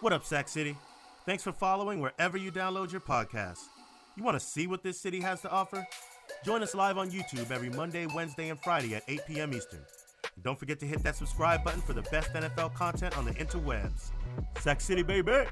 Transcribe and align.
What 0.00 0.14
up, 0.14 0.24
Sack 0.24 0.48
City? 0.48 0.78
Thanks 1.26 1.42
for 1.42 1.52
following 1.52 2.00
wherever 2.00 2.38
you 2.38 2.50
download 2.50 2.90
your 2.90 3.02
podcasts. 3.02 3.64
You 4.16 4.24
want 4.24 4.40
to 4.40 4.44
see 4.44 4.66
what 4.66 4.82
this 4.82 4.98
city 4.98 5.20
has 5.20 5.42
to 5.42 5.50
offer? 5.50 5.86
Join 6.42 6.62
us 6.62 6.74
live 6.74 6.96
on 6.96 7.10
YouTube 7.10 7.50
every 7.50 7.68
Monday, 7.68 8.06
Wednesday, 8.06 8.48
and 8.48 8.58
Friday 8.58 8.94
at 8.94 9.02
8 9.08 9.20
p.m. 9.26 9.52
Eastern. 9.52 9.84
And 10.34 10.42
don't 10.42 10.58
forget 10.58 10.80
to 10.80 10.86
hit 10.86 11.02
that 11.02 11.16
subscribe 11.16 11.62
button 11.62 11.82
for 11.82 11.92
the 11.92 12.00
best 12.02 12.32
NFL 12.32 12.72
content 12.72 13.18
on 13.18 13.26
the 13.26 13.32
interwebs. 13.32 14.12
Sack 14.60 14.80
City, 14.80 15.02
baby! 15.02 15.44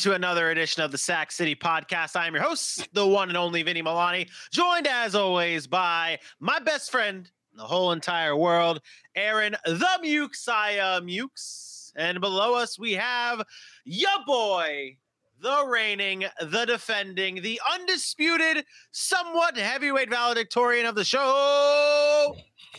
Into 0.00 0.14
another 0.14 0.50
edition 0.50 0.82
of 0.82 0.92
the 0.92 0.96
Sack 0.96 1.30
City 1.30 1.54
Podcast. 1.54 2.16
I 2.16 2.26
am 2.26 2.32
your 2.32 2.42
host, 2.42 2.88
the 2.94 3.06
one 3.06 3.28
and 3.28 3.36
only 3.36 3.62
Vinny 3.62 3.82
Milani, 3.82 4.30
joined 4.50 4.86
as 4.86 5.14
always 5.14 5.66
by 5.66 6.18
my 6.38 6.58
best 6.58 6.90
friend 6.90 7.30
in 7.52 7.58
the 7.58 7.64
whole 7.64 7.92
entire 7.92 8.34
world, 8.34 8.80
Aaron 9.14 9.56
the 9.66 9.86
Mukesiah 10.02 11.04
Mukes. 11.04 11.92
And 11.96 12.18
below 12.18 12.54
us, 12.54 12.78
we 12.78 12.94
have 12.94 13.42
ya 13.84 14.08
boy, 14.26 14.96
the 15.38 15.66
reigning, 15.66 16.24
the 16.40 16.64
defending, 16.64 17.42
the 17.42 17.60
undisputed, 17.70 18.64
somewhat 18.92 19.58
heavyweight 19.58 20.08
valedictorian 20.08 20.86
of 20.86 20.94
the 20.94 21.04
show, 21.04 22.34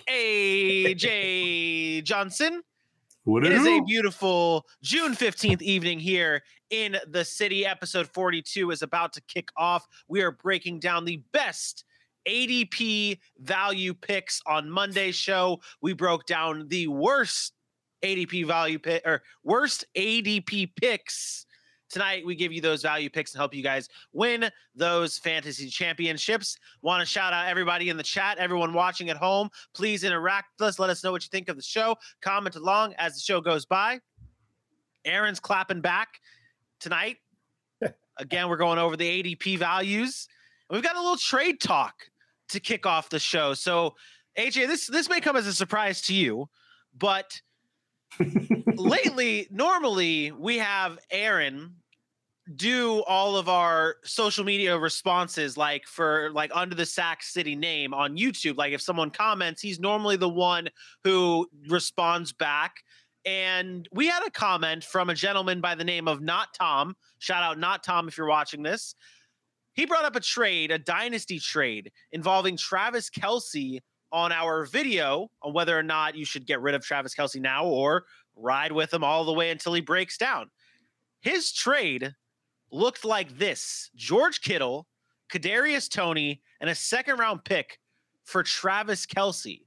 AJ 0.09 2.03
Johnson. 2.03 2.63
What 3.25 3.45
It 3.45 3.51
is 3.51 3.67
a 3.67 3.81
beautiful 3.81 4.65
June 4.81 5.13
15th 5.13 5.61
evening 5.61 5.99
here 5.99 6.41
in 6.71 6.97
the 7.07 7.23
city. 7.23 7.65
Episode 7.65 8.07
42 8.07 8.71
is 8.71 8.81
about 8.81 9.13
to 9.13 9.21
kick 9.21 9.49
off. 9.55 9.87
We 10.07 10.21
are 10.21 10.31
breaking 10.31 10.79
down 10.79 11.05
the 11.05 11.21
best 11.31 11.83
ADP 12.27 13.19
value 13.39 13.93
picks 13.93 14.41
on 14.45 14.69
Monday's 14.69 15.15
show. 15.15 15.61
We 15.81 15.93
broke 15.93 16.25
down 16.25 16.67
the 16.67 16.87
worst 16.87 17.53
ADP 18.03 18.47
value 18.47 18.79
pick 18.79 19.05
or 19.05 19.21
worst 19.43 19.85
ADP 19.95 20.71
picks. 20.75 21.45
Tonight, 21.89 22.25
we 22.25 22.35
give 22.35 22.53
you 22.53 22.61
those 22.61 22.81
value 22.81 23.09
picks 23.09 23.33
and 23.33 23.39
help 23.39 23.53
you 23.53 23.61
guys 23.61 23.89
win 24.13 24.49
those 24.73 25.17
fantasy 25.17 25.67
championships. 25.67 26.57
Want 26.81 27.01
to 27.01 27.05
shout 27.05 27.33
out 27.33 27.49
everybody 27.49 27.89
in 27.89 27.97
the 27.97 28.03
chat, 28.03 28.37
everyone 28.37 28.73
watching 28.73 29.09
at 29.09 29.17
home. 29.17 29.49
Please 29.73 30.05
interact 30.05 30.47
with 30.57 30.69
us. 30.69 30.79
Let 30.79 30.89
us 30.89 31.03
know 31.03 31.11
what 31.11 31.23
you 31.23 31.27
think 31.29 31.49
of 31.49 31.57
the 31.57 31.61
show. 31.61 31.97
Comment 32.21 32.55
along 32.55 32.93
as 32.97 33.15
the 33.15 33.19
show 33.19 33.41
goes 33.41 33.65
by. 33.65 33.99
Aaron's 35.03 35.39
clapping 35.39 35.81
back 35.81 36.21
tonight. 36.81 37.17
Again, 38.17 38.49
we're 38.49 38.57
going 38.57 38.79
over 38.79 38.97
the 38.97 39.23
ADP 39.23 39.57
values. 39.57 40.27
And 40.69 40.75
we've 40.75 40.83
got 40.83 40.95
a 40.95 41.01
little 41.01 41.17
trade 41.17 41.61
talk 41.61 41.93
to 42.49 42.59
kick 42.59 42.85
off 42.85 43.09
the 43.09 43.19
show. 43.19 43.53
So, 43.53 43.95
AJ, 44.37 44.67
this 44.67 44.87
this 44.87 45.09
may 45.09 45.21
come 45.21 45.35
as 45.35 45.47
a 45.47 45.53
surprise 45.53 46.01
to 46.03 46.13
you, 46.13 46.49
but 46.97 47.41
lately, 48.75 49.47
normally 49.51 50.31
we 50.31 50.57
have 50.57 50.99
Aaron 51.09 51.75
do 52.55 53.01
all 53.03 53.37
of 53.37 53.47
our 53.47 53.95
social 54.03 54.43
media 54.43 54.77
responses 54.77 55.57
like 55.57 55.85
for 55.85 56.31
like 56.33 56.51
under 56.53 56.75
the 56.75 56.85
sack 56.85 57.21
city 57.21 57.55
name 57.55 57.93
on 57.93 58.17
youtube 58.17 58.57
like 58.57 58.73
if 58.73 58.81
someone 58.81 59.09
comments 59.09 59.61
he's 59.61 59.79
normally 59.79 60.15
the 60.15 60.27
one 60.27 60.67
who 61.03 61.47
responds 61.69 62.33
back 62.33 62.77
and 63.25 63.87
we 63.91 64.07
had 64.07 64.25
a 64.25 64.31
comment 64.31 64.83
from 64.83 65.09
a 65.09 65.15
gentleman 65.15 65.61
by 65.61 65.75
the 65.75 65.83
name 65.83 66.07
of 66.07 66.21
not 66.21 66.49
tom. 66.57 66.95
Shout 67.19 67.43
out 67.43 67.59
not 67.59 67.83
tom 67.83 68.07
if 68.07 68.17
you're 68.17 68.27
watching 68.27 68.63
this. 68.63 68.95
He 69.73 69.85
brought 69.85 70.05
up 70.05 70.15
a 70.15 70.19
trade 70.19 70.71
a 70.71 70.79
dynasty 70.79 71.39
trade 71.39 71.91
involving 72.11 72.57
travis 72.57 73.09
kelce 73.09 73.79
on 74.11 74.31
our 74.31 74.65
video 74.65 75.29
on 75.41 75.53
whether 75.53 75.77
or 75.77 75.83
not 75.83 76.15
you 76.15 76.25
should 76.25 76.45
get 76.45 76.61
rid 76.61 76.75
of 76.75 76.83
travis 76.83 77.15
kelce 77.15 77.39
now 77.39 77.65
or 77.65 78.05
ride 78.35 78.71
with 78.71 78.93
him 78.93 79.03
all 79.03 79.23
the 79.23 79.33
way 79.33 79.51
until 79.51 79.73
he 79.73 79.81
breaks 79.81 80.17
down. 80.17 80.49
His 81.21 81.51
trade 81.51 82.13
looked 82.71 83.05
like 83.05 83.37
this. 83.37 83.89
George 83.95 84.41
Kittle, 84.41 84.87
Kadarius 85.31 85.89
Toney, 85.89 86.41
and 86.59 86.69
a 86.69 86.75
second 86.75 87.19
round 87.19 87.43
pick 87.45 87.79
for 88.23 88.43
Travis 88.43 89.05
Kelce 89.05 89.61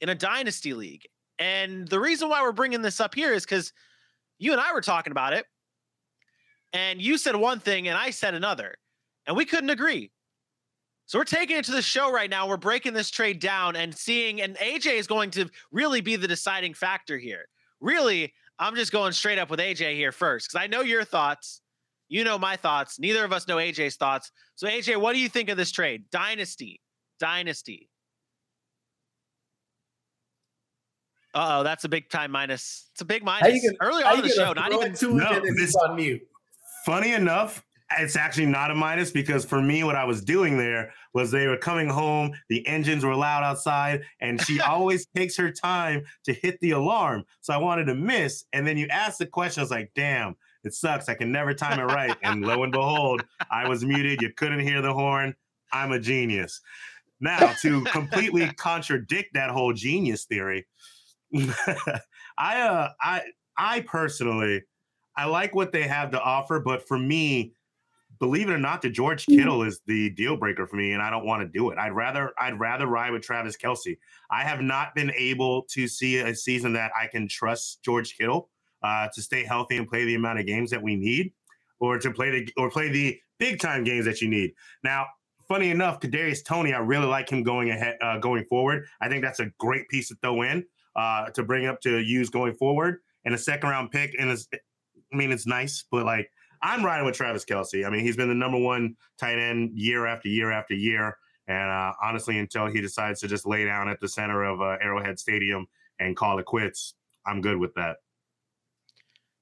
in 0.00 0.08
a 0.08 0.14
dynasty 0.14 0.74
league. 0.74 1.02
And 1.38 1.88
the 1.88 2.00
reason 2.00 2.28
why 2.28 2.42
we're 2.42 2.52
bringing 2.52 2.82
this 2.82 3.00
up 3.00 3.14
here 3.14 3.32
is 3.32 3.44
because 3.44 3.72
you 4.38 4.52
and 4.52 4.60
I 4.60 4.72
were 4.72 4.80
talking 4.80 5.10
about 5.10 5.32
it, 5.32 5.46
and 6.72 7.00
you 7.00 7.18
said 7.18 7.36
one 7.36 7.60
thing 7.60 7.88
and 7.88 7.96
I 7.96 8.10
said 8.10 8.34
another, 8.34 8.76
and 9.26 9.36
we 9.36 9.44
couldn't 9.44 9.70
agree. 9.70 10.10
So 11.06 11.18
we're 11.18 11.24
taking 11.24 11.56
it 11.56 11.64
to 11.66 11.72
the 11.72 11.82
show 11.82 12.10
right 12.10 12.30
now. 12.30 12.48
We're 12.48 12.56
breaking 12.56 12.94
this 12.94 13.10
trade 13.10 13.38
down 13.38 13.76
and 13.76 13.94
seeing, 13.94 14.40
and 14.40 14.56
AJ 14.56 14.94
is 14.94 15.06
going 15.06 15.30
to 15.32 15.50
really 15.70 16.00
be 16.00 16.16
the 16.16 16.26
deciding 16.26 16.74
factor 16.74 17.18
here. 17.18 17.46
Really, 17.80 18.32
I'm 18.58 18.74
just 18.74 18.92
going 18.92 19.12
straight 19.12 19.38
up 19.38 19.50
with 19.50 19.60
AJ 19.60 19.94
here 19.96 20.12
first 20.12 20.48
because 20.48 20.62
I 20.62 20.66
know 20.66 20.80
your 20.80 21.04
thoughts. 21.04 21.60
You 22.08 22.24
know 22.24 22.38
my 22.38 22.56
thoughts. 22.56 22.98
Neither 22.98 23.24
of 23.24 23.32
us 23.32 23.48
know 23.48 23.56
AJ's 23.56 23.96
thoughts. 23.96 24.30
So, 24.56 24.66
AJ, 24.66 25.00
what 25.00 25.14
do 25.14 25.18
you 25.18 25.28
think 25.28 25.48
of 25.48 25.56
this 25.56 25.72
trade? 25.72 26.04
Dynasty. 26.10 26.80
Dynasty. 27.18 27.88
Uh 31.34 31.58
oh, 31.58 31.62
that's 31.64 31.84
a 31.84 31.88
big 31.88 32.08
time 32.08 32.30
minus. 32.30 32.88
It's 32.92 33.00
a 33.00 33.04
big 33.04 33.22
How 33.22 33.40
minus. 33.40 33.62
you 33.62 33.72
gonna- 33.78 33.90
Early 33.90 34.02
how 34.04 34.10
on 34.12 34.16
you 34.18 34.22
the 34.22 34.28
show, 34.28 34.52
not 34.52 34.72
even. 34.72 34.92
it 34.92 34.96
to 34.98 35.14
No, 35.14 35.40
this- 35.56 35.74
on 35.76 35.96
mute. 35.96 36.22
Funny 36.86 37.12
enough, 37.12 37.64
it's 37.98 38.14
actually 38.16 38.46
not 38.46 38.70
a 38.70 38.74
minus 38.74 39.10
because 39.10 39.44
for 39.44 39.60
me, 39.60 39.84
what 39.84 39.96
I 39.96 40.04
was 40.04 40.22
doing 40.22 40.56
there 40.58 40.92
was 41.12 41.30
they 41.30 41.46
were 41.46 41.56
coming 41.56 41.88
home, 41.88 42.32
the 42.48 42.66
engines 42.66 43.04
were 43.04 43.14
loud 43.16 43.42
outside, 43.42 44.02
and 44.20 44.40
she 44.40 44.60
always 44.60 45.06
takes 45.16 45.36
her 45.36 45.50
time 45.50 46.04
to 46.24 46.32
hit 46.32 46.58
the 46.60 46.72
alarm. 46.72 47.24
So 47.40 47.52
I 47.52 47.56
wanted 47.56 47.86
to 47.86 47.94
miss. 47.94 48.44
And 48.52 48.66
then 48.66 48.76
you 48.76 48.86
asked 48.88 49.18
the 49.18 49.26
question, 49.26 49.60
I 49.60 49.64
was 49.64 49.70
like, 49.70 49.92
damn, 49.94 50.36
it 50.62 50.74
sucks. 50.74 51.08
I 51.08 51.14
can 51.14 51.32
never 51.32 51.54
time 51.54 51.80
it 51.80 51.84
right. 51.84 52.16
And 52.22 52.42
lo 52.42 52.62
and 52.62 52.72
behold, 52.72 53.24
I 53.50 53.66
was 53.68 53.84
muted. 53.84 54.20
You 54.22 54.30
couldn't 54.32 54.60
hear 54.60 54.82
the 54.82 54.92
horn. 54.92 55.34
I'm 55.72 55.92
a 55.92 55.98
genius. 55.98 56.60
Now, 57.20 57.54
to 57.62 57.82
completely 57.84 58.52
contradict 58.54 59.34
that 59.34 59.50
whole 59.50 59.72
genius 59.72 60.24
theory, 60.24 60.66
I 62.38 62.60
uh 62.60 62.90
I 63.00 63.22
I 63.56 63.80
personally 63.80 64.62
I 65.16 65.26
like 65.26 65.54
what 65.54 65.72
they 65.72 65.82
have 65.82 66.10
to 66.12 66.20
offer, 66.20 66.60
but 66.60 66.86
for 66.86 66.98
me, 66.98 67.54
believe 68.18 68.48
it 68.48 68.52
or 68.52 68.58
not, 68.58 68.82
the 68.82 68.90
George 68.90 69.26
Kittle 69.26 69.62
is 69.62 69.80
the 69.86 70.10
deal 70.10 70.36
breaker 70.36 70.66
for 70.66 70.76
me, 70.76 70.92
and 70.92 71.02
I 71.02 71.10
don't 71.10 71.24
want 71.26 71.42
to 71.42 71.48
do 71.48 71.70
it. 71.70 71.78
I'd 71.78 71.92
rather 71.92 72.32
I'd 72.38 72.58
rather 72.58 72.86
ride 72.86 73.12
with 73.12 73.22
Travis 73.22 73.56
Kelce. 73.56 73.98
I 74.30 74.42
have 74.42 74.60
not 74.60 74.94
been 74.94 75.12
able 75.16 75.62
to 75.70 75.88
see 75.88 76.18
a 76.18 76.34
season 76.34 76.72
that 76.74 76.92
I 77.00 77.06
can 77.06 77.28
trust 77.28 77.82
George 77.84 78.16
Kittle 78.16 78.50
uh, 78.82 79.08
to 79.14 79.22
stay 79.22 79.44
healthy 79.44 79.76
and 79.76 79.88
play 79.88 80.04
the 80.04 80.14
amount 80.14 80.40
of 80.40 80.46
games 80.46 80.70
that 80.70 80.82
we 80.82 80.96
need, 80.96 81.32
or 81.80 81.98
to 81.98 82.10
play 82.10 82.30
the 82.30 82.52
or 82.56 82.70
play 82.70 82.88
the 82.90 83.18
big 83.38 83.60
time 83.60 83.84
games 83.84 84.04
that 84.04 84.20
you 84.20 84.28
need. 84.28 84.52
Now, 84.82 85.06
funny 85.48 85.70
enough, 85.70 86.00
Kadarius 86.00 86.44
Toney, 86.44 86.72
I 86.72 86.78
really 86.78 87.06
like 87.06 87.28
him 87.28 87.42
going 87.42 87.70
ahead 87.70 87.96
uh, 88.00 88.18
going 88.18 88.44
forward. 88.46 88.86
I 89.00 89.08
think 89.08 89.22
that's 89.22 89.40
a 89.40 89.50
great 89.58 89.88
piece 89.88 90.08
to 90.08 90.16
throw 90.22 90.42
in 90.42 90.64
uh, 90.96 91.30
to 91.30 91.42
bring 91.42 91.66
up 91.66 91.80
to 91.82 91.98
use 91.98 92.30
going 92.30 92.54
forward. 92.54 92.98
And 93.24 93.34
a 93.34 93.38
second 93.38 93.70
round 93.70 93.90
pick, 93.90 94.14
and 94.18 94.30
it's, 94.30 94.48
I 94.52 95.16
mean, 95.16 95.32
it's 95.32 95.46
nice, 95.46 95.84
but 95.90 96.04
like 96.04 96.30
I'm 96.62 96.84
riding 96.84 97.04
with 97.04 97.14
Travis 97.14 97.44
Kelce. 97.44 97.86
I 97.86 97.90
mean, 97.90 98.00
he's 98.00 98.16
been 98.16 98.28
the 98.28 98.34
number 98.34 98.58
one 98.58 98.96
tight 99.18 99.38
end 99.38 99.72
year 99.74 100.06
after 100.06 100.28
year 100.28 100.50
after 100.50 100.74
year. 100.74 101.16
And 101.46 101.70
uh, 101.70 101.92
honestly, 102.02 102.38
until 102.38 102.66
he 102.66 102.80
decides 102.80 103.20
to 103.20 103.28
just 103.28 103.46
lay 103.46 103.66
down 103.66 103.88
at 103.88 104.00
the 104.00 104.08
center 104.08 104.44
of 104.44 104.62
uh, 104.62 104.78
Arrowhead 104.80 105.18
Stadium 105.18 105.66
and 105.98 106.16
call 106.16 106.38
it 106.38 106.46
quits, 106.46 106.94
I'm 107.26 107.42
good 107.42 107.58
with 107.58 107.74
that. 107.74 107.98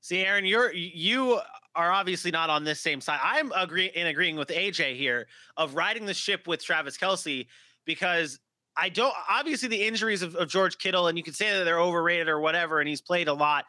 See, 0.01 0.25
Aaron, 0.25 0.45
you're 0.45 0.73
you 0.73 1.39
are 1.77 1.93
obviously 1.93 2.33
not 2.33 2.51
on 2.51 2.65
this 2.65 2.81
same 2.81 3.01
side. 3.01 3.21
I'm 3.23 3.53
agree 3.53 3.87
in 3.87 4.09
agreeing 4.09 4.35
with 4.35 4.49
AJ 4.49 4.97
here 4.97 5.29
of 5.57 5.77
riding 5.77 6.07
the 6.07 6.15
ship 6.15 6.49
with 6.49 6.63
Travis 6.63 6.99
Kelce 6.99 7.47
because 7.87 8.41
I 8.77 8.89
don't 8.89 9.15
obviously 9.29 9.69
the 9.69 9.83
injuries 9.83 10.23
of, 10.23 10.35
of 10.35 10.49
George 10.49 10.79
Kittle, 10.79 11.09
and 11.09 11.19
you 11.19 11.25
can 11.25 11.35
say 11.35 11.51
that 11.51 11.65
they're 11.65 11.81
overrated 11.81 12.29
or 12.29 12.41
whatever, 12.41 12.81
and 12.81 12.89
he's 12.89 13.01
played 13.01 13.29
a 13.29 13.35
lot. 13.35 13.65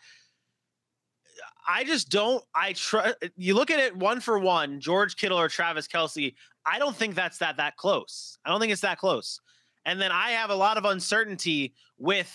I 1.68 1.84
just 1.84 2.10
don't. 2.10 2.44
I 2.56 2.74
trust. 2.74 3.16
You 3.38 3.56
look 3.56 3.72
at 3.72 3.80
it 3.80 3.96
one 3.96 4.20
for 4.20 4.40
one, 4.40 4.80
George 4.80 5.16
Kittle 5.16 5.40
or 5.40 5.50
Travis 5.50 5.88
Kelce. 5.88 6.34
I 6.66 6.80
don't 6.80 6.96
think 6.96 7.16
that's 7.16 7.38
that 7.40 7.58
that 7.58 7.78
close. 7.78 8.38
I 8.46 8.50
don't 8.50 8.60
think 8.60 8.72
it's 8.72 8.82
that 8.82 8.98
close. 8.98 9.40
And 9.86 10.02
then 10.02 10.12
I 10.12 10.32
have 10.32 10.50
a 10.50 10.56
lot 10.56 10.78
of 10.78 10.86
uncertainty 10.86 11.74
with 11.98 12.32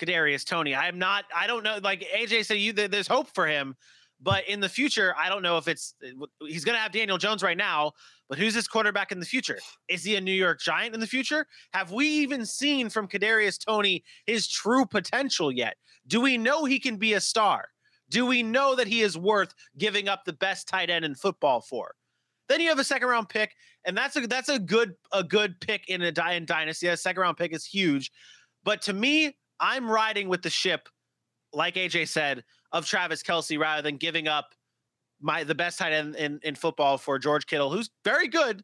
Kadarius 0.00 0.44
Toney. 0.44 0.74
I'm 0.74 0.98
not. 0.98 1.24
I 1.34 1.46
don't 1.46 1.62
know. 1.62 1.78
Like 1.82 2.06
AJ 2.16 2.46
said, 2.46 2.54
you 2.54 2.72
there's 2.72 3.08
hope 3.08 3.28
for 3.34 3.46
him, 3.46 3.76
but 4.20 4.48
in 4.48 4.60
the 4.60 4.68
future, 4.68 5.14
I 5.18 5.28
don't 5.28 5.42
know 5.42 5.58
if 5.58 5.68
it's 5.68 5.94
he's 6.40 6.64
going 6.64 6.76
to 6.76 6.80
have 6.80 6.92
Daniel 6.92 7.18
Jones 7.18 7.42
right 7.42 7.56
now. 7.56 7.92
But 8.30 8.38
who's 8.38 8.54
this 8.54 8.68
quarterback 8.68 9.10
in 9.10 9.18
the 9.18 9.26
future? 9.26 9.58
Is 9.88 10.04
he 10.04 10.14
a 10.14 10.20
New 10.20 10.32
York 10.32 10.60
Giant 10.60 10.94
in 10.94 11.00
the 11.00 11.06
future? 11.08 11.46
Have 11.74 11.90
we 11.90 12.06
even 12.06 12.46
seen 12.46 12.88
from 12.88 13.08
Kadarius 13.08 13.58
Toney 13.62 14.04
his 14.24 14.46
true 14.46 14.86
potential 14.86 15.50
yet? 15.50 15.74
Do 16.06 16.20
we 16.20 16.38
know 16.38 16.64
he 16.64 16.78
can 16.78 16.96
be 16.96 17.14
a 17.14 17.20
star? 17.20 17.66
Do 18.08 18.24
we 18.24 18.44
know 18.44 18.76
that 18.76 18.86
he 18.86 19.02
is 19.02 19.18
worth 19.18 19.52
giving 19.78 20.08
up 20.08 20.24
the 20.24 20.32
best 20.32 20.68
tight 20.68 20.90
end 20.90 21.04
in 21.04 21.16
football 21.16 21.60
for? 21.60 21.96
Then 22.48 22.60
you 22.60 22.68
have 22.68 22.78
a 22.78 22.84
second 22.84 23.08
round 23.08 23.28
pick, 23.28 23.52
and 23.84 23.96
that's 23.96 24.14
a 24.14 24.26
that's 24.28 24.48
a 24.48 24.60
good 24.60 24.94
a 25.12 25.24
good 25.24 25.60
pick 25.60 25.88
in 25.88 26.00
a 26.00 26.32
in 26.32 26.46
dynasty. 26.46 26.86
A 26.86 26.96
second 26.96 27.20
round 27.20 27.36
pick 27.36 27.52
is 27.52 27.66
huge, 27.66 28.12
but 28.64 28.80
to 28.82 28.92
me, 28.92 29.36
I'm 29.58 29.90
riding 29.90 30.28
with 30.28 30.42
the 30.42 30.50
ship, 30.50 30.88
like 31.52 31.74
AJ 31.74 32.06
said, 32.08 32.44
of 32.70 32.86
Travis 32.86 33.24
Kelce 33.24 33.58
rather 33.58 33.82
than 33.82 33.96
giving 33.96 34.28
up 34.28 34.54
my 35.20 35.44
the 35.44 35.54
best 35.54 35.78
tight 35.78 35.92
end 35.92 36.16
in, 36.16 36.40
in 36.42 36.54
football 36.54 36.98
for 36.98 37.18
George 37.18 37.46
Kittle, 37.46 37.70
who's 37.70 37.90
very 38.04 38.28
good, 38.28 38.62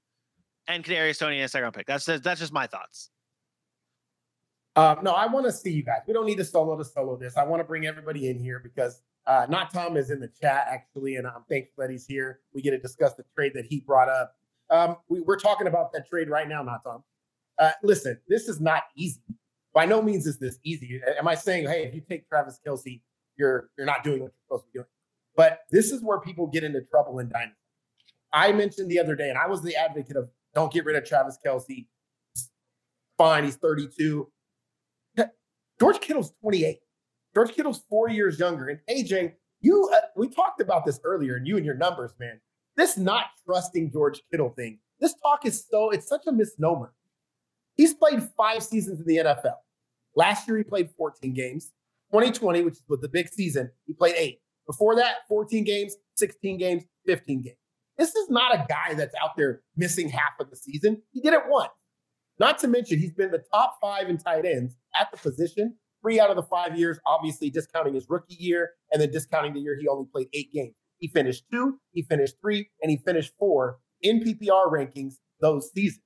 and 0.69 0.85
Kadarius 0.85 1.19
Toney 1.19 1.39
in 1.39 1.45
a 1.45 1.49
second 1.49 1.65
round 1.65 1.75
pick. 1.75 1.87
That's 1.87 2.07
that's 2.07 2.41
just 2.41 2.53
my 2.53 2.67
thoughts. 2.67 3.11
Um, 4.77 4.99
no, 5.03 5.13
I 5.13 5.27
want 5.27 5.47
to 5.47 5.53
see 5.53 5.71
you 5.73 5.83
guys. 5.83 6.01
We 6.07 6.13
don't 6.13 6.27
need 6.27 6.37
to 6.37 6.45
solo 6.45 6.77
to 6.77 6.85
solo 6.85 7.17
this. 7.17 7.37
I 7.37 7.45
want 7.45 7.61
to 7.61 7.65
bring 7.65 7.87
everybody 7.87 8.29
in 8.29 8.39
here 8.39 8.61
because 8.63 9.01
uh, 9.27 9.47
not 9.49 9.73
Tom 9.73 9.97
is 9.97 10.11
in 10.11 10.21
the 10.21 10.31
chat 10.41 10.67
actually, 10.69 11.17
and 11.17 11.27
I'm 11.27 11.45
thankful 11.49 11.83
that 11.83 11.91
he's 11.91 12.07
here. 12.07 12.41
We 12.53 12.61
get 12.61 12.73
to 12.73 12.79
discuss 12.79 13.15
the 13.15 13.25
trade 13.35 13.53
that 13.55 13.65
he 13.65 13.81
brought 13.81 14.09
up. 14.09 14.37
Um, 14.69 14.97
we, 15.09 15.23
are 15.27 15.37
talking 15.37 15.67
about 15.67 15.93
that 15.93 16.09
trade 16.09 16.29
right 16.29 16.49
now, 16.49 16.63
not 16.63 16.85
Tom. 16.85 17.03
Uh, 17.59 17.73
listen, 17.83 18.21
this 18.29 18.49
is 18.49 18.61
not 18.61 18.83
easy. 18.97 19.23
By 19.73 19.87
no 19.87 20.03
means 20.03 20.27
is 20.27 20.39
this 20.39 20.59
easy. 20.63 21.01
Am 21.19 21.27
I 21.27 21.35
saying, 21.35 21.69
hey, 21.69 21.85
if 21.85 21.95
you 21.95 22.03
take 22.03 22.29
Travis 22.29 22.61
Kelce, 22.67 23.01
you're 23.37 23.71
you're 23.79 23.87
not 23.87 24.05
doing 24.05 24.23
what 24.23 24.33
you're 24.33 24.59
supposed 24.59 24.65
to 24.65 24.73
be 24.73 24.79
doing? 24.79 24.87
But 25.37 25.61
this 25.71 25.91
is 25.93 26.03
where 26.03 26.19
people 26.21 26.47
get 26.47 26.65
into 26.65 26.81
trouble 26.83 27.19
in 27.19 27.29
dynasty. 27.29 27.57
I 28.33 28.53
mentioned 28.53 28.91
the 28.91 28.99
other 28.99 29.15
day, 29.15 29.29
and 29.29 29.39
I 29.39 29.47
was 29.47 29.63
the 29.63 29.77
advocate 29.77 30.17
of 30.17 30.29
don't 30.55 30.73
get 30.73 30.85
rid 30.85 30.97
of 30.97 31.05
Travis 31.05 31.39
Kelce. 31.45 31.87
Fine, 33.19 33.45
he's 33.45 33.57
32. 33.57 34.29
George 35.81 36.01
Kittle's 36.01 36.33
28. 36.41 36.79
George 37.35 37.53
Kittle's 37.53 37.83
four 37.89 38.09
years 38.09 38.39
younger. 38.39 38.69
And 38.69 38.81
AJ, 38.91 39.35
you 39.61 39.91
uh, 39.95 40.01
we 40.17 40.29
talked 40.29 40.61
about 40.61 40.87
this 40.87 41.01
earlier, 41.05 41.37
and 41.37 41.47
you 41.47 41.57
and 41.57 41.67
your 41.67 41.75
numbers, 41.75 42.13
man. 42.19 42.41
This 42.77 42.97
not 42.97 43.27
trusting 43.45 43.93
George 43.93 44.23
Kittle 44.31 44.51
thing. 44.51 44.79
This 45.01 45.15
talk 45.23 45.45
is 45.45 45.65
so 45.71 45.91
it's 45.91 46.09
such 46.09 46.23
a 46.27 46.33
misnomer. 46.33 46.93
He's 47.75 47.95
played 47.95 48.23
five 48.37 48.63
seasons 48.63 49.01
in 49.01 49.07
the 49.07 49.17
NFL. 49.17 49.57
Last 50.15 50.49
year 50.49 50.57
he 50.57 50.65
played 50.65 50.91
14 50.97 51.35
games. 51.35 51.73
2020, 52.13 52.63
which 52.63 52.77
was 52.89 53.01
the 53.01 53.09
big 53.09 53.29
season, 53.29 53.71
he 53.87 53.93
played 53.93 54.15
eight. 54.17 54.41
Before 54.67 54.97
that, 54.97 55.29
14 55.29 55.65
games, 55.65 55.97
16 56.17 56.59
games, 56.59 56.85
15 57.07 57.43
games. 57.43 57.57
This 57.99 58.15
is 58.15 58.29
not 58.29 58.55
a 58.55 58.67
guy 58.69 58.95
that's 58.95 59.15
out 59.23 59.37
there 59.37 59.63
missing 59.77 60.09
half 60.09 60.33
of 60.41 60.51
the 60.51 60.57
season. 60.57 61.03
He 61.13 61.21
did 61.21 61.33
it 61.33 61.43
once. 61.49 61.71
Not 62.39 62.59
to 62.59 62.69
mention, 62.69 62.99
he's 62.99 63.15
been 63.15 63.31
the 63.31 63.43
top 63.53 63.79
five 63.81 64.11
in 64.11 64.19
tight 64.19 64.45
ends 64.45 64.77
at 64.99 65.11
the 65.11 65.17
position 65.17 65.77
three 66.07 66.21
out 66.21 66.31
of 66.31 66.37
the 66.37 66.43
five 66.43 66.79
years, 66.79 66.99
obviously 67.05 67.51
discounting 67.51 67.95
his 67.95 68.07
rookie 68.09 68.37
year 68.39 68.71
and 68.93 69.01
then 69.01 69.11
discounting 69.11 69.53
the 69.55 69.61
year 69.61 69.77
he 69.79 69.89
only 69.89 70.07
played 70.13 70.29
eight 70.33 70.53
games. 70.53 70.75
He 70.99 71.09
finished 71.09 71.45
two, 71.51 71.79
he 71.93 72.03
finished 72.03 72.37
three, 72.41 72.71
and 72.81 72.91
he 72.91 72.97
finished 72.97 73.33
four 73.39 73.79
in 74.03 74.21
PPR 74.21 74.71
rankings 74.71 75.15
those 75.41 75.71
seasons 75.73 76.03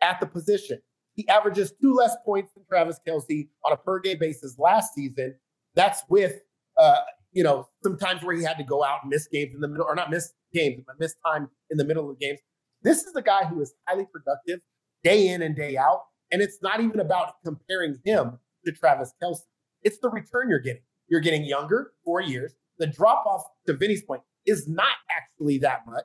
at 0.00 0.20
the 0.20 0.26
position. 0.26 0.78
He 1.14 1.28
averages 1.28 1.72
two 1.80 1.92
less 1.92 2.16
points 2.24 2.52
than 2.54 2.64
Travis 2.66 3.00
Kelce 3.06 3.48
on 3.64 3.72
a 3.72 3.76
per 3.76 3.98
game 3.98 4.18
basis 4.18 4.56
last 4.58 4.94
season. 4.94 5.34
That's 5.74 6.02
with, 6.08 6.40
uh, 6.78 7.00
you 7.32 7.42
know, 7.42 7.68
sometimes 7.82 8.22
where 8.22 8.34
he 8.34 8.42
had 8.42 8.58
to 8.58 8.64
go 8.64 8.84
out 8.84 9.00
and 9.02 9.10
miss 9.10 9.28
games 9.28 9.54
in 9.54 9.60
the 9.60 9.68
middle, 9.68 9.86
or 9.86 9.94
not 9.94 10.10
miss 10.10 10.32
games, 10.52 10.82
but 10.86 10.96
miss 10.98 11.14
time 11.24 11.48
in 11.70 11.78
the 11.78 11.84
middle 11.84 12.10
of 12.10 12.18
the 12.18 12.24
games. 12.24 12.40
This 12.82 13.04
is 13.04 13.14
a 13.14 13.22
guy 13.22 13.44
who 13.44 13.60
is 13.60 13.74
highly 13.86 14.06
productive 14.06 14.60
day 15.04 15.28
in 15.28 15.42
and 15.42 15.54
day 15.54 15.76
out. 15.76 16.02
And 16.32 16.40
it's 16.42 16.58
not 16.62 16.80
even 16.80 17.00
about 17.00 17.34
comparing 17.44 17.98
him 18.04 18.38
to 18.64 18.72
Travis 18.72 19.12
Kelce. 19.22 19.40
It's 19.82 19.98
the 19.98 20.08
return 20.08 20.48
you're 20.48 20.60
getting. 20.60 20.82
You're 21.08 21.20
getting 21.20 21.44
younger, 21.44 21.92
four 22.04 22.20
years. 22.20 22.54
The 22.78 22.86
drop 22.86 23.26
off 23.26 23.42
to 23.66 23.74
Vinny's 23.74 24.02
point 24.02 24.22
is 24.46 24.68
not 24.68 24.96
actually 25.10 25.58
that 25.58 25.80
much. 25.86 26.04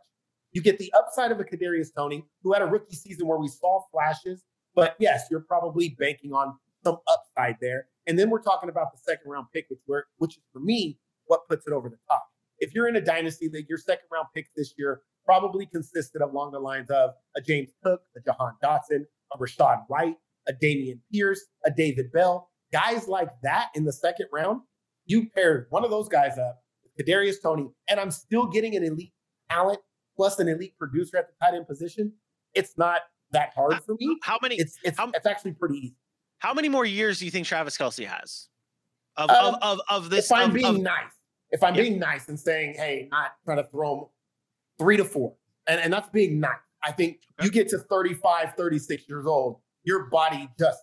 You 0.51 0.61
get 0.61 0.79
the 0.79 0.91
upside 0.97 1.31
of 1.31 1.39
a 1.39 1.43
Kadarius 1.43 1.89
Toney, 1.95 2.25
who 2.41 2.53
had 2.53 2.61
a 2.61 2.65
rookie 2.65 2.95
season 2.95 3.27
where 3.27 3.37
we 3.37 3.47
saw 3.47 3.81
flashes. 3.91 4.43
But 4.73 4.95
yes, 4.99 5.25
you're 5.29 5.41
probably 5.41 5.95
banking 5.99 6.33
on 6.33 6.55
some 6.83 6.97
upside 7.07 7.57
there. 7.61 7.87
And 8.07 8.17
then 8.17 8.29
we're 8.29 8.41
talking 8.41 8.69
about 8.69 8.91
the 8.91 8.99
second 8.99 9.29
round 9.31 9.47
pick, 9.53 9.65
which 9.69 9.79
were, 9.87 10.05
which 10.17 10.37
is 10.37 10.43
for 10.51 10.59
me 10.59 10.97
what 11.27 11.47
puts 11.49 11.67
it 11.67 11.73
over 11.73 11.89
the 11.89 11.97
top. 12.09 12.25
If 12.59 12.73
you're 12.73 12.87
in 12.87 12.95
a 12.95 13.01
dynasty 13.01 13.49
league, 13.49 13.67
your 13.67 13.77
second 13.77 14.05
round 14.11 14.27
picks 14.33 14.49
this 14.55 14.73
year 14.77 15.01
probably 15.25 15.65
consisted 15.65 16.21
along 16.21 16.51
the 16.51 16.59
lines 16.59 16.89
of 16.89 17.11
a 17.35 17.41
James 17.41 17.71
Cook, 17.83 18.01
a 18.15 18.19
Jahan 18.21 18.53
Dotson, 18.63 19.05
a 19.33 19.37
Rachaad 19.37 19.83
White, 19.87 20.15
a 20.47 20.53
Dameon 20.53 20.99
Pierce, 21.11 21.41
a 21.65 21.71
David 21.71 22.11
Bell, 22.11 22.49
guys 22.71 23.07
like 23.07 23.29
that 23.43 23.69
in 23.75 23.85
the 23.85 23.93
second 23.93 24.27
round. 24.31 24.61
You 25.05 25.29
pair 25.29 25.67
one 25.69 25.83
of 25.83 25.91
those 25.91 26.07
guys 26.07 26.37
up, 26.37 26.63
with 26.83 27.05
Kadarius 27.05 27.41
Toney, 27.41 27.69
and 27.89 27.99
I'm 27.99 28.11
still 28.11 28.47
getting 28.47 28.75
an 28.75 28.83
elite 28.83 29.13
talent 29.49 29.79
plus 30.15 30.39
an 30.39 30.47
elite 30.47 30.77
producer 30.77 31.17
at 31.17 31.27
the 31.27 31.33
tight 31.45 31.55
end 31.55 31.67
position. 31.67 32.13
It's 32.53 32.77
not 32.77 33.01
that 33.31 33.53
hard 33.53 33.83
for 33.83 33.95
me. 33.99 34.17
How 34.23 34.37
many? 34.41 34.55
It's 34.55 34.77
it's, 34.83 34.97
how, 34.97 35.11
it's 35.13 35.25
actually 35.25 35.53
pretty 35.53 35.77
easy. 35.77 35.95
How 36.39 36.53
many 36.53 36.69
more 36.69 36.85
years 36.85 37.19
do 37.19 37.25
you 37.25 37.31
think 37.31 37.47
Travis 37.47 37.77
Kelce 37.77 38.07
has 38.07 38.49
of 39.17 39.29
um, 39.29 39.55
of, 39.55 39.61
of, 39.61 39.79
of, 39.89 40.09
this? 40.09 40.25
If 40.25 40.31
I'm 40.31 40.49
of, 40.49 40.55
being 40.55 40.83
nice, 40.83 41.11
if 41.51 41.63
I'm 41.63 41.73
being 41.73 41.99
nice 41.99 42.27
and 42.27 42.39
saying, 42.39 42.75
hey, 42.75 43.07
not 43.11 43.31
trying 43.45 43.57
to 43.57 43.63
throw 43.65 43.95
them 43.95 44.05
three 44.79 44.97
to 44.97 45.05
four, 45.05 45.35
and, 45.67 45.79
and 45.79 45.91
that's 45.91 46.09
being 46.09 46.39
nice. 46.39 46.57
I 46.83 46.91
think 46.91 47.21
okay. 47.39 47.45
you 47.45 47.51
get 47.51 47.69
to 47.69 47.79
35, 47.79 48.53
36 48.55 49.09
years 49.09 49.25
old, 49.25 49.59
your 49.83 50.05
body 50.09 50.49
just 50.59 50.79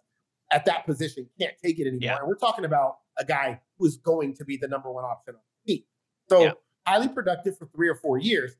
at 0.50 0.64
that 0.64 0.84
position 0.84 1.28
can't 1.40 1.54
take 1.62 1.78
it 1.78 1.82
anymore. 1.82 2.00
Yeah. 2.00 2.18
And 2.18 2.28
we're 2.28 2.36
talking 2.36 2.64
about 2.64 2.96
a 3.18 3.24
guy 3.24 3.60
who 3.78 3.86
is 3.86 3.96
going 3.98 4.34
to 4.36 4.44
be 4.44 4.56
the 4.56 4.68
number 4.68 4.90
one 4.90 5.04
option 5.04 5.34
on 5.34 5.40
the 5.64 5.74
team. 5.74 5.84
So 6.28 6.42
yeah. 6.42 6.52
highly 6.86 7.08
productive 7.08 7.56
for 7.56 7.68
three 7.74 7.88
or 7.88 7.94
four 7.94 8.18
years. 8.18 8.56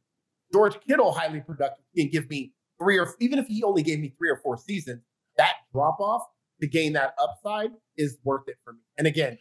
George 0.53 0.79
Kittle, 0.87 1.13
highly 1.13 1.41
productive, 1.41 1.85
can 1.97 2.09
give 2.09 2.29
me 2.29 2.53
three 2.79 2.99
or 2.99 3.09
even 3.21 3.39
if 3.39 3.47
he 3.47 3.63
only 3.63 3.83
gave 3.83 3.99
me 3.99 4.15
three 4.19 4.29
or 4.29 4.37
four 4.37 4.57
seasons, 4.57 5.03
that 5.37 5.55
drop 5.73 5.99
off 5.99 6.23
to 6.61 6.67
gain 6.67 6.93
that 6.93 7.15
upside 7.21 7.71
is 7.97 8.19
worth 8.25 8.49
it 8.49 8.57
for 8.65 8.75
me. 8.75 8.81
And 8.99 9.07
again, 9.07 9.39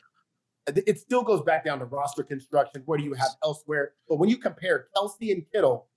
Uh, 0.67 0.73
it 0.87 0.99
still 0.99 1.23
goes 1.23 1.41
back 1.41 1.65
down 1.65 1.79
to 1.79 1.85
roster 1.85 2.23
construction. 2.23 2.83
What 2.85 2.99
do 2.99 3.05
you 3.05 3.13
have 3.13 3.29
elsewhere? 3.43 3.93
But 4.07 4.17
when 4.17 4.29
you 4.29 4.37
compare 4.37 4.87
Kelce 4.95 5.31
and 5.31 5.43
Kittle, 5.51 5.87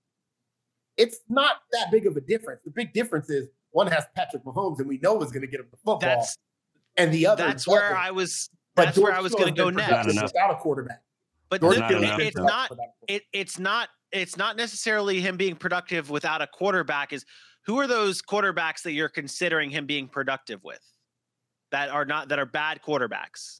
it's 0.97 1.19
not 1.29 1.57
that 1.71 1.91
big 1.91 2.07
of 2.07 2.17
a 2.17 2.21
difference. 2.21 2.61
The 2.63 2.71
big 2.71 2.93
difference 2.93 3.29
is 3.29 3.49
one 3.71 3.87
has 3.87 4.05
Patrick 4.15 4.43
Mahomes, 4.43 4.79
and 4.79 4.87
we 4.87 4.97
know 4.99 5.21
is 5.21 5.31
going 5.31 5.41
to 5.41 5.47
get 5.47 5.59
him 5.59 5.67
the 5.69 5.77
football. 5.77 5.99
That's, 5.99 6.37
and 6.97 7.13
the 7.13 7.27
other. 7.27 7.43
That's 7.43 7.65
doesn't. 7.65 7.71
where 7.71 7.95
I 7.95 8.11
was. 8.11 8.49
That's 8.75 8.97
where 8.97 9.13
I 9.13 9.21
was 9.21 9.33
going 9.33 9.53
to 9.53 9.61
go 9.61 9.69
next. 9.69 10.07
Without 10.07 10.51
a 10.51 10.55
quarterback. 10.55 11.01
But 11.49 11.61
the, 11.61 11.69
it, 11.69 12.19
it's 12.19 12.37
not. 12.37 12.71
It, 13.07 13.23
it's 13.31 13.59
not. 13.59 13.89
It's 14.11 14.37
not 14.37 14.57
necessarily 14.57 15.21
him 15.21 15.37
being 15.37 15.55
productive 15.55 16.09
without 16.09 16.41
a 16.41 16.47
quarterback. 16.47 17.13
Is 17.13 17.25
who 17.65 17.79
are 17.79 17.87
those 17.87 18.21
quarterbacks 18.21 18.81
that 18.83 18.93
you're 18.93 19.09
considering 19.09 19.69
him 19.69 19.85
being 19.85 20.07
productive 20.07 20.63
with? 20.63 20.81
That 21.71 21.89
are 21.89 22.05
not 22.05 22.29
that 22.29 22.39
are 22.39 22.45
bad 22.45 22.79
quarterbacks. 22.85 23.59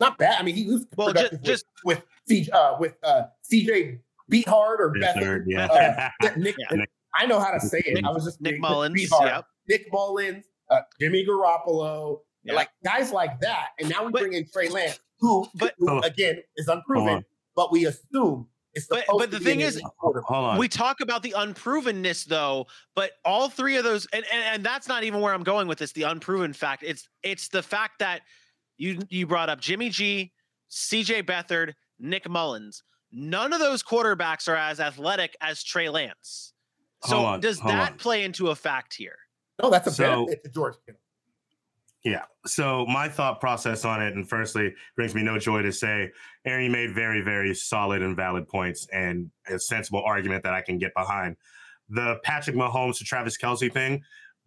Not 0.00 0.18
bad. 0.18 0.36
I 0.38 0.42
mean, 0.42 0.54
he 0.54 0.66
was 0.66 0.86
well, 0.96 1.12
just, 1.12 1.42
just 1.42 1.64
with 1.84 2.02
with, 2.28 2.52
uh, 2.52 2.76
with 2.78 2.94
uh, 3.02 3.22
CJ 3.50 3.98
Beathard 4.30 4.78
or 4.78 4.94
Beathard, 4.94 5.44
yeah. 5.46 6.10
Uh, 6.22 6.28
Nick, 6.36 6.56
yeah. 6.58 6.84
I 7.14 7.26
know 7.26 7.40
how 7.40 7.50
to 7.50 7.60
say 7.60 7.82
it. 7.84 7.94
Nick, 7.94 8.04
I 8.04 8.10
was 8.10 8.24
just 8.24 8.40
Nick 8.40 8.60
Mullens. 8.60 9.10
Yep. 9.10 9.46
Nick 9.68 9.92
Mullens, 9.92 10.44
uh, 10.70 10.80
Jimmy 11.00 11.26
Garoppolo, 11.26 12.20
yep. 12.44 12.56
like 12.56 12.68
guys 12.84 13.12
like 13.12 13.40
that. 13.40 13.68
And 13.80 13.88
now 13.88 14.04
we 14.04 14.12
but, 14.12 14.20
bring 14.20 14.34
in 14.34 14.46
Trey 14.52 14.68
Lance, 14.68 15.00
who, 15.18 15.46
but, 15.54 15.74
who 15.78 16.00
again 16.00 16.42
is 16.56 16.68
unproven, 16.68 17.24
but 17.56 17.72
we 17.72 17.86
assume 17.86 18.46
but, 18.88 19.04
but 19.08 19.30
the 19.30 19.40
thing 19.40 19.60
is, 19.60 19.80
we 20.58 20.68
talk 20.68 21.00
about 21.00 21.22
the 21.22 21.34
unprovenness 21.36 22.24
though, 22.24 22.66
but 22.94 23.12
all 23.24 23.48
three 23.48 23.76
of 23.76 23.84
those, 23.84 24.06
and, 24.12 24.24
and, 24.32 24.44
and 24.44 24.64
that's 24.64 24.88
not 24.88 25.04
even 25.04 25.20
where 25.20 25.34
I'm 25.34 25.42
going 25.42 25.68
with 25.68 25.78
this. 25.78 25.92
The 25.92 26.04
unproven 26.04 26.52
fact, 26.52 26.82
it's 26.86 27.08
it's 27.22 27.48
the 27.48 27.62
fact 27.62 27.98
that 28.00 28.22
you 28.78 29.00
you 29.10 29.26
brought 29.26 29.50
up 29.50 29.60
Jimmy 29.60 29.90
G, 29.90 30.32
C.J. 30.68 31.24
Beathard, 31.24 31.74
Nick 31.98 32.28
Mullens. 32.28 32.82
None 33.12 33.52
of 33.52 33.58
those 33.58 33.82
quarterbacks 33.82 34.48
are 34.48 34.56
as 34.56 34.80
athletic 34.80 35.36
as 35.40 35.62
Trey 35.62 35.88
Lance. 35.88 36.52
So 37.04 37.18
on, 37.24 37.40
does 37.40 37.60
that 37.60 37.92
on. 37.92 37.98
play 37.98 38.24
into 38.24 38.48
a 38.48 38.54
fact 38.54 38.94
here? 38.94 39.16
No, 39.62 39.70
that's 39.70 39.86
a 39.86 39.92
so, 39.92 40.26
benefit 40.26 40.44
to 40.44 40.50
George 40.50 40.74
Kittle. 40.84 41.00
Yeah. 42.04 42.24
So 42.46 42.86
my 42.86 43.08
thought 43.08 43.40
process 43.40 43.84
on 43.84 44.02
it, 44.02 44.14
and 44.14 44.28
firstly, 44.28 44.74
brings 44.96 45.14
me 45.14 45.22
no 45.22 45.38
joy 45.38 45.62
to 45.62 45.72
say, 45.72 46.10
Aaron, 46.44 46.64
you 46.64 46.70
made 46.70 46.94
very, 46.94 47.20
very 47.20 47.54
solid 47.54 48.02
and 48.02 48.16
valid 48.16 48.48
points 48.48 48.86
and 48.92 49.30
a 49.48 49.58
sensible 49.58 50.02
argument 50.04 50.44
that 50.44 50.54
I 50.54 50.60
can 50.60 50.78
get 50.78 50.94
behind. 50.94 51.36
The 51.88 52.18
Patrick 52.22 52.56
Mahomes 52.56 52.98
to 52.98 53.04
Travis 53.04 53.36
Kelce 53.36 53.72
thing, 53.72 54.02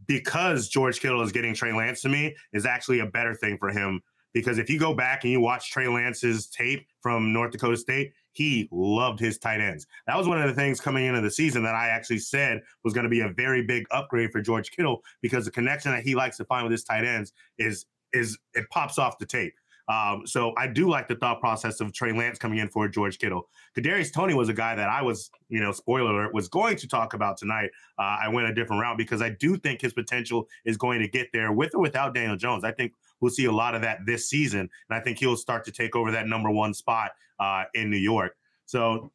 because 0.07 0.69
George 0.69 1.00
Kittle 1.00 1.21
is 1.21 1.31
getting 1.31 1.53
Trey 1.53 1.73
Lance 1.73 2.01
to 2.01 2.09
me 2.09 2.35
is 2.53 2.65
actually 2.65 3.00
a 3.00 3.05
better 3.05 3.35
thing 3.35 3.57
for 3.57 3.69
him. 3.69 4.01
Because 4.33 4.57
if 4.57 4.69
you 4.69 4.79
go 4.79 4.93
back 4.93 5.23
and 5.23 5.31
you 5.31 5.41
watch 5.41 5.71
Trey 5.71 5.88
Lance's 5.88 6.47
tape 6.47 6.88
from 7.01 7.33
North 7.33 7.51
Dakota 7.51 7.77
State, 7.77 8.13
he 8.33 8.69
loved 8.71 9.19
his 9.19 9.38
tight 9.38 9.59
ends. 9.59 9.88
That 10.07 10.17
was 10.17 10.27
one 10.27 10.41
of 10.41 10.47
the 10.47 10.55
things 10.55 10.79
coming 10.79 11.05
into 11.05 11.21
the 11.21 11.31
season 11.31 11.63
that 11.63 11.75
I 11.75 11.89
actually 11.89 12.19
said 12.19 12.61
was 12.83 12.93
going 12.93 13.03
to 13.03 13.09
be 13.09 13.21
a 13.21 13.29
very 13.29 13.61
big 13.61 13.85
upgrade 13.91 14.31
for 14.31 14.41
George 14.41 14.71
Kittle 14.71 15.03
because 15.21 15.45
the 15.45 15.51
connection 15.51 15.91
that 15.91 16.03
he 16.03 16.15
likes 16.15 16.38
to 16.38 16.45
find 16.45 16.63
with 16.63 16.71
his 16.71 16.83
tight 16.83 17.03
ends 17.03 17.33
is 17.57 17.85
is 18.13 18.38
it 18.53 18.69
pops 18.69 18.97
off 19.00 19.17
the 19.19 19.25
tape. 19.25 19.53
Um, 19.88 20.23
so 20.25 20.53
I 20.57 20.67
do 20.67 20.89
like 20.89 21.07
the 21.07 21.15
thought 21.15 21.39
process 21.39 21.81
of 21.81 21.91
Trey 21.91 22.13
Lance 22.13 22.38
coming 22.38 22.59
in 22.59 22.69
for 22.69 22.88
George 22.88 23.17
Kittle. 23.17 23.50
Kadarius 23.77 24.13
Toney 24.13 24.33
was 24.33 24.47
a 24.47 24.53
guy 24.53 24.75
that 24.75 24.89
I 24.89 25.01
was, 25.01 25.29
you 25.50 25.59
know, 25.59 25.71
spoiler 25.71 26.11
alert, 26.11 26.33
was 26.33 26.47
going 26.47 26.77
to 26.77 26.88
talk 26.88 27.13
about 27.13 27.38
tonight. 27.38 27.71
Uh, 27.97 28.17
I 28.23 28.29
went 28.29 28.47
a 28.47 28.53
different 28.53 28.81
route 28.81 28.97
because 28.97 29.21
I 29.21 29.29
do 29.29 29.57
think 29.57 29.81
his 29.81 29.93
potential 29.93 30.47
is 30.65 30.77
going 30.77 31.01
to 31.01 31.07
get 31.07 31.27
there 31.33 31.51
with 31.51 31.75
or 31.75 31.81
without 31.81 32.13
Daniel 32.13 32.38
Jones. 32.38 32.63
I 32.63 32.71
think 32.71 32.93
we'll 33.21 33.31
see 33.31 33.45
a 33.45 33.51
lot 33.51 33.75
of 33.75 33.81
that 33.81 33.99
this 34.05 34.29
season, 34.29 34.61
and 34.61 34.99
I 34.99 34.99
think 34.99 35.19
he'll 35.19 35.37
start 35.37 35.63
to 35.65 35.71
take 35.71 35.95
over 35.95 36.11
that 36.11 36.27
number 36.27 36.49
one 36.51 36.73
spot 36.73 37.11
uh, 37.39 37.63
in 37.73 37.89
New 37.89 37.97
York. 37.97 38.35
So 38.65 39.11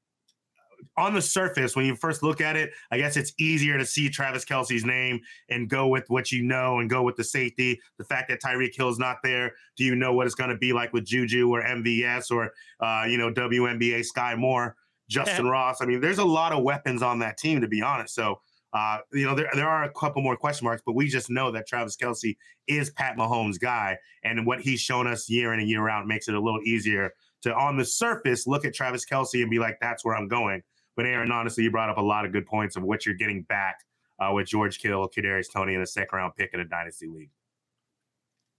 on 0.97 1.15
the 1.15 1.23
surface, 1.23 1.77
when 1.77 1.85
you 1.85 1.95
first 1.95 2.23
look 2.23 2.41
at 2.41 2.57
it, 2.57 2.73
I 2.91 2.99
guess 2.99 3.17
it's 3.17 3.33
easier 3.39 3.79
to 3.79 3.85
see 3.85 4.09
Travis 4.09 4.45
Kelce's 4.45 4.85
name 4.85 5.21
and 5.51 5.69
go 5.69 5.89
with 5.89 6.05
what 6.09 6.33
you 6.33 6.43
know 6.43 6.79
and 6.79 6.89
go 6.89 7.03
with 7.03 7.17
the 7.17 7.25
safety. 7.25 7.81
The 7.99 8.05
fact 8.05 8.29
that 8.29 8.41
Tyreek 8.41 8.75
Hill's 8.75 8.99
not 8.99 9.19
there, 9.23 9.53
do 9.77 9.85
you 9.85 9.95
know 9.95 10.13
what 10.13 10.27
it's 10.27 10.35
going 10.35 10.51
to 10.51 10.57
be 10.57 10.73
like 10.73 10.93
with 10.93 11.05
Juju 11.05 11.51
or 11.51 11.63
MVS 11.63 12.31
or 12.31 12.53
uh, 12.81 13.07
you 13.09 13.19
know 13.19 13.33
WNBA 13.33 14.07
Skyy 14.07 14.39
Moore, 14.39 14.77
Justyn 15.11 15.45
yeah. 15.45 15.51
Ross? 15.51 15.81
I 15.81 15.87
mean, 15.87 16.01
there's 16.01 16.19
a 16.19 16.25
lot 16.25 16.53
of 16.53 16.63
weapons 16.63 17.03
on 17.03 17.19
that 17.21 17.39
team 17.39 17.61
to 17.61 17.69
be 17.69 17.83
honest. 17.83 18.15
So. 18.15 18.41
Uh, 18.73 18.99
you 19.13 19.25
know, 19.25 19.35
there, 19.35 19.49
there 19.55 19.69
are 19.69 19.85
a 19.85 19.91
couple 19.93 20.23
more 20.23 20.37
question 20.37 20.65
marks, 20.65 20.83
but 20.85 20.95
we 20.95 21.09
just 21.09 21.31
know 21.31 21.51
that 21.51 21.67
Travis 21.67 21.97
Kelce 21.97 22.37
is 22.67 22.91
Pat 22.91 23.17
Mahomes' 23.17 23.59
guy. 23.59 23.97
And 24.25 24.47
what 24.47 24.61
he's 24.61 24.81
shown 24.81 25.07
us 25.07 25.31
year 25.31 25.53
in 25.53 25.61
and 25.61 25.69
year 25.69 25.89
out 25.89 26.07
makes 26.07 26.29
it 26.29 26.35
a 26.35 26.41
little 26.41 26.61
easier 26.65 27.13
to, 27.43 27.55
on 27.55 27.77
the 27.77 27.85
surface, 27.85 28.47
look 28.47 28.65
at 28.65 28.75
Travis 28.75 29.07
Kelce 29.07 29.41
and 29.41 29.51
be 29.51 29.59
like, 29.59 29.79
that's 29.81 30.05
where 30.05 30.17
I'm 30.17 30.29
going. 30.29 30.63
But 30.97 31.07
Aaron, 31.07 31.31
honestly, 31.31 31.65
you 31.65 31.71
brought 31.71 31.91
up 31.91 31.99
a 31.99 32.03
lot 32.03 32.25
of 32.25 32.33
good 32.33 32.47
points 32.47 32.77
of 32.77 32.83
what 32.83 33.07
you're 33.07 33.15
getting 33.15 33.43
back 33.43 33.77
uh, 34.19 34.33
with 34.33 34.47
George 34.47 34.79
Kittle, 34.79 35.09
Kadarius 35.09 35.53
Toney, 35.53 35.75
in 35.75 35.81
a 35.81 35.87
second 35.87 36.17
round 36.17 36.35
pick 36.37 36.51
in 36.55 36.61
a 36.61 36.65
dynasty 36.65 37.07
league. 37.07 37.31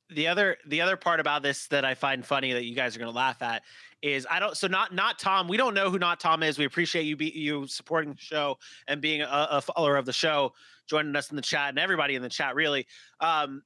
The 0.10 0.28
other 0.28 0.58
the 0.66 0.82
other 0.82 0.96
part 0.96 1.20
about 1.20 1.44
this 1.44 1.68
that 1.68 1.84
I 1.84 1.94
find 1.94 2.26
funny 2.26 2.54
that 2.54 2.64
you 2.64 2.76
guys 2.76 2.96
are 2.96 3.00
going 3.00 3.12
to 3.12 3.16
laugh 3.16 3.42
at 3.42 3.64
is 4.02 4.26
I 4.30 4.40
don't 4.40 4.56
so 4.56 4.68
not 4.68 4.94
not 4.94 5.20
Tom. 5.20 5.48
We 5.48 5.58
don't 5.58 5.74
know 5.74 5.90
who 5.90 6.00
not 6.00 6.20
Tom 6.20 6.44
is. 6.44 6.58
We 6.58 6.66
appreciate 6.66 7.04
you 7.04 7.18
be 7.18 7.30
you 7.30 7.68
supporting 7.68 8.12
the 8.14 8.20
show 8.20 8.58
and 8.88 9.02
being 9.02 9.22
a, 9.22 9.48
a 9.52 9.62
follower 9.62 9.98
of 9.98 10.06
the 10.06 10.14
show, 10.14 10.54
joining 10.90 11.16
us 11.16 11.30
in 11.30 11.36
the 11.36 11.42
chat 11.42 11.70
and 11.70 11.80
everybody 11.80 12.16
in 12.16 12.22
the 12.22 12.30
chat 12.30 12.56
really. 12.56 12.88
Um, 13.20 13.64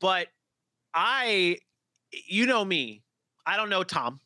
but 0.00 0.26
I, 0.92 1.58
you 2.26 2.46
know 2.46 2.64
me, 2.64 3.02
I 3.44 3.56
don't 3.56 3.70
know 3.70 3.84
Tom. 3.84 4.20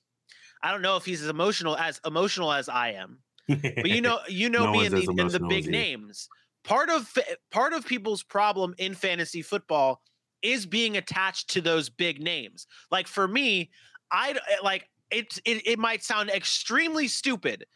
I 0.63 0.71
don't 0.71 0.83
know 0.83 0.97
if 0.97 1.05
he's 1.05 1.23
as 1.23 1.29
emotional 1.29 1.77
as 1.77 2.01
emotional 2.05 2.53
as 2.53 2.69
I 2.69 2.93
am 2.93 3.19
but 3.51 3.91
you 3.91 4.01
know, 4.01 4.19
you 4.29 4.49
know 4.51 4.67
no 4.67 4.73
me 4.73 4.87
in 4.87 4.93
the, 4.93 5.15
in 5.19 5.29
the 5.29 5.41
big 5.41 5.69
names. 5.69 6.29
Part 6.63 6.91
of 6.91 7.17
part 7.51 7.73
of 7.73 7.87
people's 7.87 8.23
problem 8.23 8.75
in 8.79 8.95
fantasy 8.95 9.43
football 9.43 10.03
is 10.43 10.67
being 10.67 10.97
attached 10.97 11.51
to 11.51 11.61
those 11.61 11.89
big 11.89 12.23
names. 12.23 12.67
Like 12.91 13.07
for 13.07 13.27
me, 13.27 13.71
I 14.11 14.33
eh, 14.33 14.57
like 14.63 14.89
it, 15.11 15.39
it. 15.45 15.67
It 15.67 15.79
might 15.79 16.03
sound 16.03 16.31
extremely 16.31 17.09
stupid, 17.09 17.67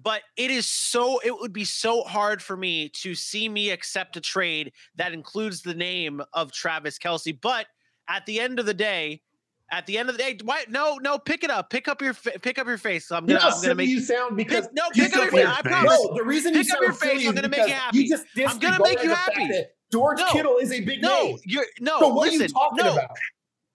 but 0.00 0.22
it 0.36 0.50
is 0.50 0.66
so. 0.66 1.20
It 1.24 1.38
would 1.38 1.52
be 1.52 1.64
so 1.64 2.02
hard 2.02 2.42
for 2.42 2.56
me 2.56 2.88
to 3.00 3.14
see 3.14 3.48
me 3.48 3.70
accept 3.70 4.16
a 4.16 4.20
trade 4.20 4.72
that 4.96 5.12
includes 5.12 5.62
the 5.62 5.74
name 5.74 6.22
of 6.32 6.52
Travis 6.52 6.98
Kelce. 6.98 7.38
But 7.40 7.66
at 8.08 8.24
the 8.26 8.40
end 8.40 8.58
of 8.58 8.66
the 8.66 8.74
day, 8.74 9.22
at 9.70 9.86
the 9.86 9.98
end 9.98 10.08
of 10.08 10.16
the 10.16 10.22
day, 10.22 10.38
why? 10.44 10.64
No, 10.68 10.98
no, 11.02 11.18
pick 11.18 11.44
it 11.44 11.50
up. 11.50 11.70
Pick 11.70 11.88
up 11.88 12.00
your 12.00 12.14
pick 12.14 12.58
up 12.58 12.66
your 12.66 12.78
face. 12.78 13.10
I'm 13.10 13.26
gonna. 13.26 13.40
You 13.40 13.44
know 13.44 13.54
I'm 13.54 13.62
gonna 13.62 13.74
make 13.74 13.88
you 13.88 14.00
sound 14.00 14.36
because 14.36 14.66
pick, 14.66 14.74
no, 14.74 14.82
pick 14.94 15.14
up 15.14 15.30
your 15.30 15.30
face. 15.30 15.46
I 15.46 15.62
promise. 15.62 15.90
No, 15.90 16.14
the 16.14 16.24
reason 16.24 16.54
pick 16.54 16.66
you 16.68 16.74
up 16.74 16.80
your 16.80 16.92
face. 16.92 17.28
I'm 17.28 17.34
gonna 17.34 17.48
make 17.48 17.66
you 17.66 17.74
happy. 17.74 17.98
You 17.98 18.08
just 18.08 18.24
I'm 18.46 18.58
gonna 18.58 18.82
make 18.82 19.02
you 19.02 19.10
happy. 19.10 19.64
George 19.90 20.18
no, 20.18 20.26
Kittle 20.26 20.56
is 20.58 20.72
a 20.72 20.80
big 20.80 21.00
no, 21.00 21.22
name. 21.22 21.38
You're, 21.44 21.66
no, 21.80 21.98
so 21.98 22.08
what 22.08 22.26
listen, 22.28 22.42
are 22.42 22.44
you 22.44 22.48
talking 22.48 22.84
no. 22.84 22.92
about? 22.92 23.16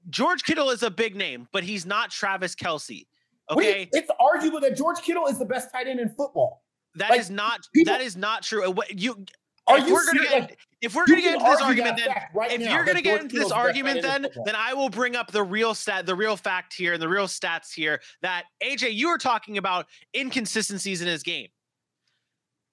George 0.10 0.44
Kittle 0.44 0.70
is 0.70 0.84
a 0.84 0.92
big 0.92 1.16
name, 1.16 1.48
but 1.52 1.64
he's 1.64 1.86
not 1.86 2.12
Travis 2.12 2.56
Kelce. 2.56 3.06
Okay, 3.50 3.82
you, 3.82 3.88
it's 3.94 4.12
arguable 4.20 4.60
that 4.62 4.78
George 4.78 5.02
Kittle 5.02 5.28
is 5.28 5.38
the 5.38 5.46
best 5.46 5.72
tight 5.72 5.88
end 5.88 6.00
in 6.00 6.10
football. 6.10 6.64
That 6.96 7.12
like, 7.12 7.20
is 7.20 7.30
not. 7.30 7.68
People, 7.74 7.92
that 7.94 8.02
is 8.02 8.16
not 8.16 8.44
true. 8.44 8.70
What 8.70 9.00
you 9.00 9.26
are 9.68 9.78
if 9.78 9.88
you 9.88 9.94
we're 9.94 10.06
gonna 10.06 10.24
get, 10.24 10.42
like, 10.42 10.58
if 10.82 10.96
we're 10.96 11.06
gonna 11.06 11.22
get 11.22 11.36
into 11.36 11.50
this 11.50 11.62
argument, 11.62 11.98
then 11.98 12.16
right 12.34 12.52
if 12.52 12.62
now, 12.62 12.74
you're 12.74 12.86
gonna 12.86 13.02
get 13.02 13.22
into 13.22 13.36
this 13.38 13.52
argument, 13.52 14.02
then 14.02 14.28
then 14.46 14.56
I 14.56 14.74
will 14.74 14.90
bring 14.90 15.16
up 15.16 15.32
the 15.32 15.44
real 15.44 15.74
stat, 15.74 16.06
the 16.06 16.16
real 16.16 16.38
fact 16.38 16.74
here, 16.74 16.94
and 16.94 17.02
the 17.02 17.08
real 17.08 17.28
stats 17.28 17.74
here 17.74 18.02
that 18.22 18.46
AJ, 18.64 18.94
you 18.94 19.10
were 19.10 19.18
talking 19.18 19.58
about 19.58 19.88
inconsistencies 20.16 21.02
in 21.02 21.08
his 21.08 21.24
game. 21.24 21.48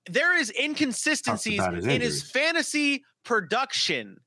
There 0.08 0.36
is 0.36 0.52
inconsistencies 0.58 1.60
in 1.60 2.00
his 2.00 2.22
fantasy 2.22 3.04
production 3.24 4.18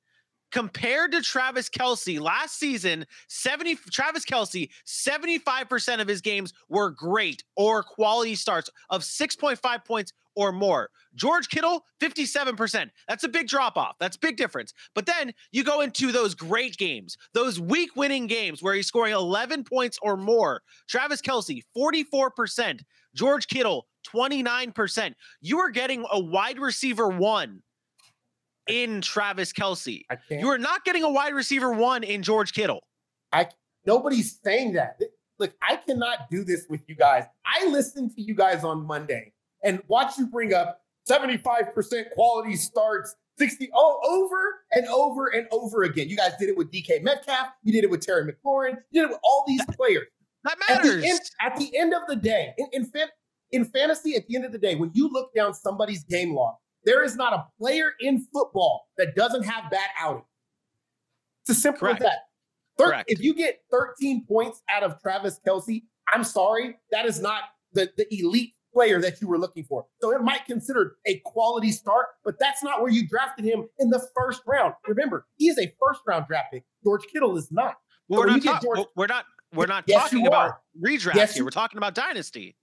compared 0.54 1.12
to 1.12 1.22
Travis 1.22 1.68
Kelce 1.68 2.22
last 2.22 2.60
season, 2.60 3.06
70 3.28 3.76
Travis 3.92 4.24
Kelce, 4.24 4.70
75% 4.86 6.00
of 6.00 6.08
his 6.08 6.22
games 6.22 6.54
were 6.70 6.92
great 6.92 7.44
or 7.58 7.82
quality 7.82 8.36
starts 8.36 8.70
of 8.92 9.02
6.5 9.02 9.84
points 9.84 10.14
or 10.36 10.52
more. 10.52 10.90
George 11.16 11.50
Kittle, 11.50 11.84
57%. 12.02 12.90
That's 13.08 13.24
a 13.24 13.28
big 13.28 13.48
drop 13.48 13.78
off. 13.78 13.96
That's 14.00 14.18
big 14.18 14.38
difference. 14.38 14.74
But 14.96 15.06
then 15.06 15.34
you 15.52 15.64
go 15.64 15.82
into 15.82 16.12
those 16.12 16.36
great 16.36 16.78
games, 16.78 17.18
those 17.34 17.60
week 17.60 17.96
winning 17.96 18.28
games 18.28 18.62
where 18.62 18.74
he's 18.74 18.88
scoring 18.88 19.14
11 19.14 19.64
points 19.64 19.98
or 20.02 20.18
more. 20.18 20.62
Travis 20.88 21.22
Kelce, 21.22 21.64
44%. 21.76 22.82
George 23.16 23.48
Kittle, 23.48 23.88
29%. 24.08 25.14
You 25.42 25.60
are 25.60 25.70
getting 25.70 26.06
a 26.12 26.20
wide 26.20 26.60
receiver 26.60 27.10
one 27.10 27.62
in 28.68 29.02
Travis 29.02 29.54
Kelce. 29.54 30.04
You 30.30 30.50
are 30.50 30.58
not 30.58 30.86
getting 30.86 31.04
a 31.04 31.10
wide 31.10 31.34
receiver 31.34 31.72
one 31.72 32.04
in 32.04 32.24
George 32.24 32.54
Kittle. 32.54 32.84
I 33.32 33.48
nobody's 33.86 34.40
saying 34.44 34.74
that. 34.74 35.00
Look, 35.40 35.54
I 35.62 35.78
cannot 35.78 36.30
do 36.30 36.44
this 36.44 36.66
with 36.70 36.82
you 36.88 36.96
guys. 36.96 37.24
I 37.46 37.68
listened 37.68 38.16
to 38.16 38.22
you 38.22 38.36
guys 38.36 38.64
on 38.64 38.86
Monday 38.86 39.34
and 39.64 39.82
watch 39.88 40.18
you 40.18 40.28
bring 40.28 40.54
up 40.54 40.82
75% 41.10 42.12
quality 42.12 42.56
starts, 42.56 43.16
60 43.38 43.70
oh, 43.74 44.00
over 44.06 44.62
and 44.72 44.88
over 44.88 45.28
and 45.28 45.48
over 45.52 45.84
again. 45.84 46.08
You 46.08 46.16
guys 46.16 46.34
did 46.40 46.50
it 46.50 46.58
with 46.58 46.72
DK 46.72 47.02
Metcalf, 47.02 47.48
you 47.64 47.74
did 47.74 47.84
it 47.84 47.90
with 47.90 48.06
Terry 48.06 48.32
McLaurin, 48.32 48.78
you 48.92 49.02
did 49.02 49.10
it 49.10 49.14
with 49.14 49.20
all 49.24 49.44
these 49.48 49.66
players. 49.66 50.08
That 50.44 50.58
matters. 50.70 50.96
At 50.96 51.02
the 51.02 51.10
end, 51.10 51.20
at 51.42 51.56
the 51.58 51.78
end 51.78 51.94
of 51.94 52.02
the 52.08 52.16
day, 52.16 52.54
in, 52.58 52.68
in, 52.74 52.86
fan, 52.86 53.08
in 53.52 53.66
fantasy, 53.66 54.16
at 54.16 54.28
the 54.28 54.36
end 54.36 54.46
of 54.46 54.52
the 54.52 54.58
day, 54.58 54.76
when 54.76 54.92
you 54.94 55.10
look 55.10 55.34
down 55.34 55.54
somebody's 55.54 56.04
game 56.04 56.34
log, 56.34 56.56
there 56.86 57.04
is 57.04 57.16
not 57.16 57.34
a 57.34 57.46
player 57.60 57.94
in 58.00 58.26
football 58.34 58.88
that 58.98 59.16
doesn't 59.16 59.44
have 59.44 59.70
bad 59.72 59.90
outing. 60.00 60.24
It's 61.42 61.52
as 61.52 61.62
simple 61.62 61.82
Correct. 61.82 62.02
as 62.02 62.08
that. 62.08 62.18
Thir- 62.78 63.04
if 63.08 63.22
you 63.22 63.34
get 63.34 63.62
13 63.72 64.26
points 64.26 64.62
out 64.70 64.84
of 64.84 65.00
Travis 65.02 65.40
Kelce, 65.46 65.84
I'm 66.12 66.24
sorry, 66.24 66.78
that 66.92 67.06
is 67.06 67.22
not 67.22 67.44
the, 67.74 67.92
the 67.98 68.08
elite 68.12 68.54
player 68.74 69.00
that 69.02 69.22
you 69.22 69.28
were 69.28 69.38
looking 69.38 69.64
for. 69.64 69.86
So 70.02 70.12
it 70.12 70.22
might 70.22 70.46
consider 70.46 70.96
a 71.06 71.22
quality 71.26 71.72
start, 71.72 72.08
but 72.26 72.40
that's 72.40 72.64
not 72.64 72.82
where 72.82 72.92
you 72.92 73.08
drafted 73.08 73.46
him 73.46 73.68
in 73.80 73.90
the 73.90 74.06
first 74.16 74.42
round. 74.48 74.74
Remember, 74.88 75.28
he 75.38 75.48
is 75.48 75.60
a 75.60 75.72
first 75.80 76.02
round 76.08 76.26
draft 76.28 76.52
pick. 76.52 76.64
George 76.84 77.04
Kittle 77.12 77.38
is 77.38 77.52
not. 77.52 77.76
Well, 78.08 78.22
we're, 78.22 78.28
not 78.28 78.44
ta- 78.44 78.60
George- 78.62 78.88
we're 78.96 79.08
not 79.08 79.26
we're 79.54 79.68
not 79.68 79.84
yes, 79.88 80.04
talking 80.04 80.26
about 80.26 80.62
redraft 80.82 81.16
yes, 81.16 81.36
here. 81.36 81.44
We're 81.44 81.52
talking 81.52 81.78
about 81.78 81.94
dynasty. 81.94 82.56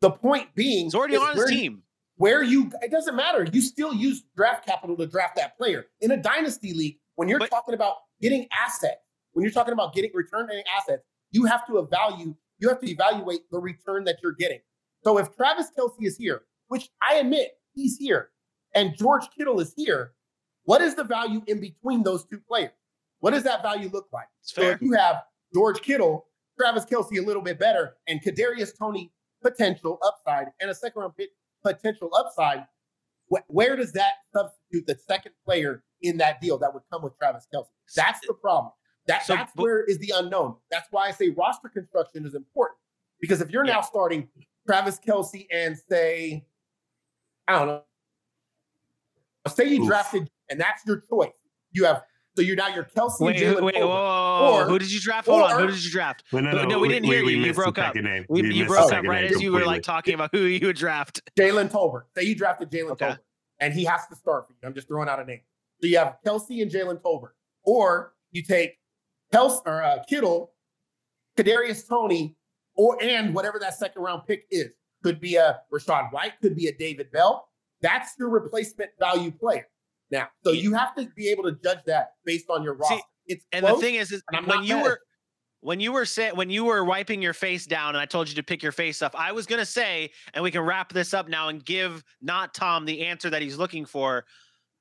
The 0.00 0.10
point 0.10 0.54
being, 0.54 0.86
he's 0.86 0.94
already 0.94 1.16
on 1.16 1.36
his 1.36 1.44
team 1.46 1.82
where 2.20 2.42
you 2.42 2.70
it 2.82 2.90
doesn't 2.90 3.16
matter. 3.16 3.46
You 3.50 3.62
still 3.62 3.94
use 3.94 4.24
draft 4.36 4.66
capital 4.66 4.94
to 4.98 5.06
draft 5.06 5.36
that 5.36 5.56
player. 5.56 5.86
In 6.02 6.10
a 6.10 6.18
dynasty 6.18 6.74
league, 6.74 6.98
when 7.14 7.30
you're 7.30 7.38
but, 7.38 7.48
talking 7.48 7.74
about 7.74 7.94
getting 8.20 8.46
assets, 8.52 9.00
when 9.32 9.42
you're 9.42 9.52
talking 9.52 9.72
about 9.72 9.94
getting 9.94 10.10
return 10.12 10.42
returning 10.42 10.64
assets, 10.78 11.02
you 11.30 11.46
have 11.46 11.66
to 11.66 11.78
evaluate 11.78 12.34
you 12.58 12.68
have 12.68 12.78
to 12.80 12.90
evaluate 12.90 13.50
the 13.50 13.58
return 13.58 14.04
that 14.04 14.18
you're 14.22 14.34
getting. 14.34 14.58
So 15.02 15.16
if 15.16 15.34
Travis 15.34 15.68
Kelce 15.76 15.94
is 16.02 16.18
here, 16.18 16.42
which 16.68 16.90
I 17.02 17.14
admit 17.14 17.52
he's 17.72 17.96
here, 17.96 18.28
and 18.74 18.94
George 18.98 19.24
Kittle 19.34 19.58
is 19.58 19.72
here, 19.74 20.12
what 20.64 20.82
is 20.82 20.94
the 20.94 21.04
value 21.04 21.40
in 21.46 21.58
between 21.58 22.02
those 22.02 22.26
two 22.26 22.38
players? 22.46 22.72
What 23.20 23.30
does 23.30 23.44
that 23.44 23.62
value 23.62 23.88
look 23.90 24.08
like? 24.12 24.28
So 24.42 24.60
if 24.60 24.82
you 24.82 24.92
have 24.92 25.22
George 25.54 25.80
Kittle, 25.80 26.26
Travis 26.58 26.84
Kelce 26.84 27.18
a 27.18 27.22
little 27.22 27.40
bit 27.40 27.58
better, 27.58 27.94
and 28.08 28.22
Kadarius 28.22 28.76
Toney 28.78 29.10
potential 29.42 29.98
upside, 30.06 30.48
and 30.60 30.70
a 30.70 30.74
second 30.74 31.00
round 31.00 31.16
pick 31.16 31.30
potential 31.62 32.10
upside, 32.14 32.66
wh- 33.32 33.48
where 33.48 33.76
does 33.76 33.92
that 33.92 34.12
substitute 34.34 34.86
the 34.86 34.98
second 35.06 35.32
player 35.44 35.82
in 36.02 36.16
that 36.18 36.40
deal 36.40 36.58
that 36.58 36.72
would 36.72 36.82
come 36.92 37.02
with 37.02 37.16
Travis 37.18 37.46
Kelce? 37.52 37.66
That's 37.96 38.20
the 38.26 38.34
problem. 38.34 38.72
That, 39.06 39.24
so, 39.24 39.34
that's 39.34 39.52
but, 39.54 39.62
where 39.62 39.84
is 39.84 39.98
the 39.98 40.12
unknown. 40.16 40.56
That's 40.70 40.88
why 40.90 41.08
I 41.08 41.10
say 41.10 41.30
roster 41.30 41.68
construction 41.68 42.26
is 42.26 42.34
important. 42.34 42.78
Because 43.20 43.40
if 43.40 43.50
you're 43.50 43.66
yeah. 43.66 43.74
now 43.74 43.80
starting 43.80 44.28
Travis 44.66 44.98
Kelce 44.98 45.46
and 45.52 45.76
say, 45.88 46.44
I 47.48 47.58
don't 47.58 47.66
know, 47.66 47.82
say 49.48 49.68
you 49.68 49.82
Oof. 49.82 49.88
drafted 49.88 50.30
and 50.48 50.60
that's 50.60 50.84
your 50.86 51.02
choice. 51.08 51.32
You 51.72 51.84
have 51.84 52.02
so 52.36 52.42
you're 52.42 52.56
now 52.56 52.68
your 52.68 52.84
Kelce. 52.84 53.20
Wait, 53.20 53.36
who, 53.36 53.56
Jalen 53.56 53.62
wait, 53.62 53.74
whoa, 53.76 53.86
whoa, 53.88 54.50
whoa, 54.52 54.54
Or- 54.60 54.64
who 54.66 54.78
did 54.78 54.92
you 54.92 55.00
draft? 55.00 55.26
Hold 55.28 55.42
on, 55.42 55.60
who 55.60 55.66
did 55.66 55.84
you 55.84 55.90
draft? 55.90 56.24
Well, 56.32 56.42
no, 56.42 56.50
No, 56.52 56.62
no, 56.62 56.68
no, 56.68 56.78
we 56.78 56.88
we- 56.88 56.94
didn't 56.94 57.06
hear 57.06 57.24
we- 57.24 57.32
you. 57.34 57.38
we 57.42 57.46
You 57.48 57.54
broke 57.54 57.78
up. 57.78 57.94
name. 57.94 58.24
We, 58.28 58.42
We 58.42 58.54
you 58.54 58.66
broke 58.66 58.92
up 58.92 59.04
right 59.04 59.22
name 59.24 59.34
as 59.34 59.42
you 59.42 59.52
were 59.52 59.64
like 59.64 59.82
talking 59.82 60.14
about 60.14 60.30
who 60.32 60.42
you 60.42 60.66
would 60.66 60.76
draft. 60.76 61.20
Jalen 61.38 61.70
Tolbert. 61.70 62.04
Say 62.16 62.24
you 62.24 62.34
drafted 62.34 62.70
Jalen 62.70 62.90
Okay. 62.92 63.06
Tolbert, 63.06 63.18
and 63.58 63.74
he 63.74 63.84
has 63.84 64.06
to 64.08 64.16
start 64.16 64.46
for 64.46 64.52
you. 64.54 64.58
I'm 64.66 64.74
just 64.74 64.88
throwing 64.88 65.08
out 65.08 65.20
a 65.20 65.24
name. 65.24 65.40
So 65.80 65.86
you 65.88 65.98
have 65.98 66.16
Kelce 66.24 66.62
and 66.62 66.70
Jalen 66.70 67.00
Tolbert, 67.02 67.32
or 67.64 68.14
you 68.32 68.42
take 68.42 68.78
Kelce 69.32 69.60
or 69.66 69.82
uh, 69.82 70.02
Kittle, 70.08 70.52
Kadarius 71.36 71.88
Toney, 71.88 72.36
or 72.76 73.02
and 73.02 73.34
whatever 73.34 73.58
that 73.58 73.74
second 73.74 74.02
round 74.02 74.22
pick 74.26 74.46
is. 74.50 74.68
Could 75.02 75.18
be 75.20 75.36
a 75.36 75.60
Rachaad 75.72 76.12
White, 76.12 76.34
could 76.42 76.54
be 76.54 76.66
a 76.66 76.72
David 76.76 77.10
Bell. 77.10 77.48
That's 77.80 78.12
your 78.18 78.28
replacement 78.28 78.90
value 78.98 79.30
player. 79.30 79.66
Now, 80.10 80.28
so 80.44 80.50
you 80.52 80.74
have 80.74 80.94
to 80.96 81.08
be 81.14 81.28
able 81.28 81.44
to 81.44 81.52
judge 81.62 81.78
that 81.86 82.14
based 82.24 82.46
on 82.50 82.62
your 82.62 82.76
See, 82.82 83.00
it's 83.26 83.44
And 83.52 83.64
close, 83.64 83.80
the 83.80 83.86
thing 83.86 83.94
is, 83.96 84.10
is 84.12 84.22
and 84.32 84.38
I'm 84.38 84.46
when 84.46 84.64
you 84.64 84.76
mad. 84.76 84.82
were 84.82 85.00
when 85.62 85.78
you 85.78 85.92
were 85.92 86.06
say, 86.06 86.32
when 86.32 86.48
you 86.48 86.64
were 86.64 86.84
wiping 86.84 87.20
your 87.20 87.34
face 87.34 87.66
down, 87.66 87.90
and 87.90 87.98
I 87.98 88.06
told 88.06 88.28
you 88.28 88.34
to 88.36 88.42
pick 88.42 88.62
your 88.62 88.72
face 88.72 89.02
up, 89.02 89.14
I 89.18 89.32
was 89.32 89.46
gonna 89.46 89.66
say, 89.66 90.10
and 90.34 90.42
we 90.42 90.50
can 90.50 90.62
wrap 90.62 90.92
this 90.92 91.12
up 91.14 91.28
now 91.28 91.48
and 91.48 91.64
give 91.64 92.02
not 92.20 92.54
Tom 92.54 92.86
the 92.86 93.06
answer 93.06 93.30
that 93.30 93.42
he's 93.42 93.58
looking 93.58 93.84
for. 93.84 94.24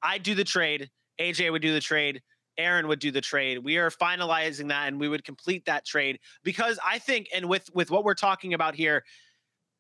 I'd 0.02 0.24
do 0.24 0.34
the 0.36 0.44
trade. 0.44 0.90
AJ 1.20 1.52
would 1.52 1.62
do 1.62 1.74
the 1.74 1.82
trade. 1.82 2.22
Aaron 2.58 2.88
would 2.88 3.00
do 3.00 3.12
the 3.12 3.22
trade. 3.22 3.60
We 3.60 3.78
are 3.78 3.90
finalizing 3.90 4.68
that, 4.70 4.88
and 4.88 5.00
we 5.00 5.08
would 5.10 5.24
complete 5.24 5.66
that 5.66 5.86
trade 5.86 6.20
because 6.44 6.80
I 6.86 6.98
think, 7.00 7.28
and 7.34 7.48
with 7.48 7.70
with 7.74 7.92
what 7.92 8.04
we're 8.04 8.16
talking 8.16 8.54
about 8.54 8.74
here, 8.76 9.04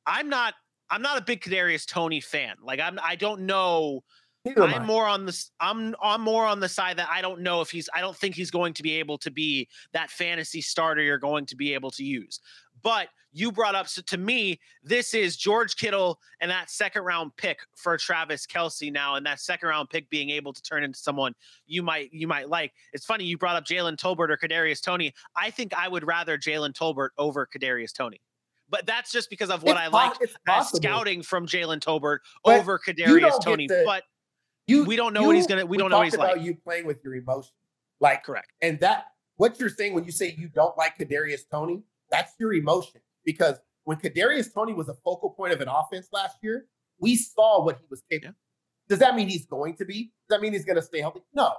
I'm 0.05 0.29
not 0.29 0.53
I'm 0.89 1.01
not 1.01 1.17
a 1.17 1.21
big 1.21 1.41
Kadarius 1.41 1.85
Toney 1.87 2.21
fan. 2.21 2.55
Like 2.61 2.79
I'm 2.79 2.99
I 3.01 3.15
don't 3.15 3.41
know. 3.41 4.01
Neither. 4.45 4.63
I'm 4.63 4.85
more 4.85 5.05
on 5.07 5.25
this. 5.25 5.51
I'm 5.59 5.95
I'm 6.01 6.21
more 6.21 6.45
on 6.45 6.59
the 6.59 6.69
side 6.69 6.97
that 6.97 7.09
I 7.11 7.21
don't 7.21 7.41
know 7.41 7.61
if 7.61 7.69
he's. 7.69 7.89
I 7.93 7.99
don't 8.01 8.15
think 8.15 8.35
he's 8.35 8.51
going 8.51 8.73
to 8.75 8.83
be 8.83 8.93
able 8.93 9.17
to 9.19 9.29
be 9.31 9.67
that 9.93 10.09
fantasy 10.09 10.61
starter 10.61 11.01
you're 11.01 11.17
going 11.17 11.45
to 11.47 11.55
be 11.55 11.73
able 11.73 11.91
to 11.91 12.03
use. 12.03 12.39
But 12.81 13.09
you 13.31 13.51
brought 13.51 13.75
up 13.75 13.87
so 13.87 14.01
to 14.07 14.17
me, 14.17 14.59
this 14.81 15.13
is 15.13 15.35
George 15.37 15.75
Kittle 15.75 16.19
and 16.41 16.49
that 16.49 16.69
second 16.71 17.03
round 17.03 17.35
pick 17.35 17.59
for 17.75 17.97
Travis 17.97 18.47
Kelce 18.47 18.91
now, 18.91 19.15
and 19.15 19.25
that 19.25 19.39
second 19.41 19.67
round 19.69 19.89
pick 19.89 20.09
being 20.09 20.29
able 20.29 20.53
to 20.53 20.61
turn 20.61 20.83
into 20.85 20.97
someone 20.97 21.33
you 21.67 21.83
might 21.83 22.09
you 22.13 22.25
might 22.27 22.47
like. 22.47 22.71
It's 22.93 23.05
funny 23.05 23.25
you 23.25 23.37
brought 23.37 23.57
up 23.57 23.65
Jalen 23.65 23.97
Tolbert 23.97 24.29
or 24.29 24.37
Kadarius 24.37 24.81
Toney. 24.81 25.13
I 25.35 25.51
think 25.51 25.73
I 25.75 25.89
would 25.89 26.07
rather 26.07 26.37
Jalen 26.37 26.73
Tolbert 26.73 27.09
over 27.17 27.45
Kadarius 27.45 27.93
Toney. 27.93 28.21
But 28.69 28.85
that's 28.85 29.11
just 29.11 29.29
because 29.29 29.49
of 29.49 29.63
what 29.63 29.71
It's 29.71 29.79
I 29.81 29.87
like 29.87 30.21
as 30.21 30.29
possible. 30.45 30.77
scouting 30.77 31.23
from 31.23 31.45
Jalen 31.45 31.79
Tolbert 31.81 32.19
But 32.45 32.59
over 32.61 32.79
Kadarius 32.79 33.43
Toney. 33.43 33.67
to- 33.67 33.83
but 33.85 34.03
You, 34.69 34.83
we 34.85 34.95
don't 34.95 35.13
know 35.13 35.23
what 35.23 35.35
he's 35.35 35.47
gonna- 35.47 35.65
we 35.65 35.77
don't 35.77 35.89
know 35.89 35.97
what 35.97 36.05
he's 36.05 36.13
about 36.13 36.37
like. 36.37 36.45
you 36.45 36.55
playing 36.55 36.85
with 36.85 37.03
your 37.03 37.15
emotions, 37.15 37.53
like 37.99 38.23
correct. 38.23 38.51
And 38.61 38.79
that 38.81 39.05
what 39.37 39.59
you're 39.59 39.69
saying 39.69 39.93
when 39.93 40.03
you 40.05 40.11
say 40.11 40.35
you 40.37 40.49
don't 40.49 40.77
like 40.77 40.97
Kadarius 40.97 41.41
Toney, 41.49 41.83
that's 42.11 42.33
your 42.39 42.53
emotion. 42.53 43.01
Because 43.25 43.57
when 43.83 43.97
Kadarius 43.97 44.53
Toney 44.53 44.73
was 44.73 44.89
a 44.89 44.93
focal 44.95 45.31
point 45.31 45.53
of 45.53 45.61
an 45.61 45.67
offense 45.67 46.07
last 46.11 46.37
year, 46.41 46.65
we 46.99 47.15
saw 47.15 47.63
what 47.63 47.77
he 47.79 47.85
was 47.89 48.01
capable. 48.09 48.35
Does 48.87 48.99
that 48.99 49.15
mean 49.15 49.29
he's 49.29 49.45
going 49.45 49.75
to 49.77 49.85
be? 49.85 50.11
Does 50.27 50.37
that 50.37 50.41
mean 50.41 50.53
he's 50.53 50.65
going 50.65 50.75
to 50.75 50.81
stay 50.81 50.99
healthy? 50.99 51.21
No. 51.33 51.53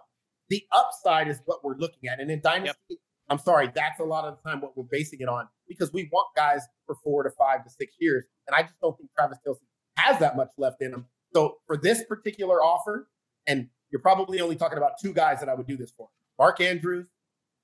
The 0.49 0.65
upside 0.73 1.29
is 1.29 1.41
what 1.45 1.63
we're 1.63 1.77
looking 1.77 2.09
at. 2.09 2.19
And 2.21 2.31
in 2.31 2.41
Dynasty, 2.41 2.99
I'm 3.29 3.39
sorry, 3.39 3.71
that's 3.73 4.01
a 4.01 4.05
lot 4.05 4.25
of 4.25 4.37
the 4.37 4.49
time 4.51 4.61
what 4.61 4.77
we're 4.77 4.85
basing 4.91 5.21
it 5.21 5.29
on 5.29 5.47
because 5.69 5.93
we 5.93 6.09
want 6.13 6.27
guys 6.37 6.63
for 6.87 6.97
four 7.05 7.23
to 7.23 7.31
five 7.31 7.63
to 7.65 7.71
six 7.71 7.95
years. 8.01 8.25
And 8.49 8.57
I 8.57 8.63
just 8.63 8.75
don't 8.83 8.97
think 8.99 9.11
Travis 9.17 9.39
Kelce 9.47 9.59
has 9.97 10.19
that 10.19 10.37
much 10.37 10.49
left 10.59 10.83
in 10.83 10.93
him. 10.93 11.07
So 11.33 11.59
for 11.67 11.77
this 11.77 12.05
particular 12.05 12.63
offer, 12.63 13.09
and 13.47 13.69
you're 13.91 14.01
probably 14.01 14.41
only 14.41 14.57
talking 14.57 14.79
about 14.79 14.93
two 15.01 15.13
guys 15.13 15.41
that 15.41 15.49
I 15.49 15.55
would 15.55 15.67
do 15.67 15.77
this 15.77 15.91
for 15.97 16.09
Mark 16.39 16.61
Andrews, 16.61 17.07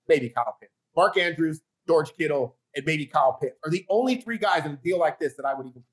maybe 0.09 0.29
Kyle 0.29 0.57
Pitts. 0.61 0.73
Mark 0.97 1.17
Andrews, 1.19 1.61
George 1.87 2.13
Kittle, 2.17 2.57
and 2.75 2.85
maybe 2.85 3.07
Kyle 3.07 3.35
Pitts 3.41 3.57
are 3.65 3.71
the 3.71 3.85
only 3.89 4.17
three 4.17 4.39
guys 4.39 4.65
in 4.65 4.73
a 4.73 4.77
deal 4.77 4.99
like 4.99 5.19
this 5.19 5.35
that 5.37 5.47
I 5.47 5.55
would 5.55 5.67
even. 5.67 5.85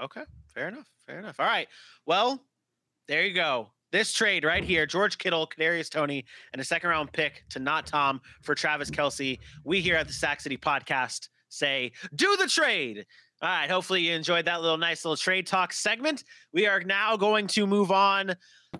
Okay, 0.00 0.22
fair 0.54 0.68
enough. 0.68 0.86
Fair 1.06 1.18
enough. 1.18 1.40
All 1.40 1.46
right. 1.46 1.68
Well, 2.06 2.40
there 3.08 3.24
you 3.24 3.34
go. 3.34 3.70
This 3.90 4.12
trade 4.12 4.44
right 4.44 4.62
here, 4.62 4.84
George 4.84 5.16
Kittle, 5.16 5.46
Kadarius 5.46 5.88
Toney, 5.90 6.26
and 6.52 6.60
a 6.60 6.64
second 6.64 6.90
round 6.90 7.10
pick 7.12 7.44
to 7.50 7.58
not 7.58 7.86
Tom 7.86 8.20
for 8.42 8.54
Travis 8.54 8.90
Kelce. 8.90 9.38
We 9.64 9.80
here 9.80 9.96
at 9.96 10.06
the 10.06 10.12
Sack 10.12 10.40
City 10.40 10.58
Podcast 10.58 11.28
say, 11.48 11.92
do 12.14 12.36
the 12.36 12.46
trade. 12.46 13.06
All 13.40 13.48
right. 13.48 13.70
Hopefully 13.70 14.00
you 14.00 14.14
enjoyed 14.14 14.46
that 14.46 14.62
little 14.62 14.76
nice 14.76 15.04
little 15.04 15.16
trade 15.16 15.46
talk 15.46 15.72
segment. 15.72 16.24
We 16.52 16.66
are 16.66 16.80
now 16.80 17.16
going 17.16 17.46
to 17.48 17.66
move 17.66 17.92
on. 17.92 18.30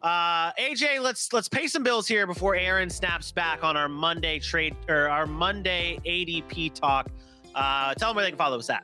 Uh 0.02 0.52
AJ, 0.52 1.00
let's 1.00 1.32
let's 1.32 1.48
pay 1.48 1.66
some 1.68 1.82
bills 1.82 2.08
here 2.08 2.26
before 2.26 2.56
Aaron 2.56 2.90
snaps 2.90 3.30
back 3.30 3.62
on 3.62 3.76
our 3.76 3.88
Monday 3.88 4.38
trade 4.38 4.74
or 4.88 5.08
our 5.08 5.26
Monday 5.26 5.98
ADP 6.04 6.74
talk. 6.74 7.08
Uh 7.54 7.94
tell 7.94 8.10
them 8.10 8.16
where 8.16 8.24
they 8.24 8.30
can 8.30 8.38
follow 8.38 8.58
us 8.58 8.68
at. 8.68 8.82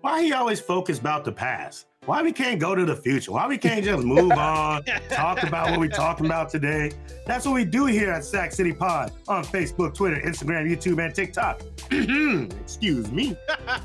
Why 0.00 0.22
he 0.22 0.32
always 0.32 0.60
focused 0.60 1.00
about 1.00 1.24
the 1.24 1.32
past? 1.32 1.87
Why 2.08 2.22
we 2.22 2.32
can't 2.32 2.58
go 2.58 2.74
to 2.74 2.86
the 2.86 2.96
future? 2.96 3.32
Why 3.32 3.46
we 3.46 3.58
can't 3.58 3.84
just 3.84 4.02
move 4.02 4.32
on, 4.38 4.82
talk 5.10 5.42
about 5.42 5.70
what 5.70 5.78
we're 5.78 5.90
talking 5.90 6.24
about 6.24 6.48
today? 6.48 6.90
That's 7.26 7.44
what 7.44 7.52
we 7.52 7.66
do 7.66 7.84
here 7.84 8.10
at 8.10 8.24
Sack 8.24 8.50
City 8.52 8.72
Pod 8.72 9.12
on 9.28 9.44
Facebook, 9.44 9.94
Twitter, 9.94 10.16
Instagram, 10.16 10.66
YouTube, 10.66 11.04
and 11.04 11.14
TikTok. 11.14 11.60
Excuse 12.62 13.12
me. 13.12 13.36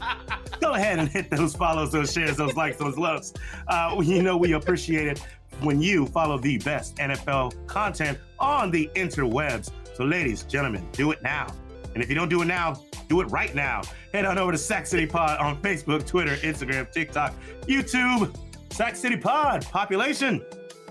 Go 0.61 0.71
ahead 0.71 0.99
and 0.99 1.09
hit 1.09 1.29
those 1.29 1.53
follows, 1.53 1.91
those 1.91 2.13
shares, 2.13 2.37
those 2.37 2.55
likes, 2.55 2.77
those 2.77 2.97
loves. 2.97 3.33
Uh, 3.67 4.01
you 4.01 4.21
know 4.21 4.37
we 4.37 4.53
appreciate 4.53 5.09
it 5.09 5.19
when 5.59 5.81
you 5.81 6.05
follow 6.05 6.37
the 6.37 6.59
best 6.59 6.95
NFL 6.95 7.67
content 7.67 8.17
on 8.39 8.71
the 8.71 8.89
interwebs. 8.95 9.69
So, 9.95 10.05
ladies, 10.05 10.43
gentlemen, 10.43 10.87
do 10.93 11.11
it 11.11 11.21
now. 11.23 11.47
And 11.93 12.03
if 12.03 12.09
you 12.09 12.15
don't 12.15 12.29
do 12.29 12.41
it 12.41 12.45
now, 12.45 12.81
do 13.07 13.21
it 13.21 13.25
right 13.25 13.53
now. 13.53 13.81
Head 14.11 14.25
on 14.25 14.37
over 14.37 14.51
to 14.51 14.57
Sack 14.57 14.87
City 14.87 15.05
Pod 15.05 15.39
on 15.39 15.61
Facebook, 15.61 16.05
Twitter, 16.05 16.35
Instagram, 16.37 16.91
TikTok, 16.91 17.33
YouTube. 17.63 18.35
Sack 18.71 18.95
City 18.95 19.17
Pod, 19.17 19.65
population. 19.65 20.43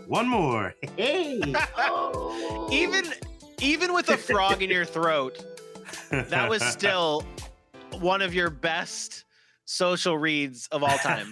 One 0.06 0.28
more. 0.28 0.74
Hey. 0.96 1.40
Oh. 1.76 2.68
even 2.70 3.04
even 3.60 3.92
with 3.92 4.08
a 4.08 4.16
frog 4.16 4.62
in 4.62 4.70
your 4.70 4.84
throat, 4.84 5.44
that 6.10 6.48
was 6.48 6.62
still 6.62 7.24
one 8.00 8.22
of 8.22 8.34
your 8.34 8.50
best 8.50 9.24
social 9.64 10.16
reads 10.18 10.68
of 10.68 10.82
all 10.82 10.96
time. 10.98 11.30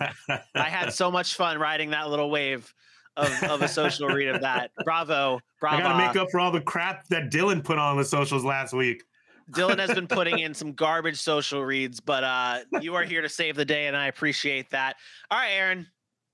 I 0.55 0.65
had 0.65 0.93
so 0.93 1.11
much 1.11 1.35
fun 1.35 1.59
riding 1.59 1.91
that 1.91 2.09
little 2.09 2.31
wave 2.31 2.73
of, 3.17 3.43
of 3.45 3.63
a 3.63 3.69
social 3.69 4.09
read 4.09 4.29
of 4.29 4.41
that. 4.43 4.71
Bravo, 4.85 5.41
bravo. 5.61 5.77
I 5.77 5.81
gotta 5.81 5.99
make 5.99 6.17
up 6.17 6.31
for 6.31 6.41
all 6.41 6.51
the 6.51 6.61
crap 6.61 7.07
that 7.09 7.31
Dylan 7.31 7.63
put 7.63 7.79
on 7.79 7.97
the 7.97 8.05
socials 8.05 8.45
last 8.45 8.73
week. 8.73 9.05
Dylan 9.51 9.79
has 9.79 9.93
been 9.95 10.07
putting 10.07 10.39
in 10.41 10.55
some 10.55 10.73
garbage 10.73 11.19
social 11.21 11.65
reads, 11.65 12.01
but 12.01 12.25
uh, 12.25 12.59
you 12.81 12.95
are 12.95 13.03
here 13.05 13.23
to 13.23 13.29
save 13.29 13.57
the 13.57 13.65
day, 13.65 13.87
and 13.87 13.97
I 13.97 14.07
appreciate 14.07 14.71
that. 14.71 14.97
All 15.31 15.39
right, 15.39 15.51
Aaron. 15.53 15.87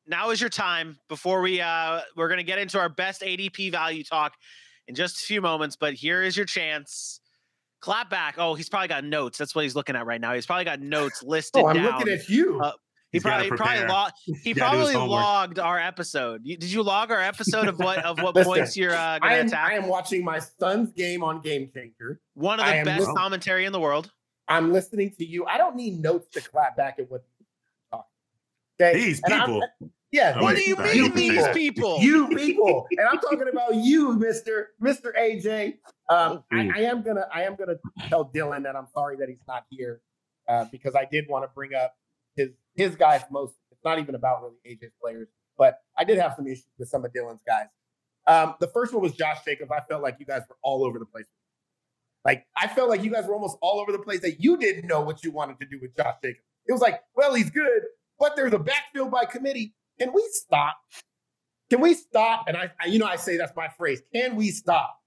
Now 0.08 0.30
is 0.30 0.40
your 0.40 0.50
time 0.50 0.98
before 1.08 1.40
we 1.40 1.60
uh 1.60 2.00
we're 2.16 2.28
gonna 2.28 2.44
get 2.44 2.60
into 2.60 2.78
our 2.78 2.88
best 2.88 3.22
ADP 3.22 3.72
value 3.72 4.04
talk 4.04 4.34
in 4.86 4.94
just 4.94 5.16
a 5.16 5.26
few 5.26 5.40
moments, 5.42 5.74
but 5.74 5.94
here 5.94 6.22
is 6.22 6.36
your 6.36 6.46
chance. 6.46 7.20
Clap 7.80 8.08
back. 8.08 8.36
Oh, 8.38 8.54
he's 8.54 8.68
probably 8.68 8.86
got 8.88 9.02
notes. 9.04 9.36
That's 9.36 9.54
what 9.54 9.62
he's 9.64 9.74
looking 9.74 9.96
at 9.96 10.06
right 10.06 10.20
now. 10.20 10.32
He's 10.32 10.46
probably 10.46 10.64
got 10.64 10.80
notes 10.80 11.22
listed 11.24 11.62
Oh, 11.62 11.66
I'm 11.68 11.76
down. 11.76 11.98
looking 11.98 12.12
at 12.12 12.28
you. 12.28 12.60
Uh, 12.60 12.72
he 13.16 13.20
probably 13.20 13.48
probably 13.48 13.66
prepare. 13.66 13.88
log, 13.88 14.12
he 14.42 14.52
gotta 14.52 14.76
do 14.76 14.82
his 14.84 14.92
probably 14.92 15.08
logged 15.14 15.58
our 15.58 15.78
episode. 15.78 16.40
You, 16.44 16.56
did 16.56 16.70
you 16.72 16.82
log 16.82 17.10
our 17.10 17.20
episode 17.20 17.68
of 17.68 17.78
what 17.78 17.98
of 18.04 18.18
what 18.20 18.34
Listen, 18.36 18.52
points 18.52 18.76
you're 18.76 18.94
uh, 18.94 18.98
I 19.16 19.18
gonna 19.18 19.34
am, 19.34 19.46
attack? 19.46 19.70
I 19.72 19.74
am 19.74 19.86
watching 19.88 20.24
my 20.24 20.38
son's 20.38 20.92
game 20.92 21.22
on 21.24 21.40
Game 21.40 21.70
Changer. 21.74 22.20
One 22.34 22.60
of 22.60 22.66
the 22.66 22.74
am 22.74 22.84
best 22.84 23.00
listening- 23.00 23.16
commentary 23.16 23.64
in 23.64 23.72
the 23.72 23.80
world. 23.80 24.10
I'm 24.48 24.72
listening 24.72 25.10
to 25.18 25.24
you. 25.24 25.44
I 25.46 25.58
don't 25.58 25.74
need 25.74 26.00
notes 26.00 26.28
to 26.34 26.40
clap 26.40 26.76
back 26.76 26.98
at 27.00 27.10
what. 27.10 27.24
Okay. 28.80 28.94
These 28.94 29.20
And 29.24 29.34
I'm- 29.34 29.46
people. 29.46 29.68
yeah. 30.12 30.34
Oh, 30.38 30.42
what 30.42 30.56
do 30.56 30.62
you 30.62 30.76
mean 30.76 30.94
you 30.96 31.08
these 31.10 31.42
that. 31.42 31.54
people? 31.54 31.98
you 32.00 32.28
people 32.28 32.86
and 32.90 33.08
i'm 33.08 33.18
talking 33.18 33.48
about 33.50 33.74
you 33.74 34.10
mr 34.16 34.66
mr 34.82 35.12
aj 35.18 35.74
um, 36.10 36.44
I, 36.52 36.70
I 36.74 36.80
am 36.82 37.02
gonna 37.02 37.26
i 37.34 37.42
am 37.42 37.56
gonna 37.56 37.74
tell 38.08 38.24
dylan 38.26 38.62
that 38.64 38.76
i'm 38.76 38.86
sorry 38.94 39.16
that 39.16 39.28
he's 39.28 39.40
not 39.48 39.64
here 39.70 40.00
uh, 40.48 40.66
because 40.70 40.94
i 40.94 41.04
did 41.10 41.24
want 41.28 41.44
to 41.44 41.50
bring 41.54 41.74
up 41.74 41.96
his 42.76 42.96
guys 42.96 43.22
most 43.30 43.54
it's 43.70 43.84
not 43.84 43.98
even 43.98 44.14
about 44.14 44.42
really 44.42 44.56
aj's 44.66 44.92
players 45.00 45.28
but 45.58 45.80
i 45.98 46.04
did 46.04 46.18
have 46.18 46.34
some 46.36 46.46
issues 46.46 46.66
with 46.78 46.88
some 46.88 47.04
of 47.04 47.12
dylan's 47.12 47.42
guys 47.46 47.66
um, 48.28 48.54
the 48.58 48.66
first 48.68 48.92
one 48.92 49.02
was 49.02 49.12
josh 49.12 49.38
jacobs 49.44 49.70
i 49.70 49.80
felt 49.80 50.02
like 50.02 50.16
you 50.18 50.26
guys 50.26 50.42
were 50.48 50.56
all 50.62 50.84
over 50.84 50.98
the 50.98 51.06
place 51.06 51.26
like 52.24 52.44
i 52.56 52.66
felt 52.66 52.88
like 52.88 53.02
you 53.02 53.10
guys 53.10 53.26
were 53.26 53.34
almost 53.34 53.56
all 53.62 53.80
over 53.80 53.92
the 53.92 53.98
place 53.98 54.20
that 54.20 54.42
you 54.42 54.56
didn't 54.56 54.86
know 54.86 55.00
what 55.00 55.22
you 55.24 55.30
wanted 55.30 55.58
to 55.60 55.66
do 55.66 55.78
with 55.80 55.96
josh 55.96 56.14
jacobs 56.22 56.44
it 56.66 56.72
was 56.72 56.80
like 56.80 57.02
well 57.14 57.34
he's 57.34 57.50
good 57.50 57.82
but 58.18 58.34
there's 58.36 58.52
a 58.52 58.58
backfield 58.58 59.10
by 59.10 59.24
committee 59.24 59.74
can 59.98 60.12
we 60.12 60.26
stop 60.32 60.76
can 61.70 61.80
we 61.80 61.94
stop? 61.94 62.44
And 62.46 62.56
I, 62.56 62.70
I, 62.80 62.86
you 62.86 62.98
know, 62.98 63.06
I 63.06 63.16
say 63.16 63.36
that's 63.36 63.56
my 63.56 63.68
phrase. 63.68 64.02
Can 64.14 64.36
we 64.36 64.50
stop? 64.50 65.00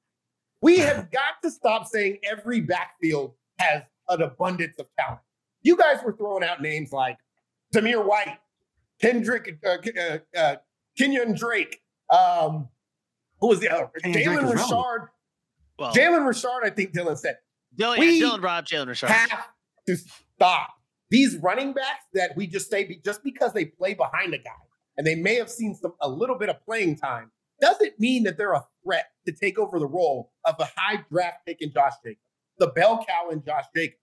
We 0.61 0.79
have 0.79 1.09
got 1.09 1.41
to 1.43 1.51
stop 1.51 1.87
saying 1.87 2.17
every 2.29 2.59
backfield 2.59 3.33
has 3.59 3.83
an 4.09 4.21
abundance 4.21 4.77
of 4.77 4.87
talent. 4.99 5.21
You 5.61 5.77
guys 5.77 5.99
were 6.03 6.13
throwing 6.13 6.43
out 6.43 6.61
names 6.61 6.91
like 6.91 7.17
Demir 7.73 8.05
White, 8.05 8.37
Kendrick, 9.01 9.59
uh, 9.65 9.69
uh, 9.69 10.17
uh, 10.37 10.55
Kenyan 10.99 11.37
Drake, 11.37 11.81
um, 12.11 12.69
Who 13.39 13.47
was 13.47 13.59
the 13.59 13.69
other? 13.69 13.89
Kenyan 14.03 14.13
Drake 14.13 14.27
Jalen 14.27 14.43
was 14.43 14.53
Richard. 14.53 15.09
Well, 15.77 15.93
Jalen 15.93 16.27
Richard, 16.27 16.61
I 16.63 16.69
think 16.69 16.93
Dylan 16.93 17.17
said, 17.17 17.37
Dylan, 17.77 17.99
we 17.99 18.19
yeah, 18.19 18.27
Dylan 18.27 18.41
brought 18.41 18.59
up 18.59 18.65
Jalen 18.65 18.87
Richard. 18.87 19.09
have 19.09 19.47
to 19.87 19.95
stop 19.95 20.69
these 21.09 21.37
running 21.37 21.73
backs 21.73 22.05
that 22.13 22.31
we 22.35 22.47
just 22.47 22.69
say 22.69 22.83
be- 22.83 23.01
just 23.03 23.23
because 23.23 23.53
they 23.53 23.65
play 23.65 23.93
behind 23.93 24.33
a 24.33 24.37
guy 24.37 24.51
and 24.97 25.07
they 25.07 25.15
may 25.15 25.35
have 25.35 25.49
seen 25.49 25.75
some 25.75 25.93
a 26.01 26.09
little 26.09 26.37
bit 26.37 26.49
of 26.49 26.63
playing 26.65 26.95
time 26.95 27.31
doesn't 27.61 27.99
mean 27.99 28.23
that 28.23 28.37
they're 28.37 28.53
a 28.53 28.65
threat 28.83 29.07
to 29.25 29.33
take 29.33 29.59
over 29.59 29.79
the 29.79 29.87
role 29.87 30.31
of 30.45 30.55
a 30.59 30.69
high 30.77 31.03
draft 31.11 31.39
pick 31.45 31.57
in 31.61 31.71
Josh 31.73 31.93
Jacobs, 32.03 32.21
the 32.57 32.67
bell 32.67 33.03
cow 33.07 33.29
in 33.29 33.43
Josh 33.43 33.65
Jacobs. 33.75 33.99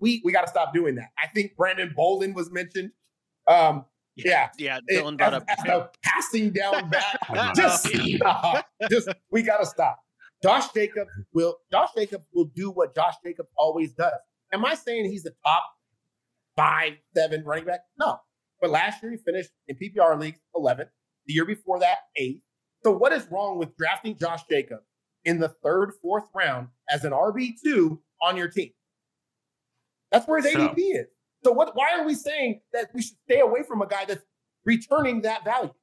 We 0.00 0.20
we 0.24 0.32
got 0.32 0.42
to 0.42 0.48
stop 0.48 0.74
doing 0.74 0.96
that. 0.96 1.10
I 1.22 1.28
think 1.28 1.56
Brandon 1.56 1.92
Bolden 1.94 2.34
was 2.34 2.50
mentioned. 2.50 2.90
Um, 3.46 3.84
yeah, 4.16 4.48
Yeah, 4.58 4.78
Dylan 4.90 5.16
brought 5.18 5.34
as- 5.34 5.42
up. 5.42 5.48
as 5.50 5.64
a 5.66 5.90
passing 6.04 6.50
down 6.50 6.88
back. 6.90 7.18
Oh 7.30 7.52
just 7.56 7.86
stop. 7.88 8.66
Just 8.90 9.08
we 9.30 9.42
gotta 9.42 9.66
stop. 9.66 9.98
Josh 10.42 10.72
Jacobs 10.72 11.10
will 11.32 11.56
Josh 11.72 11.88
Jacobs 11.96 12.24
will 12.32 12.50
do 12.54 12.70
what 12.70 12.94
Josh 12.94 13.14
Jacobs 13.24 13.48
always 13.58 13.92
does. 13.92 14.12
Am 14.52 14.64
I 14.64 14.74
saying 14.74 15.10
he's 15.10 15.26
a 15.26 15.30
top 15.44 15.64
five, 16.56 16.92
seven 17.16 17.44
running 17.44 17.64
back? 17.64 17.80
No. 17.98 18.18
But 18.60 18.70
last 18.70 19.02
year 19.02 19.12
he 19.12 19.18
finished 19.18 19.50
in 19.68 19.76
PPR 19.76 20.18
leagues 20.20 20.38
11th. 20.54 20.88
The 21.26 21.32
year 21.34 21.44
before 21.44 21.80
that, 21.80 21.98
eighth. 22.16 22.40
So 22.84 22.92
what 22.92 23.12
is 23.12 23.26
wrong 23.30 23.58
with 23.58 23.76
drafting 23.76 24.16
Josh 24.16 24.42
Jacobs 24.50 24.84
in 25.24 25.40
the 25.40 25.48
third, 25.62 25.92
fourth 26.02 26.24
round 26.34 26.68
as 26.88 27.04
an 27.04 27.12
RB2 27.12 27.98
on 28.22 28.36
your 28.36 28.48
team? 28.48 28.70
That's 30.14 30.28
where 30.28 30.40
his 30.40 30.52
So- 30.52 30.68
ADP 30.68 30.78
is. 30.78 31.06
So 31.42 31.52
what 31.52 31.76
why 31.76 31.98
are 31.98 32.06
we 32.06 32.14
saying 32.14 32.60
that 32.72 32.88
we 32.94 33.02
should 33.02 33.16
stay 33.26 33.40
away 33.40 33.62
from 33.64 33.82
a 33.82 33.86
guy 33.86 34.04
that's 34.06 34.24
returning 34.64 35.20
that 35.22 35.44
value? 35.44 35.74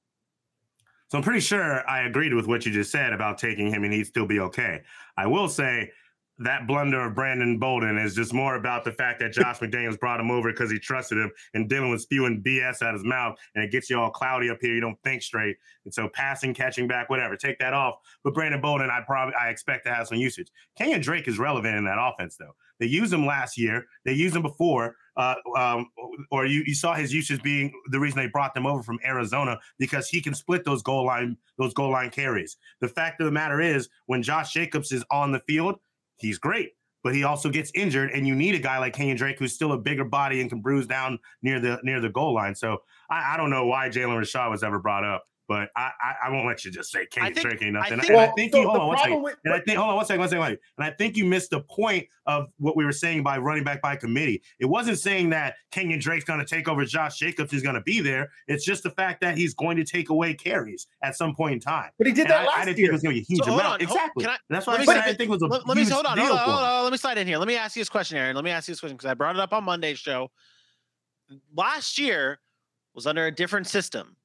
So 1.09 1.17
I'm 1.17 1.23
pretty 1.23 1.41
sure 1.41 1.87
I 1.87 2.03
agreed 2.03 2.33
with 2.33 2.47
what 2.47 2.65
you 2.65 2.71
just 2.71 2.91
said 2.91 3.11
about 3.13 3.37
taking 3.37 3.67
him 3.67 3.83
and 3.83 3.93
he'd 3.93 4.07
still 4.07 4.25
be 4.25 4.39
okay. 4.39 4.81
I 5.17 5.27
will 5.27 5.49
say 5.49 5.91
that 6.39 6.65
blunder 6.65 7.05
of 7.05 7.13
Brandon 7.13 7.59
Bolden 7.59 7.97
is 7.99 8.15
just 8.15 8.33
more 8.33 8.55
about 8.55 8.83
the 8.83 8.93
fact 8.93 9.19
that 9.19 9.33
Josh 9.33 9.59
McDaniels 9.59 9.99
brought 9.99 10.19
him 10.19 10.31
over 10.31 10.51
because 10.51 10.71
he 10.71 10.79
trusted 10.79 11.17
him 11.19 11.29
and 11.53 11.69
Dylan 11.69 11.91
was 11.91 12.03
spewing 12.03 12.41
BS 12.41 12.81
out 12.81 12.93
his 12.93 13.03
mouth 13.03 13.37
and 13.53 13.63
it 13.63 13.71
gets 13.71 13.89
you 13.89 13.99
all 13.99 14.09
cloudy 14.09 14.49
up 14.49 14.57
here. 14.61 14.73
You 14.73 14.81
don't 14.81 14.97
think 15.03 15.21
straight. 15.21 15.57
And 15.85 15.93
so 15.93 16.09
passing, 16.13 16.53
catching 16.55 16.87
back, 16.87 17.09
whatever, 17.09 17.35
take 17.35 17.59
that 17.59 17.73
off. 17.73 17.97
But 18.23 18.33
Brandon 18.33 18.61
Bolden, 18.61 18.89
I 18.89 19.01
probably 19.05 19.35
I 19.35 19.49
expect 19.49 19.85
to 19.85 19.93
have 19.93 20.07
some 20.07 20.17
usage. 20.17 20.47
Kenyan 20.79 21.03
Drake 21.03 21.27
is 21.27 21.37
relevant 21.37 21.75
in 21.75 21.83
that 21.83 21.99
offense 21.99 22.37
though. 22.37 22.55
They 22.81 22.87
used 22.87 23.13
him 23.13 23.27
last 23.27 23.57
year. 23.57 23.85
They 24.03 24.13
used 24.13 24.35
him 24.35 24.41
before. 24.41 24.95
Uh, 25.15 25.35
um, 25.55 25.89
or 26.31 26.45
you, 26.45 26.63
you 26.65 26.73
saw 26.73 26.95
his 26.95 27.13
usage 27.13 27.43
being 27.43 27.71
the 27.91 27.99
reason 27.99 28.17
they 28.17 28.27
brought 28.27 28.55
them 28.55 28.65
over 28.65 28.81
from 28.81 28.99
Arizona 29.05 29.59
because 29.77 30.09
he 30.09 30.19
can 30.19 30.33
split 30.33 30.65
those 30.65 30.81
goal 30.81 31.05
line 31.05 31.37
those 31.57 31.73
goal 31.73 31.91
line 31.91 32.09
carries. 32.09 32.57
The 32.79 32.87
fact 32.87 33.21
of 33.21 33.25
the 33.25 33.31
matter 33.31 33.61
is, 33.61 33.87
when 34.07 34.23
Josh 34.23 34.51
Jacobs 34.51 34.91
is 34.91 35.03
on 35.11 35.31
the 35.31 35.41
field, 35.41 35.79
he's 36.17 36.39
great, 36.39 36.71
but 37.03 37.13
he 37.13 37.23
also 37.23 37.49
gets 37.49 37.71
injured, 37.75 38.11
and 38.11 38.25
you 38.25 38.33
need 38.33 38.55
a 38.55 38.59
guy 38.59 38.79
like 38.79 38.95
Kenyan 38.95 39.17
Drake 39.17 39.37
who's 39.37 39.53
still 39.53 39.73
a 39.73 39.77
bigger 39.77 40.05
body 40.05 40.41
and 40.41 40.49
can 40.49 40.61
bruise 40.61 40.87
down 40.87 41.19
near 41.43 41.59
the 41.59 41.79
near 41.83 41.99
the 41.99 42.09
goal 42.09 42.33
line. 42.33 42.55
So 42.55 42.79
I, 43.09 43.33
I 43.33 43.37
don't 43.37 43.51
know 43.51 43.67
why 43.67 43.89
Jalen 43.89 44.19
Rashad 44.19 44.49
was 44.49 44.63
ever 44.63 44.79
brought 44.79 45.03
up, 45.03 45.25
but 45.51 45.69
I, 45.75 45.91
I 46.01 46.13
I 46.27 46.29
won't 46.29 46.47
let 46.47 46.63
you 46.63 46.71
just 46.71 46.91
say 46.91 47.05
Kenyan 47.07 47.33
think- 47.35 47.41
Drake 47.41 47.61
ain't 47.61 47.75
I 47.75 47.79
nothing. 47.81 47.99
think- 47.99 48.11
and 48.11 48.19
I 48.21 48.31
think 48.37 48.53
so 48.53 48.61
you 48.61 48.67
hold 48.69 48.79
on 48.79 48.87
one 48.87 49.21
with- 49.23 49.35
And 49.43 49.53
I 49.53 49.59
think 49.59 49.77
hold 49.77 49.89
on 49.89 49.95
one 49.97 50.05
second, 50.05 50.21
one 50.21 50.29
second, 50.29 50.43
wait. 50.43 50.59
And 50.77 50.85
I 50.85 50.91
think 50.91 51.17
you 51.17 51.25
missed 51.25 51.49
the 51.49 51.59
point 51.59 52.07
of 52.25 52.47
what 52.57 52.77
we 52.77 52.85
were 52.85 52.93
saying 52.93 53.23
by 53.23 53.37
running 53.37 53.65
back 53.65 53.81
by 53.81 53.97
committee. 53.97 54.41
It 54.59 54.65
wasn't 54.67 54.97
saying 54.97 55.31
that 55.31 55.55
Kenyan 55.73 55.99
Drake's 55.99 56.23
going 56.23 56.39
to 56.39 56.45
take 56.45 56.69
over 56.69 56.85
Josh 56.85 57.17
Jacobs. 57.19 57.51
He's 57.51 57.63
going 57.63 57.75
to 57.75 57.81
be 57.81 57.99
there. 57.99 58.31
It's 58.47 58.63
just 58.63 58.83
the 58.83 58.91
fact 58.91 59.19
that 59.21 59.37
he's 59.37 59.53
going 59.53 59.75
to 59.75 59.83
take 59.83 60.09
away 60.09 60.33
carries 60.35 60.87
at 61.03 61.17
some 61.17 61.35
point 61.35 61.55
in 61.55 61.59
time. 61.59 61.89
But 61.97 62.07
he 62.07 62.13
did 62.13 62.21
And 62.27 62.29
that 62.31 62.41
I, 62.43 62.45
last 62.45 62.55
I 62.59 62.65
didn't 62.65 62.65
think 62.75 62.77
year. 62.79 62.89
it 62.91 62.93
was 62.93 63.01
going 63.03 63.15
to 63.15 63.19
be 63.19 63.23
a 63.23 63.27
huge 63.27 63.43
So, 63.43 63.53
amount. 63.53 63.61
on, 63.61 63.69
hold- 63.71 63.81
exactly. 63.81 64.23
can 64.23 64.33
I- 64.33 64.37
That's 64.49 64.67
why 64.67 64.75
I 64.77 64.85
said 64.85 64.97
I 64.97 65.05
didn't 65.07 65.17
think 65.17 65.27
it 65.29 65.33
was 65.33 65.41
a 65.41 65.47
let, 65.47 65.67
let 65.67 65.75
me 65.75 65.83
huge 65.83 65.91
hold 65.93 66.05
on, 66.05 66.15
deal 66.15 66.25
hold 66.27 66.39
on, 66.39 66.45
for 66.45 66.51
hold 66.51 66.63
on. 66.63 66.83
Let 66.83 66.91
me 66.93 66.97
slide 66.97 67.17
in 67.17 67.27
here. 67.27 67.37
Let 67.39 67.47
me 67.49 67.57
ask 67.57 67.75
you 67.75 67.81
this 67.81 67.89
question, 67.89 68.17
Aaron. 68.17 68.35
Let 68.37 68.45
me 68.45 68.51
ask 68.51 68.69
you 68.69 68.71
this 68.71 68.79
question 68.79 68.95
because 68.95 69.09
I 69.11 69.13
brought 69.15 69.35
it 69.35 69.41
up 69.41 69.51
on 69.51 69.65
Monday's 69.65 69.99
show. 69.99 70.31
Last 71.55 71.97
year 71.97 72.39
was 72.93 73.07
under 73.07 73.25
a 73.25 73.31
different 73.31 73.67
system, 73.67 74.15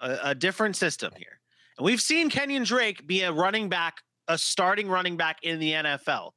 a, 0.00 0.18
a 0.24 0.34
different 0.34 0.76
system 0.76 1.12
here, 1.16 1.40
and 1.78 1.84
we've 1.84 2.00
seen 2.00 2.30
Kenyan 2.30 2.66
Drake 2.66 3.06
be 3.06 3.22
a 3.22 3.32
running 3.32 3.68
back, 3.68 4.02
a 4.28 4.38
starting 4.38 4.88
running 4.88 5.16
back 5.16 5.38
in 5.42 5.58
the 5.58 5.72
NFL. 5.72 6.32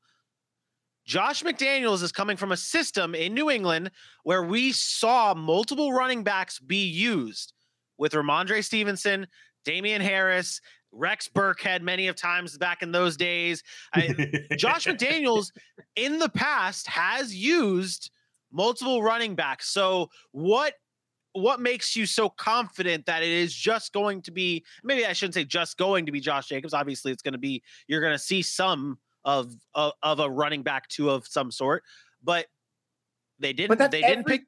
Josh 1.05 1.41
McDaniels 1.41 2.03
is 2.03 2.11
coming 2.11 2.37
from 2.37 2.51
a 2.51 2.57
system 2.57 3.15
in 3.15 3.33
New 3.33 3.49
England 3.49 3.89
where 4.23 4.43
we 4.43 4.71
saw 4.71 5.33
multiple 5.33 5.91
running 5.91 6.23
backs 6.23 6.59
be 6.59 6.85
used 6.85 7.53
with 7.97 8.11
Rhamondre 8.13 8.63
Stevenson, 8.63 9.25
Damien 9.65 10.01
Harris, 10.01 10.61
Rex 10.91 11.27
Burkhead 11.27 11.81
many 11.81 12.07
of 12.07 12.15
times 12.15 12.57
back 12.57 12.81
in 12.81 12.91
those 12.91 13.17
days. 13.17 13.63
I, 13.93 14.07
Josh 14.57 14.85
McDaniels 14.85 15.51
in 15.95 16.19
the 16.19 16.29
past 16.29 16.87
has 16.87 17.33
used 17.33 18.11
multiple 18.51 19.03
running 19.03 19.35
backs. 19.35 19.69
So 19.69 20.09
what 20.31 20.73
what 21.33 21.59
makes 21.59 21.95
you 21.95 22.05
so 22.05 22.29
confident 22.29 23.05
that 23.05 23.23
it 23.23 23.29
is 23.29 23.53
just 23.53 23.93
going 23.93 24.21
to 24.23 24.31
be 24.31 24.63
maybe 24.83 25.05
I 25.05 25.13
shouldn't 25.13 25.35
say 25.35 25.45
just 25.45 25.77
going 25.77 26.05
to 26.05 26.11
be 26.11 26.19
Josh 26.19 26.47
Jacobs. 26.47 26.73
Obviously 26.73 27.11
it's 27.11 27.21
going 27.21 27.33
to 27.33 27.39
be 27.39 27.61
you're 27.87 28.01
going 28.01 28.13
to 28.13 28.19
see 28.19 28.41
some 28.41 28.97
of, 29.25 29.55
of 29.75 29.93
of 30.01 30.19
a 30.19 30.29
running 30.29 30.63
back 30.63 30.87
two 30.87 31.09
of 31.09 31.27
some 31.27 31.51
sort, 31.51 31.83
but 32.23 32.47
they 33.39 33.53
didn't 33.53 33.77
But 33.77 33.91
they 33.91 34.03
every, 34.03 34.15
didn't 34.15 34.27
pick 34.27 34.41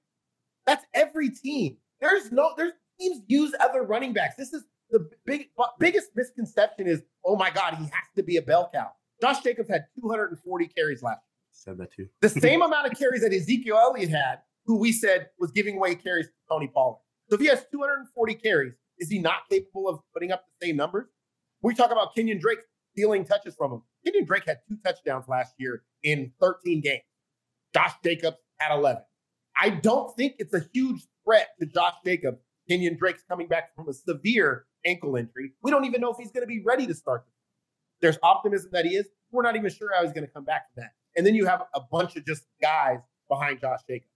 That's 0.65 0.85
every 0.93 1.29
team. 1.29 1.77
There's 1.99 2.31
no 2.31 2.51
there's 2.57 2.73
teams 2.99 3.21
use 3.27 3.53
other 3.59 3.83
running 3.83 4.13
backs. 4.13 4.35
This 4.35 4.53
is 4.53 4.63
the 4.89 5.09
big 5.25 5.49
biggest 5.79 6.11
misconception 6.15 6.87
is 6.87 7.01
oh 7.25 7.35
my 7.35 7.49
god 7.49 7.75
he 7.75 7.83
has 7.83 8.09
to 8.15 8.23
be 8.23 8.37
a 8.37 8.41
bell 8.41 8.69
cow. 8.73 8.91
Josh 9.21 9.43
Jacobs 9.43 9.69
had 9.69 9.85
240 9.99 10.67
carries 10.67 11.03
last. 11.03 11.21
said 11.51 11.77
that 11.77 11.93
too. 11.93 12.07
The 12.21 12.29
same 12.29 12.61
amount 12.63 12.91
of 12.91 12.97
carries 12.97 13.21
that 13.21 13.31
Ezekiel 13.31 13.77
Elliott 13.77 14.09
had, 14.09 14.39
who 14.65 14.77
we 14.77 14.91
said 14.91 15.29
was 15.39 15.51
giving 15.51 15.77
away 15.77 15.95
carries 15.95 16.27
to 16.27 16.33
Tony 16.49 16.67
Pollard. 16.67 16.99
So 17.29 17.35
if 17.35 17.41
he 17.41 17.47
has 17.47 17.65
240 17.71 18.35
carries, 18.35 18.73
is 18.99 19.09
he 19.09 19.19
not 19.19 19.49
capable 19.49 19.87
of 19.87 19.99
putting 20.13 20.31
up 20.31 20.43
the 20.45 20.67
same 20.67 20.75
numbers? 20.75 21.07
We 21.61 21.73
talk 21.73 21.91
about 21.91 22.15
Kenyan 22.15 22.39
Drake 22.39 22.59
stealing 22.93 23.25
touches 23.25 23.55
from 23.55 23.71
him. 23.71 23.81
Kenyan 24.05 24.25
Drake 24.25 24.45
had 24.45 24.59
two 24.67 24.77
touchdowns 24.83 25.27
last 25.27 25.53
year 25.57 25.83
in 26.03 26.31
13 26.41 26.81
games. 26.81 27.03
Josh 27.73 27.93
Jacobs 28.03 28.37
had 28.59 28.75
11. 28.75 29.01
I 29.59 29.69
don't 29.69 30.15
think 30.15 30.35
it's 30.39 30.53
a 30.53 30.65
huge 30.73 31.01
threat 31.23 31.49
to 31.59 31.65
Josh 31.65 31.93
Jacobs. 32.05 32.39
Kenyan 32.69 32.97
Drake's 32.97 33.23
coming 33.27 33.47
back 33.47 33.75
from 33.75 33.89
a 33.89 33.93
severe 33.93 34.65
ankle 34.85 35.15
injury. 35.15 35.53
We 35.61 35.71
don't 35.71 35.85
even 35.85 36.01
know 36.01 36.11
if 36.11 36.17
he's 36.17 36.31
going 36.31 36.43
to 36.43 36.47
be 36.47 36.61
ready 36.65 36.87
to 36.87 36.93
start. 36.93 37.25
There's 38.01 38.17
optimism 38.23 38.71
that 38.73 38.85
he 38.85 38.95
is. 38.95 39.07
We're 39.31 39.43
not 39.43 39.55
even 39.55 39.69
sure 39.71 39.89
how 39.95 40.03
he's 40.03 40.13
going 40.13 40.25
to 40.25 40.31
come 40.31 40.43
back 40.43 40.73
from 40.73 40.83
that. 40.83 40.91
And 41.15 41.25
then 41.25 41.35
you 41.35 41.45
have 41.45 41.63
a 41.75 41.81
bunch 41.91 42.15
of 42.15 42.25
just 42.25 42.43
guys 42.61 42.99
behind 43.29 43.61
Josh 43.61 43.81
Jacobs. 43.87 44.10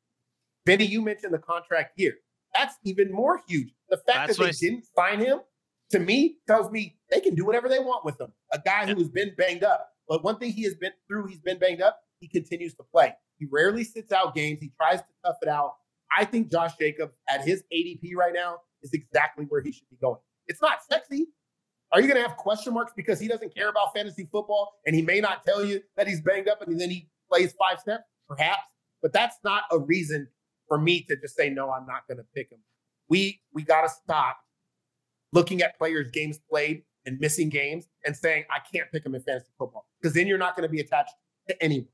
Benny, 0.66 0.86
you 0.86 1.02
mentioned 1.02 1.34
the 1.34 1.40
contract 1.40 1.94
year. 1.98 2.16
That's 2.54 2.76
even 2.84 3.12
more 3.12 3.42
huge. 3.48 3.74
The 3.90 3.98
fact 3.98 4.28
That's 4.28 4.38
that 4.38 4.44
they 4.44 4.50
I 4.50 4.54
didn't 4.54 4.86
sign 4.96 5.20
him, 5.20 5.40
to 5.92 6.00
me, 6.00 6.38
tells 6.48 6.72
me 6.72 6.98
they 7.12 7.20
can 7.20 7.36
do 7.36 7.46
whatever 7.46 7.70
they 7.70 7.80
want 7.80 8.06
with 8.06 8.20
him. 8.20 8.32
A 8.54 8.60
guy 8.60 8.86
who 8.86 8.98
has 8.98 9.10
been 9.10 9.34
banged 9.38 9.64
up. 9.64 9.90
But 10.08 10.24
one 10.24 10.38
thing 10.38 10.52
he 10.52 10.64
has 10.64 10.76
been 10.76 10.92
through, 11.08 11.28
he's 11.28 11.40
been 11.40 11.60
banged 11.60 11.82
up. 11.82 12.00
He 12.20 12.28
continues 12.28 12.74
to 12.76 12.84
play. 12.84 13.14
He 13.38 13.46
rarely 13.52 13.84
sits 13.84 14.12
out 14.12 14.34
games. 14.34 14.60
He 14.62 14.72
tries 14.80 15.00
to 15.00 15.08
tough 15.24 15.38
it 15.42 15.50
out. 15.50 15.74
I 16.16 16.26
think 16.26 16.52
Josh 16.52 16.76
Jacobs 16.80 17.14
at 17.30 17.44
his 17.44 17.64
ADP 17.74 18.16
right 18.16 18.34
now 18.34 18.58
is 18.82 18.94
exactly 18.94 19.46
where 19.50 19.62
he 19.62 19.72
should 19.72 19.90
be 19.90 19.98
going. 20.02 20.20
It's 20.48 20.62
not 20.62 20.80
sexy. 20.90 21.28
Are 21.92 22.02
you 22.02 22.08
going 22.08 22.22
to 22.22 22.28
have 22.28 22.38
question 22.38 22.74
marks 22.74 22.94
because 22.96 23.20
he 23.20 23.28
doesn't 23.28 23.54
care 23.54 23.70
about 23.70 23.94
fantasy 23.94 24.28
football 24.32 24.74
and 24.86 24.96
he 24.96 25.02
may 25.02 25.20
not 25.20 25.44
tell 25.44 25.64
you 25.64 25.82
that 25.98 26.08
he's 26.08 26.22
banged 26.22 26.48
up 26.48 26.62
and 26.62 26.80
then 26.80 26.90
he 26.90 27.10
plays 27.30 27.54
five 27.60 27.80
steps? 27.80 28.04
Perhaps, 28.28 28.64
but 29.02 29.14
that's 29.14 29.38
not 29.44 29.64
a 29.72 29.78
reason 29.78 30.28
for 30.68 30.80
me 30.80 31.02
to 31.10 31.16
just 31.16 31.36
say 31.36 31.50
no. 31.50 31.72
I'm 31.72 31.86
not 31.86 32.08
going 32.08 32.18
to 32.18 32.26
pick 32.36 32.52
him. 32.52 32.60
We 33.10 33.42
we 33.54 33.64
got 33.64 33.82
to 33.82 33.90
stop 33.90 34.38
looking 35.32 35.62
at 35.62 35.78
players' 35.78 36.10
games 36.12 36.40
played 36.50 36.84
and 37.06 37.20
missing 37.20 37.50
games 37.50 37.88
and 38.06 38.16
saying 38.16 38.46
I 38.50 38.60
can't 38.74 38.92
pick 38.92 39.06
him 39.06 39.16
in 39.16 39.22
fantasy 39.22 39.52
football 39.58 39.86
because 40.02 40.14
then 40.14 40.28
you're 40.28 40.38
not 40.38 40.56
going 40.56 40.68
to 40.68 40.72
be 40.72 40.80
attached 40.80 41.14
to 41.50 41.64
anyone. 41.64 41.88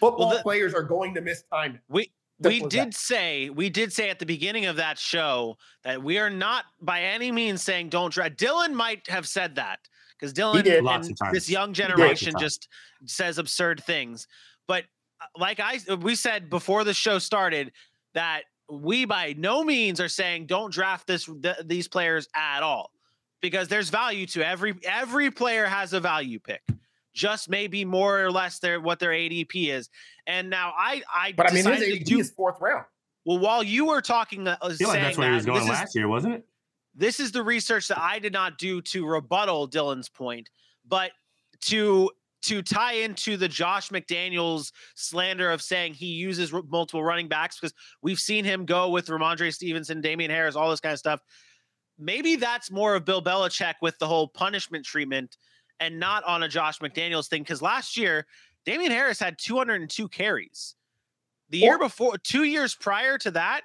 Football 0.00 0.30
the- 0.30 0.42
players 0.42 0.74
are 0.74 0.82
going 0.82 1.14
to 1.14 1.20
miss 1.20 1.44
time. 1.52 1.80
We 1.88 2.10
we 2.40 2.60
did 2.60 2.88
that. 2.88 2.94
say 2.94 3.50
we 3.50 3.68
did 3.68 3.92
say 3.92 4.10
at 4.10 4.18
the 4.18 4.26
beginning 4.26 4.66
of 4.66 4.76
that 4.76 4.98
show 4.98 5.56
that 5.82 6.02
we 6.02 6.18
are 6.18 6.30
not 6.30 6.66
by 6.80 7.02
any 7.02 7.32
means 7.32 7.62
saying 7.62 7.88
don't 7.88 8.12
draft. 8.12 8.36
Dylan 8.36 8.72
might 8.72 9.08
have 9.08 9.26
said 9.26 9.56
that 9.56 9.80
because 10.18 10.32
Dylan 10.32 10.62
did. 10.62 10.84
And 10.84 11.16
this 11.32 11.50
young 11.50 11.72
generation 11.72 12.34
just 12.38 12.68
says 13.06 13.38
absurd 13.38 13.82
things. 13.82 14.28
But 14.68 14.84
uh, 15.20 15.26
like 15.36 15.58
I 15.58 15.78
we 15.96 16.14
said 16.14 16.48
before 16.48 16.84
the 16.84 16.94
show 16.94 17.18
started 17.18 17.72
that 18.18 18.42
we 18.68 19.04
by 19.04 19.32
no 19.38 19.62
means 19.62 20.00
are 20.00 20.08
saying 20.08 20.46
don't 20.46 20.72
draft 20.72 21.06
this 21.06 21.26
th- 21.40 21.54
these 21.64 21.86
players 21.86 22.28
at 22.34 22.64
all 22.64 22.90
because 23.40 23.68
there's 23.68 23.90
value 23.90 24.26
to 24.26 24.44
every 24.44 24.74
every 24.82 25.30
player 25.30 25.66
has 25.66 25.92
a 25.92 26.00
value 26.00 26.40
pick. 26.40 26.60
Just 27.14 27.48
maybe 27.48 27.84
more 27.84 28.20
or 28.20 28.32
less 28.32 28.58
their 28.58 28.80
what 28.80 28.98
their 28.98 29.10
ADP 29.12 29.68
is. 29.70 29.88
And 30.26 30.50
now 30.50 30.72
I 30.76 31.02
I 31.14 31.32
But 31.32 31.46
I 31.50 31.54
mean, 31.54 31.64
his 31.64 31.76
decided 31.78 31.86
to 31.86 32.00
ADP 32.00 32.04
do 32.06 32.18
is 32.18 32.30
fourth 32.32 32.60
round. 32.60 32.86
well, 33.24 33.38
while 33.38 33.62
you 33.62 33.84
were 33.86 34.00
talking, 34.02 34.48
uh, 34.48 34.56
I 34.60 34.66
feel 34.68 34.76
saying 34.76 34.88
like 34.88 35.00
that's 35.02 35.18
where 35.18 35.28
he 35.28 35.34
was 35.36 35.46
going 35.46 35.58
this 35.60 35.64
is- 35.64 35.70
last 35.70 35.94
year, 35.94 36.08
wasn't 36.08 36.34
it? 36.34 36.44
this 36.94 37.20
is 37.20 37.30
the 37.30 37.44
research 37.44 37.86
that 37.86 38.00
I 38.00 38.18
did 38.18 38.32
not 38.32 38.58
do 38.58 38.80
to 38.82 39.06
rebuttal 39.06 39.68
Dylan's 39.68 40.08
point, 40.08 40.50
but 40.84 41.12
to 41.66 42.10
to 42.42 42.62
tie 42.62 42.94
into 42.94 43.36
the 43.36 43.48
Josh 43.48 43.88
McDaniels 43.90 44.72
slander 44.94 45.50
of 45.50 45.60
saying 45.62 45.94
he 45.94 46.06
uses 46.06 46.52
r- 46.52 46.62
multiple 46.68 47.02
running 47.02 47.28
backs 47.28 47.58
because 47.58 47.74
we've 48.02 48.18
seen 48.20 48.44
him 48.44 48.64
go 48.64 48.90
with 48.90 49.06
Rhamondre 49.08 49.52
Stevenson, 49.52 50.00
Damien 50.00 50.30
Harris, 50.30 50.54
all 50.56 50.70
this 50.70 50.80
kind 50.80 50.92
of 50.92 50.98
stuff. 50.98 51.20
Maybe 51.98 52.36
that's 52.36 52.70
more 52.70 52.94
of 52.94 53.04
Bill 53.04 53.22
Belichick 53.22 53.74
with 53.82 53.98
the 53.98 54.06
whole 54.06 54.28
punishment 54.28 54.84
treatment 54.86 55.36
and 55.80 55.98
not 55.98 56.22
on 56.24 56.42
a 56.44 56.48
Josh 56.48 56.78
McDaniels 56.78 57.28
thing. 57.28 57.42
Because 57.42 57.60
last 57.60 57.96
year, 57.96 58.26
Damien 58.64 58.92
Harris 58.92 59.18
had 59.18 59.36
202 59.38 60.08
carries. 60.08 60.76
The 61.50 61.58
year 61.58 61.78
before, 61.78 62.18
two 62.18 62.44
years 62.44 62.74
prior 62.74 63.18
to 63.18 63.30
that, 63.32 63.62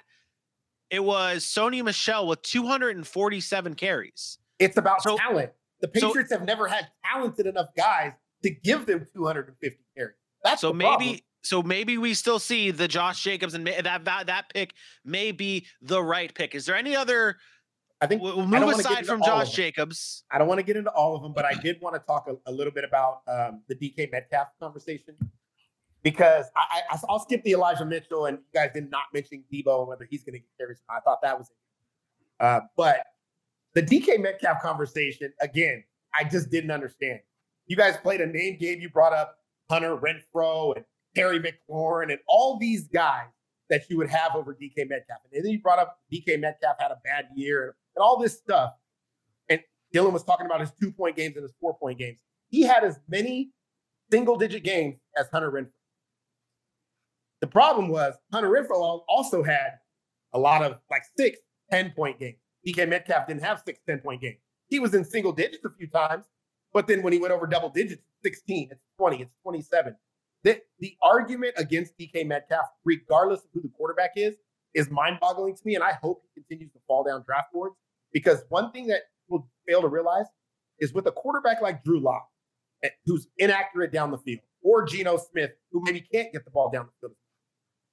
it 0.90 1.02
was 1.04 1.44
Sony 1.44 1.84
Michel 1.84 2.26
with 2.26 2.42
247 2.42 3.74
carries. 3.74 4.38
It's 4.58 4.76
about 4.76 5.02
So- 5.02 5.16
talent. 5.16 5.52
The 5.80 5.90
so- 6.00 6.08
Patriots 6.08 6.32
have 6.32 6.42
never 6.44 6.66
had 6.66 6.88
talented 7.04 7.46
enough 7.46 7.68
guys 7.76 8.12
to 8.44 8.50
give 8.50 8.86
them 8.86 9.06
250 9.14 9.78
carries. 9.96 10.14
That's 10.42 10.60
so 10.60 10.72
maybe 10.72 10.86
problem. 10.86 11.18
so 11.42 11.62
maybe 11.62 11.98
we 11.98 12.14
still 12.14 12.38
see 12.38 12.70
the 12.70 12.86
Josh 12.86 13.22
Jacobs 13.22 13.54
and 13.54 13.66
that 13.66 14.04
that 14.04 14.26
that 14.26 14.44
pick 14.52 14.74
may 15.04 15.32
be 15.32 15.66
the 15.80 16.02
right 16.02 16.32
pick. 16.32 16.54
Is 16.54 16.66
there 16.66 16.76
any 16.76 16.94
other? 16.94 17.38
I 18.00 18.06
think 18.06 18.20
We'll 18.20 18.36
we'll 18.36 18.54
I 18.54 18.58
don't 18.58 18.70
move 18.70 18.78
aside 18.78 19.06
from 19.06 19.22
Josh. 19.22 19.52
Jacobs. 19.52 20.24
I 20.30 20.38
don't 20.38 20.46
want 20.46 20.58
to 20.58 20.62
get 20.62 20.76
into 20.76 20.90
all 20.90 21.16
of 21.16 21.22
them, 21.22 21.32
but 21.32 21.46
I 21.46 21.54
did 21.62 21.80
want 21.80 21.94
to 21.94 22.00
talk 22.00 22.28
a, 22.28 22.50
a 22.50 22.52
little 22.52 22.72
bit 22.72 22.84
about 22.84 23.22
um, 23.26 23.62
the 23.68 23.74
DK 23.74 24.12
Metcalf 24.12 24.48
conversation 24.60 25.16
because 26.02 26.44
I, 26.54 26.82
I, 26.92 26.98
I'll 27.08 27.18
skip 27.18 27.42
the 27.44 27.52
Elijah 27.52 27.86
Mitchell 27.86 28.26
and 28.26 28.38
you 28.38 28.60
guys 28.60 28.70
did 28.74 28.90
not 28.90 29.04
mention 29.14 29.42
Deebo 29.50 29.80
and 29.80 29.88
whether 29.88 30.06
he's 30.08 30.22
going 30.22 30.34
to 30.34 30.38
get 30.40 30.48
carries. 30.58 30.82
I 30.90 31.00
thought 31.00 31.22
that 31.22 31.38
was 31.38 31.48
it. 31.48 31.56
Uh, 32.40 32.60
but 32.76 33.06
the 33.72 33.82
DK 33.82 34.20
Metcalf 34.20 34.60
conversation, 34.60 35.32
again, 35.40 35.82
I 36.14 36.24
just 36.24 36.50
didn't 36.50 36.70
understand. 36.70 37.20
You 37.66 37.76
guys 37.76 37.96
played 37.96 38.20
a 38.20 38.26
name 38.26 38.58
game. 38.58 38.80
You 38.80 38.90
brought 38.90 39.12
up 39.12 39.38
Hunter 39.70 39.96
Renfrow 39.96 40.76
and 40.76 40.84
Terry 41.14 41.40
McLaurin 41.40 42.10
and 42.10 42.18
all 42.28 42.58
these 42.58 42.88
guys 42.88 43.28
that 43.70 43.88
you 43.88 43.96
would 43.96 44.10
have 44.10 44.34
over 44.34 44.54
DK 44.54 44.88
Metcalf. 44.88 45.18
And 45.32 45.44
then 45.44 45.50
you 45.50 45.60
brought 45.60 45.78
up 45.78 45.98
DK 46.12 46.38
Metcalf 46.38 46.76
had 46.78 46.90
a 46.90 46.98
bad 47.04 47.26
year 47.34 47.76
and 47.96 48.02
all 48.02 48.18
this 48.18 48.34
stuff. 48.34 48.72
And 49.48 49.60
Dylan 49.94 50.12
was 50.12 50.24
talking 50.24 50.46
about 50.46 50.60
his 50.60 50.72
two 50.80 50.92
point 50.92 51.16
games 51.16 51.36
and 51.36 51.42
his 51.42 51.52
four 51.60 51.76
point 51.78 51.98
games. 51.98 52.18
He 52.50 52.62
had 52.62 52.84
as 52.84 53.00
many 53.08 53.50
single 54.10 54.36
digit 54.36 54.64
games 54.64 54.96
as 55.16 55.28
Hunter 55.32 55.50
Renfrow. 55.50 55.70
The 57.40 57.46
problem 57.46 57.88
was 57.88 58.14
Hunter 58.32 58.50
Renfrow 58.50 59.02
also 59.08 59.42
had 59.42 59.78
a 60.32 60.38
lot 60.38 60.62
of 60.62 60.78
like 60.90 61.02
six, 61.16 61.38
10 61.70 61.92
point 61.92 62.18
games. 62.18 62.36
DK 62.66 62.88
Metcalf 62.88 63.26
didn't 63.26 63.42
have 63.42 63.62
six, 63.64 63.80
10 63.86 64.00
point 64.00 64.20
games. 64.20 64.38
He 64.68 64.78
was 64.78 64.94
in 64.94 65.04
single 65.04 65.32
digits 65.32 65.64
a 65.64 65.70
few 65.70 65.86
times, 65.86 66.24
but 66.74 66.88
then 66.88 67.02
when 67.02 67.12
he 67.12 67.20
went 67.20 67.32
over 67.32 67.46
double 67.46 67.70
digits, 67.70 68.02
16, 68.24 68.68
it's 68.72 68.80
20, 68.98 69.22
it's 69.22 69.32
27. 69.42 69.94
The, 70.42 70.60
the 70.80 70.96
argument 71.02 71.54
against 71.56 71.96
DK 71.96 72.26
Metcalf, 72.26 72.66
regardless 72.84 73.40
of 73.40 73.46
who 73.54 73.62
the 73.62 73.70
quarterback 73.74 74.10
is, 74.16 74.34
is 74.74 74.90
mind 74.90 75.18
boggling 75.20 75.54
to 75.54 75.62
me. 75.64 75.76
And 75.76 75.84
I 75.84 75.92
hope 76.02 76.22
he 76.34 76.42
continues 76.42 76.72
to 76.72 76.80
fall 76.86 77.04
down 77.04 77.22
draft 77.24 77.52
boards 77.52 77.76
because 78.12 78.44
one 78.48 78.72
thing 78.72 78.88
that 78.88 79.02
people 79.24 79.48
fail 79.66 79.80
to 79.80 79.88
realize 79.88 80.26
is 80.80 80.92
with 80.92 81.06
a 81.06 81.12
quarterback 81.12 81.62
like 81.62 81.84
Drew 81.84 82.00
Lock, 82.00 82.26
eh, 82.82 82.90
who's 83.06 83.28
inaccurate 83.38 83.92
down 83.92 84.10
the 84.10 84.18
field, 84.18 84.40
or 84.62 84.84
Geno 84.84 85.16
Smith, 85.16 85.52
who 85.70 85.80
maybe 85.84 86.00
can't 86.00 86.32
get 86.32 86.44
the 86.44 86.50
ball 86.50 86.70
down 86.70 86.86
the 86.86 87.08
field, 87.08 87.16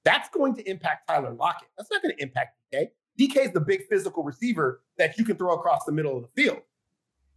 that's 0.04 0.28
going 0.30 0.54
to 0.56 0.68
impact 0.68 1.08
Tyler 1.08 1.32
Lockett. 1.32 1.68
That's 1.78 1.90
not 1.90 2.02
going 2.02 2.16
to 2.16 2.22
impact 2.22 2.56
DK. 2.74 2.88
DK 3.18 3.46
is 3.46 3.52
the 3.52 3.60
big 3.60 3.86
physical 3.88 4.24
receiver 4.24 4.82
that 4.98 5.16
you 5.16 5.24
can 5.24 5.36
throw 5.36 5.54
across 5.54 5.84
the 5.84 5.92
middle 5.92 6.16
of 6.16 6.24
the 6.24 6.42
field. 6.42 6.58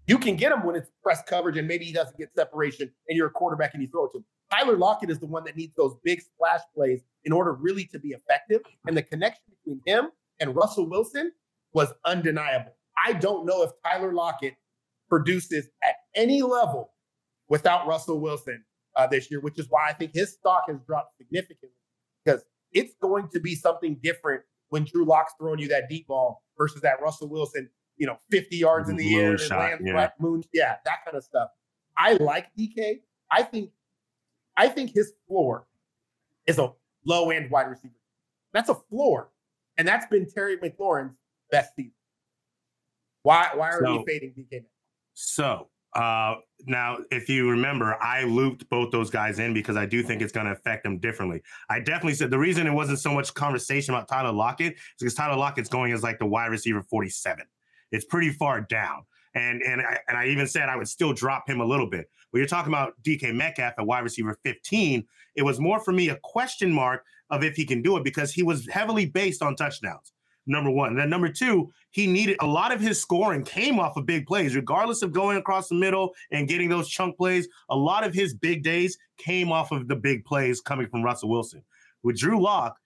You 0.08 0.18
can 0.18 0.36
get 0.36 0.52
him 0.52 0.64
when 0.64 0.76
it's 0.76 0.92
press 1.04 1.24
coverage 1.28 1.58
and 1.58 1.68
maybe 1.68 1.86
he 1.86 1.94
doesn't 1.94 2.18
get 2.18 2.30
separation 2.36 2.92
and 3.08 3.18
you're 3.18 3.28
a 3.28 3.32
quarterback 3.32 3.74
and 3.74 3.82
you 3.82 3.90
throw 3.90 4.06
it 4.06 4.12
to 4.12 4.20
him. 4.20 4.26
Tyler 4.52 4.78
Lockett 4.78 5.10
is 5.10 5.20
the 5.20 5.26
one 5.26 5.44
that 5.46 5.56
needs 5.56 5.74
those 5.76 5.96
big 6.04 6.22
splash 6.22 6.62
plays 6.76 7.02
in 7.24 7.34
order 7.34 7.54
really 7.54 7.86
to 7.86 8.00
be 8.00 8.10
effective. 8.10 8.62
And 8.86 8.96
the 8.96 9.02
connection 9.02 9.44
between 9.50 9.82
him 9.86 10.12
and 10.40 10.56
Russell 10.56 10.88
Wilson 10.88 11.32
was 11.74 11.92
undeniable. 12.06 12.74
I 13.04 13.14
don't 13.14 13.46
know 13.46 13.64
if 13.64 13.72
Tyler 13.84 14.14
Lockett 14.14 14.56
produces 15.10 15.70
at 15.84 15.96
any 16.16 16.42
level 16.42 16.92
without 17.50 17.88
Russell 17.88 18.20
Wilson 18.20 18.64
uh, 18.96 19.08
this 19.08 19.30
year, 19.30 19.40
which 19.40 19.60
is 19.60 19.68
why 19.70 19.90
I 19.90 19.94
think 19.94 20.12
his 20.14 20.34
stock 20.34 20.64
has 20.68 20.78
dropped 20.88 21.18
significantly 21.18 21.70
because 22.24 22.44
it's 22.72 22.94
going 23.02 23.30
to 23.34 23.40
be 23.40 23.56
something 23.56 24.00
different 24.02 24.42
when 24.70 24.84
Drew 24.86 25.06
Lock's 25.06 25.34
throwing 25.40 25.60
you 25.60 25.68
that 25.70 25.90
deep 25.90 26.08
ball 26.08 26.44
versus 26.58 26.82
that 26.82 27.02
Russell 27.02 27.30
Wilson, 27.30 27.70
you 27.98 28.08
know, 28.08 28.18
50 28.32 28.56
yards 28.58 28.90
in 28.90 28.96
the 28.96 29.16
air 29.16 29.32
and 29.32 29.40
Moonshot, 29.40 29.58
lands 29.58 29.84
yeah. 29.86 29.94
flat 29.94 30.14
moon. 30.20 30.44
Yeah, 30.54 30.76
that 30.86 31.06
kind 31.06 31.18
of 31.18 31.24
stuff. 31.24 31.50
I 31.98 32.14
like 32.14 32.48
DK. 32.58 33.02
I 33.32 33.44
think 33.44 33.72
I 34.58 34.68
think 34.68 34.92
his 34.94 35.14
floor 35.28 35.68
is 36.46 36.58
a 36.58 36.72
low 37.06 37.32
end 37.32 37.52
wide 37.52 37.70
receiver. 37.70 37.94
That's 38.54 38.70
a 38.70 38.76
floor. 38.76 39.30
And 39.78 39.88
that's 39.88 40.06
been 40.08 40.30
Terry 40.30 40.58
McLaurin's 40.58 41.16
best 41.52 41.76
season. 41.76 41.92
Why 43.24 43.50
why 43.56 43.70
are 43.70 43.82
So- 43.84 43.98
we 43.98 44.06
fading 44.06 44.34
DK? 44.38 44.62
Now? 44.62 44.68
So 45.14 45.70
uh, 45.96 46.36
now, 46.66 46.98
if 47.10 47.30
you 47.30 47.50
remember, 47.50 47.96
I 48.02 48.24
looped 48.24 48.70
both 48.70 48.92
those 48.92 49.10
guys 49.10 49.40
in 49.40 49.54
because 49.54 49.78
I 49.78 49.86
do 49.86 50.04
think 50.04 50.22
it's 50.22 50.34
going 50.34 50.46
to 50.46 50.52
affect 50.52 50.84
them 50.84 50.98
differently. 50.98 51.42
I 51.70 51.80
definitely 51.80 52.16
said 52.16 52.32
the 52.32 52.38
reason 52.38 52.68
it 52.68 52.74
wasn't 52.74 53.00
so 53.00 53.14
much 53.14 53.34
conversation 53.34 53.94
about 53.94 54.10
Tyler 54.10 54.34
Lockett 54.34 54.74
is 54.74 54.82
because 55.00 55.14
Tyler 55.14 55.38
Lockett's 55.38 55.70
going 55.70 55.94
as 55.94 56.04
like 56.04 56.20
the 56.20 56.26
wide 56.26 56.48
receiver 56.48 56.82
47. 56.82 57.46
It's 57.92 58.06
pretty 58.06 58.32
far 58.32 58.62
down. 58.62 59.04
And 59.34 59.62
and 59.62 59.82
I, 59.82 60.00
and 60.08 60.18
I 60.18 60.28
even 60.28 60.48
said 60.48 60.70
I 60.70 60.76
would 60.76 60.88
still 60.88 61.14
drop 61.14 61.50
him 61.50 61.60
a 61.60 61.66
little 61.66 61.90
bit. 61.90 62.10
When 62.32 62.40
you're 62.40 62.48
talking 62.48 62.74
about 62.74 62.94
DK 63.04 63.34
Metcalf 63.34 63.74
at 63.78 63.86
wide 63.86 64.04
receiver 64.04 64.38
15, 64.44 65.06
it 65.36 65.44
was 65.44 65.60
more 65.60 65.80
for 65.80 65.92
me 65.92 66.10
a 66.10 66.18
question 66.24 66.72
mark 66.72 67.04
of 67.30 67.44
if 67.44 67.56
he 67.56 67.66
can 67.66 67.82
do 67.82 67.98
it 67.98 68.04
because 68.04 68.34
he 68.34 68.44
was 68.44 68.68
heavily 68.68 69.06
based 69.06 69.42
on 69.42 69.56
touchdowns. 69.56 70.14
Number 70.48 70.70
one. 70.70 70.90
And 70.90 71.00
then 71.00 71.10
number 71.10 71.30
two, 71.30 71.72
he 71.90 72.06
needed 72.06 72.38
a 72.40 72.46
lot 72.46 72.72
of 72.72 72.80
his 72.80 73.02
scoring 73.02 73.44
came 73.44 73.80
off 73.80 73.98
of 73.98 74.06
big 74.06 74.28
plays, 74.28 74.56
regardless 74.56 75.02
of 75.02 75.12
going 75.12 75.38
across 75.38 75.70
the 75.70 75.76
middle 75.76 76.14
and 76.32 76.48
getting 76.48 76.70
those 76.70 76.88
chunk 76.88 77.18
plays. 77.18 77.48
A 77.70 77.76
lot 77.76 78.04
of 78.04 78.14
his 78.14 78.36
big 78.36 78.62
days 78.62 78.96
came 79.18 79.52
off 79.52 79.72
of 79.72 79.88
the 79.88 79.96
big 79.96 80.24
plays 80.24 80.62
coming 80.62 80.88
from 80.88 81.04
Russell 81.04 81.30
Wilson. 81.30 81.64
With 82.04 82.18
Drew 82.18 82.40
Lock, 82.40 82.78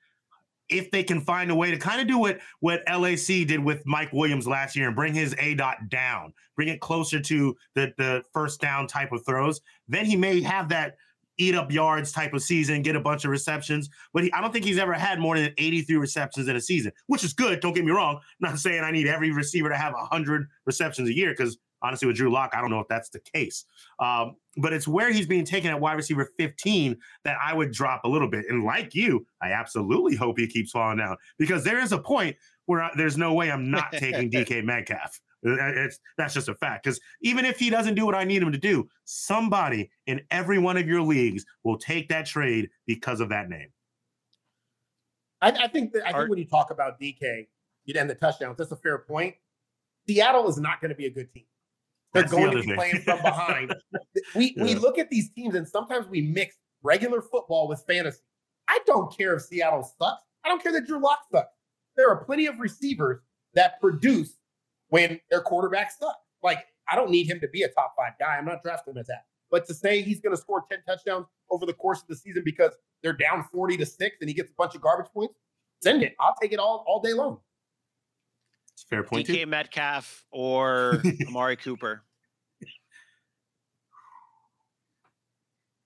if 0.70 0.92
they 0.92 1.04
can 1.04 1.22
find 1.22 1.52
a 1.52 1.56
way 1.56 1.72
to 1.72 1.78
kind 1.78 2.00
of 2.00 2.08
do 2.08 2.18
what 2.18 2.40
what 2.60 2.84
LAC 2.88 3.48
did 3.48 3.60
with 3.60 3.86
Mike 3.86 4.14
Williams 4.14 4.48
last 4.48 4.76
year 4.76 4.88
and 4.88 4.96
bring 4.96 5.14
his 5.14 5.36
A 5.40 5.56
dot 5.56 5.90
down, 5.90 6.34
bring 6.56 6.68
it 6.68 6.80
closer 6.80 7.20
to 7.20 7.56
the 7.76 7.94
the 7.98 8.24
first 8.34 8.62
down 8.62 8.88
type 8.88 9.12
of 9.12 9.26
throws, 9.26 9.62
then 9.88 10.06
he 10.06 10.16
may 10.16 10.42
have 10.42 10.70
that 10.70 10.96
eat 11.40 11.56
up 11.56 11.72
yards 11.72 12.12
type 12.12 12.34
of 12.34 12.44
season, 12.44 12.82
get 12.82 12.96
a 12.96 13.00
bunch 13.00 13.24
of 13.24 13.32
receptions. 13.32 13.90
But 14.14 14.26
he, 14.26 14.34
I 14.34 14.42
don't 14.42 14.52
think 14.52 14.66
he's 14.66 14.78
ever 14.78 14.94
had 14.94 15.20
more 15.20 15.38
than 15.38 15.54
83 15.58 15.96
receptions 15.96 16.48
in 16.48 16.56
a 16.56 16.62
season, 16.62 16.92
which 17.08 17.24
is 17.24 17.34
good. 17.34 17.62
Don't 17.62 17.74
get 17.74 17.86
me 17.86 17.92
wrong. 17.92 18.18
I'm 18.18 18.50
not 18.52 18.60
saying 18.60 18.84
I 18.84 18.92
need 18.92 19.08
every 19.08 19.32
receiver 19.32 19.70
to 19.70 19.78
have 19.78 19.94
100 19.94 20.48
receptions 20.66 21.10
a 21.10 21.16
year 21.16 21.32
because 21.32 21.58
honestly, 21.82 22.08
with 22.08 22.18
Drew 22.18 22.32
Lock, 22.32 22.52
I 22.54 22.62
don't 22.62 22.70
know 22.70 22.80
if 22.80 22.88
that's 22.88 23.10
the 23.10 23.20
case. 23.20 23.65
Um, 24.00 24.36
but 24.58 24.74
it's 24.74 24.88
where 24.88 25.12
he's 25.12 25.28
being 25.28 25.46
taken 25.46 25.72
at 25.72 25.80
wide 25.80 25.94
receiver 25.94 26.32
15 26.38 26.98
that 27.24 27.38
I 27.42 27.54
would 27.54 27.72
drop 27.72 28.04
a 28.04 28.10
little 28.10 28.30
bit. 28.30 28.46
And 28.50 28.63
like 28.63 28.94
you, 28.96 29.26
I 29.42 29.52
absolutely 29.52 30.15
hope 30.15 30.39
he 30.39 30.48
keeps 30.48 30.72
falling 30.72 30.98
down 30.98 31.18
because 31.38 31.63
there 31.63 31.80
is 31.80 31.92
a 31.92 32.00
point 32.00 32.36
where 32.65 32.84
I, 32.84 32.92
there's 32.96 33.18
no 33.18 33.34
way 33.34 33.52
I'm 33.52 33.70
not 33.72 33.92
taking 33.94 34.30
DK 34.30 34.63
Metcalf. 34.63 35.20
Uh, 35.46 35.56
It's, 35.60 36.00
that's 36.18 36.34
just 36.34 36.50
a 36.50 36.56
fact. 36.56 36.84
Because 36.84 37.00
even 37.22 37.46
if 37.46 37.58
he 37.58 37.70
doesn't 37.70 37.96
do 37.96 38.06
what 38.06 38.15
I 38.15 38.24
need 38.24 38.42
him 38.42 38.52
to 38.52 38.58
do, 38.58 38.89
somebody 39.06 39.89
in 40.08 40.22
every 40.32 40.60
one 40.60 40.78
of 40.78 40.88
your 40.88 41.02
leagues 41.02 41.46
will 41.63 41.78
take 41.78 42.10
that 42.10 42.26
trade 42.26 42.70
because 42.86 43.22
of 43.22 43.30
that 43.30 43.50
name. 43.50 43.70
I, 45.42 45.52
I 45.52 45.68
think 45.68 45.94
that 45.94 46.06
I 46.06 46.12
Art- 46.12 46.24
think 46.24 46.30
when 46.32 46.39
you 46.39 46.46
talk 46.46 46.72
about 46.72 47.00
DK 47.00 47.48
and 47.96 48.10
the 48.10 48.15
touchdowns, 48.15 48.58
that's 48.58 48.72
a 48.72 48.76
fair 48.76 49.00
point. 49.00 49.36
Seattle 50.08 50.48
is 50.50 50.58
not 50.58 50.82
going 50.82 50.89
to 50.89 50.96
be 50.96 51.06
a 51.06 51.10
good 51.10 51.32
team. 51.34 51.46
They're 52.13 52.24
That's 52.24 52.32
the 52.32 52.38
going 52.38 52.52
to 52.52 52.58
be 52.58 52.65
thing. 52.67 52.76
playing 52.76 53.02
from 53.02 53.22
behind. 53.22 53.76
we 54.36 54.56
we 54.58 54.76
look 54.76 54.98
at 54.98 55.10
these 55.10 55.30
teams 55.32 55.56
and 55.56 55.67
sometimes 55.67 56.08
we 56.08 56.22
mix 56.22 56.56
regular 56.82 57.22
football 57.22 57.67
with 57.67 57.84
fantasy. 57.88 58.22
I 58.67 58.80
don't 58.86 59.15
care 59.15 59.36
if 59.36 59.43
Seattle 59.43 59.84
sucks. 59.84 60.24
I 60.43 60.50
don't 60.50 60.62
care 60.62 60.72
that 60.72 60.88
Drew 60.88 61.00
Lock 61.00 61.19
sucks. 61.32 61.54
There 61.95 62.10
are 62.10 62.24
plenty 62.24 62.48
of 62.48 62.60
receivers 62.60 63.19
that 63.54 63.80
produce 63.80 64.34
when 64.88 65.19
their 65.30 65.41
quarterback 65.41 65.91
sucks. 65.91 66.17
Like 66.41 66.65
I 66.91 66.95
don't 66.95 67.12
need 67.12 67.30
him 67.30 67.39
to 67.41 67.48
be 67.48 67.63
a 67.63 67.67
top 67.69 67.93
five 67.95 68.13
guy. 68.19 68.38
I'm 68.38 68.45
not 68.45 68.63
drafting 68.63 68.93
him 68.93 69.00
as 69.00 69.08
that. 69.08 69.26
But 69.52 69.67
to 69.67 69.74
say 69.74 70.02
he's 70.02 70.19
going 70.19 70.36
to 70.36 70.41
score 70.41 70.63
10 70.69 70.80
touchdowns 70.88 71.26
over 71.50 71.65
the 71.65 71.74
course 71.74 72.02
of 72.02 72.08
the 72.08 72.15
season 72.15 72.43
because 72.45 72.72
they're 73.02 73.13
down 73.13 73.45
40 73.52 73.78
to 73.78 73.86
six 73.86 74.17
and 74.22 74.30
he 74.30 74.34
gets 74.34 74.52
a 74.52 74.54
bunch 74.58 74.76
of 74.76 74.82
garbage 74.82 75.12
points, 75.12 75.34
send 75.82 76.04
it. 76.04 76.15
I'll 76.19 76.36
take 76.41 76.54
it 76.54 76.60
all 76.60 76.84
all 76.88 77.02
day 77.02 77.13
long. 77.13 77.39
It's 78.80 78.86
a 78.86 78.96
fair 78.96 79.04
point. 79.04 79.28
too. 79.28 79.34
DK 79.34 79.48
Metcalf 79.48 80.26
or 80.32 81.02
Amari 81.28 81.58
Cooper. 81.58 82.04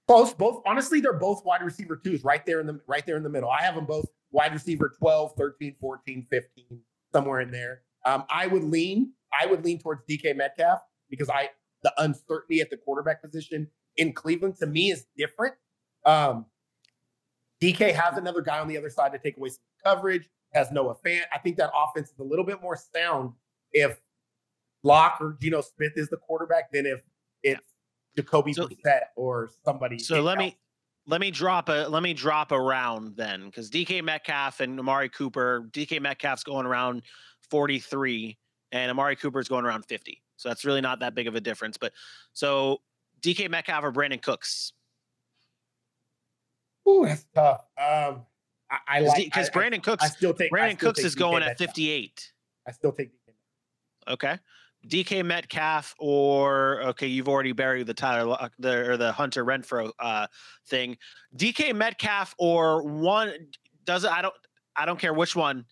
Both, 0.06 0.38
both 0.38 0.62
honestly, 0.66 1.00
they're 1.00 1.14
both 1.14 1.44
wide 1.46 1.64
receiver 1.64 1.96
twos 1.96 2.24
right 2.24 2.46
there 2.46 2.60
in 2.60 2.68
the 2.68 2.80
right 2.88 3.06
there 3.06 3.18
in 3.18 3.24
the 3.24 3.30
middle. 3.30 3.50
I 3.50 3.64
have 3.64 3.76
them 3.76 3.86
both 3.86 4.06
wide 4.32 4.54
receiver 4.54 4.94
12, 5.00 5.34
13, 5.36 5.76
14, 5.80 6.28
15, 6.30 6.66
somewhere 7.14 7.40
in 7.40 7.50
there. 7.52 7.82
Um, 8.06 8.26
I 8.30 8.48
would 8.48 8.64
lean, 8.64 9.14
I 9.34 9.46
would 9.46 9.64
lean 9.64 9.80
towards 9.80 10.04
DK 10.08 10.36
Metcalf 10.36 10.80
because 11.10 11.30
I 11.30 11.50
the 11.84 11.94
uncertainty 11.98 12.62
at 12.62 12.70
the 12.70 12.78
quarterback 12.78 13.24
position 13.24 13.70
in 13.98 14.14
Cleveland 14.14 14.58
to 14.58 14.68
me 14.68 14.92
is 14.92 15.06
different. 15.18 15.56
Um, 16.06 16.46
DK 17.62 17.94
has 17.94 18.18
another 18.18 18.42
guy 18.42 18.60
on 18.60 18.68
the 18.68 18.78
other 18.78 18.90
side 18.90 19.14
to 19.14 19.20
take 19.20 19.38
away 19.38 19.50
some 19.50 19.64
coverage. 19.84 20.30
Has 20.54 20.72
Noah 20.72 20.96
Fant. 20.96 21.24
I 21.34 21.38
think 21.40 21.58
that 21.58 21.72
offense 21.76 22.10
is 22.10 22.20
a 22.20 22.24
little 22.24 22.46
bit 22.46 22.62
more 22.62 22.78
sound 22.94 23.34
if 23.72 24.00
Lock 24.84 25.18
or 25.20 25.38
Geno 25.42 25.62
Smith 25.62 25.94
is 25.96 26.10
the 26.10 26.18
quarterback 26.18 26.72
than 26.72 26.86
if 26.86 27.02
it's 27.42 27.66
Jacoby 28.16 28.54
So- 28.54 28.68
Brissett 28.68 29.02
or 29.16 29.50
somebody. 29.66 29.98
So 30.00 30.22
let 30.22 30.38
me 30.38 30.58
let 31.08 31.20
me 31.20 31.32
drop 31.32 31.70
a 31.70 31.88
let 31.90 32.04
me 32.04 32.14
drop 32.14 32.52
a 32.52 32.60
round 32.60 33.16
then 33.16 33.46
because 33.46 33.70
DK 33.70 34.04
Metcalf 34.04 34.60
and 34.60 34.80
Amari 34.80 35.10
Cooper. 35.10 35.68
DK 35.72 36.02
Metcalf's 36.02 36.44
going 36.44 36.66
around 36.66 37.02
43 37.50 38.38
and 38.72 38.92
Amari 38.92 39.16
Cooper's 39.16 39.48
going 39.48 39.66
around 39.66 39.86
50. 39.86 40.22
So 40.38 40.50
that's 40.50 40.66
really 40.66 40.82
not 40.82 41.00
that 41.00 41.16
big 41.16 41.28
of 41.28 41.36
a 41.36 41.42
difference. 41.42 41.78
But 41.78 41.94
so 42.34 42.82
DK 43.22 43.50
Metcalf 43.50 43.84
or 43.84 43.92
Brandin 43.92 44.22
Cooks 44.22 44.74
Ooh, 46.88 47.06
that's 47.06 47.26
tough. 47.34 47.62
Um, 47.78 48.26
I, 48.74 48.98
I 48.98 49.00
like 49.02 49.26
because 49.26 49.50
Brandin 49.50 49.84
Cooks 49.84 50.04
I 50.04 50.08
still 50.08 50.34
take 50.34 50.50
Brandon 50.50 50.78
still 50.78 50.90
Cooks 50.90 51.00
take 51.00 51.06
is 51.08 51.16
DK 51.16 51.20
going 51.20 51.44
at 51.44 51.58
58. 51.58 52.32
I 52.68 52.72
still 52.72 52.92
take 52.92 53.12
DK. 53.12 54.14
Okay. 54.14 54.40
DK 54.88 55.24
Metcalf 55.24 55.96
or 55.98 56.82
okay, 56.82 57.08
you've 57.08 57.30
already 57.30 57.54
buried 57.54 57.88
the 57.88 57.94
Tyler 57.94 58.26
Lock- 58.26 58.52
the 58.60 58.90
or 58.90 58.98
the 58.98 59.12
Hunter 59.12 59.46
Renfrow 59.46 59.92
uh 60.00 60.28
thing. 60.68 60.98
DK 61.38 61.74
Metcalf 61.74 62.36
or 62.38 62.84
one 62.84 63.32
does 63.86 64.04
it 64.04 64.12
I 64.12 64.22
don't 64.22 64.34
I 64.76 64.86
don't 64.86 65.00
care 65.00 65.14
which 65.14 65.36
one. 65.36 65.66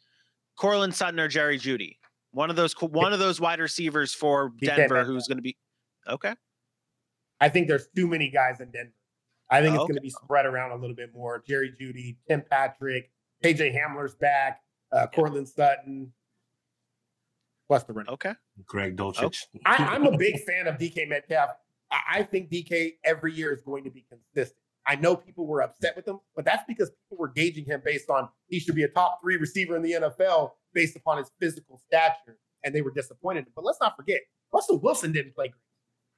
Courtland 0.57 0.93
Sutton 0.95 1.19
or 1.19 1.27
Jerry 1.27 1.57
Jeudy. 1.57 1.97
One 2.31 2.49
of 2.49 2.55
those 2.55 2.73
one 2.79 3.11
of 3.11 3.19
those 3.19 3.41
wide 3.41 3.59
receivers 3.59 4.13
for 4.13 4.51
DK 4.51 4.75
Denver 4.75 4.95
Metcalf. 4.95 5.07
who's 5.07 5.27
going 5.27 5.37
to 5.39 5.43
be 5.43 5.57
Okay. 6.07 6.33
I 7.39 7.49
think 7.49 7.67
there's 7.67 7.87
too 7.95 8.07
many 8.07 8.29
guys 8.29 8.61
in 8.61 8.69
Denver. 8.69 8.93
I 9.51 9.61
think 9.61 9.73
Oh, 9.77 9.81
it's 9.81 9.87
going 9.87 9.95
to 9.95 10.01
be 10.01 10.09
spread 10.09 10.45
around 10.45 10.71
a 10.71 10.75
little 10.75 10.95
bit 10.95 11.13
more. 11.13 11.43
Jerry 11.45 11.73
Jeudy, 11.79 12.15
Tim 12.27 12.41
Patrick, 12.49 13.11
KJ 13.43 13.75
Hamler's 13.77 14.15
back, 14.15 14.61
uh, 14.91 15.07
Courtland 15.13 15.47
Sutton, 15.49 16.11
plus 17.67 17.83
the 17.83 17.93
running. 17.93 18.13
Okay. 18.13 18.33
Greg 18.65 18.95
Dulcich. 18.97 19.43
I, 19.65 19.75
I'm 19.75 20.05
a 20.05 20.17
big 20.17 20.41
fan 20.43 20.67
of 20.67 20.75
DK 20.75 21.07
Metcalf. 21.07 21.49
I, 21.91 21.99
I 22.19 22.23
think 22.23 22.49
DK 22.49 22.93
every 23.03 23.33
year 23.33 23.53
is 23.53 23.61
going 23.61 23.83
to 23.83 23.91
be 23.91 24.05
consistent. 24.09 24.57
I 24.87 24.95
know 24.95 25.15
people 25.15 25.45
were 25.45 25.61
upset 25.61 25.95
with 25.95 26.07
him, 26.07 26.19
but 26.35 26.43
that's 26.43 26.63
because 26.67 26.89
people 26.89 27.17
were 27.21 27.27
gauging 27.27 27.65
him 27.65 27.81
based 27.85 28.09
on 28.09 28.29
he 28.47 28.59
should 28.59 28.73
be 28.75 28.83
a 28.83 28.87
top 28.87 29.19
three 29.21 29.37
receiver 29.37 29.75
in 29.75 29.83
the 29.83 29.91
NFL 29.91 30.51
based 30.73 30.95
upon 30.95 31.17
his 31.19 31.29
physical 31.39 31.79
stature, 31.85 32.39
and 32.63 32.73
they 32.73 32.81
were 32.81 32.91
disappointed. 32.91 33.45
But 33.55 33.63
let's 33.63 33.79
not 33.79 33.95
forget, 33.95 34.21
Russell 34.51 34.79
Wilson 34.79 35.11
didn't 35.11 35.35
play 35.35 35.47
great. 35.49 35.61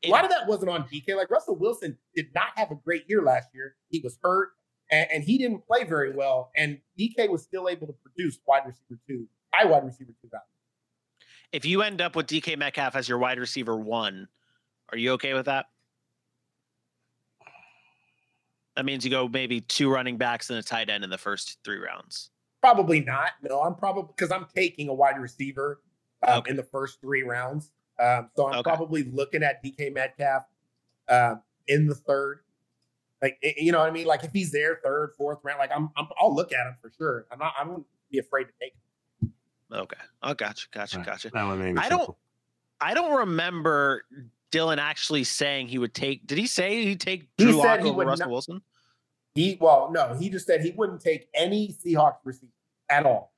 A 0.06 0.10
lot 0.10 0.24
of 0.26 0.30
that 0.32 0.48
wasn't 0.48 0.70
on 0.70 0.84
DK. 0.84 1.16
Like 1.16 1.30
Russell 1.30 1.56
Wilson 1.56 1.98
did 2.16 2.28
not 2.36 2.50
have 2.56 2.72
a 2.72 2.76
great 2.76 3.04
year 3.08 3.22
last 3.22 3.50
year. 3.54 3.76
He 3.89 4.00
was 4.00 4.18
hurt 4.22 4.50
and, 4.92 5.08
and 5.13 5.24
he 5.24 5.38
didn't 5.38 5.66
play 5.66 5.84
very 5.84 6.12
well. 6.12 6.52
And 6.58 6.80
DK 7.00 7.30
was 7.30 7.42
still 7.44 7.70
able 7.70 7.88
to 7.88 7.94
produce 7.94 8.39
wide 8.46 8.63
receiver 8.66 9.00
two, 9.08 9.28
high 9.54 9.66
wide 9.66 9.86
receiver 9.86 10.12
two 10.22 10.28
value. 10.30 10.44
If 11.52 11.66
you 11.66 11.82
end 11.84 12.02
up 12.02 12.16
with 12.16 12.28
DK 12.28 12.58
Metcalf 12.58 12.96
as 12.96 13.08
your 13.08 13.20
wide 13.20 13.38
receiver 13.39 13.78
1, 13.78 14.28
are 14.92 14.98
you 14.98 15.12
okay 15.13 15.34
with 15.36 15.46
that? 15.46 15.68
That 18.76 18.86
means 18.86 19.06
you 19.06 19.12
go 19.12 19.28
maybe 19.28 19.62
two 19.62 19.89
running 19.92 20.18
backs 20.18 20.50
and 20.50 20.58
a 20.58 20.63
tight 20.63 20.89
end 20.89 21.04
in 21.04 21.12
the 21.12 21.18
first 21.18 21.60
3 21.63 21.78
rounds. 21.78 22.32
Probably 22.62 23.02
not. 23.02 23.32
No, 23.44 23.62
I'm 23.62 23.76
probably 23.76 24.06
because 24.16 24.32
I'm 24.32 24.48
taking 24.56 24.88
a 24.89 24.94
wide 24.94 25.20
receiver 25.20 25.82
um, 26.28 26.39
Okay. 26.39 26.52
in 26.52 26.56
the 26.58 26.63
first 26.63 27.02
three 27.02 27.22
rounds. 27.24 27.72
Um, 28.04 28.30
so 28.36 28.48
I'm 28.48 28.60
Okay. 28.60 28.70
probably 28.70 29.04
looking 29.04 29.44
at 29.44 29.63
DK 29.63 29.94
Metcalf 29.94 30.44
um, 31.08 31.42
in 31.68 31.88
the 31.88 31.96
third. 31.96 32.39
Like 33.22 33.38
i- 33.44 33.54
you 33.58 33.72
know 33.72 33.80
what 33.80 33.88
I 33.88 33.92
mean? 33.92 34.06
Like 34.06 34.24
if 34.24 34.32
he's 34.34 34.52
there 34.52 34.80
third, 34.84 35.12
fourth 35.18 35.39
round, 35.44 35.60
like 35.60 35.72
I'm, 35.74 35.89
I'm 35.96 36.08
I'll 36.20 36.36
look 36.36 36.52
at 36.52 36.68
him 36.68 36.76
for 36.82 36.92
sure. 36.98 37.26
I'm 37.32 37.39
not. 37.39 37.54
I 37.58 37.63
wouldn't 37.63 37.86
be 38.12 38.20
afraid 38.20 38.46
to 38.46 38.52
take. 38.62 38.74
Him. 39.22 39.34
Okay. 39.72 39.96
Oh, 40.22 40.34
gotcha, 40.34 40.68
gotcha, 40.72 40.98
Right. 40.98 41.06
gotcha. 41.06 41.30
That 41.34 41.46
one 41.46 41.60
made 41.60 41.74
me 41.76 41.82
I 41.82 41.89
don't- 41.89 42.16
I 42.82 42.94
don't 42.94 43.18
remember 43.18 44.04
Dylan 44.52 44.78
actually 44.78 45.24
saying 45.24 45.70
he 45.70 45.78
would 45.78 45.94
take. 45.94 46.28
Did 46.28 46.38
he 46.38 46.46
say 46.48 46.84
he'd 46.84 47.00
take 47.00 47.30
He 47.38 47.46
Drew 47.46 47.54
said 47.54 47.60
Lock 47.66 47.80
he 47.80 47.86
over 47.88 47.98
would 48.00 48.08
Russell 48.08 48.26
not- 48.26 48.32
Wilson? 48.32 48.62
He 49.36 49.58
well, 49.62 49.89
no, 49.92 50.13
he 50.16 50.30
just 50.30 50.46
said 50.46 50.62
he 50.62 50.72
wouldn't 50.72 51.00
take 51.02 51.30
any 51.34 51.70
Seahawks 51.70 52.18
receiver 52.26 52.52
at 52.89 53.06
all. 53.06 53.32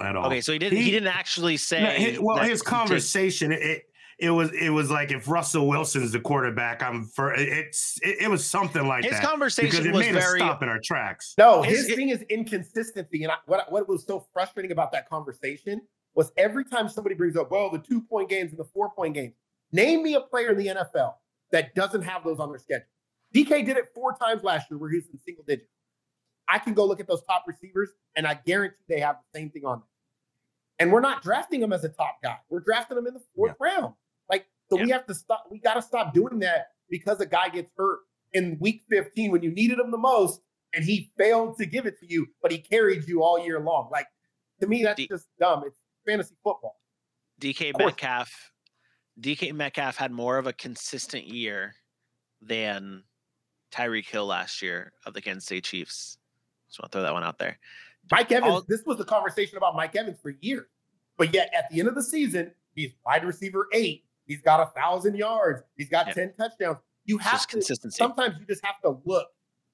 at 0.00 0.14
all. 0.16 0.26
Okay, 0.26 0.40
so 0.40 0.52
he 0.52 0.58
didn't. 0.60 0.78
He, 0.78 0.84
He- 0.84 0.90
didn't 0.92 1.08
actually 1.08 1.56
say. 1.56 1.82
No, 1.82 1.90
hi- 1.90 2.18
well, 2.20 2.36
his 2.38 2.48
he'd 2.48 2.56
take- 2.58 2.64
conversation, 2.64 3.50
it, 3.52 3.82
it 4.18 4.26
it 4.26 4.30
was 4.30 4.50
it 4.52 4.70
was 4.70 4.90
like 4.90 5.10
if 5.12 5.28
Russell 5.28 5.66
Wilson's 5.68 6.12
the 6.12 6.20
quarterback, 6.20 6.82
I'm 6.82 7.04
for 7.06 7.34
it- 7.34 7.48
it's 7.48 7.98
it, 8.02 8.22
it 8.22 8.28
was 8.30 8.44
something 8.46 8.86
like 8.86 9.04
His 9.04 9.12
that 9.12 9.20
because 9.20 9.30
conversation 9.30 9.86
it 9.86 9.92
was 9.92 10.06
made 10.06 10.14
very. 10.14 10.40
us 10.40 10.46
stop 10.46 10.62
in 10.62 10.68
our 10.68 10.80
tracks. 10.82 11.34
No, 11.38 11.62
His- 11.62 11.86
his, 11.86 11.96
thing 11.96 12.08
is 12.10 12.22
inconsistency. 12.22 13.22
And 13.24 13.32
I, 13.32 13.36
what 13.46 13.70
what 13.70 13.88
was 13.88 14.04
so 14.06 14.26
frustrating 14.32 14.72
about 14.72 14.92
that 14.92 15.08
conversation 15.08 15.80
was 16.14 16.32
every 16.36 16.64
time 16.64 16.88
somebody 16.88 17.14
brings 17.14 17.36
up, 17.36 17.50
well, 17.50 17.70
the 17.70 17.78
two 17.78 18.00
point 18.00 18.28
games 18.28 18.50
and 18.50 18.58
the 18.58 18.64
four 18.72 18.90
point 18.90 19.14
games. 19.14 19.34
Name 19.72 20.02
me 20.04 20.14
a 20.14 20.20
player 20.20 20.50
in 20.50 20.58
the 20.58 20.68
NFL 20.68 21.14
that 21.50 21.74
doesn't 21.74 22.02
have 22.02 22.22
those 22.22 22.38
on 22.38 22.48
their 22.50 22.58
schedule. 22.60 22.86
DK 23.34 23.66
did 23.66 23.76
it 23.76 23.86
four 23.92 24.14
times 24.16 24.44
last 24.44 24.70
year 24.70 24.78
where 24.78 24.88
he 24.90 24.96
was 24.98 25.06
in 25.12 25.18
single 25.26 25.42
digits. 25.44 25.68
I 26.48 26.60
can 26.60 26.74
go 26.74 26.84
look 26.84 27.00
at 27.00 27.08
those 27.08 27.24
top 27.24 27.42
receivers 27.48 27.90
and 28.14 28.26
I 28.26 28.34
guarantee 28.34 28.76
they 28.88 29.00
have 29.00 29.16
the 29.32 29.38
same 29.40 29.50
thing 29.50 29.64
on 29.64 29.78
them. 29.80 29.88
And 30.78 30.92
we're 30.92 31.00
not 31.00 31.22
drafting 31.22 31.60
them 31.60 31.72
as 31.72 31.82
a 31.82 31.88
top 31.88 32.18
guy. 32.22 32.36
We're 32.50 32.60
drafting 32.60 32.96
them 32.96 33.06
in 33.08 33.14
the 33.14 33.22
fourth 33.34 33.56
round. 33.60 33.94
So 34.76 34.84
we 34.84 34.90
have 34.90 35.06
to 35.06 35.14
stop. 35.14 35.44
We 35.50 35.58
got 35.58 35.74
to 35.74 35.82
stop 35.82 36.14
doing 36.14 36.38
that 36.40 36.68
because 36.90 37.20
a 37.20 37.26
guy 37.26 37.48
gets 37.48 37.70
hurt 37.76 38.00
in 38.32 38.58
week 38.60 38.82
15 38.90 39.30
when 39.30 39.42
you 39.42 39.50
needed 39.50 39.78
him 39.78 39.90
the 39.90 39.98
most 39.98 40.40
and 40.74 40.84
he 40.84 41.12
failed 41.16 41.56
to 41.58 41.66
give 41.66 41.86
it 41.86 41.98
to 42.00 42.12
you, 42.12 42.26
but 42.42 42.50
he 42.50 42.58
carried 42.58 43.08
you 43.08 43.22
all 43.22 43.38
year 43.38 43.60
long. 43.60 43.88
Like, 43.92 44.06
to 44.60 44.66
me, 44.66 44.82
that's 44.82 44.96
D- 44.96 45.08
just 45.08 45.28
dumb. 45.38 45.62
It's 45.66 45.76
fantasy 46.06 46.34
football. 46.42 46.80
DK. 47.40 47.78
Metcalf. 47.78 48.52
DK 49.20 49.52
Metcalf 49.52 49.96
had 49.96 50.10
more 50.10 50.38
of 50.38 50.46
a 50.46 50.52
consistent 50.52 51.26
year 51.26 51.74
than 52.42 53.04
Tyreek 53.72 54.06
Hill 54.06 54.26
last 54.26 54.62
year 54.62 54.92
of 55.06 55.14
the 55.14 55.20
Kansas 55.20 55.44
State 55.44 55.64
Chiefs. 55.64 56.18
Just 56.68 56.80
want 56.80 56.90
to 56.92 56.98
throw 56.98 57.02
that 57.02 57.12
one 57.12 57.24
out 57.24 57.38
there. 57.38 57.58
Mike 58.10 58.30
Evans, 58.32 58.52
All- 58.52 58.64
this 58.68 58.82
was 58.84 58.98
the 58.98 59.04
conversation 59.04 59.56
about 59.56 59.76
Mike 59.76 59.94
Evans 59.96 60.18
for 60.20 60.34
years. 60.40 60.66
But 61.16 61.32
yet 61.32 61.50
at 61.56 61.70
the 61.70 61.78
end 61.78 61.88
of 61.88 61.94
the 61.94 62.02
season, 62.02 62.52
he's 62.74 62.90
wide 63.06 63.24
receiver 63.24 63.68
eight. 63.72 64.04
He's 64.26 64.40
got 64.40 64.60
a 64.60 64.66
thousand 64.66 65.16
yards. 65.16 65.62
He's 65.76 65.88
got 65.88 66.08
Yeah. 66.08 66.14
10 66.14 66.34
touchdowns. 66.38 66.78
You 67.04 67.18
have 67.18 67.32
just 67.32 67.48
to 67.50 67.56
consistency. 67.56 67.96
sometimes 67.96 68.38
you 68.38 68.46
just 68.46 68.64
have 68.64 68.80
to 68.82 68.98
look 69.04 69.28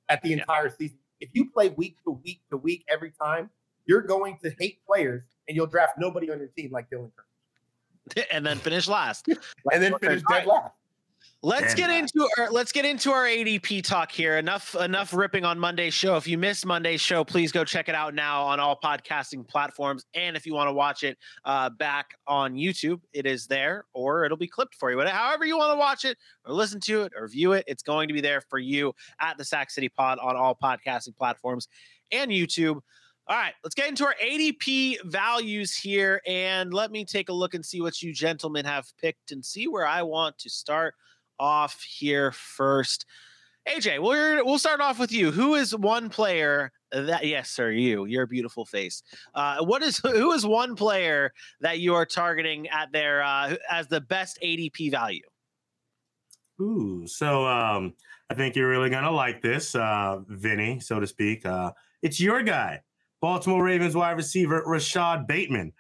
at 0.08 0.22
the 0.22 0.30
Yeah. 0.30 0.38
entire 0.38 0.68
season. 0.70 0.98
If 1.20 1.30
you 1.34 1.50
play 1.50 1.68
week 1.70 1.96
to 2.04 2.10
week 2.12 2.42
to 2.50 2.56
week 2.56 2.84
every 2.88 3.10
time, 3.12 3.50
you're 3.86 4.02
going 4.02 4.38
to 4.42 4.50
hate 4.58 4.84
players 4.86 5.22
and 5.46 5.56
you'll 5.56 5.66
draft 5.66 5.98
nobody 5.98 6.30
on 6.30 6.38
your 6.38 6.48
team 6.48 6.70
like 6.72 6.90
Dylan 6.90 7.12
Kirk. 7.14 8.26
and 8.32 8.44
then 8.44 8.58
finish 8.58 8.88
last. 8.88 9.26
And 9.72 9.82
then 9.82 9.96
finish 9.98 10.22
dead 10.28 10.46
last. 10.46 10.74
Let's 11.42 11.74
get 11.74 11.88
into 11.88 12.28
our 12.36 12.50
let's 12.50 12.70
get 12.70 12.84
into 12.84 13.10
our 13.12 13.24
ADP 13.24 13.82
talk 13.82 14.12
here. 14.12 14.36
Enough 14.36 14.74
enough 14.74 15.14
ripping 15.14 15.46
on 15.46 15.58
Monday's 15.58 15.94
show. 15.94 16.16
If 16.16 16.26
you 16.28 16.36
missed 16.36 16.66
Monday's 16.66 17.00
show, 17.00 17.24
please 17.24 17.50
go 17.50 17.64
check 17.64 17.88
it 17.88 17.94
out 17.94 18.14
now 18.14 18.42
on 18.42 18.60
all 18.60 18.78
podcasting 18.78 19.48
platforms. 19.48 20.04
And 20.12 20.36
if 20.36 20.44
you 20.44 20.52
want 20.52 20.68
to 20.68 20.74
watch 20.74 21.02
it 21.02 21.16
uh, 21.46 21.70
back 21.70 22.14
on 22.26 22.56
YouTube, 22.56 23.00
it 23.14 23.24
is 23.24 23.46
there, 23.46 23.86
or 23.94 24.26
it'll 24.26 24.36
be 24.36 24.46
clipped 24.46 24.74
for 24.74 24.90
you. 24.90 24.98
Whatever, 24.98 25.16
however 25.16 25.46
you 25.46 25.56
want 25.56 25.72
to 25.72 25.78
watch 25.78 26.04
it, 26.04 26.18
or 26.44 26.52
listen 26.52 26.78
to 26.80 27.02
it, 27.04 27.12
or 27.16 27.26
view 27.26 27.52
it, 27.52 27.64
it's 27.66 27.82
going 27.82 28.08
to 28.08 28.14
be 28.14 28.20
there 28.20 28.42
for 28.42 28.58
you 28.58 28.92
at 29.18 29.38
the 29.38 29.44
Sack 29.44 29.70
City 29.70 29.88
Pod 29.88 30.18
on 30.18 30.36
all 30.36 30.54
podcasting 30.62 31.16
platforms 31.16 31.68
and 32.12 32.30
YouTube. 32.30 32.80
All 33.28 33.36
right, 33.36 33.54
let's 33.64 33.74
get 33.74 33.88
into 33.88 34.04
our 34.04 34.16
ADP 34.22 35.04
values 35.04 35.74
here, 35.74 36.20
and 36.26 36.74
let 36.74 36.90
me 36.90 37.06
take 37.06 37.30
a 37.30 37.32
look 37.32 37.54
and 37.54 37.64
see 37.64 37.80
what 37.80 38.02
you 38.02 38.12
gentlemen 38.12 38.66
have 38.66 38.86
picked, 39.00 39.30
and 39.30 39.42
see 39.42 39.68
where 39.68 39.86
I 39.86 40.02
want 40.02 40.36
to 40.38 40.50
start 40.50 40.94
off 41.40 41.82
here 41.82 42.30
first. 42.30 43.06
AJ, 43.68 44.02
we're, 44.02 44.44
we'll 44.44 44.58
start 44.58 44.80
off 44.80 44.98
with 44.98 45.10
you. 45.10 45.32
Who 45.32 45.54
is 45.54 45.76
one 45.76 46.08
player 46.08 46.70
that 46.92 47.26
yes, 47.26 47.50
sir, 47.50 47.70
you, 47.70 48.04
your 48.04 48.26
beautiful 48.26 48.64
face. 48.64 49.02
Uh, 49.34 49.64
what 49.64 49.82
is 49.82 49.98
who 50.02 50.32
is 50.32 50.44
one 50.46 50.74
player 50.74 51.32
that 51.60 51.78
you 51.78 51.94
are 51.94 52.06
targeting 52.06 52.68
at 52.68 52.92
their 52.92 53.22
uh, 53.22 53.56
as 53.70 53.86
the 53.88 54.00
best 54.00 54.38
ADP 54.42 54.90
value? 54.90 55.22
Ooh, 56.60 57.06
so 57.06 57.46
um, 57.46 57.94
I 58.28 58.34
think 58.34 58.54
you're 58.54 58.68
really 58.68 58.90
gonna 58.90 59.10
like 59.10 59.40
this, 59.40 59.74
uh, 59.74 60.18
Vinny, 60.28 60.80
so 60.80 61.00
to 61.00 61.06
speak. 61.06 61.46
Uh, 61.46 61.72
it's 62.02 62.20
your 62.20 62.42
guy, 62.42 62.82
Baltimore 63.20 63.64
Ravens 63.64 63.94
wide 63.94 64.16
receiver 64.16 64.62
Rashod 64.66 65.26
Bateman. 65.26 65.72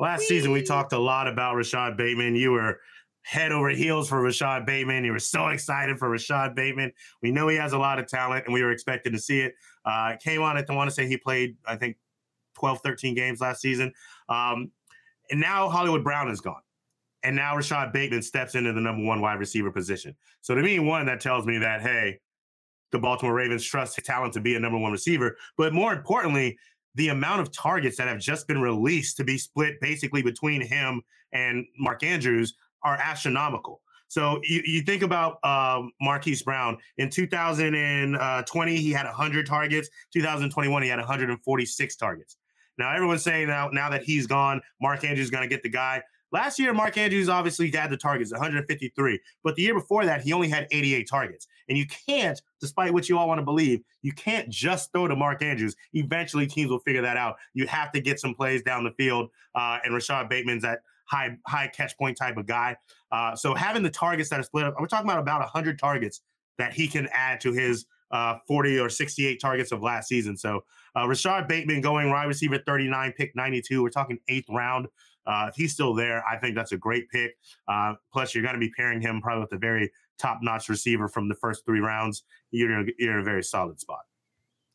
Last 0.00 0.22
season, 0.22 0.50
we 0.50 0.62
talked 0.62 0.92
a 0.92 0.98
lot 0.98 1.28
about 1.28 1.54
Rashod 1.54 1.96
Bateman. 1.96 2.34
You 2.34 2.52
were 2.52 2.80
head 3.22 3.52
over 3.52 3.70
heels 3.70 4.08
for 4.08 4.20
Rashod 4.20 4.66
Bateman. 4.66 5.04
You 5.04 5.12
were 5.12 5.18
so 5.18 5.48
excited 5.48 5.98
for 5.98 6.08
Rashod 6.10 6.54
Bateman. 6.54 6.92
We 7.22 7.30
know 7.30 7.48
he 7.48 7.56
has 7.56 7.72
a 7.72 7.78
lot 7.78 7.98
of 7.98 8.06
talent, 8.06 8.44
and 8.46 8.54
we 8.54 8.62
were 8.62 8.72
expecting 8.72 9.12
to 9.12 9.18
see 9.18 9.40
it. 9.40 9.54
Uh, 9.84 10.16
came 10.22 10.42
on. 10.42 10.56
I 10.56 10.64
want 10.74 10.90
to 10.90 10.94
say 10.94 11.06
he 11.06 11.16
played, 11.16 11.56
I 11.66 11.76
think, 11.76 11.96
12, 12.54 12.80
13 12.82 13.14
games 13.14 13.40
last 13.40 13.60
season. 13.60 13.92
Um, 14.28 14.70
and 15.30 15.40
now 15.40 15.68
Hollywood 15.68 16.04
Brown 16.04 16.28
is 16.30 16.40
gone. 16.40 16.60
and 17.22 17.36
now 17.36 17.56
Rashod 17.56 17.92
Bateman 17.92 18.22
steps 18.22 18.54
into 18.54 18.72
the 18.72 18.80
number 18.80 19.04
one 19.04 19.20
wide 19.20 19.38
receiver 19.38 19.70
position. 19.70 20.14
So 20.40 20.54
to 20.54 20.62
me, 20.62 20.78
one 20.80 21.06
that 21.06 21.20
tells 21.20 21.46
me 21.46 21.58
that 21.58 21.80
hey, 21.80 22.18
the 22.90 22.98
Baltimore 22.98 23.34
Ravens 23.34 23.64
trust 23.64 23.96
his 23.96 24.04
talent 24.04 24.34
to 24.34 24.40
be 24.40 24.54
a 24.56 24.60
number 24.60 24.78
one 24.78 24.92
receiver. 24.92 25.36
But 25.56 25.72
more 25.72 25.92
importantly, 25.92 26.58
the 26.94 27.08
amount 27.08 27.40
of 27.40 27.52
targets 27.52 27.96
that 27.96 28.08
have 28.08 28.18
just 28.18 28.46
been 28.46 28.60
released 28.60 29.16
to 29.16 29.24
be 29.24 29.38
split 29.38 29.80
basically 29.80 30.22
between 30.22 30.60
him 30.60 31.02
and 31.32 31.64
Mark 31.78 32.02
Andrews 32.02 32.54
are 32.82 32.96
astronomical. 32.96 33.80
So 34.08 34.40
you, 34.42 34.60
you 34.66 34.82
think 34.82 35.02
about 35.02 35.42
um, 35.42 35.90
Marquise 36.00 36.42
Brown 36.42 36.76
in 36.98 37.08
2020, 37.08 38.76
he 38.76 38.90
had 38.90 39.06
100 39.06 39.46
targets. 39.46 39.88
2021, 40.12 40.82
he 40.82 40.88
had 40.90 40.98
146 40.98 41.96
targets. 41.96 42.36
Now 42.78 42.92
everyone's 42.94 43.22
saying 43.22 43.48
now 43.48 43.68
now 43.68 43.88
that 43.90 44.02
he's 44.02 44.26
gone, 44.26 44.60
Mark 44.80 45.04
Andrews 45.04 45.26
is 45.26 45.30
going 45.30 45.42
to 45.42 45.48
get 45.48 45.62
the 45.62 45.68
guy. 45.68 46.02
Last 46.32 46.58
year, 46.58 46.72
Mark 46.72 46.96
Andrews 46.96 47.28
obviously 47.28 47.70
had 47.70 47.90
the 47.90 47.96
targets, 47.96 48.32
153. 48.32 49.20
But 49.44 49.54
the 49.54 49.62
year 49.62 49.74
before 49.74 50.06
that, 50.06 50.22
he 50.22 50.32
only 50.32 50.48
had 50.48 50.66
88 50.70 51.06
targets. 51.08 51.46
And 51.68 51.76
you 51.76 51.86
can't, 51.86 52.40
despite 52.58 52.92
what 52.92 53.08
you 53.08 53.18
all 53.18 53.28
want 53.28 53.38
to 53.38 53.44
believe, 53.44 53.82
you 54.00 54.12
can't 54.12 54.48
just 54.48 54.90
throw 54.92 55.06
to 55.08 55.14
Mark 55.14 55.42
Andrews. 55.42 55.76
Eventually, 55.92 56.46
teams 56.46 56.70
will 56.70 56.78
figure 56.80 57.02
that 57.02 57.18
out. 57.18 57.36
You 57.52 57.66
have 57.66 57.92
to 57.92 58.00
get 58.00 58.18
some 58.18 58.34
plays 58.34 58.62
down 58.62 58.82
the 58.82 58.92
field. 58.92 59.28
Uh, 59.54 59.78
and 59.84 59.92
Rashod 59.92 60.30
Bateman's 60.30 60.62
that 60.62 60.80
high 61.12 61.36
high 61.46 61.68
catch 61.68 61.96
point 61.98 62.16
type 62.16 62.36
of 62.36 62.46
guy. 62.46 62.76
Uh, 63.10 63.36
so 63.36 63.54
having 63.54 63.82
the 63.82 63.90
targets 63.90 64.30
that 64.30 64.40
are 64.40 64.44
split 64.44 64.64
up, 64.64 64.74
we're 64.80 64.86
talking 64.86 65.08
about 65.08 65.20
about 65.20 65.40
100 65.40 65.78
targets 65.78 66.22
that 66.58 66.72
he 66.72 66.88
can 66.88 67.08
add 67.12 67.40
to 67.40 67.52
his 67.52 67.86
uh, 68.10 68.36
40 68.46 68.78
or 68.78 68.88
68 68.88 69.40
targets 69.40 69.72
of 69.72 69.82
last 69.82 70.08
season. 70.08 70.36
So 70.36 70.64
uh, 70.96 71.06
Rashod 71.06 71.48
Bateman 71.48 71.80
going 71.80 72.10
wide 72.10 72.24
receiver 72.24 72.58
39, 72.58 73.12
pick 73.16 73.34
92. 73.34 73.82
We're 73.82 73.90
talking 73.90 74.18
eighth 74.28 74.48
round. 74.50 74.86
Uh, 75.24 75.46
if 75.48 75.54
he's 75.54 75.72
still 75.72 75.94
there, 75.94 76.26
I 76.26 76.36
think 76.36 76.56
that's 76.56 76.72
a 76.72 76.76
great 76.76 77.08
pick. 77.10 77.36
Uh, 77.68 77.94
plus, 78.12 78.34
you're 78.34 78.42
going 78.42 78.54
to 78.54 78.60
be 78.60 78.70
pairing 78.70 79.00
him 79.00 79.20
probably 79.20 79.42
with 79.42 79.52
a 79.52 79.58
very 79.58 79.90
top-notch 80.18 80.68
receiver 80.68 81.08
from 81.08 81.28
the 81.28 81.34
first 81.36 81.64
three 81.64 81.80
rounds. 81.80 82.24
You're 82.50 82.84
you're 82.98 83.14
in 83.14 83.20
a 83.20 83.24
very 83.24 83.44
solid 83.44 83.78
spot. 83.78 84.00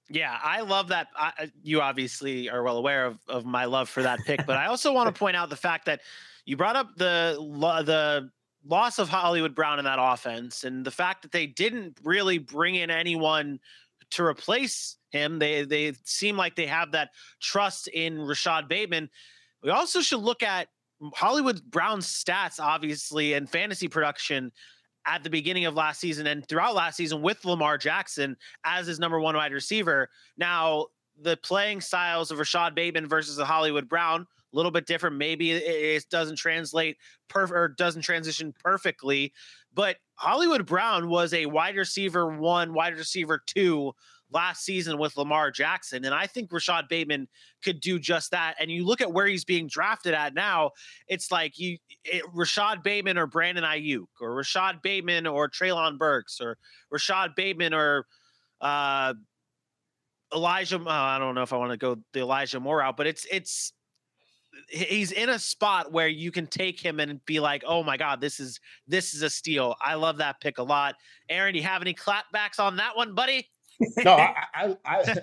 Yeah, 0.09 0.37
I 0.41 0.61
love 0.61 0.89
that. 0.89 1.07
I, 1.15 1.51
you 1.63 1.81
obviously 1.81 2.49
are 2.49 2.63
well 2.63 2.77
aware 2.77 3.05
of, 3.05 3.19
of 3.27 3.45
my 3.45 3.65
love 3.65 3.89
for 3.89 4.03
that 4.03 4.19
pick, 4.25 4.45
but 4.45 4.55
I 4.57 4.67
also 4.67 4.93
want 4.93 5.13
to 5.13 5.19
point 5.19 5.35
out 5.35 5.49
the 5.49 5.57
fact 5.57 5.85
that 5.85 6.01
you 6.45 6.55
brought 6.55 6.75
up 6.75 6.95
the 6.95 7.35
the 7.85 8.29
loss 8.65 8.99
of 8.99 9.09
Hollywood 9.09 9.53
Brown 9.53 9.79
in 9.79 9.85
that 9.85 9.99
offense 9.99 10.63
and 10.63 10.85
the 10.85 10.91
fact 10.91 11.21
that 11.23 11.31
they 11.31 11.45
didn't 11.45 11.99
really 12.03 12.37
bring 12.37 12.75
in 12.75 12.89
anyone 12.89 13.59
to 14.11 14.23
replace 14.23 14.97
him. 15.11 15.39
They 15.39 15.63
they 15.63 15.93
seem 16.03 16.37
like 16.37 16.55
they 16.55 16.67
have 16.67 16.93
that 16.93 17.09
trust 17.41 17.89
in 17.89 18.21
Rashod 18.21 18.69
Bateman. 18.69 19.09
We 19.61 19.71
also 19.71 20.01
should 20.01 20.21
look 20.21 20.41
at 20.41 20.69
Hollywood 21.13 21.61
Brown's 21.69 22.07
stats, 22.07 22.59
obviously, 22.59 23.33
and 23.33 23.49
fantasy 23.49 23.87
production 23.87 24.51
at 25.07 25.23
the 25.23 25.29
beginning 25.29 25.65
of 25.65 25.73
last 25.73 25.99
season 25.99 26.27
and 26.27 26.47
throughout 26.47 26.75
last 26.75 26.97
season 26.97 27.21
with 27.21 27.43
Lamar 27.45 27.77
Jackson 27.77 28.35
as 28.65 28.85
his 28.85 28.99
number 28.99 29.19
one 29.19 29.35
wide 29.35 29.53
receiver. 29.53 30.09
Now, 30.37 30.87
the 31.19 31.37
playing 31.37 31.81
styles 31.81 32.29
of 32.29 32.37
Rashod 32.37 32.75
Bateman 32.75 33.07
versus 33.07 33.37
the 33.37 33.45
Hollywood 33.45 33.89
Brown, 33.89 34.21
a 34.21 34.55
little 34.55 34.71
bit 34.71 34.85
different. 34.85 35.15
Maybe 35.15 35.51
it, 35.51 36.05
doesn't 36.09 36.37
translate 36.37 36.97
perfect 37.27 37.57
or 37.57 37.69
doesn't 37.69 38.03
transition 38.03 38.53
perfectly, 38.63 39.33
but 39.73 39.97
Hollywood 40.15 40.65
Brown 40.65 41.09
was 41.09 41.33
a 41.33 41.45
wide 41.45 41.75
receiver 41.75 42.37
one, 42.37 42.73
wide 42.73 42.95
receiver 42.95 43.41
two 43.45 43.93
last 44.31 44.63
season 44.63 44.97
with 44.97 45.15
Lamar 45.17 45.51
Jackson. 45.51 46.05
And 46.05 46.13
I 46.13 46.27
think 46.27 46.51
Rashod 46.51 46.87
Bateman 46.89 47.27
could 47.63 47.79
do 47.79 47.99
just 47.99 48.31
that. 48.31 48.55
And 48.59 48.69
you 48.69 48.85
look 48.85 49.01
at 49.01 49.11
where 49.11 49.25
he's 49.25 49.45
being 49.45 49.67
drafted 49.67 50.13
at 50.13 50.33
now, 50.33 50.71
it's 51.07 51.31
like 51.31 51.57
you 51.57 51.77
it, 52.03 52.23
Rashod 52.33 52.83
Bateman 52.83 53.17
or 53.17 53.27
Brandon 53.27 53.63
Aiyuk 53.63 54.07
or 54.21 54.35
Rashod 54.35 54.81
Bateman 54.81 55.27
or 55.27 55.49
Treylon 55.49 55.97
Burks 55.97 56.39
or 56.41 56.57
Rashod 56.91 57.35
Bateman 57.35 57.73
or 57.73 58.05
uh, 58.61 59.13
Elijah. 60.33 60.77
Uh, 60.77 60.89
I 60.89 61.19
don't 61.19 61.35
know 61.35 61.43
if 61.43 61.53
I 61.53 61.57
want 61.57 61.71
to 61.71 61.77
go 61.77 61.97
the 62.13 62.21
Elijah 62.21 62.59
Moore 62.59 62.81
out, 62.81 62.97
but 62.97 63.07
it's 63.07 63.25
it's 63.31 63.73
he's 64.69 65.11
in 65.11 65.29
a 65.29 65.39
spot 65.39 65.91
where 65.91 66.07
you 66.07 66.31
can 66.31 66.47
take 66.47 66.79
him 66.79 66.99
and 66.99 67.23
be 67.25 67.39
like, 67.39 67.63
"Oh 67.65 67.83
my 67.83 67.97
God, 67.97 68.21
this 68.21 68.39
is 68.39 68.59
this 68.87 69.13
is 69.13 69.21
a 69.21 69.29
steal." 69.29 69.75
I 69.81 69.95
love 69.95 70.17
that 70.17 70.41
pick 70.41 70.57
a 70.57 70.63
lot. 70.63 70.95
Aaron, 71.29 71.53
do 71.53 71.59
you 71.59 71.65
have 71.65 71.81
any 71.81 71.93
clapbacks 71.93 72.59
on 72.59 72.77
that 72.77 72.95
one, 72.95 73.15
buddy? 73.15 73.49
No, 74.03 74.13
I, 74.15 74.35
I, 74.53 74.75
I, 74.85 75.15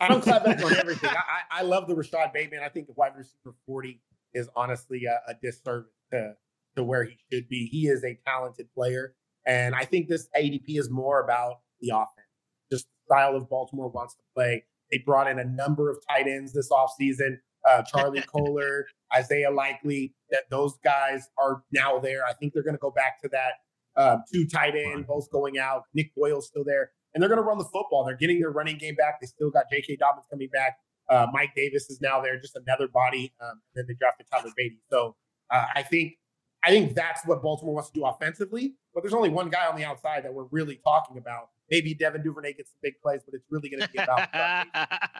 I 0.00 0.08
don't 0.08 0.22
clap 0.22 0.44
back 0.44 0.62
on 0.64 0.76
everything. 0.76 1.10
I, 1.10 1.60
I 1.60 1.62
love 1.62 1.86
the 1.86 1.94
Rashod 1.94 2.32
Bateman. 2.32 2.60
I 2.64 2.68
think 2.68 2.86
the 2.86 2.94
wide 2.96 3.12
receiver 3.16 3.54
40 3.66 4.00
is 4.34 4.48
honestly 4.56 5.04
a, 5.04 5.30
a 5.30 5.34
disservice 5.42 5.90
to, 6.12 6.34
to 6.76 6.84
where 6.84 7.04
he 7.04 7.16
should 7.32 7.48
be. 7.48 7.66
He 7.70 7.86
is 7.88 8.04
a 8.04 8.18
talented 8.26 8.68
player. 8.74 9.14
And 9.46 9.74
I 9.74 9.84
think 9.84 10.08
this 10.08 10.28
ADP 10.36 10.78
is 10.78 10.90
more 10.90 11.22
about 11.22 11.60
the 11.80 11.90
offense, 11.90 12.28
just 12.70 12.86
the 12.86 13.14
style 13.14 13.36
of 13.36 13.48
Baltimore 13.48 13.88
wants 13.88 14.14
to 14.14 14.22
play. 14.34 14.64
They 14.90 14.98
brought 15.04 15.28
in 15.28 15.38
a 15.38 15.44
number 15.44 15.90
of 15.90 15.98
tight 16.08 16.26
ends 16.26 16.52
this 16.52 16.70
offseason. 16.70 17.38
Uh, 17.68 17.82
Charlie 17.82 18.22
Kolar, 18.26 18.86
Isaiah 19.14 19.50
Likely, 19.50 20.14
that 20.30 20.44
those 20.50 20.74
guys 20.84 21.28
are 21.38 21.62
now 21.72 21.98
there. 21.98 22.24
I 22.24 22.32
think 22.32 22.52
they're 22.52 22.62
going 22.62 22.76
to 22.76 22.80
go 22.80 22.90
back 22.90 23.20
to 23.22 23.28
that 23.30 23.52
uh, 23.96 24.18
two 24.32 24.46
tight 24.46 24.74
end, 24.76 25.06
both 25.06 25.30
going 25.30 25.58
out. 25.58 25.84
Nick 25.94 26.12
Boyle's 26.14 26.46
still 26.46 26.64
there 26.64 26.90
and 27.16 27.22
they're 27.22 27.30
going 27.30 27.40
to 27.40 27.48
run 27.48 27.56
the 27.56 27.64
football. 27.64 28.04
They're 28.04 28.14
getting 28.14 28.38
their 28.40 28.50
running 28.50 28.76
game 28.76 28.94
back. 28.94 29.22
They 29.22 29.26
still 29.26 29.50
got 29.50 29.64
J.K. 29.72 29.96
Dobbins 29.96 30.26
coming 30.30 30.50
back. 30.52 30.76
Uh, 31.08 31.26
Mike 31.32 31.54
Davis 31.56 31.88
is 31.88 31.98
now 32.02 32.20
there, 32.20 32.38
just 32.38 32.56
another 32.56 32.88
body. 32.88 33.32
Um, 33.40 33.52
and 33.52 33.60
then 33.74 33.84
they 33.88 33.94
drafted 33.94 34.26
Tyler 34.30 34.50
Badie. 34.50 34.76
So 34.90 35.16
uh, 35.50 35.64
I 35.74 35.82
think 35.82 36.18
I 36.62 36.68
think 36.68 36.94
that's 36.94 37.24
what 37.24 37.42
Baltimore 37.42 37.74
wants 37.74 37.88
to 37.90 37.98
do 37.98 38.04
offensively. 38.04 38.74
But 38.92 39.02
there's 39.02 39.14
only 39.14 39.30
one 39.30 39.48
guy 39.48 39.66
on 39.66 39.76
the 39.76 39.84
outside 39.84 40.24
that 40.24 40.34
we're 40.34 40.48
really 40.50 40.78
talking 40.84 41.16
about. 41.16 41.48
Maybe 41.70 41.94
Devin 41.94 42.22
Duvernay 42.22 42.52
gets 42.52 42.70
some 42.70 42.78
big 42.82 43.00
plays, 43.00 43.22
but 43.24 43.34
it's 43.34 43.46
really 43.50 43.70
going 43.70 43.82
to 43.82 43.88
be 43.88 43.98
about. 43.98 44.28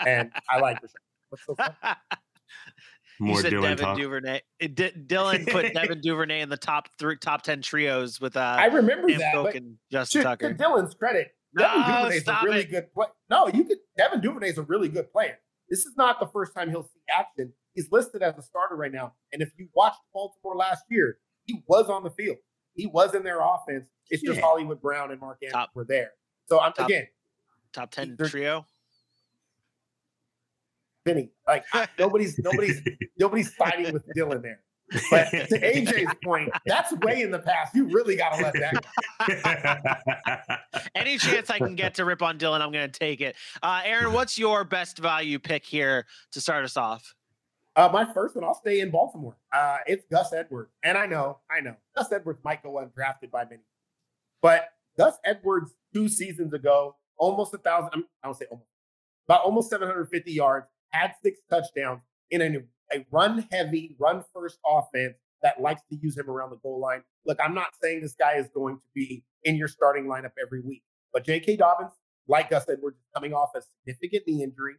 and 0.06 0.30
I 0.50 0.60
like 0.60 0.82
Rashod. 0.82 1.00
What's 1.30 1.46
so 1.46 1.54
fun? 1.54 1.74
More 3.18 3.36
you 3.36 3.42
said 3.42 3.52
Dylan 3.52 3.62
Devin 3.62 3.78
talk. 3.78 3.98
Duvernay. 3.98 4.40
D- 4.60 4.92
Dylan 5.06 5.50
put 5.50 5.72
Devin 5.74 6.00
Duvernay 6.02 6.42
in 6.42 6.50
the 6.50 6.56
top 6.56 6.88
three, 6.98 7.16
top 7.16 7.42
ten 7.42 7.62
trios 7.62 8.20
with 8.20 8.36
uh. 8.36 8.56
I 8.58 8.66
remember 8.66 9.08
that. 9.16 9.32
But 9.34 9.56
Justin 9.90 10.20
to, 10.20 10.24
Tucker. 10.24 10.52
To 10.52 10.62
Dylan's 10.62 10.94
credit, 10.94 11.28
Devin 11.56 11.80
no, 11.80 11.86
Duvernay 11.86 12.16
is 12.16 12.28
a 12.28 12.38
really 12.44 12.60
it. 12.60 12.70
good 12.70 12.92
play. 12.92 13.06
No, 13.30 13.48
you 13.48 13.64
could. 13.64 13.78
Devin 13.96 14.20
Duvernay 14.20 14.50
is 14.50 14.58
a 14.58 14.62
really 14.62 14.88
good 14.88 15.10
player. 15.10 15.38
This 15.68 15.80
is 15.80 15.96
not 15.96 16.20
the 16.20 16.26
first 16.26 16.54
time 16.54 16.70
he'll 16.70 16.84
see 16.84 17.00
action. 17.10 17.52
He's 17.74 17.90
listed 17.90 18.22
as 18.22 18.36
a 18.38 18.42
starter 18.42 18.76
right 18.76 18.92
now. 18.92 19.14
And 19.32 19.42
if 19.42 19.50
you 19.58 19.68
watched 19.74 19.98
Baltimore 20.14 20.56
last 20.56 20.84
year, 20.88 21.18
he 21.44 21.62
was 21.66 21.88
on 21.88 22.04
the 22.04 22.10
field. 22.10 22.36
He 22.74 22.86
was 22.86 23.14
in 23.14 23.22
their 23.22 23.40
offense. 23.40 23.88
It's 24.10 24.22
yeah. 24.22 24.30
just 24.30 24.40
Hollywood 24.40 24.80
Brown 24.80 25.10
and 25.10 25.20
Mark 25.20 25.38
Andrews 25.42 25.68
were 25.74 25.84
there. 25.84 26.12
So 26.48 26.60
I'm 26.60 26.72
top, 26.72 26.88
again 26.88 27.08
top 27.76 27.90
ten 27.90 28.16
trio. 28.16 28.66
Vinny, 31.04 31.30
like 31.46 31.64
nobody's 31.98 32.38
nobody's 32.38 32.82
nobody's 33.18 33.52
fighting 33.54 33.92
with 33.92 34.02
Dylan 34.16 34.42
there. 34.42 34.60
But 35.10 35.30
to 35.30 35.46
AJ's 35.50 36.14
point, 36.22 36.50
that's 36.64 36.92
way 36.98 37.22
in 37.22 37.30
the 37.30 37.38
past. 37.38 37.74
You 37.74 37.88
really 37.88 38.16
got 38.16 38.36
to 38.36 38.42
let 38.42 38.54
that 38.54 38.86
go. 40.70 40.80
Any 40.94 41.18
chance 41.18 41.50
I 41.50 41.58
can 41.58 41.74
get 41.74 41.94
to 41.94 42.04
rip 42.04 42.22
on 42.22 42.38
Dylan, 42.38 42.60
I'm 42.60 42.72
going 42.72 42.90
to 42.90 42.98
take 42.98 43.20
it. 43.20 43.36
Uh, 43.62 43.82
Aaron, 43.84 44.12
what's 44.12 44.38
your 44.38 44.64
best 44.64 44.98
value 44.98 45.38
pick 45.38 45.64
here 45.64 46.06
to 46.32 46.40
start 46.40 46.64
us 46.64 46.76
off? 46.76 47.14
Uh, 47.74 47.90
my 47.92 48.10
first 48.12 48.34
one, 48.34 48.44
I'll 48.44 48.54
stay 48.54 48.80
in 48.80 48.90
Baltimore. 48.90 49.36
Uh, 49.52 49.78
it's 49.86 50.06
Gus 50.10 50.32
Edwards. 50.32 50.70
And 50.82 50.96
I 50.96 51.04
know, 51.06 51.40
I 51.50 51.60
know, 51.60 51.74
Gus 51.94 52.10
Edwards 52.10 52.40
might 52.42 52.62
go 52.62 52.74
undrafted 52.74 53.30
by 53.30 53.44
many. 53.44 53.62
But 54.40 54.68
Gus 54.96 55.18
Edwards, 55.24 55.74
two 55.92 56.08
seasons 56.08 56.54
ago, 56.54 56.96
almost 57.18 57.52
a 57.52 57.58
thousand, 57.58 58.04
I 58.22 58.28
don't 58.28 58.34
say 58.34 58.46
almost, 58.50 58.70
about 59.28 59.42
almost 59.42 59.68
750 59.68 60.32
yards, 60.32 60.66
had 60.90 61.12
six 61.22 61.38
touchdowns 61.50 62.00
in 62.30 62.40
a 62.40 62.48
a 62.92 63.06
run 63.10 63.46
heavy, 63.50 63.94
run 63.98 64.24
first 64.34 64.58
offense 64.68 65.16
that 65.42 65.60
likes 65.60 65.82
to 65.90 65.96
use 65.96 66.16
him 66.16 66.30
around 66.30 66.50
the 66.50 66.56
goal 66.56 66.80
line. 66.80 67.02
Look, 67.24 67.38
I'm 67.42 67.54
not 67.54 67.68
saying 67.80 68.00
this 68.00 68.14
guy 68.14 68.34
is 68.34 68.48
going 68.48 68.76
to 68.76 68.82
be 68.94 69.24
in 69.44 69.56
your 69.56 69.68
starting 69.68 70.06
lineup 70.06 70.32
every 70.42 70.60
week, 70.60 70.82
but 71.12 71.24
J.K. 71.24 71.56
Dobbins, 71.56 71.92
like 72.26 72.50
Gus 72.50 72.68
Edwards, 72.68 72.98
coming 73.14 73.32
off 73.32 73.50
a 73.54 73.60
significant 73.62 74.26
knee 74.26 74.42
injury, 74.42 74.74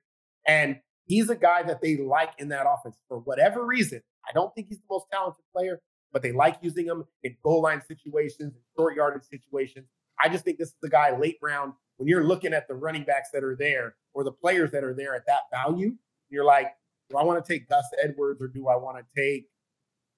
and 0.45 0.79
he's 1.05 1.29
a 1.29 1.35
guy 1.35 1.63
that 1.63 1.81
they 1.81 1.97
like 1.97 2.31
in 2.37 2.49
that 2.49 2.65
offense 2.67 2.97
for 3.07 3.19
whatever 3.19 3.65
reason. 3.65 4.01
I 4.27 4.33
don't 4.33 4.53
think 4.53 4.67
he's 4.67 4.79
the 4.79 4.85
most 4.89 5.05
talented 5.11 5.43
player, 5.55 5.79
but 6.11 6.21
they 6.21 6.31
like 6.31 6.57
using 6.61 6.85
him 6.85 7.05
in 7.23 7.37
goal 7.43 7.61
line 7.61 7.81
situations 7.87 8.53
and 8.53 8.63
short 8.75 8.95
yardage 8.95 9.23
situations. 9.29 9.87
I 10.21 10.29
just 10.29 10.43
think 10.43 10.57
this 10.57 10.69
is 10.69 10.75
the 10.81 10.89
guy 10.89 11.17
late 11.17 11.37
round 11.41 11.73
when 11.97 12.07
you're 12.07 12.23
looking 12.23 12.53
at 12.53 12.67
the 12.67 12.75
running 12.75 13.03
backs 13.03 13.29
that 13.33 13.43
are 13.43 13.55
there 13.55 13.95
or 14.13 14.23
the 14.23 14.31
players 14.31 14.71
that 14.71 14.83
are 14.83 14.93
there 14.93 15.15
at 15.15 15.25
that 15.27 15.41
value. 15.51 15.95
You're 16.29 16.45
like, 16.45 16.73
do 17.09 17.17
I 17.17 17.23
want 17.23 17.43
to 17.43 17.53
take 17.53 17.69
Gus 17.69 17.85
Edwards 18.03 18.41
or 18.41 18.47
do 18.47 18.67
I 18.67 18.75
want 18.75 18.97
to 18.97 19.21
take 19.21 19.45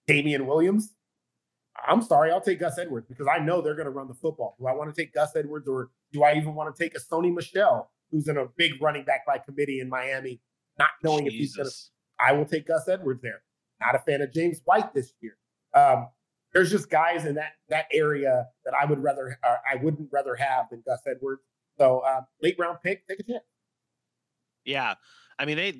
Damien 0.08 0.46
Williams? 0.46 0.94
I'm 1.88 2.02
sorry, 2.02 2.32
I'll 2.32 2.42
take 2.42 2.60
Gus 2.60 2.78
Edwards 2.78 3.08
because 3.08 3.28
I 3.28 3.40
know 3.40 3.62
they're 3.62 3.76
going 3.76 3.86
to 3.86 3.92
run 3.92 4.08
the 4.08 4.14
football. 4.14 4.56
Do 4.60 4.68
I 4.68 4.74
want 4.74 4.94
to 4.94 5.02
take 5.02 5.14
Gus 5.14 5.36
Edwards 5.36 5.68
or 5.68 5.90
do 6.12 6.24
I 6.24 6.34
even 6.34 6.56
want 6.56 6.76
to 6.76 6.84
take 6.84 6.96
a 6.96 7.00
Sony 7.00 7.34
Michel, 7.34 7.92
who's 8.12 8.28
in 8.28 8.38
a 8.38 8.46
big 8.58 8.82
running 8.82 9.06
back 9.06 9.26
by 9.26 9.38
committee 9.38 9.80
in 9.80 9.90
Miami, 9.90 10.42
not 10.78 10.90
knowing 11.04 11.26
Jesus. 11.26 11.34
if 11.34 11.40
he's 11.40 11.56
going 11.56 11.70
to? 11.70 11.76
I 12.20 12.32
will 12.34 12.46
take 12.46 12.68
Gus 12.68 12.88
Edwards 12.88 13.22
there. 13.22 13.42
Not 13.80 13.96
a 13.96 14.00
fan 14.00 14.22
of 14.22 14.34
James 14.34 14.60
White 14.66 14.94
this 14.94 15.14
year. 15.22 15.38
Um, 15.74 16.08
there's 16.54 16.72
just 16.72 16.90
guys 16.90 17.26
in 17.26 17.36
that 17.36 17.54
that 17.70 17.86
area 17.94 18.48
that 18.66 18.74
I 18.74 18.86
would 18.86 19.02
rather 19.02 19.38
uh, 19.44 19.56
I 19.72 19.76
wouldn't 19.76 20.10
rather 20.12 20.36
have 20.36 20.66
than 20.70 20.84
Gus 20.86 21.00
Edwards. 21.08 21.42
So 21.78 22.00
uh, 22.00 22.22
late 22.42 22.56
round 22.60 22.80
pick, 22.84 23.08
take 23.08 23.20
a 23.20 23.24
chance. 23.24 23.44
Yeah, 24.66 24.96
I 25.38 25.46
mean 25.46 25.58
they 25.58 25.74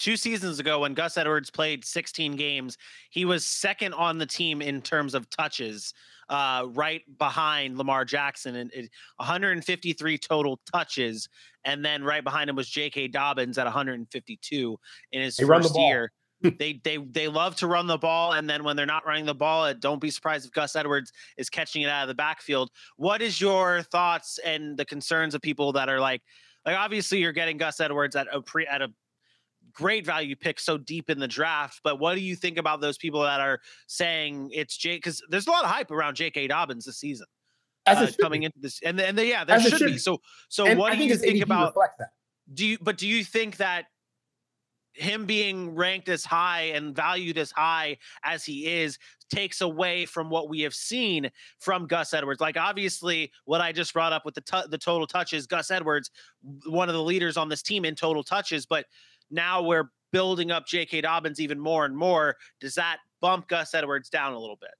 two 0.00 0.16
seasons 0.16 0.58
ago 0.58 0.80
when 0.80 0.94
Gus 0.94 1.16
Edwards 1.16 1.50
played 1.50 1.84
16 1.84 2.34
games, 2.34 2.76
he 3.10 3.24
was 3.24 3.46
second 3.46 3.94
on 3.94 4.18
the 4.18 4.26
team 4.26 4.60
in 4.60 4.82
terms 4.82 5.14
of 5.14 5.30
touches, 5.30 5.94
uh, 6.28 6.66
right 6.70 7.02
behind 7.18 7.78
Lamar 7.78 8.04
Jackson 8.04 8.56
and 8.56 8.72
153 9.16 10.18
total 10.18 10.58
touches, 10.72 11.28
and 11.64 11.84
then 11.84 12.02
right 12.02 12.24
behind 12.24 12.50
him 12.50 12.56
was 12.56 12.68
J.K. 12.68 13.08
Dobbins 13.08 13.58
at 13.58 13.66
152 13.66 14.78
in 15.12 15.22
his 15.22 15.36
They 15.36 15.44
first 15.44 15.76
year. 15.78 16.10
they 16.58 16.80
they 16.84 16.96
they 16.96 17.28
love 17.28 17.54
to 17.56 17.66
run 17.66 17.86
the 17.86 17.98
ball, 17.98 18.32
and 18.32 18.48
then 18.48 18.64
when 18.64 18.74
they're 18.74 18.86
not 18.86 19.06
running 19.06 19.26
the 19.26 19.34
ball, 19.34 19.74
don't 19.74 20.00
be 20.00 20.10
surprised 20.10 20.46
if 20.46 20.52
Gus 20.52 20.74
Edwards 20.74 21.12
is 21.36 21.50
catching 21.50 21.82
it 21.82 21.90
out 21.90 22.02
of 22.02 22.08
the 22.08 22.14
backfield. 22.14 22.70
What 22.96 23.20
is 23.20 23.38
your 23.42 23.82
thoughts 23.82 24.38
and 24.42 24.74
the 24.78 24.86
concerns 24.86 25.34
of 25.34 25.42
people 25.42 25.72
that 25.72 25.90
are 25.90 26.00
like, 26.00 26.22
like 26.64 26.78
obviously 26.78 27.18
you're 27.18 27.32
getting 27.32 27.58
Gus 27.58 27.78
Edwards 27.78 28.16
at 28.16 28.26
a 28.32 28.40
pre 28.40 28.66
at 28.66 28.80
a 28.80 28.88
great 29.72 30.04
value 30.06 30.36
pick 30.36 30.58
so 30.60 30.78
deep 30.78 31.10
in 31.10 31.18
the 31.18 31.28
draft. 31.28 31.80
But 31.84 31.98
what 31.98 32.14
do 32.14 32.20
you 32.20 32.36
think 32.36 32.58
about 32.58 32.80
those 32.80 32.98
people 32.98 33.22
that 33.22 33.40
are 33.40 33.60
saying 33.86 34.50
it's 34.52 34.76
Jake? 34.76 35.02
Because 35.02 35.22
there's 35.28 35.46
a 35.46 35.50
lot 35.50 35.64
of 35.64 35.70
hype 35.70 35.90
around 35.90 36.16
J.K. 36.16 36.46
Dobbins 36.48 36.84
this 36.84 36.98
season. 36.98 37.26
As 37.86 37.96
Uh, 37.98 38.12
coming 38.20 38.40
be. 38.40 38.46
into 38.46 38.58
this, 38.60 38.80
and 38.84 39.00
and 39.00 39.18
yeah, 39.18 39.44
there 39.44 39.58
should 39.60 39.78
should 39.78 39.86
be. 39.86 39.98
So, 39.98 40.20
so 40.48 40.66
And 40.66 40.78
what 40.78 40.92
I 40.92 40.96
do 40.96 41.04
you 41.04 41.16
think 41.16 41.38
ADP 41.38 41.42
about? 41.44 41.74
that. 41.98 42.10
Do 42.52 42.66
you? 42.66 42.78
But 42.80 42.98
do 42.98 43.08
you 43.08 43.24
think 43.24 43.56
that 43.56 43.86
him 44.92 45.24
being 45.24 45.74
ranked 45.74 46.08
as 46.08 46.24
high 46.24 46.62
and 46.74 46.94
valued 46.94 47.38
as 47.38 47.52
high 47.52 47.96
as 48.24 48.44
he 48.44 48.66
is 48.66 48.98
takes 49.32 49.60
away 49.60 50.04
from 50.04 50.28
what 50.28 50.48
we 50.48 50.60
have 50.60 50.74
seen 50.74 51.30
from 51.58 51.86
Gus 51.86 52.12
Edwards? 52.12 52.40
Like 52.40 52.56
obviously, 52.58 53.32
what 53.44 53.60
I 53.62 53.72
just 53.72 53.94
brought 53.94 54.12
up 54.12 54.24
with 54.26 54.34
the 54.34 54.40
tu- 54.42 54.68
the 54.68 54.78
total 54.78 55.06
touches, 55.06 55.46
Gus 55.46 55.70
Edwards, 55.70 56.10
one 56.66 56.88
of 56.88 56.94
the 56.94 57.02
leaders 57.02 57.36
on 57.36 57.48
this 57.48 57.62
team 57.62 57.84
in 57.86 57.94
total 57.94 58.22
touches, 58.22 58.66
but 58.66 58.84
now 59.30 59.62
we're 59.62 59.90
building 60.12 60.50
up 60.50 60.66
J.K. 60.66 61.02
Dobbins 61.02 61.40
even 61.40 61.58
more 61.58 61.84
and 61.84 61.96
more. 61.96 62.36
Does 62.60 62.74
that 62.74 62.98
bump 63.20 63.48
Gus 63.48 63.74
Edwards 63.74 64.08
down 64.08 64.32
a 64.32 64.38
little 64.38 64.58
bit? 64.60 64.70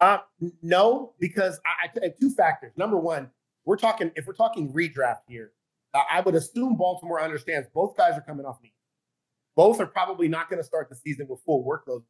Uh, 0.00 0.18
no, 0.62 1.14
because 1.18 1.60
I, 1.64 1.98
I 2.04 2.12
two 2.20 2.30
factors. 2.30 2.72
Number 2.76 2.98
one, 2.98 3.30
we're 3.64 3.76
talking 3.76 4.10
if 4.16 4.26
we're 4.26 4.34
talking 4.34 4.72
redraft 4.72 5.20
here, 5.28 5.52
uh, 5.94 6.02
I 6.12 6.20
would 6.20 6.34
assume 6.34 6.76
Baltimore 6.76 7.22
understands 7.22 7.68
both 7.72 7.96
guys 7.96 8.16
are 8.18 8.20
coming 8.20 8.44
off 8.44 8.58
knee. 8.62 8.74
Both 9.56 9.80
are 9.80 9.86
probably 9.86 10.28
not 10.28 10.50
going 10.50 10.60
to 10.60 10.64
start 10.64 10.88
the 10.90 10.96
season 10.96 11.26
with 11.28 11.40
full 11.46 11.64
workload, 11.64 12.02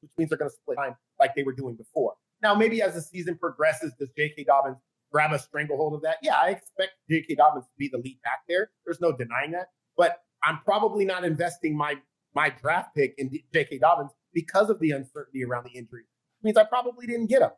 which 0.00 0.10
means 0.16 0.30
they're 0.30 0.38
going 0.38 0.50
to 0.50 0.56
split 0.56 0.78
time 0.78 0.96
like 1.20 1.34
they 1.34 1.42
were 1.42 1.52
doing 1.52 1.76
before. 1.76 2.14
Now, 2.42 2.54
maybe 2.54 2.82
as 2.82 2.94
the 2.94 3.02
season 3.02 3.36
progresses, 3.36 3.92
does 3.98 4.08
J.K. 4.16 4.44
Dobbins 4.44 4.78
grab 5.12 5.32
a 5.32 5.38
stranglehold 5.38 5.94
of 5.94 6.02
that? 6.02 6.16
Yeah, 6.22 6.34
I 6.42 6.48
expect 6.48 6.92
J.K. 7.08 7.36
Dobbins 7.36 7.66
to 7.66 7.70
be 7.78 7.88
the 7.92 7.98
lead 7.98 8.18
back 8.24 8.40
there. 8.48 8.70
There's 8.84 9.00
no 9.00 9.12
denying 9.12 9.52
that. 9.52 9.68
But 9.96 10.22
I'm 10.44 10.58
probably 10.64 11.04
not 11.04 11.24
investing 11.24 11.76
my 11.76 11.96
my 12.34 12.50
draft 12.50 12.94
pick 12.94 13.14
in 13.18 13.30
J.K. 13.52 13.78
Dobbins 13.78 14.10
because 14.32 14.70
of 14.70 14.80
the 14.80 14.90
uncertainty 14.92 15.44
around 15.44 15.64
the 15.64 15.78
injury. 15.78 16.02
It 16.40 16.44
means 16.46 16.56
I 16.56 16.64
probably 16.64 17.06
didn't 17.06 17.26
get 17.26 17.42
him. 17.42 17.50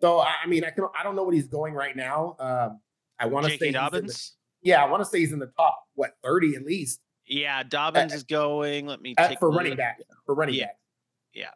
So 0.00 0.18
I 0.20 0.34
I 0.44 0.46
mean, 0.46 0.64
I 0.64 0.70
can 0.70 0.84
I 0.98 1.02
don't 1.02 1.16
know 1.16 1.24
what 1.24 1.34
he's 1.34 1.48
going 1.48 1.74
right 1.74 1.96
now. 1.96 2.36
Um, 2.38 2.80
I 3.18 3.26
want 3.26 3.46
to 3.46 3.58
say 3.58 3.66
in 3.68 3.72
the- 3.72 3.78
Dobbins. 3.78 4.36
yeah, 4.62 4.82
I 4.82 4.88
want 4.90 5.02
to 5.02 5.08
say 5.08 5.18
he's 5.18 5.32
in 5.32 5.38
the 5.40 5.52
top 5.58 5.76
what 5.94 6.12
30 6.24 6.54
at 6.56 6.64
least 6.64 7.00
Yeah, 7.26 7.62
Dobbins 7.62 8.12
is 8.14 8.22
going. 8.24 8.86
Let 8.86 9.00
me 9.02 9.14
take 9.16 9.38
for 9.38 9.50
running 9.50 9.70
look. 9.72 9.78
back 9.78 9.98
for 10.26 10.34
running 10.34 10.54
Yeah. 10.54 10.66
back. 10.66 10.76
Yeah. 11.34 11.50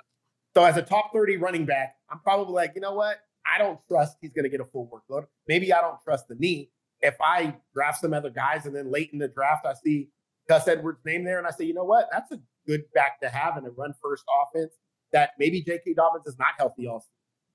So 0.55 0.63
as 0.65 0.77
a 0.77 0.83
top 0.83 1.13
30 1.13 1.37
running 1.39 1.65
back, 1.65 1.97
I'm 2.11 2.21
probably 2.21 2.53
like, 2.55 2.73
you 2.75 2.81
know 2.81 2.95
what? 2.95 3.19
I 3.47 3.59
don't 3.59 3.81
trust 3.89 4.17
he's 4.21 4.33
going 4.33 4.45
to 4.45 4.49
get 4.49 4.61
a 4.61 4.65
full 4.65 4.89
workload. 4.89 5.25
Maybe 5.49 5.73
I 5.73 5.81
don't 5.81 6.01
trust 6.05 6.29
the 6.29 6.35
knee. 6.37 6.71
If 7.01 7.17
I 7.21 7.57
draft 7.75 8.01
some 8.01 8.15
other 8.15 8.31
guys 8.31 8.65
and 8.67 8.75
then 8.75 8.91
late 8.91 9.11
in 9.13 9.19
the 9.19 9.27
draft 9.29 9.67
I 9.67 9.75
see 9.75 10.11
Gus 10.49 10.69
Edwards' 10.69 11.01
name 11.05 11.25
there 11.25 11.39
and 11.39 11.47
I 11.47 11.51
say, 11.51 11.65
you 11.65 11.75
know 11.75 11.85
what? 11.85 12.09
That's 12.13 12.31
a 12.33 12.41
good 12.67 12.83
back 12.95 13.21
to 13.21 13.29
have 13.29 13.57
in 13.57 13.65
a 13.65 13.71
run 13.71 13.95
first 14.03 14.25
offense. 14.43 14.75
That 15.13 15.31
maybe 15.39 15.63
J.K. 15.63 15.95
Dobbins 15.95 16.27
is 16.27 16.39
not 16.39 16.55
healthy 16.59 16.87
also. 16.87 17.09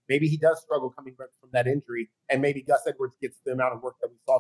Maybe 0.07 0.27
he 0.27 0.37
does 0.37 0.61
struggle 0.61 0.89
coming 0.89 1.13
back 1.13 1.27
from 1.39 1.49
that 1.53 1.67
injury, 1.67 2.09
and 2.29 2.41
maybe 2.41 2.63
Gus 2.63 2.81
Edwards 2.87 3.15
gets 3.21 3.37
the 3.45 3.51
amount 3.51 3.75
of 3.75 3.83
work 3.83 3.95
that 4.01 4.09
we 4.09 4.17
saw. 4.25 4.39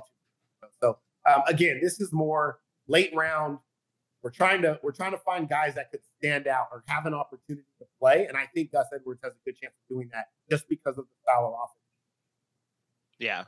So 0.81 0.97
um, 1.29 1.43
again, 1.47 1.79
this 1.81 1.99
is 1.99 2.11
more 2.11 2.59
late 2.87 3.11
round. 3.13 3.59
We're 4.23 4.31
trying 4.31 4.61
to 4.63 4.79
we're 4.83 4.91
trying 4.91 5.11
to 5.11 5.17
find 5.17 5.47
guys 5.47 5.75
that 5.75 5.91
could 5.91 6.01
stand 6.17 6.47
out 6.47 6.67
or 6.71 6.83
have 6.87 7.05
an 7.05 7.13
opportunity 7.13 7.67
to 7.79 7.85
play, 7.99 8.25
and 8.25 8.35
I 8.35 8.47
think 8.53 8.71
Gus 8.71 8.87
Edwards 8.93 9.21
has 9.23 9.33
a 9.33 9.41
good 9.45 9.57
chance 9.57 9.73
of 9.73 9.95
doing 9.95 10.09
that 10.11 10.25
just 10.49 10.67
because 10.67 10.97
of 10.97 11.05
the 11.05 11.15
style 11.23 11.45
of 11.47 11.53
offense. 11.53 11.79
Yeah, 13.19 13.43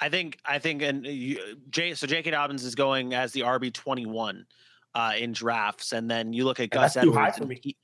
I 0.00 0.08
think 0.08 0.38
I 0.44 0.58
think 0.58 0.82
and 0.82 1.06
you, 1.06 1.38
J 1.70 1.94
so 1.94 2.06
J.K. 2.06 2.30
Dobbins 2.32 2.64
is 2.64 2.74
going 2.74 3.14
as 3.14 3.32
the 3.32 3.40
RB 3.42 3.72
twenty 3.72 4.06
one 4.06 4.46
uh, 4.94 5.12
in 5.18 5.32
drafts, 5.32 5.92
and 5.92 6.10
then 6.10 6.32
you 6.32 6.44
look 6.44 6.58
at 6.60 6.70
Gus 6.70 6.94
that's 6.94 7.04
too 7.06 7.12
high 7.12 7.28
Edwards, 7.28 7.38
and, 7.40 7.60
he- 7.62 7.76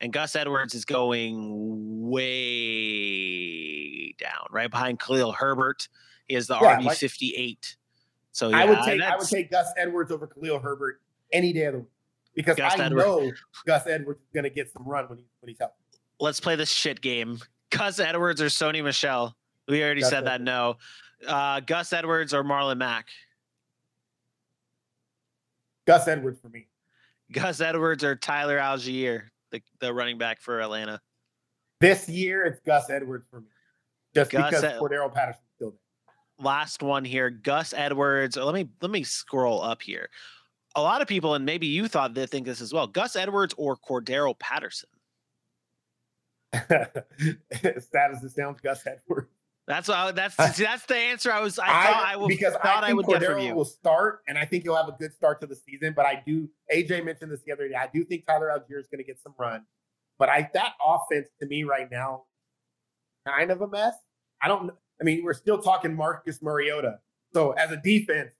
and 0.00 0.12
Gus 0.12 0.34
Edwards 0.36 0.74
is 0.74 0.84
going 0.84 1.36
way 2.82 4.14
down, 4.18 4.46
right 4.50 4.70
behind 4.70 5.00
Khalil 5.00 5.32
Herbert. 5.32 5.88
He 6.28 6.34
is 6.36 6.46
the 6.46 6.58
Yeah, 6.60 6.78
RB 6.78 6.92
fifty 6.96 7.34
eight. 7.36 7.76
So 8.32 8.48
yeah, 8.48 8.58
I 8.58 8.64
would 8.64 8.78
take 8.84 9.00
I 9.02 9.16
would 9.16 9.28
take 9.28 9.50
Gus 9.50 9.68
Edwards 9.76 10.10
over 10.10 10.26
Khalil 10.26 10.58
Herbert 10.58 11.00
any 11.32 11.52
day 11.52 11.64
of 11.66 11.74
the 11.74 11.78
week 11.80 11.88
because 12.34 12.56
Gus 12.56 12.74
I 12.78 12.84
Edwards. 12.86 13.06
know 13.06 13.32
Gus 13.66 13.86
Edwards 13.86 14.20
is 14.20 14.26
going 14.34 14.44
to 14.44 14.50
get 14.50 14.72
some 14.72 14.84
run 14.86 15.08
when 15.08 15.18
he 15.18 15.24
when 15.40 15.48
he's 15.48 15.58
healthy. 15.58 15.74
let's 16.20 16.40
play 16.40 16.56
this 16.56 16.70
shit 16.72 17.00
game. 17.00 17.38
Gus 17.70 17.98
Edwards 18.00 18.40
or 18.42 18.46
Sony 18.46 18.82
Michel? 18.82 19.36
We 19.68 19.82
already 19.82 20.00
Gus 20.00 20.10
said 20.10 20.26
that. 20.26 20.40
No. 20.40 20.76
Uh, 21.26 21.60
Gus 21.60 21.92
Edwards 21.92 22.34
or 22.34 22.42
Marlon 22.42 22.78
Mack? 22.78 23.08
Gus 25.86 26.06
Edwards 26.08 26.40
for 26.40 26.48
me. 26.48 26.68
Gus 27.32 27.60
Edwards 27.60 28.04
or 28.04 28.14
Tyler 28.14 28.58
Allgeier, 28.58 29.22
the, 29.50 29.62
the 29.80 29.92
running 29.92 30.18
back 30.18 30.40
for 30.40 30.60
Atlanta? 30.60 31.00
This 31.80 32.08
year 32.08 32.44
it's 32.44 32.60
Gus 32.60 32.90
Edwards 32.90 33.26
for 33.30 33.40
me, 33.40 33.46
just 34.14 34.30
Gus 34.30 34.50
because 34.50 34.64
Ed- 34.64 34.78
Cordarrelle 34.78 35.12
Patterson's 35.12 35.46
still 35.56 35.70
there. 35.70 36.44
Last 36.44 36.82
one 36.82 37.04
here, 37.04 37.30
Gus 37.30 37.74
Edwards. 37.76 38.36
Let 38.36 38.54
me 38.54 38.68
let 38.80 38.90
me 38.90 39.02
scroll 39.02 39.62
up 39.62 39.82
here. 39.82 40.08
A 40.76 40.82
lot 40.82 41.02
of 41.02 41.08
people, 41.08 41.34
and 41.34 41.44
maybe 41.44 41.66
you 41.66 41.88
thought 41.88 42.14
they 42.14 42.26
think 42.26 42.46
this 42.46 42.60
as 42.60 42.72
well. 42.72 42.86
Gus 42.86 43.16
Edwards 43.16 43.54
or 43.58 43.76
Cordarrelle 43.76 44.38
Patterson? 44.38 44.88
as 46.52 47.88
sad 47.90 48.12
as 48.12 48.22
it 48.22 48.30
sounds, 48.30 48.60
Gus 48.60 48.86
Edwards. 48.86 49.28
That's 49.68 49.88
uh, 49.88 50.10
that's 50.12 50.34
that's 50.36 50.86
the 50.86 50.96
answer 50.96 51.30
I 51.30 51.40
was 51.40 51.58
I, 51.58 51.66
I, 51.66 51.92
thought 51.92 52.04
I 52.04 52.16
would 52.16 52.28
because 52.28 52.54
thought 52.54 52.82
I 52.82 52.90
I, 52.90 52.92
would 52.92 53.06
get 53.06 53.22
from 53.22 53.36
Cordarrelle 53.36 53.46
you. 53.46 53.54
will 53.54 53.64
start, 53.64 54.20
and 54.26 54.36
I 54.36 54.44
think 54.44 54.64
he'll 54.64 54.74
have 54.74 54.88
a 54.88 54.96
good 54.98 55.12
start 55.12 55.40
to 55.40 55.46
the 55.46 55.54
season. 55.54 55.92
But 55.94 56.04
I 56.04 56.20
do. 56.26 56.48
AJ 56.74 57.04
mentioned 57.04 57.30
this 57.30 57.42
the 57.46 57.52
other 57.52 57.68
day. 57.68 57.76
I 57.76 57.88
do 57.92 58.04
think 58.04 58.26
Tyler 58.26 58.48
Allgeier 58.48 58.80
is 58.80 58.88
going 58.88 58.98
to 58.98 59.04
get 59.04 59.20
some 59.22 59.34
run, 59.38 59.64
but 60.18 60.28
I 60.28 60.50
that 60.54 60.72
offense 60.84 61.28
to 61.40 61.46
me 61.46 61.62
right 61.62 61.88
now, 61.90 62.24
kind 63.26 63.52
of 63.52 63.60
a 63.60 63.68
mess. 63.68 63.94
I 64.42 64.48
don't. 64.48 64.72
I 65.00 65.04
mean, 65.04 65.22
we're 65.22 65.32
still 65.32 65.58
talking 65.58 65.94
Marcus 65.94 66.42
Mariota. 66.42 66.98
So 67.32 67.52
as 67.52 67.70
a 67.70 67.76
defense, 67.76 68.30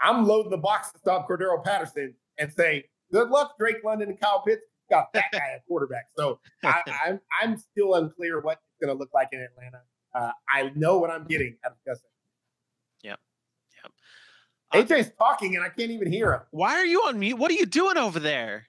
I'm 0.00 0.26
loading 0.26 0.50
the 0.50 0.58
box 0.58 0.92
to 0.92 0.98
stop 0.98 1.26
Cordarrelle 1.26 1.64
Patterson 1.64 2.14
and 2.38 2.52
say, 2.52 2.84
"Good 3.10 3.30
luck, 3.30 3.54
Drake 3.58 3.82
London 3.82 4.10
and 4.10 4.20
Kyle 4.20 4.42
Pitts." 4.46 4.62
Got 4.90 5.10
that 5.14 5.24
guy 5.32 5.52
at 5.54 5.66
quarterback. 5.66 6.08
So 6.18 6.38
I, 6.62 6.82
I'm 7.06 7.20
I'm 7.42 7.56
still 7.56 7.94
unclear 7.94 8.40
what 8.40 8.58
it's 8.62 8.86
going 8.86 8.94
to 8.94 8.98
look 8.98 9.14
like 9.14 9.30
in 9.32 9.40
Atlanta. 9.40 9.80
Uh, 10.16 10.30
I 10.48 10.72
know 10.74 10.98
what 10.98 11.10
I'm 11.10 11.24
getting 11.24 11.56
out 11.64 11.72
of 11.72 11.78
Gus. 11.86 12.00
Uh, 14.72 14.78
AJ's 14.78 15.12
talking 15.18 15.56
and 15.56 15.64
I 15.64 15.68
can't 15.68 15.90
even 15.90 16.10
hear 16.10 16.32
him. 16.32 16.40
Why 16.50 16.74
are 16.74 16.84
you 16.84 17.02
on 17.02 17.18
mute? 17.18 17.38
What 17.38 17.50
are 17.50 17.54
you 17.54 17.66
doing 17.66 17.96
over 17.96 18.18
there? 18.18 18.66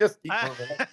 Just 0.00 0.22
keep 0.22 0.32
moving. 0.44 0.86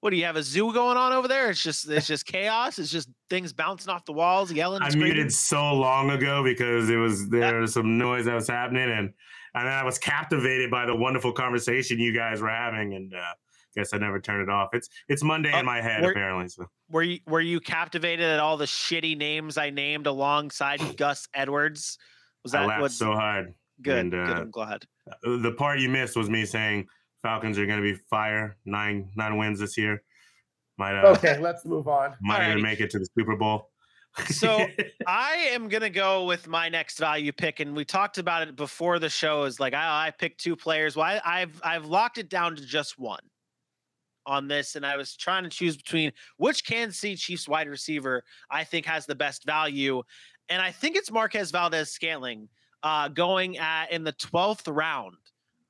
what 0.00 0.10
do 0.10 0.16
you 0.16 0.24
have 0.24 0.36
a 0.36 0.42
zoo 0.42 0.72
going 0.72 0.96
on 0.96 1.12
over 1.12 1.28
there? 1.28 1.50
It's 1.50 1.62
just 1.62 1.88
it's 1.88 2.06
just 2.06 2.26
chaos. 2.26 2.78
It's 2.78 2.90
just 2.90 3.08
things 3.28 3.52
bouncing 3.52 3.92
off 3.92 4.04
the 4.04 4.12
walls, 4.12 4.52
yelling. 4.52 4.82
I 4.82 4.88
screaming? 4.88 5.14
muted 5.14 5.32
so 5.32 5.74
long 5.74 6.10
ago 6.10 6.42
because 6.42 6.88
it 6.88 6.96
was 6.96 7.28
there 7.28 7.60
was 7.60 7.74
some 7.74 7.98
noise 7.98 8.24
that 8.24 8.34
was 8.34 8.48
happening, 8.48 8.90
and 8.90 9.12
and 9.54 9.68
I 9.68 9.84
was 9.84 9.98
captivated 9.98 10.70
by 10.70 10.86
the 10.86 10.96
wonderful 10.96 11.32
conversation 11.32 11.98
you 11.98 12.14
guys 12.14 12.40
were 12.40 12.48
having, 12.48 12.94
and 12.94 13.14
uh, 13.14 13.34
guess 13.78 13.94
I 13.94 13.98
never 13.98 14.20
turned 14.20 14.42
it 14.42 14.48
off. 14.50 14.70
It's 14.72 14.88
it's 15.08 15.22
Monday 15.22 15.50
Oh, 15.54 15.58
in 15.60 15.66
my 15.66 15.80
head 15.80 16.02
we're- 16.02 16.12
apparently. 16.12 16.48
So 16.48 16.66
Were 16.90 17.02
you 17.02 17.20
were 17.26 17.40
you 17.40 17.60
captivated 17.60 18.26
at 18.26 18.40
all 18.40 18.56
the 18.56 18.64
shitty 18.66 19.16
names 19.16 19.56
I 19.56 19.70
named 19.70 20.06
alongside 20.06 20.80
Gus 20.96 21.28
Edwards? 21.34 21.98
Was 22.44 22.54
I 22.54 22.60
that 22.62 22.68
laughed 22.68 22.80
what? 22.82 22.92
so 22.92 23.12
hard. 23.12 23.54
good, 23.82 23.98
and, 23.98 24.10
good. 24.10 24.28
uh, 24.28 24.32
I'm 24.40 24.50
glad. 24.50 24.84
Uh, 25.10 25.36
The 25.38 25.52
part 25.52 25.80
you 25.80 25.88
missed 25.88 26.16
was 26.16 26.28
me 26.30 26.44
saying 26.44 26.86
Falcons 27.22 27.58
are 27.58 27.66
going 27.66 27.82
to 27.82 27.92
be 27.94 27.98
fire 28.10 28.56
nine 28.64 29.10
nine 29.16 29.36
wins 29.36 29.58
this 29.60 29.76
year. 29.78 30.02
Might 30.78 30.94
uh, 31.00 31.08
Okay, 31.16 31.38
let's 31.38 31.64
move 31.64 31.88
on. 31.88 32.14
might 32.20 32.40
Alrighty. 32.40 32.50
even 32.50 32.62
make 32.62 32.80
it 32.80 32.90
to 32.90 32.98
the 33.00 33.06
Super 33.18 33.34
Bowl. 33.36 33.70
So 34.26 34.64
I 35.06 35.32
am 35.52 35.68
gonna 35.68 35.90
go 35.90 36.24
with 36.24 36.46
my 36.48 36.68
next 36.68 36.98
value 36.98 37.32
pick, 37.32 37.60
and 37.60 37.74
we 37.76 37.84
talked 37.84 38.18
about 38.18 38.42
it 38.46 38.56
before 38.56 38.98
the 39.00 39.08
show. 39.08 39.44
Is 39.44 39.58
like 39.60 39.74
I, 39.74 40.06
I 40.06 40.10
picked 40.12 40.40
two 40.40 40.56
players. 40.56 40.96
Well, 40.96 41.04
I, 41.06 41.42
I've 41.42 41.60
I've 41.64 41.84
locked 41.86 42.18
it 42.18 42.28
down 42.28 42.56
to 42.56 42.64
just 42.64 42.98
one 42.98 43.20
on 44.28 44.46
this, 44.46 44.76
and 44.76 44.84
I 44.84 44.96
was 44.96 45.16
trying 45.16 45.44
to 45.44 45.48
choose 45.50 45.76
between 45.76 46.12
which 46.36 46.64
Kansas 46.64 47.00
City 47.00 47.16
Chiefs 47.16 47.48
wide 47.48 47.68
receiver 47.68 48.22
I 48.50 48.64
think 48.64 48.86
has 48.86 49.06
the 49.06 49.14
best 49.14 49.44
value, 49.44 50.02
and 50.48 50.62
I 50.62 50.70
think 50.70 50.96
it's 50.96 51.10
Marquez 51.10 51.50
Valdes 51.50 51.90
Scantling 51.90 52.48
uh, 52.82 53.08
going 53.08 53.58
at 53.58 53.90
in 53.90 54.04
the 54.04 54.12
twelfth 54.12 54.68
round. 54.68 55.16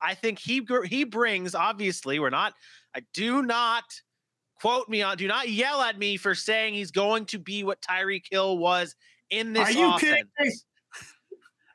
I 0.01 0.13
think 0.13 0.39
he 0.39 0.65
he 0.85 1.03
brings. 1.03 1.55
Obviously, 1.55 2.19
we're 2.19 2.29
not. 2.29 2.53
I 2.95 3.01
do 3.13 3.41
not 3.41 3.83
quote 4.59 4.89
me 4.89 5.01
on. 5.01 5.17
Do 5.17 5.27
not 5.27 5.49
yell 5.49 5.81
at 5.81 5.97
me 5.97 6.17
for 6.17 6.35
saying 6.35 6.73
he's 6.73 6.91
going 6.91 7.25
to 7.27 7.39
be 7.39 7.63
what 7.63 7.81
Tyreek 7.81 8.25
Hill 8.29 8.57
was 8.57 8.95
in 9.29 9.53
this. 9.53 9.69
Are 9.69 9.71
you 9.71 9.87
offense. 9.87 10.29
kidding? 10.37 10.53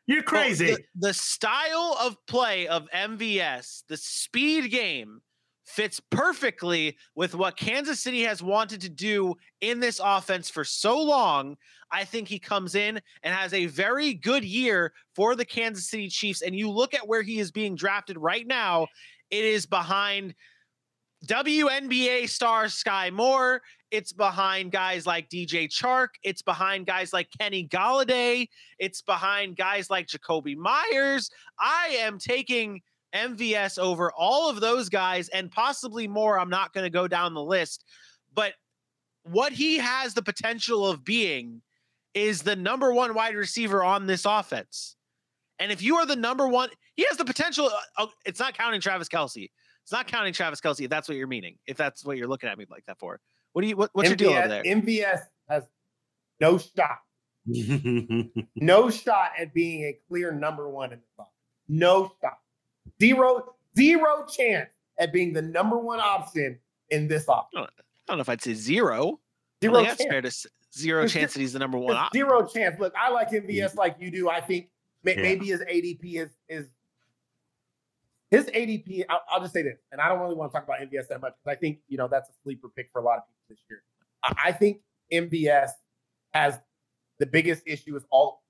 You're 0.07 0.23
crazy. 0.23 0.67
the, 0.67 0.79
the 0.97 1.15
style 1.15 1.97
of 2.01 2.17
play 2.27 2.67
of 2.67 2.89
MVS, 2.91 3.85
the 3.89 3.97
speed 3.97 4.71
game, 4.71 5.23
fits 5.65 6.01
perfectly 6.11 6.97
with 7.15 7.35
what 7.35 7.57
Kansas 7.57 8.01
City 8.01 8.23
has 8.23 8.43
wanted 8.43 8.81
to 8.83 8.89
do 8.89 9.35
in 9.61 9.81
this 9.81 10.01
offense 10.03 10.51
for 10.51 10.65
so 10.65 11.01
long. 11.01 11.57
I 11.91 12.05
think 12.05 12.29
he 12.29 12.39
comes 12.39 12.75
in 12.75 13.01
and 13.23 13.35
has 13.35 13.53
a 13.55 13.67
very 13.67 14.15
good 14.15 14.45
year 14.45 14.93
for 15.15 15.35
the 15.35 15.45
Kansas 15.45 15.89
City 15.89 16.09
Chiefs. 16.09 16.43
And 16.43 16.55
you 16.55 16.71
look 16.71 16.95
at 16.95 17.07
where 17.07 17.23
he 17.23 17.39
is 17.39 17.51
being 17.51 17.77
drafted 17.77 18.19
right 18.19 18.47
now, 18.47 18.89
it 19.31 19.45
is 19.45 19.67
behind 19.67 20.35
WNBA 21.27 22.29
star 22.29 22.65
Skyy 22.65 23.13
Moore. 23.13 23.63
It's 23.91 24.13
behind 24.13 24.73
guys 24.73 25.07
like 25.07 25.31
DJ 25.31 25.69
Chark. 25.69 26.09
It's 26.23 26.43
behind 26.43 26.87
guys 26.87 27.13
like 27.13 27.29
Kenny 27.39 27.67
Golladay. 27.67 28.49
It's 28.79 29.03
behind 29.03 29.57
guys 29.57 29.89
like 29.89 30.09
Jakobi 30.09 30.57
Meyers. 30.57 31.31
I 31.59 31.97
am 32.01 32.19
taking 32.19 32.83
MVS 33.15 33.79
over 33.79 34.13
all 34.13 34.51
of 34.51 34.61
those 34.61 34.89
guys 34.89 35.29
and 35.29 35.51
possibly 35.51 36.09
more. 36.09 36.39
I'm 36.39 36.51
not 36.51 36.73
going 36.73 36.85
to 36.85 36.91
go 36.91 37.09
down 37.09 37.35
the 37.35 37.43
list, 37.43 37.85
but 38.35 38.55
what 39.25 39.53
he 39.53 39.79
has 39.79 40.15
the 40.15 40.23
potential 40.23 40.87
of 40.87 41.05
being 41.05 41.63
is 42.15 42.43
the 42.43 42.57
number 42.57 42.93
one 42.93 43.15
wide 43.15 43.35
receiver 43.35 43.83
on 43.83 44.07
this 44.07 44.25
offense. 44.25 44.97
And 45.59 45.73
if 45.73 45.83
you 45.83 45.97
are 45.97 46.07
the 46.07 46.17
number 46.17 46.49
one, 46.49 46.69
he 46.97 47.07
has 47.09 47.17
the 47.17 47.25
potential. 47.25 47.71
uh, 47.97 48.07
it's 48.25 48.41
not 48.41 48.57
counting 48.57 48.81
Travis 48.81 49.09
Kelce. 49.09 49.51
It's 49.83 49.93
not 49.93 50.07
counting 50.07 50.33
Travis 50.33 50.61
Kelce. 50.61 50.83
If 50.83 50.91
that's 50.91 51.09
what 51.09 51.17
you're 51.17 51.27
meaning, 51.27 51.57
if 51.67 51.77
that's 51.77 52.05
what 52.05 52.17
you're 52.17 52.27
looking 52.27 52.49
at 52.49 52.57
me 52.57 52.65
like 52.71 52.85
that 52.87 52.99
for, 52.99 53.21
what 53.53 53.63
do 53.63 53.69
you? 53.69 53.77
What, 53.77 53.91
what's 53.93 54.09
your 54.09 54.17
deal 54.17 54.33
over 54.33 54.49
there? 54.49 54.63
MVS 54.65 55.21
has 55.49 55.65
no 56.41 56.59
shot, 56.59 56.99
no 58.57 58.91
shot 58.91 59.33
at 59.39 59.53
being 59.53 59.85
a 59.85 59.99
clear 60.09 60.33
number 60.33 60.69
one 60.69 60.93
in 60.93 60.99
the 60.99 61.05
song. 61.17 61.27
No 61.69 62.13
shot. 62.21 62.39
Zero, 63.01 63.55
zero 63.77 64.27
chance 64.27 64.69
at 64.99 65.13
being 65.13 65.33
the 65.33 65.43
number 65.43 65.79
one 65.79 66.01
option 66.01 66.59
in 66.91 67.09
this 67.09 67.25
offense. 67.29 67.49
I 67.55 67.67
don't 68.09 68.19
know 68.19 68.21
if 68.23 68.29
I'd 68.29 68.43
say 68.43 68.55
zero. 68.55 69.21
Zero 69.63 69.75
think 69.77 69.89
that's 69.89 69.99
chance. 69.99 70.11
fair 70.11 70.23
to 70.23 70.79
zero 70.79 71.01
There's 71.03 71.13
chance 71.13 71.35
that 71.35 71.41
he's 71.41 71.53
the 71.55 71.59
number 71.59 71.79
one. 71.79 71.89
There's 71.89 71.99
op- 72.07 72.13
zero 72.13 72.47
chance. 72.47 72.79
Look, 72.79 72.93
I 73.01 73.11
like 73.11 73.31
MVS 73.31 73.75
like 73.77 73.97
you 73.99 74.11
do. 74.11 74.29
I 74.29 74.41
think 74.41 74.69
may, 75.03 75.17
Yeah. 75.17 75.23
maybe 75.23 75.47
his 75.47 75.61
ADP 75.63 76.17
is 76.17 76.31
is 76.49 76.67
his 78.31 78.47
ADP. 78.47 79.05
I'll, 79.09 79.21
I'll 79.31 79.41
just 79.41 79.53
say 79.53 79.63
this, 79.63 79.79
and 79.93 80.01
I 80.01 80.09
don't 80.09 80.21
really 80.21 80.35
want 80.35 80.53
to 80.53 80.59
talk 80.59 80.65
about 80.65 80.81
MVS 80.81 81.09
that 81.09 81.21
much 81.21 81.33
because 81.43 81.57
I 81.57 81.59
think 81.59 81.79
you 81.89 81.97
know 81.97 82.09
that's 82.09 82.29
a 82.29 82.33
sleeper 82.43 82.69
pick 82.69 82.91
for 82.93 83.01
a 83.01 83.05
lot 83.05 83.19
of 83.19 83.25
people 83.27 83.43
this 83.49 83.59
year. 83.71 83.83
I, 84.23 84.49
I 84.49 84.53
think 84.53 84.81
MVS 85.13 85.71
has 86.33 86.59
the 87.19 87.27
biggest 87.27 87.63
issue 87.67 87.97
is 87.97 88.05
all 88.11 88.43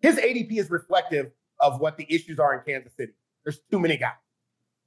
his 0.00 0.16
ADP 0.16 0.58
is 0.58 0.70
reflective 0.70 1.30
of 1.60 1.80
what 1.80 1.96
the 1.98 2.06
issues 2.12 2.38
are 2.38 2.54
in 2.54 2.60
Kansas 2.64 2.92
City. 2.96 3.12
There's 3.44 3.60
too 3.70 3.78
many 3.80 3.96
guys. 3.96 4.14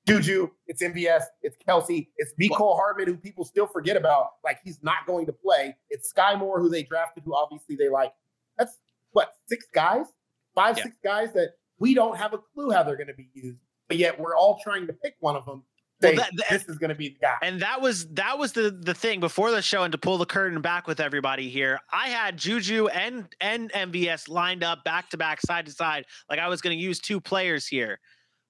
Juju, 0.05 0.49
it's 0.67 0.83
MVS, 0.83 1.23
it's 1.43 1.55
Kelce, 1.65 2.09
it's 2.17 2.33
Mecole 2.39 2.75
Hardman, 2.75 3.07
who 3.07 3.15
people 3.15 3.45
still 3.45 3.67
forget 3.67 3.95
about, 3.95 4.31
like 4.43 4.59
he's 4.61 4.79
not 4.83 5.05
going 5.07 5.25
to 5.27 5.31
play. 5.31 5.77
It's 5.89 6.11
Skyy 6.11 6.37
Moore, 6.37 6.59
who 6.59 6.67
they 6.69 6.83
drafted, 6.83 7.23
who 7.25 7.33
obviously 7.33 7.77
they 7.77 7.87
like. 7.87 8.11
That's 8.57 8.77
what, 9.13 9.33
six 9.47 9.65
guys? 9.73 10.07
Five, 10.55 10.77
Yeah. 10.77 10.83
six 10.83 10.97
guys 11.03 11.31
that 11.33 11.51
we 11.79 11.93
don't 11.93 12.17
have 12.17 12.33
a 12.33 12.37
clue 12.37 12.71
how 12.71 12.83
they're 12.83 12.97
going 12.97 13.07
to 13.07 13.13
be 13.13 13.29
used. 13.33 13.59
But 13.87 13.95
yet 13.97 14.19
we're 14.19 14.35
all 14.35 14.59
trying 14.61 14.87
to 14.87 14.93
pick 14.93 15.15
one 15.21 15.37
of 15.37 15.45
them. 15.45 15.63
Well, 16.01 16.15
that- 16.15 16.31
that- 16.35 16.49
this 16.49 16.65
is 16.67 16.77
going 16.77 16.89
to 16.89 16.95
be 16.95 17.09
the 17.09 17.19
guy. 17.21 17.37
and 17.41 17.61
that 17.61 17.79
was 17.79 18.05
that 18.09 18.37
was 18.37 18.51
the 18.51 18.71
the 18.71 18.93
thing 18.93 19.21
before 19.21 19.51
the 19.51 19.61
show. 19.61 19.83
And 19.83 19.91
to 19.93 19.97
pull 19.97 20.17
the 20.17 20.25
curtain 20.25 20.59
back 20.59 20.85
with 20.85 20.99
everybody 20.99 21.49
here, 21.49 21.79
I 21.93 22.09
had 22.09 22.35
Juju 22.35 22.87
and 22.87 23.33
and 23.39 23.71
MVS 23.71 24.27
lined 24.27 24.65
up 24.65 24.83
back 24.83 25.09
to 25.11 25.17
back, 25.17 25.39
side 25.39 25.65
to 25.67 25.71
side, 25.71 26.03
like 26.29 26.39
I 26.39 26.49
was 26.49 26.59
going 26.61 26.77
to 26.77 26.83
use 26.83 26.99
two 26.99 27.21
players 27.21 27.67
here. 27.67 28.01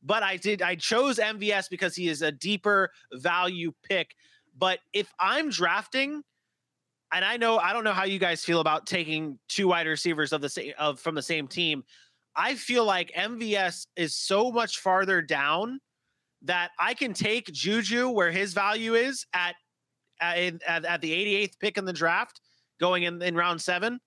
But 0.04 0.24
I 0.24 0.38
did. 0.38 0.62
I 0.62 0.76
chose 0.76 1.18
MVS 1.18 1.70
because 1.70 1.96
he 1.96 2.08
is 2.08 2.22
a 2.22 2.32
deeper 2.32 2.92
value 3.14 3.72
pick. 3.84 4.16
But 4.58 4.80
if 4.92 5.12
I'm 5.20 5.50
drafting, 5.50 6.24
and 7.14 7.24
I 7.24 7.38
know 7.38 7.58
I 7.58 7.74
don't 7.74 7.84
know 7.84 7.94
how 7.94 8.04
you 8.04 8.20
guys 8.20 8.44
feel 8.44 8.60
about 8.60 8.86
taking 8.86 9.40
two 9.48 9.70
wide 9.70 9.88
receivers 9.88 10.34
of 10.34 10.42
the 10.42 10.50
same 10.50 10.74
of 10.78 11.00
from 11.00 11.16
the 11.16 11.22
same 11.22 11.48
team. 11.48 11.84
I 12.36 12.56
feel 12.56 12.84
like 12.84 13.12
MVS 13.16 13.88
is 13.96 14.16
so 14.16 14.52
much 14.52 14.80
farther 14.80 15.22
down 15.22 15.80
that 16.42 16.72
I 16.80 16.94
can 16.94 17.14
take 17.14 17.52
Juju 17.52 18.10
where 18.10 18.32
his 18.32 18.54
value 18.54 18.96
is 18.96 19.26
at 19.34 19.56
at, 20.20 20.64
at, 20.64 21.02
the 21.02 21.12
88th 21.12 21.60
pick 21.60 21.78
in 21.78 21.86
the 21.86 21.94
draft, 21.94 22.40
going 22.80 23.04
in, 23.04 23.22
in 23.22 23.36
round 23.36 23.62
seven, 23.62 24.00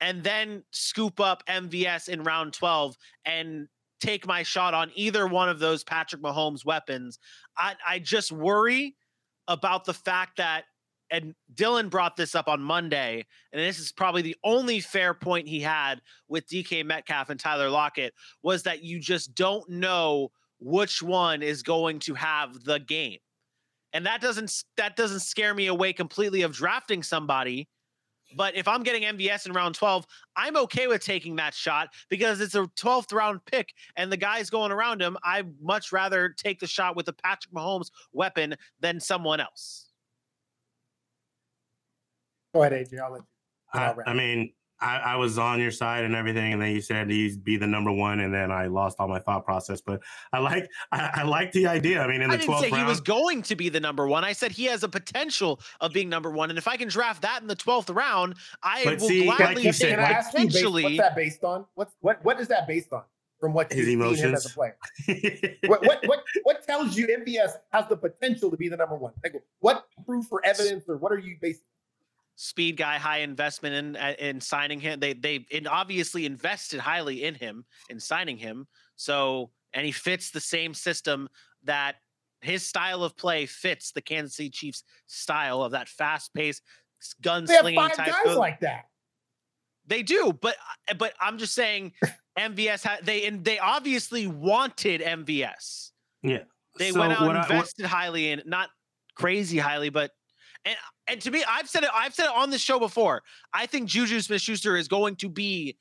and 0.00 0.24
then 0.24 0.64
scoop 0.72 1.20
up 1.20 1.44
MVS 1.46 2.08
in 2.08 2.24
round 2.24 2.52
12 2.52 2.96
and 3.24 3.68
take 4.00 4.26
my 4.26 4.42
shot 4.42 4.74
on 4.74 4.90
either 4.94 5.26
one 5.26 5.48
of 5.48 5.58
those 5.58 5.84
Patrick 5.84 6.22
Mahomes 6.22 6.64
weapons. 6.64 7.18
I, 7.56 7.74
I 7.86 7.98
just 7.98 8.32
worry 8.32 8.96
about 9.48 9.84
the 9.84 9.94
fact 9.94 10.38
that, 10.38 10.64
and 11.10 11.34
Dylan 11.54 11.90
brought 11.90 12.16
this 12.16 12.34
up 12.34 12.48
on 12.48 12.60
Monday, 12.60 13.26
and 13.52 13.60
this 13.60 13.78
is 13.78 13.92
probably 13.92 14.22
the 14.22 14.36
only 14.44 14.80
fair 14.80 15.12
point 15.12 15.48
he 15.48 15.60
had 15.60 16.00
with 16.28 16.48
DK 16.48 16.84
Metcalf 16.84 17.30
and 17.30 17.40
Tyler 17.40 17.68
Lockett 17.68 18.14
was 18.42 18.62
that 18.62 18.82
you 18.82 19.00
just 19.00 19.34
don't 19.34 19.68
know 19.68 20.30
which 20.60 21.02
one 21.02 21.42
is 21.42 21.62
going 21.62 21.98
to 22.00 22.14
have 22.14 22.62
the 22.64 22.78
game. 22.78 23.18
And 23.92 24.06
that 24.06 24.20
doesn't 24.20 24.52
that 24.76 24.94
doesn't 24.94 25.20
scare 25.20 25.52
me 25.52 25.66
away 25.66 25.92
completely 25.92 26.42
of 26.42 26.52
drafting 26.52 27.02
somebody. 27.02 27.68
But 28.36 28.56
if 28.56 28.68
I'm 28.68 28.82
getting 28.82 29.02
MVS 29.02 29.46
in 29.46 29.52
round 29.52 29.74
12, 29.74 30.06
I'm 30.36 30.56
okay 30.56 30.86
with 30.86 31.04
taking 31.04 31.36
that 31.36 31.54
shot 31.54 31.88
because 32.08 32.40
it's 32.40 32.54
a 32.54 32.62
12th 32.78 33.12
round 33.12 33.44
pick 33.44 33.74
and 33.96 34.10
the 34.10 34.16
guys 34.16 34.50
going 34.50 34.72
around 34.72 35.02
him. 35.02 35.16
I'd 35.24 35.52
much 35.60 35.92
rather 35.92 36.28
take 36.28 36.60
the 36.60 36.66
shot 36.66 36.96
with 36.96 37.08
a 37.08 37.12
Patrick 37.12 37.52
Mahomes 37.54 37.90
weapon 38.12 38.54
than 38.80 39.00
someone 39.00 39.40
else. 39.40 39.90
Go 42.54 42.62
ahead, 42.62 42.72
AJ. 42.72 43.00
I'll 43.00 43.12
let 43.12 43.20
you. 43.20 43.26
I, 43.72 43.94
I 44.06 44.14
mean, 44.14 44.52
I, 44.80 44.96
I 44.98 45.16
was 45.16 45.38
on 45.38 45.60
your 45.60 45.70
side 45.70 46.04
and 46.04 46.14
everything, 46.14 46.52
and 46.52 46.60
then 46.62 46.72
you 46.72 46.80
said 46.80 47.10
he'd 47.10 47.44
be 47.44 47.56
the 47.56 47.66
number 47.66 47.92
one, 47.92 48.20
and 48.20 48.32
then 48.32 48.50
I 48.50 48.66
lost 48.66 48.96
all 48.98 49.08
my 49.08 49.18
thought 49.18 49.44
process. 49.44 49.80
But 49.80 50.00
I 50.32 50.38
like, 50.38 50.68
I, 50.92 51.10
I 51.16 51.22
like 51.24 51.52
the 51.52 51.66
idea. 51.66 52.02
I 52.02 52.06
mean, 52.06 52.22
in 52.22 52.30
I 52.30 52.34
the 52.34 52.38
didn't 52.38 52.46
twelfth 52.48 52.64
say 52.64 52.70
he 52.70 52.76
round, 52.76 52.88
was 52.88 53.00
going 53.00 53.42
to 53.42 53.56
be 53.56 53.68
the 53.68 53.80
number 53.80 54.06
one. 54.08 54.24
I 54.24 54.32
said 54.32 54.52
he 54.52 54.64
has 54.66 54.82
a 54.82 54.88
potential 54.88 55.60
of 55.80 55.92
being 55.92 56.08
number 56.08 56.30
one. 56.30 56.50
And 56.50 56.58
if 56.58 56.66
I 56.68 56.76
can 56.76 56.88
draft 56.88 57.22
that 57.22 57.42
in 57.42 57.48
the 57.48 57.56
12th 57.56 57.94
round, 57.94 58.36
I 58.62 58.84
But 58.84 59.00
will 59.00 59.08
see, 59.08 59.26
like 59.26 59.38
gladly 59.38 59.62
you 59.64 59.72
take 59.72 59.74
said, 59.74 59.90
Can 59.90 60.00
I 60.00 60.02
ask 60.10 60.32
based, 60.32 60.48
potentially. 60.54 60.82
what's 60.84 60.96
that 60.98 61.16
based 61.16 61.44
on? 61.44 61.66
What's 61.74 61.94
what? 62.00 62.24
What 62.24 62.40
is 62.40 62.48
that 62.48 62.66
based 62.66 62.92
on? 62.92 63.02
From 63.38 63.54
what 63.54 63.72
His 63.72 63.88
you've 63.88 63.98
him 64.00 64.02
as 64.12 64.20
a 64.20 64.24
emotions. 64.26 64.52
player. 64.52 64.76
what, 65.66 65.82
what 65.86 66.06
what 66.06 66.22
what 66.42 66.62
tells 66.66 66.94
you 66.96 67.06
MVS 67.06 67.52
has 67.72 67.86
the 67.88 67.96
potential 67.96 68.50
to 68.50 68.56
be 68.58 68.68
the 68.68 68.76
number 68.76 68.96
one? 68.96 69.12
Like, 69.24 69.42
what 69.60 69.86
proof 70.04 70.26
or 70.30 70.44
evidence 70.44 70.84
or 70.88 70.98
what 70.98 71.10
are 71.10 71.18
you 71.18 71.36
basing? 71.40 71.62
Speed 72.42 72.78
guy, 72.78 72.96
high 72.96 73.18
investment 73.18 73.74
in 73.74 73.96
uh, 73.96 74.14
in 74.18 74.40
signing 74.40 74.80
him. 74.80 74.98
They 74.98 75.12
they 75.12 75.44
obviously 75.68 76.24
invested 76.24 76.80
highly 76.80 77.24
in 77.24 77.34
him 77.34 77.64
in 77.90 78.00
signing 78.00 78.38
him. 78.38 78.66
So 78.96 79.50
and 79.74 79.84
he 79.84 79.92
fits 79.92 80.30
the 80.30 80.40
same 80.40 80.72
system 80.74 81.28
that 81.64 81.96
his 82.40 82.66
style 82.66 83.04
of 83.04 83.16
play 83.16 83.44
fits 83.46 83.92
the 83.92 84.00
Kansas 84.00 84.36
City 84.36 84.48
Chiefs 84.50 84.82
style 85.06 85.62
of 85.62 85.72
that 85.72 85.88
fast 85.88 86.32
paced 86.34 86.62
They 87.22 87.34
have 87.34 87.46
gunslinging 87.46 87.94
type. 87.94 88.06
guys 88.06 88.32
of- 88.32 88.36
like 88.38 88.60
that. 88.60 88.86
they 89.86 90.02
do, 90.02 90.32
but 90.32 90.56
uh, 90.88 90.94
but 90.94 91.12
I'm 91.20 91.36
just 91.36 91.54
saying 91.54 91.92
MVS 92.38 92.82
had 92.82 93.04
they 93.04 93.26
and 93.26 93.44
they 93.44 93.58
obviously 93.58 94.26
wanted 94.26 95.02
MVS. 95.02 95.90
Yeah. 96.22 96.44
They 96.78 96.92
So 96.92 97.00
went 97.00 97.12
out 97.12 97.20
what 97.20 97.30
and 97.30 97.38
I- 97.38 97.40
what- 97.42 97.50
invested 97.50 97.84
highly 97.86 98.30
in 98.30 98.42
not 98.46 98.70
crazy 99.14 99.58
highly, 99.58 99.90
but 99.90 100.10
and 100.64 100.76
and 101.06 101.20
to 101.22 101.30
me, 101.30 101.42
I've 101.48 101.68
said 101.68 101.84
it. 101.84 101.90
I've 101.94 102.14
said 102.14 102.26
it 102.26 102.36
on 102.36 102.50
the 102.50 102.58
show 102.58 102.78
before. 102.78 103.22
I 103.52 103.66
think 103.66 103.88
Juju 103.88 104.20
Smith-Schuster 104.20 104.76
is 104.76 104.88
going 104.88 105.16
to 105.16 105.28
be 105.28 105.76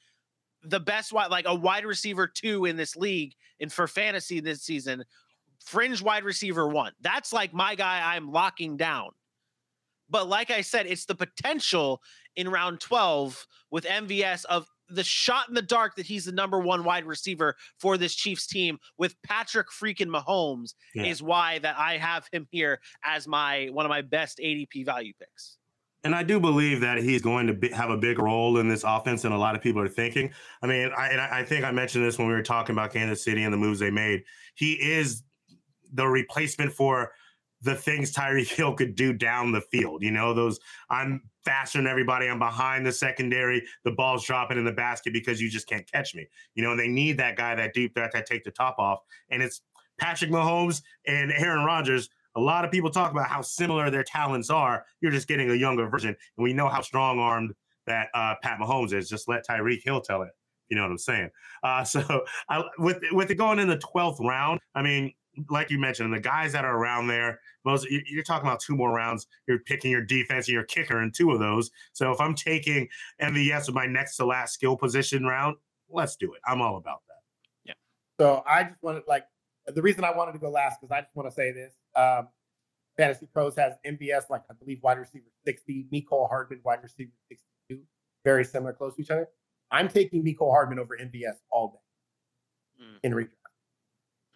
the 0.63 0.79
best 0.79 1.13
wide, 1.13 1.29
like 1.29 1.45
a 1.47 1.53
wide 1.55 1.85
receiver 1.85 2.27
two 2.27 2.65
in 2.65 2.75
this 2.75 2.95
league, 2.95 3.33
and 3.59 3.71
for 3.71 3.87
fantasy 3.87 4.39
this 4.39 4.63
season, 4.63 5.03
fringe 5.63 6.01
wide 6.01 6.23
receiver 6.23 6.67
one. 6.67 6.93
That's 7.01 7.31
like 7.31 7.53
my 7.53 7.75
guy. 7.75 8.15
I'm 8.15 8.31
locking 8.31 8.77
down. 8.77 9.11
But 10.09 10.27
like 10.27 10.49
I 10.49 10.61
said, 10.61 10.87
it's 10.87 11.05
the 11.05 11.15
potential 11.15 12.01
in 12.35 12.49
round 12.49 12.79
12 12.79 13.45
with 13.69 13.85
MVS 13.85 14.45
of 14.45 14.67
the 14.89 15.03
shot 15.03 15.47
in 15.49 15.55
the 15.55 15.61
dark 15.61 15.95
that 15.95 16.05
he's 16.05 16.25
the 16.25 16.31
number 16.31 16.59
one 16.59 16.83
wide 16.83 17.05
receiver 17.05 17.55
for 17.77 17.97
this 17.97 18.15
Chiefs 18.15 18.47
team 18.47 18.79
with 18.97 19.15
Patrick 19.23 19.67
freaking 19.69 20.07
Mahomes 20.07 20.73
Yeah. 20.95 21.03
is 21.03 21.21
why 21.21 21.59
that 21.59 21.77
I 21.77 21.97
have 21.97 22.27
him 22.31 22.47
here 22.51 22.79
as 23.03 23.27
my 23.27 23.67
one 23.71 23.85
of 23.85 23.89
my 23.89 24.01
best 24.01 24.39
ADP 24.39 24.85
value 24.85 25.13
picks. 25.19 25.57
And 26.05 26.15
I 26.15 26.23
do 26.23 26.39
believe 26.39 26.79
that 26.79 26.99
he's 26.99 27.21
going 27.21 27.47
to 27.47 27.53
be, 27.53 27.69
have 27.71 27.89
a 27.89 27.97
big 27.97 28.19
role 28.19 28.57
in 28.59 28.69
this 28.69 28.85
offense, 28.85 29.25
and 29.25 29.33
a 29.33 29.37
lot 29.37 29.53
of 29.55 29.61
people 29.61 29.81
are 29.81 29.89
thinking. 29.89 30.31
I 30.61 30.67
mean, 30.67 30.91
I, 30.97 31.09
and 31.09 31.19
I 31.19 31.39
I 31.39 31.43
think 31.43 31.65
I 31.65 31.71
mentioned 31.71 32.05
this 32.05 32.17
when 32.17 32.27
we 32.27 32.33
were 32.33 32.41
talking 32.41 32.73
about 32.73 32.93
Kansas 32.93 33.21
City 33.23 33.43
and 33.43 33.53
the 33.53 33.57
moves 33.57 33.79
they 33.79 33.91
made. 33.91 34.23
He 34.55 34.73
is 34.73 35.23
the 35.91 36.07
replacement 36.07 36.71
for 36.71 37.11
the 37.61 37.75
things 37.75 38.13
Tyreek 38.13 38.47
Hill 38.55 38.73
could 38.73 38.95
do 38.95 39.13
down 39.13 39.51
the 39.51 39.61
field. 39.61 40.03
You 40.03 40.11
know, 40.11 40.33
those 40.33 40.59
I'm 40.89 41.21
faster 41.43 41.77
than 41.79 41.87
everybody, 41.87 42.27
I'm 42.27 42.39
behind 42.39 42.85
the 42.85 42.91
secondary, 42.91 43.63
the 43.83 43.91
ball's 43.91 44.25
dropping 44.25 44.57
in 44.57 44.65
the 44.65 44.71
basket 44.71 45.13
because 45.13 45.41
you 45.41 45.49
just 45.49 45.67
can't 45.67 45.89
catch 45.91 46.15
me. 46.15 46.27
You 46.55 46.63
know, 46.63 46.71
and 46.71 46.79
they 46.79 46.87
need 46.87 47.17
that 47.17 47.35
guy, 47.35 47.55
that 47.55 47.73
deep 47.73 47.95
threat 47.95 48.11
that 48.13 48.25
take 48.25 48.43
the 48.43 48.51
top 48.51 48.77
off. 48.77 48.99
And 49.29 49.41
it's 49.41 49.61
Patrick 49.99 50.31
Mahomes 50.31 50.81
and 51.07 51.31
Aaron 51.31 51.65
Rodgers. 51.65 52.09
A 52.35 52.39
lot 52.39 52.63
of 52.63 52.71
people 52.71 52.89
talk 52.89 53.11
about 53.11 53.27
how 53.27 53.41
similar 53.41 53.89
their 53.89 54.03
talents 54.03 54.49
are. 54.49 54.85
You're 55.01 55.11
just 55.11 55.27
getting 55.27 55.49
a 55.51 55.55
younger 55.55 55.89
version, 55.89 56.09
and 56.09 56.43
we 56.43 56.53
know 56.53 56.69
how 56.69 56.81
strong 56.81 57.19
armed 57.19 57.53
that 57.87 58.07
uh, 58.13 58.35
Pat 58.41 58.59
Mahomes 58.59 58.93
is. 58.93 59.09
Just 59.09 59.27
let 59.27 59.45
Tyreek 59.45 59.83
Hill 59.83 59.99
tell 59.99 60.21
it. 60.21 60.29
You 60.69 60.77
know 60.77 60.83
what 60.83 60.91
I'm 60.91 60.97
saying? 60.97 61.29
Uh, 61.63 61.83
so 61.83 62.23
I, 62.47 62.63
with 62.77 62.99
with 63.11 63.31
it 63.31 63.35
going 63.35 63.59
in 63.59 63.67
the 63.67 63.77
12th 63.77 64.19
round, 64.19 64.59
I 64.75 64.81
mean, 64.81 65.13
like 65.49 65.69
you 65.69 65.79
mentioned, 65.79 66.13
the 66.13 66.19
guys 66.19 66.51
that 66.53 66.65
are 66.65 66.75
around 66.77 67.07
there, 67.07 67.39
most 67.65 67.89
you- 67.89 68.03
you're 68.05 68.23
talking 68.23 68.47
about 68.47 68.59
two 68.59 68.75
more 68.75 68.91
rounds. 68.93 69.27
You're 69.47 69.59
picking 69.59 69.91
your 69.91 70.01
defense 70.03 70.47
and 70.47 70.53
your 70.53 70.63
kicker 70.63 71.01
in 71.01 71.11
two 71.11 71.31
of 71.31 71.39
those. 71.39 71.71
So 71.93 72.11
if 72.11 72.19
I'm 72.19 72.35
taking 72.35 72.89
MVS 73.19 73.67
with 73.67 73.75
my 73.75 73.85
next 73.85 74.15
to 74.17 74.25
last 74.25 74.53
skill 74.53 74.75
position 74.77 75.23
round, 75.25 75.57
let's 75.89 76.15
do 76.15 76.33
it. 76.33 76.41
I'm 76.45 76.61
all 76.61 76.77
about 76.77 77.01
that. 77.07 77.21
Yeah. 77.65 77.73
So 78.19 78.43
I 78.45 78.63
just 78.63 78.81
wanted 78.81 79.03
like 79.07 79.25
the 79.67 79.81
reason 79.81 80.03
I 80.03 80.11
wanted 80.15 80.33
to 80.33 80.39
go 80.39 80.49
last 80.49 80.79
because 80.81 80.91
I 80.91 81.01
just 81.01 81.15
want 81.15 81.29
to 81.29 81.33
say 81.35 81.51
this. 81.51 81.73
Um, 81.95 82.29
Fantasy 82.97 83.27
Pros 83.27 83.55
has 83.55 83.75
MVS 83.85 84.29
like 84.29 84.41
I 84.49 84.53
believe 84.53 84.81
wide 84.83 84.97
receiver 84.97 85.25
60, 85.45 85.87
Mecole 85.93 86.27
Hardman 86.27 86.59
wide 86.65 86.83
receiver 86.83 87.11
62, 87.29 87.83
very 88.25 88.43
similar, 88.43 88.73
close 88.73 88.95
to 88.95 89.01
each 89.01 89.09
other. 89.11 89.27
I'm 89.71 89.87
taking 89.87 90.23
Mecole 90.23 90.51
Hardman 90.51 90.79
over 90.79 90.97
MVS 90.97 91.35
all 91.49 91.69
day 91.69 92.83
Mm. 92.83 92.99
in 93.03 93.11
redraft. 93.13 93.29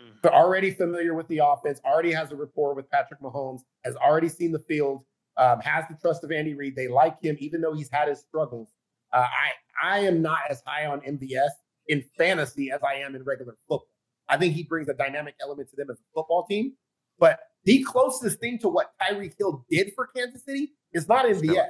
Mm. 0.04 0.12
So 0.24 0.30
already 0.30 0.72
familiar 0.72 1.14
with 1.14 1.28
the 1.28 1.40
offense, 1.40 1.80
already 1.86 2.12
has 2.12 2.32
a 2.32 2.36
rapport 2.36 2.74
with 2.74 2.90
Patrick 2.90 3.22
Mahomes, 3.22 3.62
has 3.84 3.96
already 3.96 4.30
seen 4.30 4.52
the 4.52 4.60
field, 4.60 5.04
um, 5.38 5.60
has 5.62 5.86
the 5.90 5.98
trust 6.02 6.24
of 6.24 6.32
Andy 6.32 6.54
Reid. 6.54 6.76
They 6.76 6.88
like 6.88 7.22
him, 7.22 7.36
even 7.40 7.62
though 7.62 7.74
he's 7.74 7.90
had 7.90 8.08
his 8.08 8.20
struggles. 8.20 8.70
Uh, 9.12 9.26
I 9.26 9.96
I 9.96 10.00
am 10.00 10.22
not 10.22 10.40
as 10.50 10.62
high 10.66 10.86
on 10.88 11.02
MVS 11.02 11.50
in 11.88 12.04
fantasy 12.18 12.72
as 12.72 12.82
I 12.84 12.96
am 12.96 13.16
in 13.16 13.24
regular 13.24 13.56
football. 13.68 13.88
I 14.30 14.38
think 14.38 14.56
he 14.56 14.64
brings 14.64 14.88
a 14.88 14.94
dynamic 14.94 15.36
element 15.42 15.70
to 15.70 15.76
them 15.76 15.90
as 15.92 15.98
a 16.00 16.04
football 16.16 16.46
team. 16.46 16.74
But 17.20 17.40
the 17.66 17.84
closest 17.84 18.40
thing 18.40 18.58
to 18.60 18.70
what 18.70 18.94
Tyreek 19.02 19.34
Hill 19.38 19.66
did 19.70 19.92
for 19.96 20.08
Kansas 20.16 20.44
City 20.44 20.74
is 20.94 21.08
not 21.08 21.26
MVS. 21.26 21.68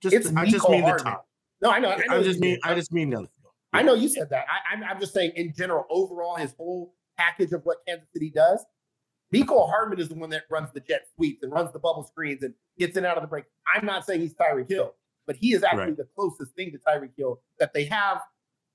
Just 0.00 0.14
It's 0.14 0.32
I 0.36 0.46
just 0.46 0.68
mean 0.68 0.84
the 0.84 0.92
top. 0.92 1.26
No, 1.60 1.70
I 1.70 1.78
know. 1.78 1.90
I, 1.90 1.96
know 1.96 2.20
I 2.20 2.22
just 2.22 2.40
mean 2.40 2.58
I 2.62 2.74
just 2.74 2.92
mean 2.92 3.10
the 3.10 3.26
I 3.72 3.82
know 3.82 3.94
you 3.94 4.08
said 4.08 4.30
that. 4.30 4.46
I, 4.48 4.74
I'm, 4.74 4.84
I'm 4.84 5.00
just 5.00 5.12
saying 5.12 5.32
in 5.34 5.52
general, 5.56 5.84
overall, 5.90 6.36
his 6.36 6.54
whole 6.54 6.94
package 7.16 7.52
of 7.52 7.62
what 7.64 7.78
Kansas 7.86 8.08
City 8.12 8.30
does. 8.30 8.64
Nico 9.32 9.66
Hardman 9.66 9.98
is 9.98 10.08
the 10.08 10.14
one 10.14 10.30
that 10.30 10.42
runs 10.50 10.70
the 10.72 10.80
jet 10.80 11.06
sweeps 11.14 11.42
and 11.42 11.50
runs 11.52 11.72
the 11.72 11.78
bubble 11.78 12.04
screens 12.04 12.42
and 12.42 12.54
gets 12.78 12.96
in 12.96 13.04
out 13.04 13.16
of 13.16 13.22
the 13.22 13.26
break. 13.28 13.44
I'm 13.74 13.84
not 13.84 14.04
saying 14.04 14.20
he's 14.20 14.34
Tyreek 14.34 14.68
Hill, 14.68 14.94
but 15.26 15.36
he 15.36 15.54
is 15.54 15.64
actually 15.64 15.80
Right. 15.86 15.96
the 15.96 16.08
closest 16.14 16.54
thing 16.54 16.70
to 16.72 16.78
Tyreek 16.78 17.16
Hill 17.16 17.40
that 17.58 17.72
they 17.72 17.84
have 17.86 18.20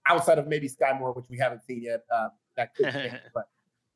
outside 0.07 0.37
of 0.37 0.47
maybe 0.47 0.67
Skyy 0.67 0.97
Moore, 0.99 1.13
which 1.13 1.29
we 1.29 1.37
haven't 1.37 1.63
seen 1.63 1.81
yet. 1.83 2.03
Uh, 2.11 2.29
that 2.57 2.75
could 2.75 2.91
change. 2.91 3.13
but 3.33 3.47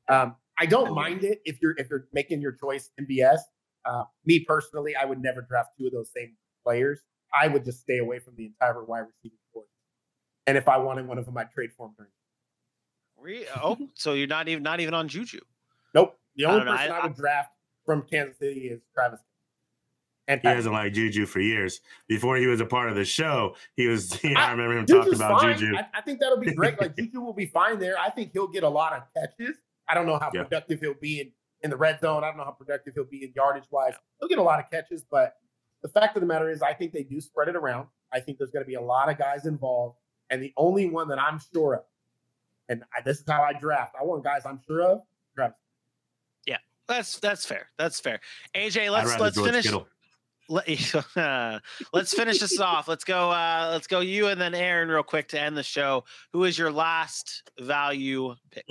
um, 0.07 0.35
I 0.57 0.65
don't 0.65 0.93
mind 0.93 1.23
it 1.23 1.41
if 1.43 1.61
you're 1.61 1.75
if 1.77 1.89
you're 1.89 2.07
making 2.13 2.41
your 2.41 2.53
choice 2.53 2.91
MBS. 3.01 3.39
Uh, 3.85 4.03
me 4.25 4.39
personally, 4.39 4.95
I 4.95 5.03
would 5.03 5.21
never 5.21 5.41
draft 5.41 5.71
two 5.77 5.87
of 5.87 5.91
those 5.91 6.11
same 6.15 6.35
players. 6.63 7.01
I 7.37 7.47
would 7.49 7.65
just 7.65 7.81
stay 7.81 7.97
away 7.97 8.19
from 8.19 8.35
the 8.37 8.45
entire 8.45 8.83
wide 8.85 8.99
receiver 9.07 9.35
court. 9.51 9.65
And 10.47 10.57
if 10.57 10.67
I 10.69 10.77
wanted 10.77 11.07
one 11.07 11.17
of 11.17 11.25
them, 11.25 11.37
I'd 11.37 11.51
trade 11.51 11.71
for 11.75 11.87
him 11.87 11.93
during. 11.97 12.11
Re- 13.23 13.45
oh, 13.63 13.77
so 13.95 14.13
you're 14.13 14.27
not 14.27 14.47
even 14.47 14.63
not 14.63 14.79
even 14.79 14.93
on 14.93 15.07
Juju. 15.07 15.39
Nope. 15.95 16.17
The 16.35 16.45
only 16.45 16.59
don't 16.59 16.65
know. 16.67 16.71
person 16.77 16.91
I- 16.91 16.99
I, 16.99 17.05
would 17.07 17.15
draft 17.15 17.51
from 17.85 18.01
Kansas 18.03 18.37
City 18.37 18.67
is 18.67 18.81
Travis. 18.93 19.19
And 20.27 20.39
He 20.41 20.47
hasn't 20.47 20.73
liked 20.73 20.95
Juju 20.95 21.25
for 21.25 21.41
years. 21.41 21.81
Before 22.07 22.37
he 22.37 22.47
was 22.47 22.61
a 22.61 22.65
part 22.65 22.89
of 22.89 22.95
the 22.95 23.03
show, 23.03 23.55
he 23.75 23.87
was. 23.87 24.17
I, 24.23 24.33
I- 24.35 24.51
remember 24.51 24.77
him 24.77 24.85
talking 24.85 25.13
about 25.15 25.41
fine. 25.41 25.57
Juju. 25.57 25.75
I, 25.77 25.85
I 25.97 26.01
think 26.01 26.19
that'll 26.19 26.37
be 26.39 26.53
great. 26.53 26.79
Like 26.79 26.95
Juju 26.97 27.21
will 27.21 27.33
be 27.33 27.45
fine 27.47 27.79
there. 27.79 27.97
I 27.99 28.09
think 28.09 28.31
he'll 28.33 28.47
get 28.47 28.63
a 28.63 28.69
lot 28.69 28.93
of 28.93 29.03
catches. 29.15 29.57
I 29.87 29.93
don't 29.93 30.05
know 30.05 30.17
how 30.19 30.31
Yeah. 30.33 30.43
productive 30.43 30.79
he'll 30.79 30.93
be 30.93 31.19
in, 31.21 31.31
in 31.61 31.69
the 31.69 31.77
red 31.77 31.99
zone. 31.99 32.23
I 32.23 32.27
don't 32.27 32.37
know 32.37 32.45
how 32.45 32.51
productive 32.51 32.93
he'll 32.95 33.03
be 33.03 33.23
in 33.25 33.33
yardage 33.35 33.65
wise. 33.69 33.93
He'll 34.19 34.29
get 34.29 34.37
a 34.37 34.43
lot 34.43 34.59
of 34.59 34.69
catches, 34.71 35.03
but 35.03 35.35
the 35.81 35.89
fact 35.89 36.15
of 36.15 36.21
the 36.21 36.27
matter 36.27 36.49
is, 36.49 36.61
I 36.61 36.73
think 36.73 36.93
they 36.93 37.03
do 37.03 37.19
spread 37.19 37.49
it 37.49 37.57
around. 37.57 37.87
I 38.13 38.21
think 38.21 38.37
there's 38.37 38.51
going 38.51 38.63
to 38.63 38.67
be 38.67 38.75
a 38.75 38.81
lot 38.81 39.09
of 39.09 39.17
guys 39.17 39.45
involved, 39.45 39.97
and 40.29 40.41
the 40.41 40.53
only 40.55 40.89
one 40.89 41.09
that 41.09 41.19
I'm 41.19 41.39
sure 41.53 41.73
of, 41.75 41.81
and 42.69 42.83
I, 42.95 43.01
this 43.01 43.19
is 43.19 43.25
how 43.27 43.41
I 43.41 43.53
draft. 43.53 43.95
I 43.99 44.03
want 44.03 44.23
guys 44.23 44.43
I'm 44.45 44.59
sure 44.65 44.81
of. 44.83 45.01
Travis. 45.35 45.57
That's 46.87 47.19
that's 47.19 47.45
fair. 47.45 47.69
That's 47.77 47.99
fair. 47.99 48.19
AJ, 48.55 48.91
let's 48.91 49.19
let's 49.19 49.39
finish. 49.39 49.65
Kittle. 49.65 49.87
Let, 50.49 50.67
let's 51.93 52.13
finish 52.13 52.39
this 52.39 52.59
off. 52.59 52.87
Let's 52.87 53.05
go. 53.05 53.31
Uh, 53.31 53.69
let's 53.71 53.87
go. 53.87 54.01
You 54.01 54.27
and 54.27 54.39
then 54.39 54.53
Aaron, 54.53 54.89
real 54.89 55.03
quick 55.03 55.29
to 55.29 55.39
end 55.39 55.55
the 55.55 55.63
show. 55.63 56.03
Who 56.33 56.43
is 56.43 56.57
your 56.57 56.71
last 56.71 57.49
value 57.59 58.35
pick? 58.51 58.65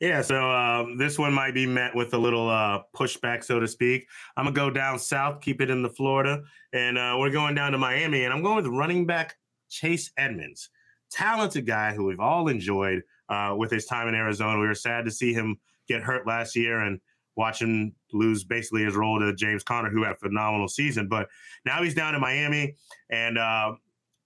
Yeah, 0.00 0.22
so 0.22 0.50
um, 0.50 0.96
this 0.96 1.18
one 1.18 1.34
might 1.34 1.52
be 1.52 1.66
met 1.66 1.94
with 1.94 2.14
a 2.14 2.18
little 2.18 2.48
uh, 2.48 2.80
pushback, 2.96 3.44
so 3.44 3.60
to 3.60 3.68
speak. 3.68 4.06
I'm 4.36 4.44
gonna 4.44 4.54
go 4.54 4.70
down 4.70 4.98
south, 4.98 5.42
keep 5.42 5.60
it 5.60 5.68
in 5.68 5.82
the 5.82 5.90
Florida, 5.90 6.42
and 6.72 6.96
uh, 6.96 7.16
we're 7.18 7.30
going 7.30 7.54
down 7.54 7.72
to 7.72 7.78
Miami, 7.78 8.24
and 8.24 8.32
I'm 8.32 8.42
going 8.42 8.56
with 8.56 8.66
running 8.68 9.04
back 9.04 9.36
Chase 9.68 10.10
Edmonds, 10.16 10.70
talented 11.10 11.66
guy 11.66 11.92
who 11.92 12.04
we've 12.04 12.20
all 12.20 12.48
enjoyed 12.48 13.02
uh, 13.28 13.54
with 13.56 13.70
his 13.70 13.86
time 13.86 14.08
in 14.08 14.14
Arizona. 14.14 14.58
We 14.58 14.66
were 14.66 14.74
sad 14.74 15.04
to 15.04 15.10
see 15.10 15.32
him 15.32 15.58
get 15.88 16.02
hurt 16.02 16.26
last 16.26 16.56
year 16.56 16.80
and 16.80 17.00
watch 17.36 17.62
him 17.62 17.92
lose 18.12 18.44
basically 18.44 18.84
his 18.84 18.94
role 18.94 19.18
to 19.18 19.34
James 19.34 19.62
Conner, 19.62 19.90
who 19.90 20.02
had 20.02 20.12
a 20.12 20.18
phenomenal 20.18 20.68
season. 20.68 21.08
But 21.08 21.28
now 21.64 21.82
he's 21.82 21.94
down 21.94 22.14
in 22.14 22.20
Miami, 22.20 22.76
and 23.10 23.38
uh, 23.38 23.72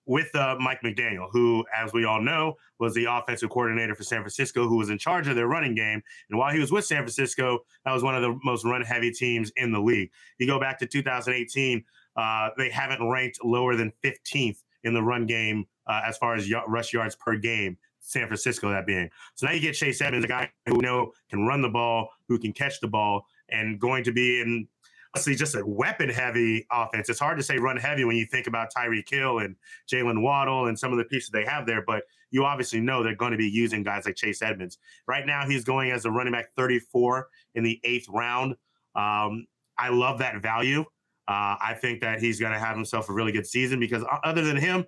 with 0.06 0.34
uh, 0.34 0.56
Mike 0.60 0.80
McDaniel, 0.82 1.28
who, 1.30 1.64
as 1.74 1.92
we 1.92 2.04
all 2.04 2.20
know, 2.20 2.54
was 2.78 2.94
the 2.94 3.06
offensive 3.06 3.50
coordinator 3.50 3.94
for 3.94 4.02
San 4.02 4.20
Francisco, 4.20 4.68
who 4.68 4.76
was 4.76 4.90
in 4.90 4.98
charge 4.98 5.28
of 5.28 5.36
their 5.36 5.46
running 5.46 5.74
game. 5.74 6.02
And 6.28 6.38
while 6.38 6.52
he 6.52 6.60
was 6.60 6.70
with 6.70 6.84
San 6.84 6.98
Francisco, 6.98 7.60
that 7.84 7.92
was 7.92 8.02
one 8.02 8.14
of 8.14 8.22
the 8.22 8.38
most 8.44 8.64
run 8.64 8.82
heavy 8.82 9.10
teams 9.10 9.50
in 9.56 9.72
the 9.72 9.80
league. 9.80 10.10
You 10.38 10.46
go 10.46 10.60
back 10.60 10.78
to 10.80 10.86
2018, 10.86 11.84
uh, 12.16 12.48
they 12.56 12.70
haven't 12.70 13.06
ranked 13.08 13.38
lower 13.42 13.76
than 13.76 13.92
15th 14.02 14.62
in 14.82 14.92
the 14.92 15.02
run 15.02 15.26
game 15.26 15.66
uh, 15.86 16.02
as 16.06 16.16
far 16.18 16.34
as 16.34 16.50
y- 16.50 16.62
rush 16.66 16.92
yards 16.92 17.16
per 17.16 17.36
game. 17.36 17.76
San 18.00 18.26
Francisco, 18.26 18.68
that 18.70 18.86
being. 18.86 19.08
So 19.34 19.46
now 19.46 19.52
you 19.52 19.60
get 19.60 19.72
Chase 19.72 20.02
Evans, 20.02 20.26
a 20.26 20.28
guy 20.28 20.50
who 20.66 20.82
know 20.82 21.12
can 21.30 21.46
run 21.46 21.62
the 21.62 21.70
ball, 21.70 22.10
who 22.28 22.38
can 22.38 22.52
catch 22.52 22.80
the 22.80 22.88
ball, 22.88 23.26
and 23.48 23.80
going 23.80 24.04
to 24.04 24.12
be 24.12 24.42
in 24.42 24.68
honestly 25.14 25.34
just 25.34 25.54
a 25.54 25.64
weapon 25.64 26.08
heavy 26.08 26.66
offense. 26.72 27.08
It's 27.08 27.20
hard 27.20 27.38
to 27.38 27.42
say 27.42 27.56
run 27.56 27.76
heavy 27.76 28.04
when 28.04 28.16
you 28.16 28.26
think 28.26 28.46
about 28.46 28.68
Tyreek 28.76 29.08
Hill 29.08 29.38
and 29.38 29.56
Jaylen 29.90 30.22
Waddle 30.22 30.66
and 30.66 30.78
some 30.78 30.92
of 30.92 30.98
the 30.98 31.04
pieces 31.04 31.30
they 31.30 31.44
have 31.44 31.66
there, 31.66 31.82
but 31.86 32.02
you 32.30 32.44
obviously 32.44 32.80
know 32.80 33.02
they're 33.02 33.14
going 33.14 33.30
to 33.30 33.38
be 33.38 33.48
using 33.48 33.82
guys 33.82 34.06
like 34.06 34.16
Chase 34.16 34.42
Edmonds. 34.42 34.78
Right 35.06 35.24
now, 35.24 35.46
he's 35.46 35.64
going 35.64 35.92
as 35.92 36.04
a 36.04 36.10
running 36.10 36.32
back 36.32 36.46
34 36.56 37.28
in 37.54 37.62
the 37.62 37.80
eighth 37.84 38.08
round. 38.08 38.56
Um, 38.96 39.46
I 39.78 39.90
love 39.90 40.18
that 40.18 40.42
value. 40.42 40.80
Uh, 41.26 41.56
I 41.60 41.76
think 41.80 42.00
that 42.00 42.20
he's 42.20 42.40
going 42.40 42.52
to 42.52 42.58
have 42.58 42.76
himself 42.76 43.08
a 43.08 43.12
really 43.12 43.32
good 43.32 43.46
season 43.46 43.80
because 43.80 44.04
other 44.24 44.42
than 44.42 44.56
him, 44.56 44.84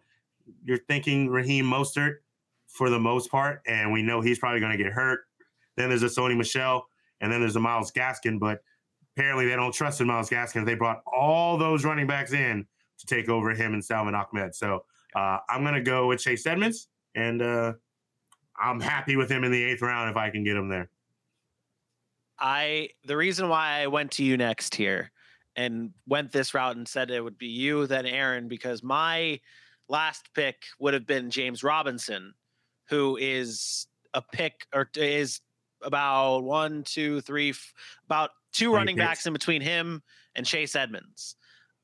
you're 0.65 0.79
thinking 0.89 1.29
Raheem 1.29 1.65
Mostert 1.65 2.17
for 2.69 2.91
the 2.91 2.99
most 2.99 3.31
part, 3.31 3.63
and 3.67 3.93
we 3.93 4.03
know 4.03 4.21
he's 4.21 4.39
probably 4.39 4.61
going 4.61 4.77
to 4.77 4.83
get 4.83 4.93
hurt. 4.93 5.21
Then 5.77 5.89
there's 5.89 6.03
a 6.03 6.07
Sony 6.07 6.37
Michel, 6.37 6.87
and 7.21 7.33
then 7.33 7.41
there's 7.41 7.57
a 7.57 7.61
Myles 7.61 7.93
Gaskin, 7.93 8.39
but 8.39 8.61
apparently 9.17 9.47
they 9.47 9.57
don't 9.57 9.73
trust 9.73 10.01
in 10.01 10.07
Myles 10.07 10.29
Gaskin. 10.29 10.65
They 10.65 10.75
brought 10.75 11.03
all 11.07 11.57
those 11.57 11.85
running 11.85 12.07
backs 12.07 12.33
in 12.33 12.67
to 12.99 13.07
take 13.07 13.29
over 13.29 13.51
him 13.51 13.75
and 13.75 13.85
Salvon 13.85 14.15
Ahmed. 14.15 14.55
So 14.55 14.85
uh, 15.15 15.39
I'm 15.49 15.63
going 15.63 15.75
to 15.75 15.83
go 15.83 16.07
with 16.09 16.21
Chase 16.21 16.47
Edmonds, 16.47 16.89
and 17.15 17.43
uh, 17.43 17.75
I'm 18.61 18.81
happy 18.81 19.17
with 19.17 19.31
him 19.31 19.45
in 19.45 19.53
the 19.53 19.63
eighth 19.63 19.83
round 19.83 20.11
if 20.11 20.17
I 20.17 20.31
can 20.31 20.45
get 20.45 20.57
him 20.57 20.69
there. 20.69 20.91
I 22.39 22.91
the 23.07 23.17
reason 23.17 23.49
why 23.49 23.81
I 23.81 23.87
went 23.87 24.11
to 24.13 24.25
you 24.25 24.37
next 24.37 24.75
here 24.75 25.11
and 25.57 25.93
went 26.07 26.33
this 26.33 26.53
route 26.53 26.77
and 26.77 26.87
said 26.87 27.11
it 27.11 27.23
would 27.23 27.39
be 27.39 27.47
you 27.47 27.87
then 27.87 28.05
Aaron 28.05 28.47
because 28.47 28.83
my 28.83 29.41
last 29.89 30.29
pick 30.35 30.63
would 30.79 30.95
have 30.95 31.07
been 31.07 31.31
James 31.31 31.63
Robinson, 31.63 32.35
who 32.89 33.17
is 33.17 33.87
a 34.15 34.23
pick 34.23 34.67
or 34.75 34.89
is 34.95 35.41
about 35.83 36.41
one, 36.45 36.83
two, 36.85 37.21
three, 37.21 37.51
f- 37.51 37.73
about 38.07 38.31
two 38.53 38.71
Three 38.71 38.77
running 38.77 38.97
picks. 38.97 39.07
backs 39.07 39.27
in 39.27 39.33
between 39.33 39.61
him 39.63 40.03
and 40.35 40.47
Chase 40.47 40.75
Edmonds. 40.75 41.37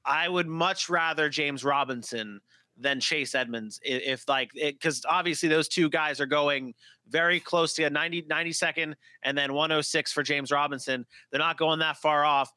I 0.05 0.29
would 0.29 0.49
much 0.49 0.89
rather 0.89 1.29
James 1.29 1.63
Robinson 1.65 2.41
than 2.77 2.99
Chase 3.01 3.35
Edmonds. 3.35 3.79
i- 3.85 3.89
If 3.91 4.27
like 4.29 4.51
because 4.55 5.05
obviously 5.05 5.49
those 5.49 5.69
two 5.69 5.89
guys 5.91 6.21
are 6.21 6.27
going 6.27 6.75
very 7.09 7.39
close 7.39 7.75
to 7.75 7.85
a 7.85 7.91
90 7.91 8.23
90 8.27 8.53
second 8.53 8.97
and 9.23 9.37
then 9.37 9.53
106 9.53 10.11
for 10.13 10.23
James 10.23 10.51
Robinson. 10.51 11.07
They're 11.31 11.39
not 11.39 11.59
going 11.59 11.81
that 11.81 11.99
far 11.99 12.25
off. 12.25 12.51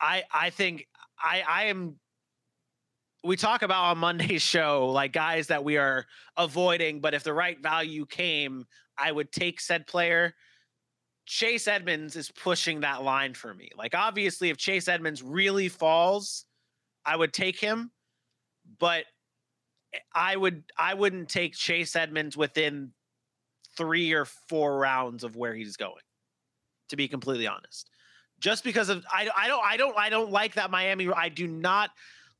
I 0.00 0.24
I 0.32 0.50
think 0.50 0.88
I 1.18 1.42
I 1.48 1.64
am 1.66 1.98
we 3.24 3.36
talk 3.36 3.62
about 3.62 3.84
on 3.84 3.98
Monday's 3.98 4.42
show 4.42 4.88
like 4.88 5.12
guys 5.12 5.46
that 5.48 5.64
we 5.64 5.76
are 5.76 6.06
avoiding, 6.36 7.00
but 7.00 7.14
if 7.14 7.22
the 7.22 7.32
right 7.32 7.60
value 7.62 8.06
came, 8.06 8.66
I 8.98 9.12
would 9.12 9.32
take 9.32 9.60
said 9.60 9.86
player. 9.86 10.34
Chase 11.26 11.68
Edmonds 11.68 12.16
is 12.16 12.30
pushing 12.32 12.80
that 12.80 13.02
line 13.02 13.34
for 13.34 13.54
me. 13.54 13.70
Like 13.76 13.94
obviously 13.94 14.50
if 14.50 14.56
Chase 14.56 14.88
Edmonds 14.88 15.22
really 15.22 15.68
falls, 15.68 16.44
I 17.04 17.16
would 17.16 17.32
take 17.32 17.58
him, 17.58 17.92
but 18.78 19.04
I 20.14 20.36
would 20.36 20.64
I 20.76 20.94
wouldn't 20.94 21.28
take 21.28 21.54
Chase 21.54 21.94
Edmonds 21.94 22.36
within 22.36 22.92
3 23.76 24.12
or 24.12 24.24
4 24.24 24.78
rounds 24.78 25.24
of 25.24 25.36
where 25.36 25.54
he's 25.54 25.76
going. 25.76 25.94
To 26.88 26.96
be 26.96 27.08
completely 27.08 27.46
honest. 27.46 27.88
Just 28.40 28.64
because 28.64 28.88
of 28.88 29.04
I 29.10 29.30
I 29.36 29.46
don't 29.46 29.64
I 29.64 29.76
don't 29.76 29.96
I 29.96 30.10
don't 30.10 30.32
like 30.32 30.54
that 30.54 30.70
Miami 30.70 31.08
I 31.08 31.28
do 31.28 31.46
not 31.46 31.90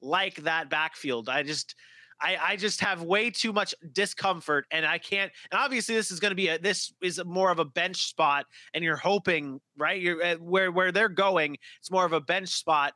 like 0.03 0.37
that 0.43 0.69
backfield. 0.69 1.29
I 1.29 1.43
just 1.43 1.75
I, 2.21 2.37
I 2.41 2.57
just 2.57 2.81
have 2.81 3.03
way 3.03 3.31
too 3.31 3.53
much 3.53 3.75
discomfort 3.93 4.67
and 4.71 4.87
I 4.87 4.99
can't 4.99 5.33
and 5.51 5.61
obviously 5.61 5.95
this 5.95 6.11
is 6.11 6.21
going 6.21 6.31
to 6.31 6.37
be 6.37 6.49
a 6.49 6.59
this 6.59 6.93
is 7.03 7.21
more 7.25 7.51
of 7.51 7.59
a 7.59 7.65
bench 7.65 8.05
spot 8.05 8.47
and 8.75 8.85
you're 8.85 8.97
hoping 8.97 9.61
right 9.77 10.01
you're 10.01 10.23
uh, 10.23 10.35
where 10.37 10.71
where 10.71 10.93
they're 10.93 11.09
going 11.09 11.57
it's 11.81 11.91
more 11.91 12.05
of 12.05 12.13
a 12.13 12.21
bench 12.21 12.51
spot 12.51 12.93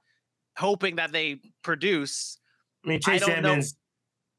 hoping 0.57 0.97
that 0.97 1.11
they 1.13 1.41
produce 1.65 2.39
I 2.85 2.89
mean, 2.89 3.01
Chase 3.01 3.27
know. 3.27 3.35
Edmonds. 3.35 3.77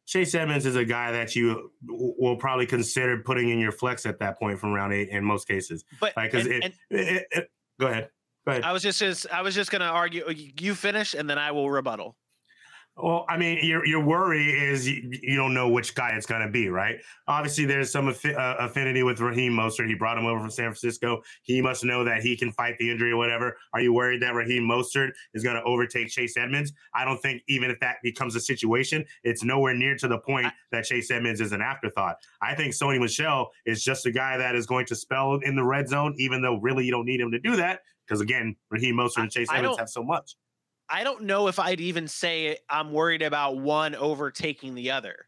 Chase 0.06 0.34
Edmonds 0.34 0.66
is 0.66 0.78
a 0.78 0.86
guy 0.86 1.12
that 1.12 1.36
you 1.36 1.70
will 1.86 2.38
probably 2.38 2.66
consider 2.66 3.18
putting 3.18 3.50
in 3.50 3.60
your 3.60 3.74
flex 3.74 4.06
at 4.06 4.20
that 4.20 4.40
point 4.40 4.58
from 4.58 4.72
round 4.72 4.94
eight 4.94 5.10
in 5.10 5.22
most 5.26 5.50
cases. 5.50 5.84
but 6.00 6.16
Like, 6.16 6.32
because 6.32 6.48
and- 6.48 6.64
it, 6.64 6.74
it, 6.90 7.28
it- 7.32 7.52
Go 7.78 7.88
ahead. 7.88 8.10
Go 8.46 8.52
ahead. 8.54 8.64
I 8.64 8.72
was 8.72 8.82
just, 8.82 9.00
just 9.00 9.30
I 9.32 9.42
was 9.42 9.54
just 9.54 9.70
going 9.70 9.82
to 9.82 9.88
argue 9.88 10.24
you 10.32 10.74
finish 10.76 11.14
and 11.14 11.30
then 11.30 11.38
I 11.38 11.52
will 11.52 11.70
rebuttal 11.70 12.16
Well, 12.98 13.26
I 13.30 13.38
mean, 13.38 13.64
your 13.64 13.86
your 13.86 14.04
worry 14.04 14.50
is 14.50 14.88
you, 14.88 15.12
you 15.22 15.36
don't 15.36 15.54
know 15.54 15.70
which 15.70 15.94
guy 15.94 16.12
it's 16.16 16.26
going 16.26 16.42
to 16.42 16.50
be, 16.50 16.70
right? 16.70 16.98
Obviously, 17.28 17.66
there's 17.66 17.92
some 17.92 18.08
affi- 18.08 18.36
uh, 18.36 18.56
affinity 18.58 19.04
with 19.04 19.20
Raheem 19.20 19.54
Mostert. 19.54 19.88
He 19.88 19.94
brought 19.94 20.18
him 20.18 20.26
over 20.26 20.40
from 20.40 20.50
San 20.50 20.66
Francisco. 20.66 21.22
He 21.44 21.62
must 21.62 21.84
know 21.84 22.04
that 22.04 22.24
he 22.24 22.36
can 22.36 22.52
fight 22.52 22.76
the 22.80 22.90
injury 22.90 23.12
or 23.12 23.18
whatever. 23.18 23.56
Are 23.74 23.82
you 23.82 23.94
worried 23.94 24.24
that 24.24 24.34
Raheem 24.34 24.64
Mostert 24.64 25.12
is 25.36 25.44
going 25.44 25.56
to 25.56 25.64
overtake 25.64 26.10
Chase 26.10 26.38
Edmonds? 26.38 26.74
I 26.96 27.06
don't 27.06 27.22
think 27.22 27.44
even 27.48 27.70
if 27.70 27.80
that 27.82 27.98
becomes 28.02 28.36
a 28.36 28.40
situation, 28.40 29.06
it's 29.24 29.44
nowhere 29.44 29.76
near 29.76 29.96
to 29.98 30.08
the 30.08 30.18
point 30.18 30.48
that 30.72 30.86
Chase 30.86 31.12
Edmonds 31.12 31.40
is 31.40 31.52
an 31.52 31.62
afterthought. 31.62 32.16
I 32.42 32.56
think 32.56 32.74
Sony 32.74 33.00
Michel 33.00 33.52
is 33.68 33.84
just 33.84 34.08
a 34.08 34.12
guy 34.12 34.38
that 34.38 34.56
is 34.56 34.66
going 34.66 34.88
to 34.88 34.96
spell 34.96 35.36
in 35.44 35.56
the 35.56 35.64
red 35.64 35.88
zone, 35.88 36.16
even 36.18 36.42
though 36.42 36.56
really 36.56 36.86
you 36.86 36.92
don't 36.92 37.06
need 37.06 37.20
him 37.20 37.32
to 37.32 37.40
do 37.40 37.56
that 37.58 37.82
because 38.08 38.22
again, 38.22 38.56
Raheem 38.72 38.96
Mostert 38.96 39.24
and 39.24 39.32
Chase 39.32 39.50
Edmonds 39.54 39.78
have 39.78 39.90
so 39.90 40.02
much. 40.02 40.36
I 40.90 41.04
don't 41.04 41.24
know 41.24 41.48
if 41.48 41.60
I'd 41.60 41.82
even 41.82 42.08
say 42.08 42.58
I'm 42.70 42.92
worried 42.92 43.22
about 43.22 43.58
one 43.58 43.96
overtaking 43.96 44.74
the 44.76 44.92
other. 44.92 45.28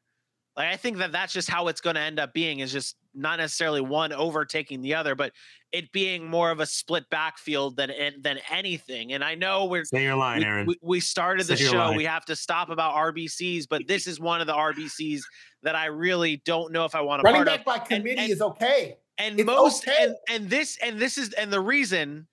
Like 0.56 0.68
I 0.74 0.76
think 0.78 0.98
that 0.98 1.12
that's 1.12 1.32
just 1.34 1.50
how 1.50 1.68
it's 1.68 1.82
going 1.82 1.96
to 1.96 2.02
end 2.02 2.20
up 2.20 2.34
being 2.34 2.60
is 2.60 2.72
just 2.72 2.96
not 3.16 3.40
necessarily 3.40 3.82
one 3.82 4.12
overtaking 4.12 4.82
the 4.82 4.94
other, 4.96 5.16
but 5.16 5.32
it 5.72 5.92
being 5.92 6.26
more 6.30 6.52
of 6.52 6.60
a 6.60 6.66
split 6.66 7.10
backfield 7.10 7.78
than 7.78 7.92
than 8.22 8.40
anything. 8.52 9.14
And 9.14 9.24
I 9.24 9.36
know 9.36 9.66
we're 9.66 9.86
Say 9.86 10.04
your 10.04 10.16
line, 10.16 10.40
we, 10.40 10.46
Aaron. 10.46 10.66
we, 10.68 10.76
we 10.82 11.00
started 11.00 11.48
the 11.48 11.56
Say 11.56 11.64
your 11.66 11.72
show. 11.74 11.94
We 11.94 12.04
have 12.06 12.26
to 12.26 12.36
stop 12.36 12.70
about 12.70 12.94
RBCs, 12.96 13.68
but 13.70 13.88
this 13.88 14.06
is 14.08 14.20
one 14.20 14.42
of 14.42 14.48
the 14.48 14.54
RBCs 14.54 15.22
that 15.64 15.76
I 15.76 15.86
really 15.86 16.42
don't 16.46 16.72
know 16.74 16.84
if 16.86 16.94
I 16.96 17.02
want 17.02 17.22
to 17.22 17.24
Running 17.24 17.46
part 17.46 17.48
back 17.48 17.60
of. 17.60 17.66
by 17.66 17.80
committee 17.80 18.18
and- 18.18 18.32
is 18.32 18.42
okay. 18.42 18.98
And 19.18 19.38
It's 19.40 19.46
most 19.46 19.88
okay. 19.88 20.06
and, 20.06 20.16
and 20.30 20.50
this 20.50 20.78
and 20.82 20.98
this 21.00 21.18
is 21.18 21.34
and 21.34 21.52
the 21.54 21.60
reason 21.62 22.28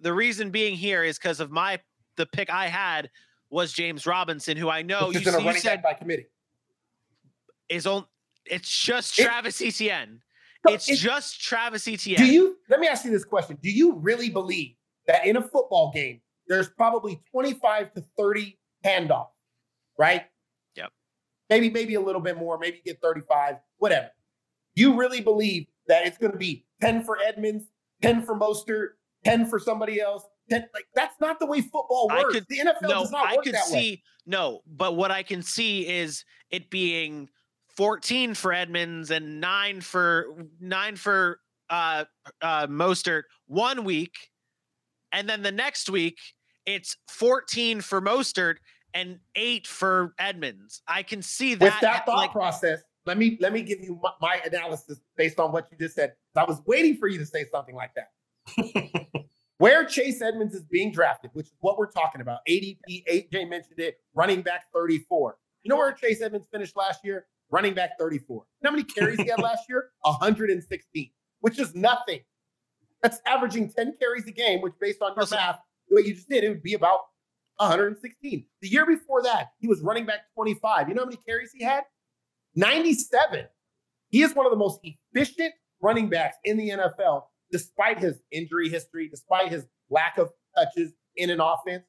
the 0.00 0.12
reason 0.12 0.50
being 0.50 0.74
here 0.76 1.02
is 1.04 1.18
because 1.18 1.40
of 1.40 1.50
my 1.50 1.78
the 2.18 2.26
pick 2.26 2.50
I 2.50 2.66
had 2.66 3.08
was 3.48 3.72
James 3.72 4.06
Robinson, 4.06 4.58
who 4.58 4.68
I 4.68 4.82
know 4.82 5.10
you, 5.10 5.20
you 5.20 5.52
said 5.54 5.82
by 5.82 5.94
committee. 5.94 6.26
is 7.70 7.86
on. 7.86 8.04
It's 8.44 8.68
just 8.68 9.18
It- 9.18 9.24
Travis 9.24 9.62
Etienne. 9.62 10.20
No, 10.66 10.74
It's 10.74 10.88
it- 10.90 10.96
just 10.96 11.40
Travis 11.40 11.86
Etienne. 11.88 12.18
Do 12.18 12.26
you 12.26 12.58
let 12.68 12.80
me 12.80 12.88
ask 12.88 13.04
you 13.04 13.10
this 13.10 13.24
question? 13.24 13.56
Do 13.62 13.70
you 13.70 13.94
really 13.94 14.28
believe 14.28 14.74
that 15.06 15.24
in 15.26 15.36
a 15.36 15.42
football 15.42 15.90
game 15.94 16.20
there's 16.48 16.68
probably 16.68 17.22
25 17.30 17.92
to 17.94 18.04
30 18.18 18.58
handoffs, 18.84 19.28
right? 19.98 20.26
Yep. 20.76 20.90
Maybe 21.50 21.70
maybe 21.70 21.94
a 21.94 22.00
little 22.00 22.20
bit 22.20 22.36
more, 22.36 22.58
maybe 22.58 22.78
you 22.78 22.82
get 22.82 23.00
35, 23.00 23.56
whatever. 23.78 24.10
You 24.74 24.96
really 24.96 25.20
believe 25.20 25.66
that 25.86 26.06
it's 26.06 26.18
going 26.18 26.32
to 26.32 26.38
be 26.38 26.66
10 26.80 27.04
for 27.04 27.18
Edmonds, 27.18 27.66
10 28.02 28.22
for 28.22 28.38
Mostert, 28.38 28.90
10 29.24 29.46
for 29.46 29.58
somebody 29.58 30.00
else? 30.00 30.24
10, 30.50 30.66
like 30.74 30.86
that's 30.94 31.14
not 31.20 31.38
the 31.40 31.46
way 31.46 31.60
football 31.60 32.08
I 32.10 32.22
works. 32.22 32.34
could- 32.34 32.46
the 32.48 32.58
NFL 32.58 32.82
no, 32.82 32.88
does 33.02 33.10
not 33.10 33.26
I 33.26 33.36
work 33.36 33.44
could 33.44 33.54
that 33.54 33.64
see 33.64 33.74
way. 33.76 34.02
no, 34.26 34.60
but 34.66 34.96
what 34.96 35.10
I 35.10 35.22
can 35.22 35.42
see 35.42 35.88
is 35.88 36.24
it 36.50 36.70
being 36.70 37.28
14 37.76 38.34
for 38.34 38.52
Edmonds 38.52 39.10
and 39.10 39.40
nine 39.40 39.80
for 39.80 40.46
nine 40.60 40.96
for 40.96 41.40
uh 41.70 42.04
uh 42.42 42.66
Mostert 42.66 43.22
one 43.46 43.84
week, 43.84 44.14
and 45.12 45.28
then 45.28 45.42
the 45.42 45.52
next 45.52 45.88
week 45.90 46.18
it's 46.66 46.96
14 47.08 47.80
for 47.80 48.00
Mostert 48.00 48.56
and 48.94 49.18
eight 49.36 49.66
for 49.66 50.14
Edmonds. 50.18 50.82
I 50.88 51.02
can 51.02 51.22
see 51.22 51.54
that, 51.54 51.64
With 51.64 51.80
that 51.80 52.06
thought 52.06 52.16
like 52.16 52.32
process, 52.32 52.80
let 53.06 53.16
me 53.18 53.36
let 53.40 53.52
me 53.52 53.62
give 53.62 53.80
you 53.80 54.00
my, 54.02 54.10
my 54.20 54.40
analysis 54.44 55.00
based 55.16 55.38
on 55.38 55.52
what 55.52 55.68
you 55.70 55.78
just 55.78 55.94
said. 55.94 56.14
I 56.36 56.44
was 56.44 56.60
waiting 56.66 56.96
for 56.96 57.06
you 57.08 57.18
to 57.18 57.26
say 57.26 57.44
something 57.50 57.74
like 57.74 57.92
that. 57.94 58.10
Where 59.58 59.84
Chase 59.84 60.22
Edmonds 60.22 60.54
is 60.54 60.62
being 60.62 60.92
drafted, 60.92 61.30
which 61.34 61.46
is 61.46 61.52
what 61.60 61.78
we're 61.78 61.90
talking 61.90 62.20
about, 62.20 62.40
ADP, 62.48 62.78
AJ 62.88 63.48
mentioned 63.48 63.80
it, 63.80 63.98
running 64.14 64.40
back 64.42 64.66
34. 64.72 65.36
You 65.64 65.68
know 65.68 65.76
where 65.76 65.92
Chase 65.92 66.22
Edmonds 66.22 66.46
finished 66.52 66.76
last 66.76 67.00
year? 67.04 67.26
Running 67.50 67.74
back 67.74 67.98
34. 67.98 68.36
You 68.36 68.40
know 68.62 68.70
how 68.70 68.76
many 68.76 68.84
carries 68.84 69.20
he 69.20 69.28
had 69.28 69.40
last 69.40 69.64
year? 69.68 69.90
116, 70.02 71.10
which 71.40 71.58
is 71.58 71.74
nothing. 71.74 72.20
That's 73.02 73.20
averaging 73.26 73.72
10 73.72 73.94
carries 74.00 74.26
a 74.26 74.30
game, 74.30 74.60
which 74.60 74.74
based 74.80 75.02
on 75.02 75.12
your 75.16 75.26
math, 75.30 75.58
the 75.88 75.96
way 75.96 76.02
you 76.02 76.14
just 76.14 76.28
did, 76.28 76.44
it 76.44 76.50
would 76.50 76.62
be 76.62 76.74
about 76.74 77.00
116. 77.56 78.44
The 78.60 78.68
year 78.68 78.86
before 78.86 79.22
that, 79.22 79.48
he 79.58 79.66
was 79.66 79.80
running 79.80 80.06
back 80.06 80.20
25. 80.34 80.88
You 80.88 80.94
know 80.94 81.02
how 81.02 81.06
many 81.06 81.18
carries 81.26 81.50
he 81.52 81.64
had? 81.64 81.82
97. 82.54 83.46
He 84.10 84.22
is 84.22 84.34
one 84.34 84.46
of 84.46 84.50
the 84.50 84.58
most 84.58 84.80
efficient 84.82 85.52
running 85.80 86.08
backs 86.08 86.36
in 86.44 86.56
the 86.56 86.70
NFL, 86.70 87.24
despite 87.50 87.98
his 87.98 88.20
injury 88.32 88.68
history, 88.68 89.08
despite 89.08 89.50
his 89.50 89.66
lack 89.90 90.18
of 90.18 90.30
touches 90.56 90.92
in 91.16 91.30
an 91.30 91.40
offense. 91.40 91.84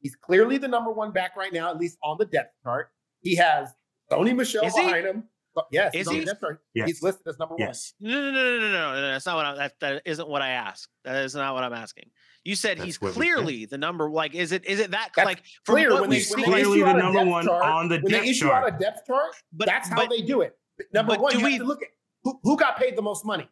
He's 0.00 0.14
clearly 0.14 0.58
the 0.58 0.68
number 0.68 0.92
one 0.92 1.12
back 1.12 1.36
right 1.36 1.52
now, 1.52 1.70
at 1.70 1.78
least 1.78 1.98
on 2.04 2.16
the 2.18 2.26
depth 2.26 2.54
chart. 2.62 2.90
He 3.20 3.34
has 3.36 3.74
Tony 4.10 4.32
Michelle 4.32 4.64
Is 4.64 4.74
he? 4.76 4.82
him. 4.88 5.24
Oh, 5.56 5.62
yes, 5.72 5.92
Is 5.92 5.98
he's 6.00 6.08
on 6.08 6.14
he? 6.14 6.20
the 6.20 6.26
depth 6.26 6.40
chart. 6.40 6.60
Yes. 6.72 6.86
He's 6.86 7.02
listed 7.02 7.26
as 7.26 7.38
number 7.38 7.56
one. 7.56 7.66
Yes. 7.66 7.94
no, 7.98 8.10
no, 8.10 8.30
no, 8.30 8.30
no, 8.30 8.58
no, 8.60 8.70
no, 8.70 8.94
no, 8.94 9.00
that's 9.00 9.26
not 9.26 9.34
what 9.36 9.46
I, 9.46 9.54
that, 9.56 9.72
that 9.80 10.02
isn't 10.04 10.28
what 10.28 10.40
I 10.40 10.50
asked. 10.50 10.88
That 11.04 11.24
is 11.24 11.34
not 11.34 11.52
what 11.54 11.64
I'm 11.64 11.72
asking. 11.72 12.10
You 12.44 12.54
said 12.54 12.78
That's 12.78 12.84
he's 12.86 13.00
what 13.00 13.08
we 13.08 13.12
said. 13.14 13.34
clearly 13.34 13.66
the 13.66 13.76
number. 13.76 14.08
Like, 14.08 14.36
is 14.36 14.52
it 14.52 14.64
is 14.66 14.78
it 14.78 14.92
that 14.92 15.10
That's 15.16 15.26
like 15.26 15.42
from 15.64 15.74
Clear 15.74 15.90
what 15.90 16.02
when 16.02 16.10
they, 16.10 16.22
when 16.30 16.44
Clearly 16.44 16.78
issue 16.80 16.84
the 16.86 16.92
number 16.92 17.24
one 17.24 17.44
chart, 17.44 17.64
on 17.64 17.88
the 17.88 17.96
when 17.96 18.12
depth 18.12 18.24
they 18.24 18.30
issue 18.30 18.46
chart. 18.46 18.72
out 18.72 18.74
a 18.76 18.78
depth 18.78 19.06
chart, 19.06 19.34
But 19.52 19.66
that's 19.66 19.88
how 19.88 19.96
but 19.96 20.10
they 20.10 20.22
do 20.22 20.42
it. 20.42 20.56
Number 20.94 21.14
but 21.14 21.20
one, 21.22 21.32
do 21.32 21.38
you 21.40 21.44
we- 21.44 21.52
have 21.54 21.62
to 21.62 21.66
look 21.66 21.82
at 21.82 21.88
who, 22.22 22.38
who 22.44 22.56
got 22.56 22.78
paid 22.78 22.96
the 22.96 23.02
most 23.02 23.24
money. 23.26 23.48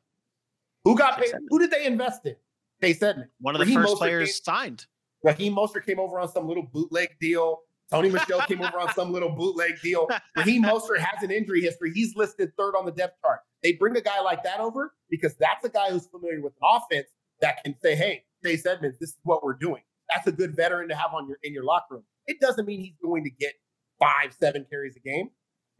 Who 0.86 0.96
got 0.96 1.18
Chase 1.18 1.24
paid? 1.30 1.34
Edmonds. 1.34 1.48
Who 1.50 1.58
did 1.58 1.70
they 1.70 1.84
invest 1.84 2.26
in? 2.26 2.36
Chase 2.82 3.02
Edmonds. 3.02 3.32
one 3.40 3.54
of 3.54 3.58
the 3.58 3.64
Raheem 3.64 3.80
first 3.82 3.94
Mostert 3.94 3.98
players 3.98 4.28
came- 4.40 4.54
signed. 4.54 4.86
Raheem 5.24 5.54
Mostert 5.56 5.84
came 5.84 5.98
over 5.98 6.20
on 6.20 6.28
some 6.28 6.46
little 6.46 6.62
bootleg 6.62 7.10
deal. 7.20 7.60
Tony 7.90 8.10
Michelle 8.10 8.40
came 8.42 8.60
over 8.62 8.78
on 8.80 8.92
some 8.94 9.12
little 9.12 9.30
bootleg 9.30 9.80
deal. 9.82 10.08
Raheem 10.36 10.62
Mostert 10.64 10.98
has 10.98 11.22
an 11.22 11.30
injury 11.30 11.60
history. 11.60 11.92
He's 11.92 12.14
listed 12.16 12.52
third 12.56 12.74
on 12.76 12.84
the 12.84 12.92
depth 12.92 13.20
chart. 13.20 13.40
They 13.62 13.72
bring 13.72 13.96
a 13.96 14.00
guy 14.00 14.20
like 14.20 14.42
that 14.44 14.60
over 14.60 14.94
because 15.10 15.34
that's 15.36 15.64
a 15.64 15.68
guy 15.68 15.90
who's 15.90 16.06
familiar 16.06 16.40
with 16.40 16.52
an 16.60 16.68
offense 16.76 17.08
that 17.40 17.62
can 17.64 17.74
say, 17.80 17.94
"Hey, 17.96 18.24
Chase 18.44 18.64
Edmonds, 18.66 18.98
this 18.98 19.10
is 19.10 19.18
what 19.24 19.42
we're 19.42 19.54
doing." 19.54 19.82
That's 20.12 20.26
a 20.26 20.32
good 20.32 20.54
veteran 20.54 20.88
to 20.88 20.94
have 20.94 21.14
on 21.14 21.26
your 21.28 21.38
in 21.42 21.52
your 21.52 21.64
locker 21.64 21.94
room. 21.96 22.04
It 22.26 22.38
doesn't 22.40 22.66
mean 22.66 22.80
he's 22.80 22.96
going 23.02 23.24
to 23.24 23.30
get 23.30 23.54
five, 24.00 24.34
seven 24.38 24.66
carries 24.68 24.96
a 24.96 25.00
game. 25.00 25.30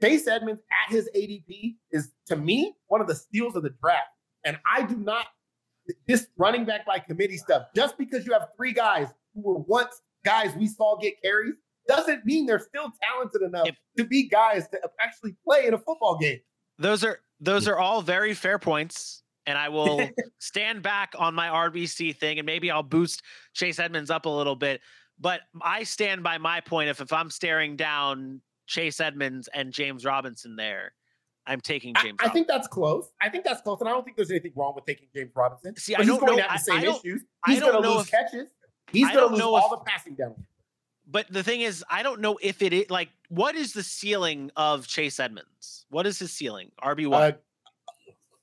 Chase 0.01 0.27
Edmonds 0.27 0.63
at 0.87 0.93
his 0.93 1.09
ADP 1.17 1.77
is 1.91 2.13
to 2.27 2.37
me 2.37 2.75
one 2.89 3.01
of 3.01 3.07
the 3.09 3.15
steals 3.15 3.57
of 3.57 3.63
the 3.63 3.71
draft, 3.83 4.09
and 4.47 4.57
I 4.65 4.83
do 4.83 4.97
not 4.97 5.27
this 6.09 6.29
running 6.37 6.65
back 6.65 6.87
by 6.87 6.99
committee 6.99 7.37
stuff. 7.37 7.67
Just 7.75 7.99
because 7.99 8.27
you 8.27 8.33
have 8.33 8.49
three 8.57 8.73
guys 8.73 9.09
who 9.35 9.43
were 9.43 9.59
once 9.59 10.01
guys 10.25 10.55
we 10.57 10.67
saw 10.67 10.97
get 10.97 11.21
carries 11.23 11.55
doesn't 11.87 12.25
mean 12.25 12.47
they're 12.47 12.59
still 12.59 12.91
talented 13.03 13.43
enough 13.43 13.69
If- 13.69 13.77
to 13.99 14.05
be 14.05 14.29
guys 14.29 14.69
to 14.69 14.81
actually 15.01 15.37
play 15.45 15.67
in 15.67 15.75
a 15.75 15.79
football 15.79 16.19
game. 16.19 16.41
Those 16.79 17.05
are 17.05 17.21
those 17.41 17.69
are 17.69 17.79
all 17.79 18.03
very 18.03 18.35
fair 18.35 18.59
points, 18.59 19.23
and 19.47 19.57
I 19.59 19.69
will 19.69 20.01
stand 20.39 20.83
back 20.83 21.15
on 21.19 21.35
my 21.35 21.49
RBC 21.49 22.17
thing, 22.17 22.39
and 22.39 22.47
maybe 22.47 22.71
I'll 22.71 22.83
boost 22.83 23.23
Chase 23.55 23.79
Edmonds 23.79 24.11
up 24.11 24.27
a 24.27 24.31
little 24.31 24.57
bit. 24.57 24.81
But 25.19 25.41
I 25.63 25.85
stand 25.85 26.23
by 26.23 26.39
my 26.39 26.61
point. 26.61 26.89
If 26.91 27.01
if 27.01 27.13
I'm 27.13 27.31
staring 27.31 27.77
down 27.77 28.41
Chase 28.67 29.01
Edmonds 29.01 29.49
and 29.55 29.73
James 29.73 30.05
Robinson 30.05 30.57
there, 30.57 30.93
I'm 31.47 31.61
taking 31.61 31.95
I, 31.97 32.03
James. 32.03 32.17
I 32.21 32.29
think 32.29 32.49
that's 32.49 32.67
close. 32.69 33.09
I 33.21 33.29
think 33.29 33.45
that's 33.45 33.61
close, 33.63 33.81
and 33.81 33.89
I 33.89 33.93
don't 33.93 34.05
think 34.05 34.17
there's 34.17 34.31
anything 34.31 34.53
wrong 34.57 34.75
with 34.75 34.85
taking 34.85 35.09
James 35.15 35.31
Robinson. 35.35 35.77
See, 35.77 35.93
but 35.93 36.01
I 36.01 36.03
he's 36.03 36.09
don't 36.11 36.21
going 36.21 36.37
know- 36.37 36.43
to 36.45 36.49
have 36.51 36.65
the 36.65 36.73
I- 36.73 36.77
I 36.77 36.81
same 36.81 36.91
issues. 36.97 37.23
He's 37.47 37.61
going 37.61 37.83
to 37.83 37.89
lose 37.89 38.03
if- 38.05 38.11
catches. 38.11 38.49
He's 38.93 39.11
going 39.11 39.29
to 39.29 39.35
lose 39.35 39.43
all 39.43 39.73
if- 39.73 39.79
the 39.81 39.85
passing 39.85 40.15
down. 40.15 40.35
but 41.07 41.27
the 41.31 41.43
thing 41.43 41.61
is, 41.61 41.85
I 41.91 42.03
don't 42.03 42.21
know 42.21 42.39
if 42.43 42.63
it 42.63 42.73
is 42.73 42.91
like 42.91 43.11
what 43.29 43.55
is 43.55 43.73
the 43.73 43.83
ceiling 43.83 44.51
of 44.57 44.87
Chase 44.87 45.19
Edmonds? 45.21 45.87
What 45.91 46.07
is 46.07 46.19
his 46.19 46.33
ceiling? 46.33 46.71
RB 46.83 47.07
one. 47.09 47.23
Uh, 47.23 47.33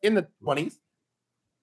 in 0.01 0.13
the 0.15 0.27
twenties, 0.41 0.79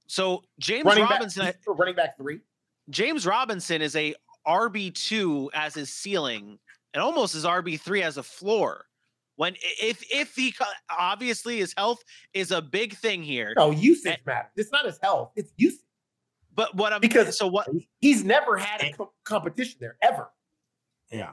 so 0.06 0.42
James 0.58 0.84
running 0.86 1.04
Robinson, 1.04 1.52
still 1.60 1.74
running 1.74 1.94
back 1.94 2.16
three. 2.16 2.40
James 2.88 3.26
Robinson 3.26 3.82
is 3.82 3.94
a 3.96 4.14
RB 4.46 4.90
two 4.94 5.50
as 5.54 5.74
his 5.74 5.90
ceiling, 5.92 6.58
and 6.94 7.02
almost 7.02 7.34
as 7.34 7.44
RB 7.44 7.78
three 7.78 8.02
as 8.02 8.16
a 8.16 8.22
floor. 8.22 8.86
When 9.40 9.54
if 9.80 10.04
if 10.12 10.34
he 10.36 10.54
obviously 10.98 11.56
his 11.60 11.72
health 11.74 12.02
is 12.34 12.50
a 12.50 12.60
big 12.60 12.94
thing 12.94 13.22
here, 13.22 13.54
No 13.56 13.70
usage 13.70 14.18
matters. 14.26 14.50
It's 14.54 14.70
not 14.70 14.84
his 14.84 14.98
health; 15.02 15.32
it's 15.34 15.50
usage. 15.56 15.80
but 16.54 16.74
what 16.74 16.92
I'm 16.92 17.00
Because- 17.00 17.38
so 17.38 17.46
what 17.46 17.66
He's 18.02 18.22
never 18.22 18.58
had 18.58 18.82
a 18.82 18.92
co- 18.92 19.14
competition 19.24 19.78
there 19.80 19.96
ever. 20.02 20.30
Yeah, 21.10 21.32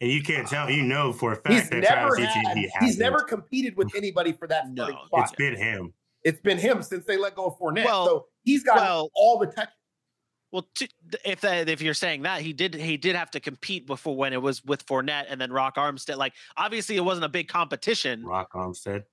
and 0.00 0.10
you 0.10 0.22
can't 0.22 0.48
tell. 0.48 0.70
You 0.70 0.82
know 0.82 1.12
for 1.12 1.32
a 1.32 1.36
fact 1.36 1.48
He's 1.50 1.68
that 1.68 1.80
never 1.82 2.16
Travis 2.16 2.32
had. 2.34 2.56
He 2.56 2.62
He's 2.62 2.72
hasn't. 2.74 2.98
never 3.00 3.20
competed 3.20 3.76
with 3.76 3.94
anybody 3.94 4.32
for 4.32 4.48
that 4.48 4.70
No, 4.70 4.86
spot. 4.86 5.24
It's 5.24 5.32
been 5.32 5.54
him. 5.54 5.92
It's 6.24 6.40
been 6.40 6.56
him 6.56 6.82
since 6.82 7.04
they 7.04 7.18
let 7.18 7.34
go 7.34 7.44
of 7.48 7.58
Fournette. 7.58 7.84
Well- 7.84 8.06
so 8.06 8.26
he's 8.44 8.62
got 8.64 8.76
well- 8.76 9.10
all 9.14 9.38
the 9.38 9.48
touches. 9.48 9.74
Well, 10.52 10.68
t- 10.74 10.90
if 11.24 11.40
that, 11.40 11.68
if 11.70 11.80
you're 11.80 11.94
saying 11.94 12.22
that 12.22 12.42
he 12.42 12.52
did 12.52 12.74
he 12.74 12.96
did 12.98 13.16
have 13.16 13.30
to 13.32 13.40
compete 13.40 13.86
before 13.86 14.14
when 14.14 14.32
it 14.34 14.42
was 14.42 14.62
with 14.64 14.84
Fournette 14.86 15.24
and 15.30 15.40
then 15.40 15.50
Rock 15.50 15.76
Armstead. 15.76 16.16
Like 16.18 16.34
obviously 16.56 16.96
it 16.96 17.04
wasn't 17.04 17.24
a 17.24 17.28
big 17.30 17.48
competition. 17.48 18.24
Rock 18.24 18.52
Armstead. 18.52 19.04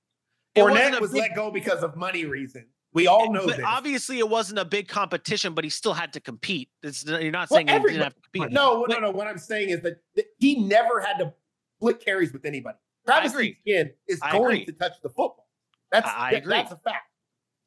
It 0.54 0.62
wasn't 0.62 0.78
Fournette 0.94 1.00
was 1.00 1.12
big- 1.12 1.20
let 1.22 1.34
go 1.34 1.50
because 1.50 1.82
of 1.82 1.96
money 1.96 2.26
reasons. 2.26 2.66
We 2.92 3.06
all 3.06 3.32
know 3.32 3.46
but 3.46 3.56
this. 3.58 3.64
obviously 3.66 4.18
it 4.18 4.28
wasn't 4.28 4.58
a 4.58 4.64
big 4.64 4.88
competition, 4.88 5.54
but 5.54 5.62
he 5.62 5.70
still 5.70 5.94
had 5.94 6.12
to 6.14 6.20
compete. 6.20 6.70
It's, 6.82 7.04
you're 7.06 7.30
not 7.30 7.48
Well, 7.48 7.58
saying 7.58 7.68
he 7.68 7.78
didn't 7.78 8.02
have 8.02 8.14
to 8.16 8.20
compete. 8.20 8.50
No, 8.52 8.80
no, 8.80 8.86
But- 8.88 9.00
no. 9.00 9.10
What 9.12 9.28
I'm 9.28 9.38
saying 9.38 9.70
is 9.70 9.80
that, 9.82 10.00
that 10.16 10.26
he 10.38 10.56
never 10.58 10.98
had 11.00 11.16
to 11.18 11.32
split 11.78 12.00
carries 12.04 12.32
with 12.32 12.44
anybody. 12.44 12.76
Travis 13.06 13.32
agree. 13.32 13.56
Etienne 13.64 13.92
is 14.08 14.18
I 14.22 14.32
going 14.32 14.62
agree. 14.62 14.64
to 14.66 14.72
touch 14.72 14.92
the 15.04 15.08
football. 15.08 15.46
That's 15.92 16.06
I- 16.08 16.28
I 16.28 16.30
that- 16.32 16.36
agree. 16.42 16.52
that's 16.56 16.72
a 16.72 16.76
fact. 16.78 17.09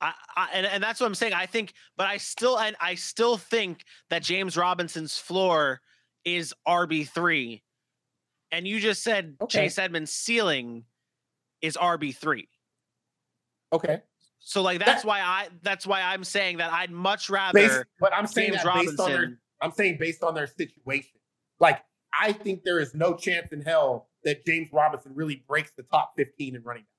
I, 0.04 0.14
I, 0.36 0.50
and, 0.54 0.66
and 0.66 0.84
that's 0.84 1.00
what 1.00 1.08
I'm 1.08 1.16
saying. 1.16 1.34
I 1.34 1.46
think, 1.46 1.74
but 1.96 2.08
I 2.08 2.18
still 2.18 2.60
and 2.60 2.76
I 2.82 2.96
still 2.96 3.38
think 3.38 3.84
that 4.10 4.22
James 4.22 4.58
Robinson's 4.58 5.18
floor 5.18 5.80
is 6.26 6.54
RB 6.68 7.08
three, 7.08 7.64
and 8.52 8.68
you 8.68 8.80
just 8.82 9.02
said 9.02 9.38
Okay. 9.42 9.60
Chase 9.62 9.78
Edmonds' 9.80 10.12
ceiling 10.12 10.84
is 11.62 11.78
RB 11.78 12.14
three. 12.14 12.50
Okay. 13.72 14.02
So 14.40 14.62
like 14.62 14.80
That- 14.80 14.88
that's 14.88 15.06
why 15.06 15.22
I 15.22 15.48
that's 15.62 15.88
why 15.88 16.02
I'm 16.02 16.26
saying 16.26 16.58
that 16.58 16.74
I'd 16.74 16.92
much 16.92 17.30
rather 17.30 17.54
Based, 17.54 17.84
but 18.02 18.14
I'm 18.14 18.28
saying 18.28 18.52
James 18.52 18.64
that 18.64 18.74
based 18.74 19.00
on 19.00 19.10
their 19.10 19.16
Robinson. 19.22 19.40
I'm 19.62 19.72
saying 19.72 19.98
based 20.00 20.24
on 20.24 20.34
their 20.36 20.48
situation. 20.48 21.12
Like 21.62 21.82
I 22.20 22.34
think 22.34 22.64
there 22.64 22.80
is 22.80 22.94
no 22.94 23.16
chance 23.16 23.54
in 23.54 23.62
hell 23.62 24.10
that 24.26 24.46
James 24.46 24.68
Robinson 24.74 25.14
really 25.16 25.44
breaks 25.48 25.72
the 25.78 25.84
top 25.84 26.14
15 26.18 26.56
in 26.58 26.64
running 26.64 26.84
back. 26.84 26.90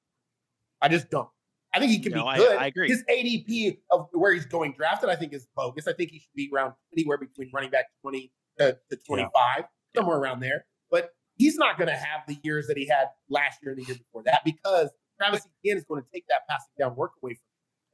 I 0.81 0.89
just 0.89 1.11
don't. 1.11 1.29
I 1.75 1.81
think 1.81 1.91
he 1.91 1.99
can 1.99 2.13
No, 2.13 2.23
be 2.25 2.29
I- 2.29 2.37
good. 2.37 2.57
I 2.57 2.67
agree. 2.67 2.89
His 2.89 3.03
ADP 3.11 3.79
of 3.91 4.09
where 4.13 4.33
he's 4.33 4.47
going 4.47 4.73
drafted, 4.73 5.11
I 5.11 5.17
think, 5.17 5.33
is 5.33 5.47
bogus. 5.57 5.89
I 5.89 5.93
think 5.93 6.11
he 6.11 6.21
should 6.21 6.35
be 6.35 6.49
around 6.55 6.75
anywhere 6.97 7.19
between 7.19 7.51
running 7.53 7.71
back 7.71 7.87
20 8.03 8.31
to, 8.59 8.79
to 8.91 8.97
25, 8.97 9.65
somewhere 9.97 10.19
around 10.19 10.41
there. 10.41 10.67
But 10.91 11.11
he's 11.37 11.57
not 11.57 11.77
going 11.77 11.89
to 11.89 11.97
have 11.97 12.21
the 12.29 12.39
years 12.45 12.69
that 12.69 12.77
he 12.77 12.87
had 12.87 13.09
last 13.29 13.59
year 13.63 13.73
and 13.73 13.83
the 13.83 13.87
year 13.87 13.97
before 13.97 14.23
that 14.25 14.43
because 14.45 14.91
Travis 15.19 15.47
Etienne 15.65 15.79
is 15.79 15.85
going 15.85 16.03
to 16.03 16.09
take 16.13 16.25
that 16.29 16.43
passing 16.49 16.71
down 16.79 16.95
work 16.95 17.13
away 17.23 17.35
from 17.35 17.41
him. 17.41 17.41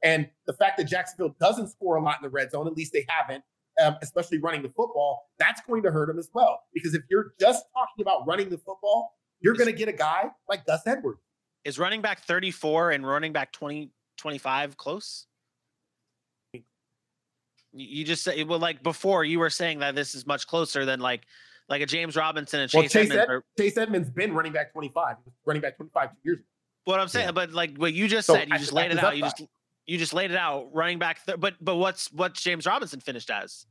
And 0.03 0.29
the 0.45 0.53
fact 0.53 0.77
that 0.77 0.85
Jacksonville 0.85 1.35
doesn't 1.39 1.69
score 1.69 1.95
a 1.95 2.01
lot 2.03 2.17
in 2.19 2.23
the 2.23 2.29
red 2.29 2.51
zone, 2.51 2.67
at 2.67 2.73
least 2.73 2.93
they 2.93 3.05
haven't, 3.07 3.43
um, 3.83 3.97
especially 4.01 4.37
running 4.39 4.61
the 4.61 4.69
football, 4.69 5.29
that's 5.39 5.61
going 5.67 5.83
to 5.83 5.91
hurt 5.91 6.09
him 6.09 6.19
as 6.19 6.29
well. 6.33 6.59
Because 6.73 6.93
if 6.93 7.01
you're 7.09 7.33
just 7.39 7.63
talking 7.73 8.01
about 8.01 8.25
running 8.27 8.49
the 8.49 8.57
football, 8.57 9.15
you're 9.39 9.55
going 9.55 9.67
to 9.69 9.73
get 9.75 9.87
a 9.89 9.93
guy 9.93 10.25
like 10.49 10.65
Gus 10.65 10.81
Edwards. 10.85 11.19
Is 11.63 11.77
running 11.79 12.01
back 12.01 12.21
34 12.23 12.91
and 12.91 13.05
running 13.05 13.33
back 13.33 13.51
20 13.51 13.91
25 14.17 14.77
close. 14.77 15.25
You- 16.53 16.63
You 17.73 18.03
just 18.05 18.23
say 18.23 18.43
well, 18.43 18.59
like 18.59 18.83
before 18.83 19.23
you 19.23 19.39
were 19.39 19.49
saying 19.49 19.79
that 19.79 19.95
this 19.95 20.13
is 20.15 20.25
much 20.27 20.47
closer 20.47 20.85
than 20.85 20.99
like 20.99 21.25
like 21.69 21.81
a 21.81 21.85
James 21.85 22.15
Robinson 22.17 22.59
and 22.59 22.69
Well, 22.73 22.83
Chase, 22.83 22.91
Chase, 22.91 23.11
Edmonds. 23.11 23.23
Ed- 23.23 23.29
Or, 23.33 23.43
Chase 23.57 23.77
Edmonds 23.77 24.09
been 24.09 24.33
running 24.33 24.51
back 24.51 24.73
25. 24.73 25.15
Running 25.45 25.61
back 25.61 25.77
25 25.77 26.09
two 26.11 26.17
years 26.23 26.37
ago. 26.39 26.45
what 26.85 26.99
I'm 26.99 27.07
saying, 27.07 27.27
Yeah. 27.27 27.31
but 27.31 27.51
like 27.53 27.77
what 27.77 27.93
you 27.93 28.07
just 28.07 28.27
So 28.27 28.33
said, 28.33 28.49
you 28.49 28.57
just 28.57 28.73
laid 28.73 28.91
it 28.91 28.99
out. 28.99 29.15
You 29.17 29.23
upside. 29.25 29.39
just 29.39 29.49
you 29.85 29.97
just 29.97 30.13
laid 30.13 30.31
it 30.31 30.37
out. 30.37 30.73
Running 30.73 30.99
back, 30.99 31.25
th- 31.25 31.39
but 31.39 31.55
but 31.61 31.75
what's 31.77 32.11
what 32.11 32.33
James 32.33 32.65
Robinson 32.65 32.99
finished 32.99 33.29
as? 33.29 33.65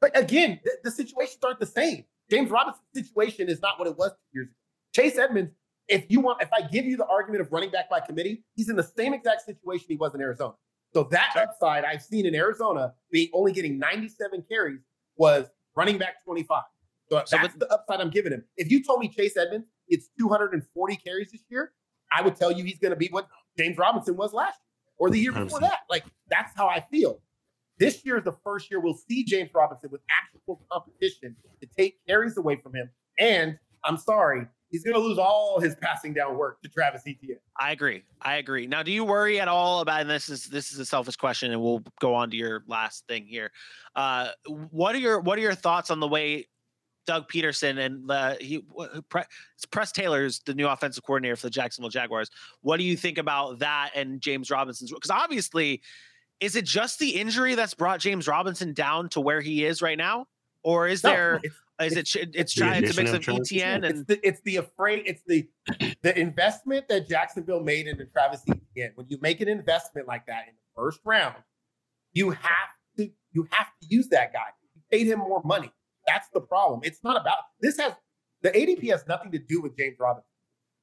But 0.00 0.16
again, 0.16 0.60
the, 0.62 0.72
the 0.84 0.90
situations 0.90 1.38
aren't 1.42 1.58
the 1.60 1.66
same. 1.66 2.04
James 2.30 2.50
Robinson's 2.50 2.84
situation 2.94 3.48
is 3.48 3.60
not 3.62 3.78
what 3.78 3.88
it 3.88 3.96
was 3.96 4.12
two 4.12 4.18
years 4.38 4.46
ago. 4.48 4.54
Chase 4.94 5.18
Edmonds, 5.18 5.52
if 5.88 6.04
you 6.08 6.20
want, 6.20 6.42
if 6.42 6.50
I 6.52 6.66
give 6.68 6.84
you 6.84 6.96
the 6.96 7.06
argument 7.06 7.40
of 7.40 7.52
running 7.52 7.70
back 7.70 7.88
by 7.90 8.00
committee, 8.00 8.44
he's 8.54 8.68
in 8.68 8.76
the 8.76 8.82
same 8.82 9.14
exact 9.14 9.42
situation 9.42 9.86
he 9.88 9.96
was 9.96 10.14
in 10.14 10.20
Arizona. 10.20 10.54
So 10.94 11.04
that 11.10 11.36
upside 11.36 11.84
I've 11.84 12.02
seen 12.02 12.26
in 12.26 12.34
Arizona 12.34 12.94
being 13.10 13.28
only 13.32 13.52
getting 13.52 13.78
97 13.78 14.44
carries 14.48 14.80
was 15.16 15.46
running 15.74 15.98
back 15.98 16.24
25. 16.24 16.62
So, 17.10 17.22
So, 17.26 17.36
that's 17.38 17.54
the 17.54 17.72
upside 17.72 18.00
I'm 18.00 18.10
giving 18.10 18.32
him. 18.32 18.44
If 18.56 18.70
you 18.70 18.82
told 18.82 19.00
me 19.00 19.08
Chase 19.08 19.36
Edmonds 19.36 19.66
gets 19.90 20.08
240 20.18 20.96
carries 20.96 21.32
this 21.32 21.40
year, 21.48 21.72
I 22.12 22.22
would 22.22 22.36
tell 22.36 22.52
you 22.52 22.64
he's 22.64 22.78
going 22.78 22.90
to 22.90 22.96
be 22.96 23.08
what 23.08 23.28
James 23.56 23.78
Robinson 23.78 24.16
was 24.16 24.32
last 24.32 24.58
year 24.60 24.96
or 24.98 25.10
the 25.10 25.18
year 25.18 25.32
before 25.32 25.60
that. 25.60 25.80
Like 25.88 26.04
that's 26.28 26.54
how 26.54 26.68
I 26.68 26.80
feel. 26.80 27.20
This 27.78 28.04
year 28.04 28.18
is 28.18 28.24
the 28.24 28.36
first 28.44 28.70
year 28.70 28.80
we'll 28.80 28.98
see 29.08 29.24
James 29.24 29.50
Robinson 29.54 29.90
with 29.90 30.00
actual 30.10 30.62
competition 30.70 31.36
to 31.60 31.68
take 31.76 31.98
carries 32.06 32.36
away 32.36 32.56
from 32.56 32.74
him. 32.74 32.90
And 33.18 33.58
I'm 33.84 33.96
sorry, 33.96 34.46
he's 34.70 34.84
going 34.84 34.94
to 34.94 35.00
lose 35.00 35.18
all 35.18 35.60
his 35.60 35.74
passing 35.76 36.12
down 36.12 36.36
work 36.36 36.60
to 36.62 36.68
Travis 36.68 37.02
Etienne. 37.06 37.38
I 37.58 37.72
agree. 37.72 38.04
I 38.22 38.36
agree. 38.36 38.66
Now, 38.66 38.82
do 38.82 38.92
you 38.92 39.04
worry 39.04 39.40
at 39.40 39.48
all 39.48 39.80
about? 39.80 40.02
And 40.02 40.10
this 40.10 40.28
is 40.28 40.46
this 40.46 40.72
is 40.72 40.78
a 40.78 40.84
selfish 40.84 41.16
question, 41.16 41.52
and 41.52 41.60
we'll 41.60 41.82
go 42.00 42.14
on 42.14 42.30
to 42.30 42.36
your 42.36 42.64
last 42.66 43.06
thing 43.06 43.26
here. 43.26 43.50
Uh, 43.96 44.28
what 44.70 44.94
are 44.94 44.98
your 44.98 45.20
what 45.20 45.38
are 45.38 45.42
your 45.42 45.54
thoughts 45.54 45.90
on 45.90 46.00
the 46.00 46.08
way 46.08 46.46
Doug 47.06 47.28
Pederson 47.30 47.78
and 47.78 48.10
uh, 48.10 48.34
he 48.40 48.62
Pre, 49.08 49.22
it's 49.54 49.64
Press 49.66 49.92
Taylor's 49.92 50.40
the 50.40 50.54
new 50.54 50.68
offensive 50.68 51.04
coordinator 51.04 51.36
for 51.36 51.46
the 51.46 51.50
Jacksonville 51.50 51.90
Jaguars? 51.90 52.30
What 52.60 52.76
do 52.76 52.84
you 52.84 52.96
think 52.96 53.18
about 53.18 53.60
that 53.60 53.90
and 53.94 54.20
James 54.20 54.50
Robinson's? 54.50 54.92
Because 54.92 55.10
obviously, 55.10 55.82
is 56.40 56.54
it 56.54 56.64
just 56.64 56.98
the 56.98 57.10
injury 57.10 57.54
that's 57.54 57.74
brought 57.74 58.00
James 58.00 58.28
Robinson 58.28 58.74
down 58.74 59.08
to 59.10 59.20
where 59.20 59.40
he 59.40 59.64
is 59.64 59.80
right 59.80 59.98
now, 59.98 60.26
or 60.62 60.86
is 60.86 61.02
No, 61.02 61.10
there 61.10 61.40
is 61.80 61.96
it 61.96 62.08
it's 62.34 62.52
trying 62.52 62.84
it's 62.84 62.96
a 62.96 63.00
addition 63.00 63.04
mix 63.04 63.10
of 63.10 63.16
of 63.16 63.24
Travis 63.24 63.52
Etienne 63.52 63.84
it's 63.84 63.98
and 63.98 64.06
the 64.06 64.26
it's 64.26 64.40
the 64.42 64.56
afraid 64.56 65.02
it's 65.06 65.22
the 65.26 65.48
the 66.02 66.18
investment 66.18 66.88
that 66.88 67.08
Jacksonville 67.08 67.60
made 67.60 67.86
into 67.86 68.04
Travis 68.06 68.42
Etienne. 68.48 68.92
When 68.94 69.06
you 69.08 69.18
make 69.20 69.40
an 69.40 69.48
investment 69.48 70.06
like 70.06 70.26
that 70.26 70.44
in 70.48 70.54
the 70.54 70.82
first 70.82 71.00
round, 71.04 71.36
you 72.12 72.30
have 72.30 72.70
to 72.96 73.10
you 73.32 73.46
have 73.50 73.68
to 73.80 73.88
use 73.88 74.08
that 74.08 74.32
guy. 74.32 74.46
You 74.74 74.82
paid 74.90 75.06
him 75.06 75.20
more 75.20 75.42
money. 75.44 75.72
That's 76.06 76.28
the 76.32 76.40
problem. 76.40 76.80
It's 76.82 77.02
not 77.04 77.20
about 77.20 77.38
this 77.60 77.78
has 77.78 77.92
the 78.42 78.50
ADP 78.50 78.90
has 78.90 79.06
nothing 79.06 79.32
to 79.32 79.38
do 79.38 79.60
with 79.60 79.76
James 79.76 79.96
Robinson. 79.98 80.28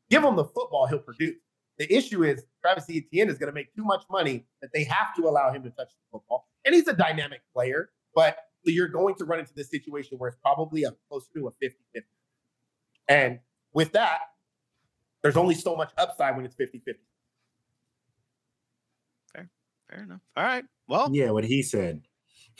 Give 0.09 0.23
him 0.23 0.35
the 0.35 0.45
football, 0.45 0.87
he'll 0.87 0.99
produce. 0.99 1.35
The 1.77 1.93
issue 1.93 2.23
is 2.23 2.43
Travis 2.61 2.85
Etienne 2.89 3.29
is 3.29 3.37
going 3.37 3.49
to 3.49 3.53
make 3.53 3.73
too 3.75 3.83
much 3.83 4.03
money 4.09 4.45
that 4.61 4.71
they 4.73 4.85
have 4.85 5.13
to 5.17 5.23
allow 5.23 5.51
him 5.51 5.63
to 5.63 5.69
touch 5.71 5.89
the 5.89 6.03
football. 6.11 6.47
And 6.63 6.73
he's 6.73 6.87
a 6.87 6.93
dynamic 6.93 7.41
player, 7.53 7.89
but 8.13 8.37
you're 8.73 8.87
going 8.87 9.15
to 9.15 9.25
run 9.25 9.39
into 9.39 9.53
this 9.53 9.69
situation 9.69 10.17
where 10.17 10.29
it's 10.29 10.37
probably 10.41 10.83
a 10.83 10.91
close 11.09 11.27
to 11.35 11.47
a 11.47 11.51
50 11.51 11.77
50. 11.93 12.07
And 13.07 13.39
with 13.73 13.91
that, 13.93 14.19
there's 15.21 15.37
only 15.37 15.55
so 15.55 15.75
much 15.75 15.91
upside 15.97 16.35
when 16.35 16.45
it's 16.45 16.55
50 16.55 16.79
50. 16.85 17.01
fair 19.89 20.01
enough. 20.03 20.21
All 20.35 20.43
right. 20.43 20.65
Well, 20.87 21.09
Yeah, 21.13 21.29
what 21.29 21.43
he 21.43 21.61
said. 21.61 22.01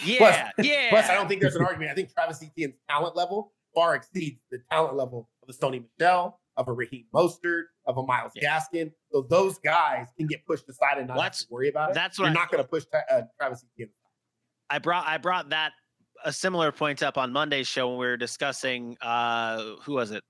yeah, 0.03 0.51
yeah. 0.59 0.89
Plus, 0.89 1.09
I 1.09 1.15
don't 1.15 1.27
think 1.27 1.41
there's 1.41 1.55
an 1.55 1.63
argument. 1.65 1.89
I 1.91 1.95
think 1.95 2.13
Travis 2.13 2.43
Etienne's 2.43 2.75
talent 2.87 3.15
level 3.15 3.51
far 3.73 3.95
exceeds 3.95 4.39
the 4.51 4.59
talent 4.71 4.95
level 4.95 5.27
of 5.41 5.49
a 5.49 5.53
Sony 5.57 5.83
Michel, 5.99 6.39
of 6.55 6.67
a 6.67 6.71
Raheem 6.71 7.05
Mostert, 7.13 7.63
of 7.87 7.97
a 7.97 8.03
Myles 8.03 8.31
Yeah. 8.35 8.59
Gaskin. 8.59 8.91
So 9.11 9.23
those 9.27 9.57
guys 9.57 10.07
can 10.17 10.27
get 10.27 10.45
pushed 10.45 10.69
aside 10.69 10.97
and 10.99 11.07
not 11.07 11.15
Well, 11.17 11.23
have 11.23 11.33
to 11.33 11.45
worry 11.49 11.69
about 11.69 11.89
it. 11.89 11.93
that's 11.95 12.19
what 12.19 12.25
You're 12.25 12.37
I- 12.37 12.41
not 12.41 12.51
going 12.51 12.63
to 12.63 12.69
push 12.69 12.83
uh, 12.93 13.23
Travis 13.39 13.65
Etienne. 13.73 13.89
I 14.69 14.77
brought 14.79 15.05
I 15.07 15.17
brought 15.17 15.49
that 15.49 15.73
a 16.25 16.33
similar 16.33 16.71
point 16.71 17.01
up 17.03 17.17
on 17.17 17.31
Monday's 17.31 17.67
show 17.67 17.87
when 17.89 17.97
we 17.99 18.05
were 18.05 18.17
discussing 18.17 18.97
uh 19.01 19.75
who 19.83 19.93
was 19.93 20.11
it? 20.11 20.23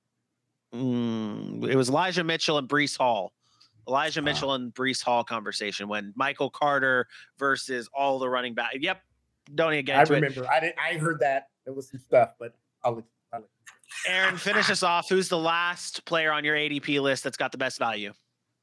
Mm, 0.73 1.67
it 1.69 1.75
was 1.75 1.89
Elijah 1.89 2.23
Mitchell 2.23 2.57
and 2.57 2.67
Breece 2.67 2.97
Hall. 2.97 3.31
Elijah 3.87 4.19
Ah. 4.19 4.23
Mitchell 4.23 4.53
and 4.53 4.73
Breece 4.73 5.01
Hall 5.03 5.23
conversation 5.23 5.87
when 5.87 6.11
Michael 6.15 6.49
Carter 6.49 7.07
versus 7.39 7.87
all 7.93 8.19
the 8.19 8.27
running 8.29 8.53
back. 8.53 8.71
Yep. 8.79 9.01
Don't 9.53 9.73
even 9.73 9.85
get 9.85 9.97
I 9.97 10.01
into 10.01 10.13
it. 10.13 10.15
remember. 10.17 10.51
I 10.51 10.59
didn't. 10.59 10.75
I 10.79 10.93
heard 10.97 11.19
that. 11.19 11.49
it 11.67 11.75
was 11.75 11.89
some 11.89 11.99
stuff, 11.99 12.31
but 12.39 12.55
I'll. 12.83 13.03
I'll. 13.31 13.47
Aaron, 14.07 14.37
finish 14.37 14.69
us 14.71 14.81
off. 14.81 15.07
Who's 15.07 15.29
the 15.29 15.37
last 15.37 16.03
player 16.05 16.31
on 16.31 16.43
your 16.43 16.55
ADP 16.55 16.99
list 16.99 17.23
that's 17.23 17.37
got 17.37 17.51
the 17.51 17.57
best 17.59 17.77
value? 17.77 18.11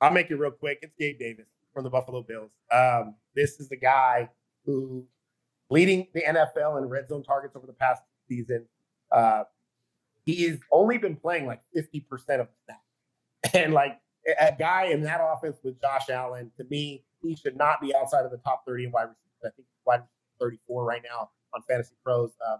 I'll 0.01 0.11
make 0.11 0.31
it 0.33 0.35
real 0.37 0.51
quick. 0.51 0.81
It's 0.83 0.93
Gabe 0.99 1.19
Davis 1.21 1.47
from 1.73 1.85
the 1.85 1.91
Buffalo 1.91 2.23
Bills. 2.23 2.51
Um, 2.73 3.15
this 3.37 3.61
is 3.61 3.69
the 3.69 3.77
guy 3.77 4.29
who 4.67 5.07
leading 5.73 6.07
the 6.13 6.21
NFL 6.21 6.77
in 6.79 6.89
red 6.89 7.09
zone 7.09 7.23
targets 7.23 7.57
over 7.57 7.67
the 7.67 7.73
past 7.73 8.03
season. 8.29 8.67
Uh, 9.11 9.45
he 10.25 10.45
has 10.49 10.59
only 10.71 10.99
been 10.99 11.17
playing 11.17 11.47
like 11.47 11.63
50% 11.77 12.05
of 12.41 12.49
that. 12.69 12.81
And 13.55 13.75
like 13.75 13.99
a 14.41 14.55
guy 14.57 14.85
in 14.85 15.03
that 15.03 15.21
offense 15.21 15.57
with 15.65 15.81
Josh 15.81 16.09
Allen, 16.09 16.53
to 16.57 16.65
me, 16.71 17.03
he 17.23 17.35
should 17.35 17.57
not 17.57 17.81
be 17.81 17.93
outside 17.95 18.25
of 18.25 18.31
the 18.31 18.37
top 18.39 18.63
30 18.67 18.85
in 18.85 18.93
wide 18.93 19.09
receivers. 19.09 19.41
I 19.45 19.51
think 19.57 19.67
wide 19.85 20.03
34 20.41 20.85
right 20.85 21.03
now 21.03 21.31
on 21.53 21.63
Fantasy 21.69 21.97
Pros. 22.05 22.31
Um, 22.49 22.59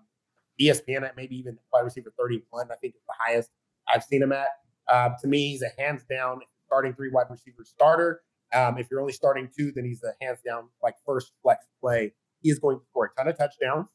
ESPN 0.61 1.09
maybe 1.17 1.37
even 1.37 1.57
wide 1.73 1.83
receiver 1.83 2.13
31, 2.19 2.67
I 2.73 2.75
think 2.77 2.97
is 2.97 3.03
the 3.07 3.15
highest 3.17 3.51
I've 3.93 4.03
seen 4.03 4.23
him 4.23 4.33
at. 4.33 4.49
Uh, 4.89 5.11
to 5.21 5.29
me, 5.29 5.51
he's 5.51 5.63
a 5.63 5.71
hands 5.81 6.03
down 6.11 6.41
starting 6.67 6.95
three 6.95 7.11
wide 7.11 7.27
receiver 7.31 7.65
starter. 7.65 8.23
Um, 8.53 8.77
if 8.79 8.89
you're 8.91 9.01
only 9.01 9.13
starting 9.13 9.49
two, 9.57 9.71
then 9.71 9.85
he's 9.85 10.03
a 10.03 10.15
hands 10.21 10.41
down 10.45 10.65
like 10.83 10.97
first 11.07 11.33
flex 11.43 11.65
play. 11.81 12.13
He 12.43 12.51
is 12.51 12.59
going 12.59 12.79
to 12.79 12.85
score 12.91 13.07
a 13.07 13.19
ton 13.19 13.29
of 13.29 13.39
touchdowns. 13.39 13.87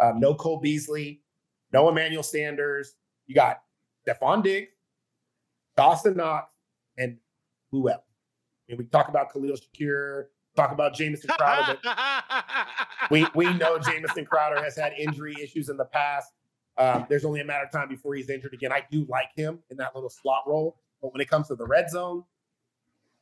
Um, 0.00 0.20
no 0.20 0.34
Cole 0.34 0.60
Beasley, 0.60 1.22
no 1.72 1.88
Emmanuel 1.88 2.22
Sanders. 2.22 2.94
You 3.26 3.34
got 3.34 3.62
Stefon 4.06 4.42
Diggs, 4.42 4.72
Dawson 5.76 6.16
Knox, 6.16 6.50
and 6.98 7.18
who 7.70 7.88
else? 7.90 8.02
And 8.68 8.78
we 8.78 8.84
talk 8.86 9.08
about 9.08 9.32
Khalil 9.32 9.56
Shakir, 9.56 10.26
talk 10.56 10.72
about 10.72 10.94
Jamison 10.94 11.30
Crowder. 11.38 11.78
we 13.10 13.26
we 13.34 13.52
know 13.54 13.78
Jamison 13.78 14.24
Crowder 14.24 14.62
has 14.62 14.76
had 14.76 14.92
injury 14.98 15.34
issues 15.40 15.68
in 15.68 15.76
the 15.76 15.84
past. 15.84 16.32
Um, 16.78 17.06
there's 17.08 17.24
only 17.24 17.40
a 17.40 17.44
matter 17.44 17.64
of 17.64 17.70
time 17.70 17.88
before 17.88 18.14
he's 18.14 18.28
injured 18.28 18.52
again. 18.52 18.72
I 18.72 18.82
do 18.90 19.06
like 19.08 19.30
him 19.34 19.60
in 19.70 19.76
that 19.78 19.94
little 19.94 20.10
slot 20.10 20.42
role, 20.46 20.76
but 21.00 21.12
when 21.12 21.20
it 21.20 21.28
comes 21.28 21.48
to 21.48 21.54
the 21.54 21.66
red 21.66 21.88
zone, 21.88 22.24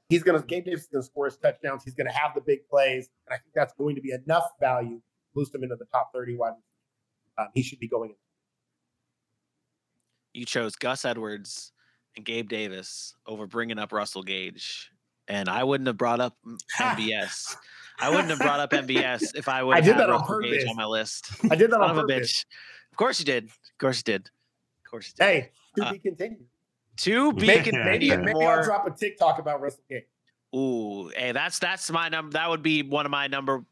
he's 0.08 0.22
going 0.22 0.40
to 0.40 0.46
Gabe 0.46 0.64
Davis 0.64 0.82
is 0.82 0.86
going 0.88 1.02
to 1.02 1.06
score 1.06 1.24
his 1.26 1.36
touchdowns. 1.36 1.82
He's 1.84 1.94
going 1.94 2.06
to 2.06 2.12
have 2.12 2.34
the 2.34 2.40
big 2.40 2.66
plays, 2.68 3.08
and 3.26 3.34
I 3.34 3.38
think 3.38 3.52
that's 3.54 3.72
going 3.74 3.94
to 3.96 4.00
be 4.02 4.12
enough 4.12 4.44
value 4.60 4.96
to 4.96 5.02
boost 5.34 5.54
him 5.54 5.62
into 5.62 5.76
the 5.76 5.86
top 5.86 6.10
30 6.14 6.36
wide. 6.36 6.52
Um, 7.38 7.48
he 7.54 7.62
should 7.62 7.78
be 7.80 7.88
going 7.88 8.10
in. 8.10 8.16
You 10.32 10.44
chose 10.46 10.74
Gus 10.76 11.04
Edwards 11.04 11.72
and 12.16 12.24
Gabe 12.24 12.48
Davis 12.48 13.14
over 13.26 13.46
bringing 13.46 13.78
up 13.78 13.92
Russell 13.92 14.22
Gage, 14.22 14.90
and 15.28 15.48
I 15.48 15.64
wouldn't 15.64 15.86
have 15.86 15.96
brought 15.96 16.20
up 16.20 16.36
MVS. 16.78 17.56
I 18.00 18.10
wouldn't 18.10 18.30
have 18.30 18.40
brought 18.40 18.58
up 18.60 18.70
MVS 18.72 19.36
if 19.36 19.48
I 19.48 19.62
would 19.62 19.76
I 19.76 19.80
did 19.80 19.96
that 19.96 20.10
on 20.10 20.20
Russell 20.20 20.40
Gage 20.40 20.50
purpose. 20.60 20.70
on 20.70 20.76
my 20.76 20.84
list. 20.86 21.30
I 21.50 21.54
did 21.54 21.70
that 21.70 21.78
Son 21.80 21.82
on 21.82 21.94
purpose. 21.94 22.32
bitch. 22.32 22.44
Of 22.92 22.96
course 22.98 23.18
you 23.20 23.24
did. 23.24 23.44
Of 23.44 23.78
course 23.78 23.98
you 23.98 24.02
did. 24.04 24.30
Of 24.84 24.90
course 24.90 25.08
you 25.08 25.14
did. 25.16 25.24
Hey, 25.24 25.50
to 25.76 25.84
Uh, 25.86 25.92
be 25.92 25.98
continued. 26.00 26.46
To 26.98 27.32
be 27.34 27.46
Maybe, 27.46 27.72
maybe, 27.72 28.16
maybe 28.16 28.44
I'll 28.44 28.62
drop 28.64 28.86
a 28.86 28.90
TikTok 28.90 29.38
about 29.38 29.60
Russell 29.60 29.82
Gage. 29.88 30.04
Ooh, 30.54 31.08
hey, 31.16 31.32
that's 31.32 31.58
that's 31.58 31.90
my 31.90 32.08
number. 32.08 32.32
That 32.34 32.48
would 32.48 32.62
be 32.62 32.82
one 32.82 33.06
of 33.06 33.10
my 33.10 33.26
number. 33.26 33.64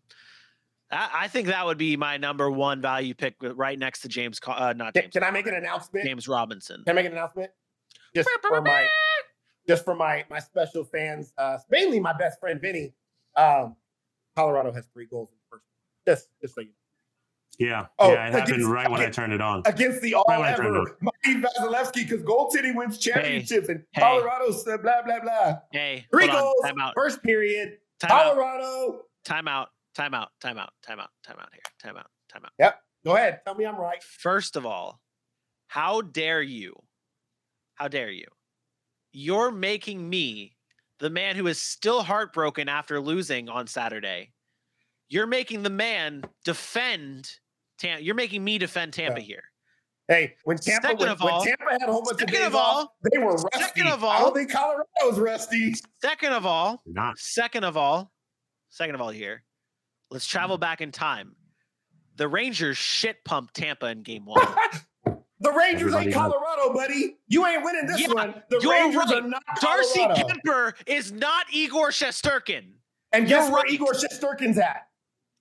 I, 0.91 1.11
I 1.15 1.29
think 1.29 1.47
that 1.49 1.65
would 1.65 1.79
be 1.79 1.97
my 1.97 2.17
number 2.17 2.51
one 2.51 2.81
value 2.81 3.15
pick, 3.15 3.37
right 3.41 3.79
next 3.79 4.01
to 4.01 4.09
James. 4.09 4.41
Uh, 4.47 4.75
not 4.77 4.93
Can, 4.95 5.03
James. 5.05 5.13
can 5.13 5.23
I 5.25 5.31
make 5.31 5.47
an 5.47 5.55
announcement? 5.55 6.05
James 6.05 6.27
Robinson. 6.27 6.83
Can 6.85 6.91
I 6.99 7.01
make 7.01 7.07
an 7.07 7.13
announcement? 7.13 7.51
Just 8.15 8.29
for 8.47 8.61
my 8.61 8.89
just 9.69 9.85
for 9.85 9.95
my 9.95 10.25
my 10.29 10.41
special 10.41 10.85
fans, 10.85 11.33
uh, 11.39 11.59
mainly 11.71 12.01
my 12.01 12.13
best 12.13 12.41
friend 12.41 12.61
Vinny. 12.61 12.93
Um, 13.37 13.77
Colorado 14.37 14.73
has 14.73 14.87
three 14.93 15.07
goals 15.07 15.29
in 15.31 15.37
the 15.37 15.57
first. 15.57 15.65
Just 16.07 16.29
just 16.41 16.55
so 16.57 16.63
you 16.63 16.67
know. 16.69 16.73
Yeah, 17.59 17.87
Oh, 17.99 18.13
yeah, 18.13 18.27
it 18.29 18.33
happened 18.33 18.55
against- 18.55 18.69
right 18.69 18.91
when 18.91 19.01
I 19.01 19.05
okay. 19.05 19.13
turned 19.13 19.33
it 19.35 19.41
on. 19.41 19.63
against 19.67 20.01
the 20.01 20.15
all 20.15 20.25
Right 20.27 20.41
when 20.41 20.49
I 20.49 20.57
turned 20.57 20.75
ever 20.77 20.97
Mikey 21.25 21.41
Vasilevskiy 21.41 22.09
because 22.09 22.23
goaltending 22.23 22.75
wins 22.77 22.99
championships 22.99 23.69
and 23.69 23.83
hey. 23.93 24.01
Colorado's 24.01 24.67
uh, 24.67 24.77
blah 24.79 25.03
blah 25.05 25.21
blah. 25.21 25.59
Hey, 25.73 26.07
Three 26.13 26.27
hold 26.27 26.37
on. 26.37 26.43
goals, 26.43 26.55
Time 26.65 26.81
out. 26.81 26.93
first 26.95 27.23
period. 27.23 27.79
Time. 28.01 28.11
Colorado. 28.11 29.03
Time 29.25 29.49
out. 29.49 29.69
Time 29.95 30.15
out. 30.15 30.31
Time 30.41 30.59
out. 30.59 30.71
Time 30.85 30.99
out. 31.01 31.11
Time 31.25 31.37
out 31.39 31.49
here. 31.53 31.63
Time 31.83 31.97
out. 31.97 32.07
Time 32.33 32.43
out. 32.45 32.75
Go 33.05 33.17
ahead, 33.17 33.41
tell 33.45 33.57
me 33.57 33.65
I'm 33.67 33.77
right. 33.77 34.01
First 34.03 34.55
of 34.55 34.65
all, 34.65 35.01
how 35.67 36.03
dare 36.03 36.41
you? 36.41 36.75
How 37.75 37.89
dare 37.89 38.11
you? 38.13 38.27
You're 39.13 39.51
making 39.51 40.09
me 40.09 40.57
the 41.01 41.11
man 41.11 41.35
who 41.35 41.49
is 41.49 41.61
still 41.61 42.03
heartbroken 42.05 42.69
after 42.69 43.01
losing 43.01 43.49
on 43.49 43.67
Saturday. 43.67 44.33
You're 45.09 45.27
making 45.27 45.65
the 45.65 45.71
man 45.71 46.23
defend 46.45 47.29
Tampa. 47.79 48.05
You're 48.05 48.15
making 48.15 48.45
me 48.45 48.57
defend 48.59 48.93
Tampa 48.93 49.19
Yeah. 49.21 49.27
here. 49.27 49.43
Hey, 50.09 50.35
when 50.45 50.57
Tampa 50.59 50.89
Second 50.89 50.99
when, 51.01 51.09
of 51.11 51.21
when 51.21 51.43
Tampa 51.45 51.65
had 51.71 51.89
a 51.89 51.93
whole 51.93 52.03
bunch 52.03 52.15
of 52.15 52.21
second 52.21 52.35
days 52.35 52.47
of 52.49 52.55
off, 52.57 52.89
they 53.13 53.19
were 53.19 53.35
rusty. 53.35 53.61
second 53.63 53.87
of 53.89 54.05
I 54.05 54.07
all- 54.07 54.21
don't 54.25 54.35
think 54.37 54.51
Colorado's 54.51 55.19
rusty. 55.19 55.75
Second 56.01 56.33
of 56.33 56.45
all, 56.45 56.83
Not 56.87 57.19
second 57.19 57.65
of 57.65 57.77
all, 57.77 58.13
second 58.71 58.95
of 58.97 59.01
all 59.01 59.11
here, 59.11 59.45
let's 60.11 60.27
travel 60.27 60.59
back 60.59 60.81
in 60.81 60.91
time. 60.93 61.37
The 62.17 62.29
Rangers 62.29 62.77
shit 62.77 63.25
pumped 63.25 63.55
Tampa 63.55 63.87
in 63.87 64.03
game 64.03 64.25
one. 64.27 64.45
The 65.41 65.51
Rangers 65.51 65.93
Everybody 65.93 66.07
ain't 66.07 66.15
knows. 66.15 66.33
Colorado, 66.41 66.73
buddy. 66.73 67.17
You 67.27 67.45
ain't 67.49 67.65
winning 67.65 67.87
this 67.89 68.01
Yeah, 68.03 68.13
one. 68.13 68.43
The 68.49 68.61
you're 68.63 68.71
Rangers 68.71 68.97
right. 69.11 69.25
are 69.25 69.27
not 69.27 69.43
Darcy 69.61 69.99
Colorado. 69.99 70.23
Kuemper 70.47 70.73
is 70.87 71.11
not 71.11 71.47
Igor 71.53 71.89
Shesterkin. 71.89 72.75
and 73.11 73.27
guess 73.27 73.47
you're 73.47 73.53
where 73.53 73.63
right. 73.65 73.73
Igor 73.73 73.93
Shesterkin's 73.95 74.57
at? 74.59 74.87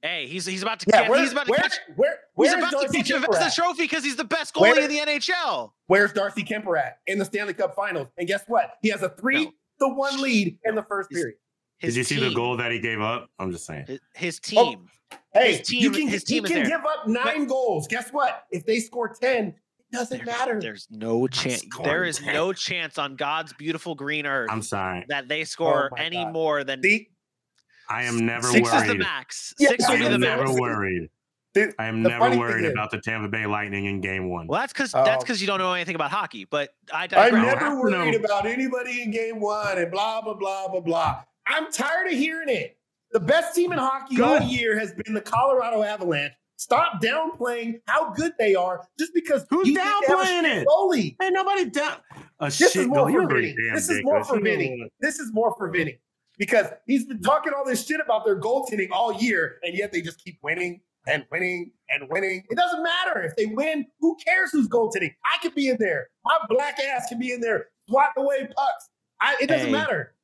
Hey, 0.01 0.26
he's 0.26 0.47
he's 0.47 0.64
about 0.64 0.80
to 0.80 0.88
Yeah, 0.91 1.01
get 1.01 1.12
where, 1.12 1.22
he's 1.22 1.32
about 1.34 1.45
to 1.45 1.51
where, 1.51 1.59
catch 1.59 1.80
where, 1.97 2.18
he's 2.42 2.52
where's 2.52 2.64
about 2.64 2.70
to 2.72 2.88
Darcy 2.88 2.98
catch 3.00 3.10
a 3.12 3.14
Kuemper 3.16 3.34
Vezina 3.36 3.42
at? 3.48 3.54
trophy 3.54 3.84
because 3.84 4.04
he's 4.04 4.16
the 4.16 4.24
best 4.26 4.54
goalie 4.54 4.62
Where- 4.62 4.80
in 4.82 4.89
the 4.89 4.98
NHL. 5.00 5.72
Where's 5.88 6.14
Darcy 6.14 6.44
Kuemper 6.44 6.78
at 6.80 6.98
in 7.08 7.18
the 7.20 7.26
Stanley 7.26 7.54
Cup 7.54 7.76
Finals? 7.76 8.08
And 8.18 8.28
guess 8.28 8.44
what? 8.48 8.74
He 8.82 8.89
has 8.89 9.02
a 9.04 9.10
three 9.10 9.46
to 9.80 9.88
one 9.88 10.22
lead 10.22 10.58
in 10.64 10.76
the 10.76 10.84
first 10.84 11.10
He's- 11.12 11.22
period. 11.22 11.38
His 11.80 11.96
Did 11.96 12.00
you 12.00 12.04
see 12.04 12.20
the 12.30 12.36
goal 12.36 12.58
that 12.58 12.72
he 12.72 12.80
gave 12.80 13.02
up? 13.02 13.28
I'm 13.39 13.52
just 13.52 13.66
saying. 13.66 13.86
His, 13.88 14.00
his 14.14 14.39
Oh, 14.56 14.70
team. 14.70 14.88
Hey, 15.34 15.58
His 15.58 15.72
you 15.72 15.89
can, 15.89 16.08
his 16.08 16.24
team 16.24 16.46
is 16.46 16.52
can 16.52 16.60
there. 16.64 16.78
give 16.78 16.86
up 16.86 17.08
nine 17.08 17.48
goals. 17.48 17.88
Guess 17.88 18.12
what? 18.12 18.44
If 18.52 18.68
they 18.68 18.80
score 18.80 19.10
10, 19.20 19.48
it 19.48 19.56
doesn't 19.92 20.18
There- 20.24 20.26
matter. 20.28 20.60
There's 20.62 20.88
no 20.92 21.28
chance. 21.28 21.64
There 21.84 22.04
is 22.04 22.20
10. 22.20 22.34
no 22.36 22.54
chance 22.54 23.00
on 23.00 23.16
God's 23.16 23.54
beautiful 23.54 23.96
green 23.96 24.28
earth 24.28 24.50
I'm 24.52 24.62
sorry. 24.62 25.06
that 25.10 25.28
they 25.28 25.42
oh 25.42 25.46
score 25.46 25.89
Oh 25.92 25.96
any 26.00 26.18
God. 26.18 26.34
more 26.34 26.64
than 26.64 26.84
See, 26.84 27.10
I 27.89 28.04
am 28.04 28.26
never 28.28 28.48
six 28.48 28.72
is 28.72 28.86
the 28.88 28.96
max. 28.96 29.54
Yeah, 29.58 29.70
Six 29.70 29.84
I 29.86 29.92
will 29.94 29.98
be 29.98 30.08
the 30.10 30.20
max. 30.20 30.39
never 30.39 30.54
worried. 30.62 31.10
The- 31.54 31.74
I 31.80 31.86
am 31.88 32.02
never 32.02 32.38
worried 32.38 32.66
is- 32.66 32.72
about 32.72 32.91
the 32.91 32.99
Tampa 32.99 33.28
Bay 33.28 33.45
Lightning 33.45 33.86
in 33.86 34.02
game 34.02 34.30
one. 34.30 34.47
Well, 34.47 34.60
that's 34.60 34.74
because 34.74 34.91
that's 34.91 35.10
um, 35.10 35.20
because 35.20 35.41
you 35.41 35.47
don't 35.47 35.60
know 35.60 35.74
anything 35.74 35.95
about 35.95 36.12
hockey. 36.12 36.45
But 36.45 36.70
I 36.93 37.08
I'm 37.16 37.34
never 37.41 37.80
worried 37.80 37.91
know. 38.14 38.26
about 38.26 38.45
anybody 38.45 39.02
in 39.02 39.12
game 39.12 39.39
one 39.39 39.78
and 39.78 39.91
blah, 39.91 40.22
blah, 40.22 40.34
blah, 40.34 40.68
blah, 40.70 40.80
blah. 40.82 41.24
I'm 41.47 41.72
tired 41.72 42.08
of 42.08 42.14
hearing 42.14 42.49
it. 42.49 42.78
The 43.12 43.20
best 43.20 43.54
team 43.56 43.72
in 43.74 43.78
hockey 43.78 44.22
all 44.22 44.39
year 44.41 44.80
has 44.80 44.94
been 44.94 45.14
the 45.14 45.22
Colorado 45.22 45.84
Avalanche. 45.84 46.34
Stop 46.56 47.02
downplaying 47.02 47.82
how 47.88 48.11
good 48.14 48.34
they 48.38 48.53
are 48.56 48.88
just 48.99 49.14
because 49.15 49.45
Who's 49.49 49.68
you 49.68 49.73
think 49.76 49.86
they 50.07 50.14
have 50.14 50.22
a 50.22 50.23
downplaying 50.23 50.61
it? 50.61 50.68
goalie. 50.68 51.15
Ain't 51.22 51.34
nobody 51.34 51.65
down. 51.69 51.98
A 52.40 52.45
This 52.45 52.57
shit 52.57 52.76
is 52.76 52.88
more 52.88 52.98
goal. 52.98 53.06
for 53.07 53.11
You're 53.11 53.22
Vinny. 53.28 53.53
pretty 53.56 53.72
This 53.73 53.90
is 53.90 54.03
more 54.03 54.23
for 54.23 54.38
You 54.38 54.44
Vinny. 54.44 54.91
This 54.99 55.19
is 55.19 55.34
more 55.34 55.56
for 55.57 55.69
Vinny 55.72 55.99
because 56.38 56.68
he's 56.86 57.06
been 57.06 57.19
talking 57.22 57.52
all 57.52 57.65
this 57.65 57.86
shit 57.86 57.99
about 57.99 58.23
their 58.26 58.40
goaltending 58.40 58.90
all 58.91 59.11
year, 59.11 59.57
and 59.64 59.76
yet 59.76 59.91
they 59.91 60.02
just 60.02 60.23
keep 60.23 60.38
winning 60.44 60.82
and 61.07 61.26
winning 61.32 61.72
and 61.90 62.07
winning. 62.10 62.44
It 62.49 62.56
doesn't 62.57 62.84
matter 62.84 63.23
if 63.23 63.36
they 63.36 63.48
win. 63.48 63.86
Who 63.99 64.15
cares 64.26 64.52
who's 64.52 64.68
goaltending? 64.68 65.14
I 65.26 65.38
could 65.41 65.56
be 65.56 65.69
in 65.69 65.78
there. 65.80 66.10
My 66.26 66.38
black 66.49 66.80
ass 66.80 67.07
can 67.10 67.19
be 67.19 67.32
in 67.34 67.41
there 67.41 67.68
swatting 67.90 68.23
away 68.23 68.48
pucks. 68.56 68.90
I, 69.19 69.36
it 69.41 69.48
doesn't 69.48 69.68
Hey. 69.68 69.72
matter. 69.72 70.15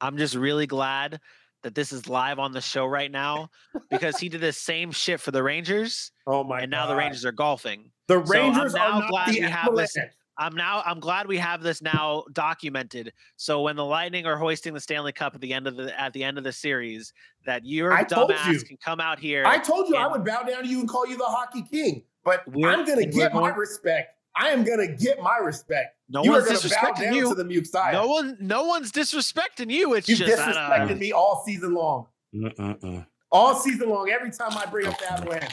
I'm 0.00 0.16
just 0.16 0.34
really 0.34 0.66
glad 0.66 1.20
that 1.62 1.74
this 1.76 1.92
is 1.92 2.08
live 2.08 2.40
on 2.40 2.52
the 2.52 2.60
show 2.60 2.86
right 2.86 3.10
now 3.10 3.48
because 3.90 4.18
he 4.18 4.28
did 4.28 4.40
the 4.40 4.52
same 4.52 4.90
shit 4.90 5.20
for 5.20 5.30
the 5.30 5.42
Rangers, 5.42 6.10
Oh 6.26 6.42
my! 6.42 6.62
and 6.62 6.70
now 6.70 6.86
the 6.88 6.96
Rangers 6.96 7.24
are 7.24 7.30
golfing. 7.32 7.90
The 8.08 8.14
So 8.26 8.34
I'm 8.34 8.52
Rangers 8.54 8.74
now 8.74 8.86
are 8.96 9.00
not 9.00 9.08
glad 9.10 9.28
the 9.34 9.40
we 9.40 9.46
have 9.46 9.74
this-. 9.76 9.96
I'm 10.38 10.54
now 10.54 10.82
I'm 10.86 10.98
glad 11.00 11.26
we 11.26 11.36
have 11.38 11.62
this 11.62 11.82
now 11.82 12.24
documented. 12.32 13.12
So 13.36 13.60
when 13.62 13.76
the 13.76 13.84
Lightning 13.84 14.24
are 14.26 14.36
hoisting 14.36 14.72
the 14.74 14.80
Stanley 14.80 15.12
Cup 15.12 15.34
at 15.34 15.40
the 15.40 15.52
end 15.52 15.66
of 15.66 15.76
the 15.76 15.98
at 16.00 16.12
the 16.12 16.24
end 16.24 16.38
of 16.38 16.44
the 16.44 16.52
series, 16.52 17.12
that 17.46 17.64
your 17.66 17.92
I 17.92 18.04
dumbass 18.04 18.50
you. 18.52 18.60
can 18.60 18.76
come 18.84 18.98
out 19.00 19.18
here. 19.18 19.44
I 19.46 19.58
told 19.58 19.88
you 19.88 19.96
I 19.96 20.06
would 20.06 20.24
bow 20.24 20.42
down 20.42 20.62
to 20.62 20.68
you 20.68 20.80
and 20.80 20.88
call 20.88 21.06
you 21.06 21.16
the 21.18 21.24
hockey 21.24 21.62
king, 21.70 22.04
but 22.24 22.42
I'm 22.64 22.84
going 22.86 22.98
to 22.98 23.06
get 23.06 23.34
my 23.34 23.40
going- 23.40 23.54
respect. 23.56 24.16
I 24.34 24.48
am 24.48 24.64
going 24.64 24.78
to 24.78 24.88
get 24.96 25.20
my 25.22 25.36
respect. 25.36 25.94
no 26.08 26.24
you 26.24 26.30
one's 26.30 26.46
going 26.46 26.56
to 26.58 26.68
bow 26.70 26.74
disrespecting 26.74 27.02
down 27.02 27.14
you. 27.14 27.28
to 27.28 27.34
the 27.34 27.44
Messiah. 27.44 27.92
no 27.92 28.06
one 28.06 28.36
no 28.40 28.64
one's 28.64 28.90
disrespecting 28.90 29.70
you. 29.70 29.92
It's 29.92 30.08
you 30.08 30.16
just 30.16 30.40
I 30.40 30.46
don't 30.46 30.54
disrespected 30.54 30.88
know. 30.94 30.96
me 31.00 31.12
all 31.12 31.42
season 31.44 31.74
long. 31.74 32.06
Mm-mm-mm. 32.34 33.06
All 33.30 33.54
season 33.54 33.90
long, 33.90 34.08
every 34.08 34.30
time 34.30 34.56
I 34.56 34.64
bring 34.64 34.86
up 34.86 34.98
the 34.98 35.12
Avalanche. 35.12 35.52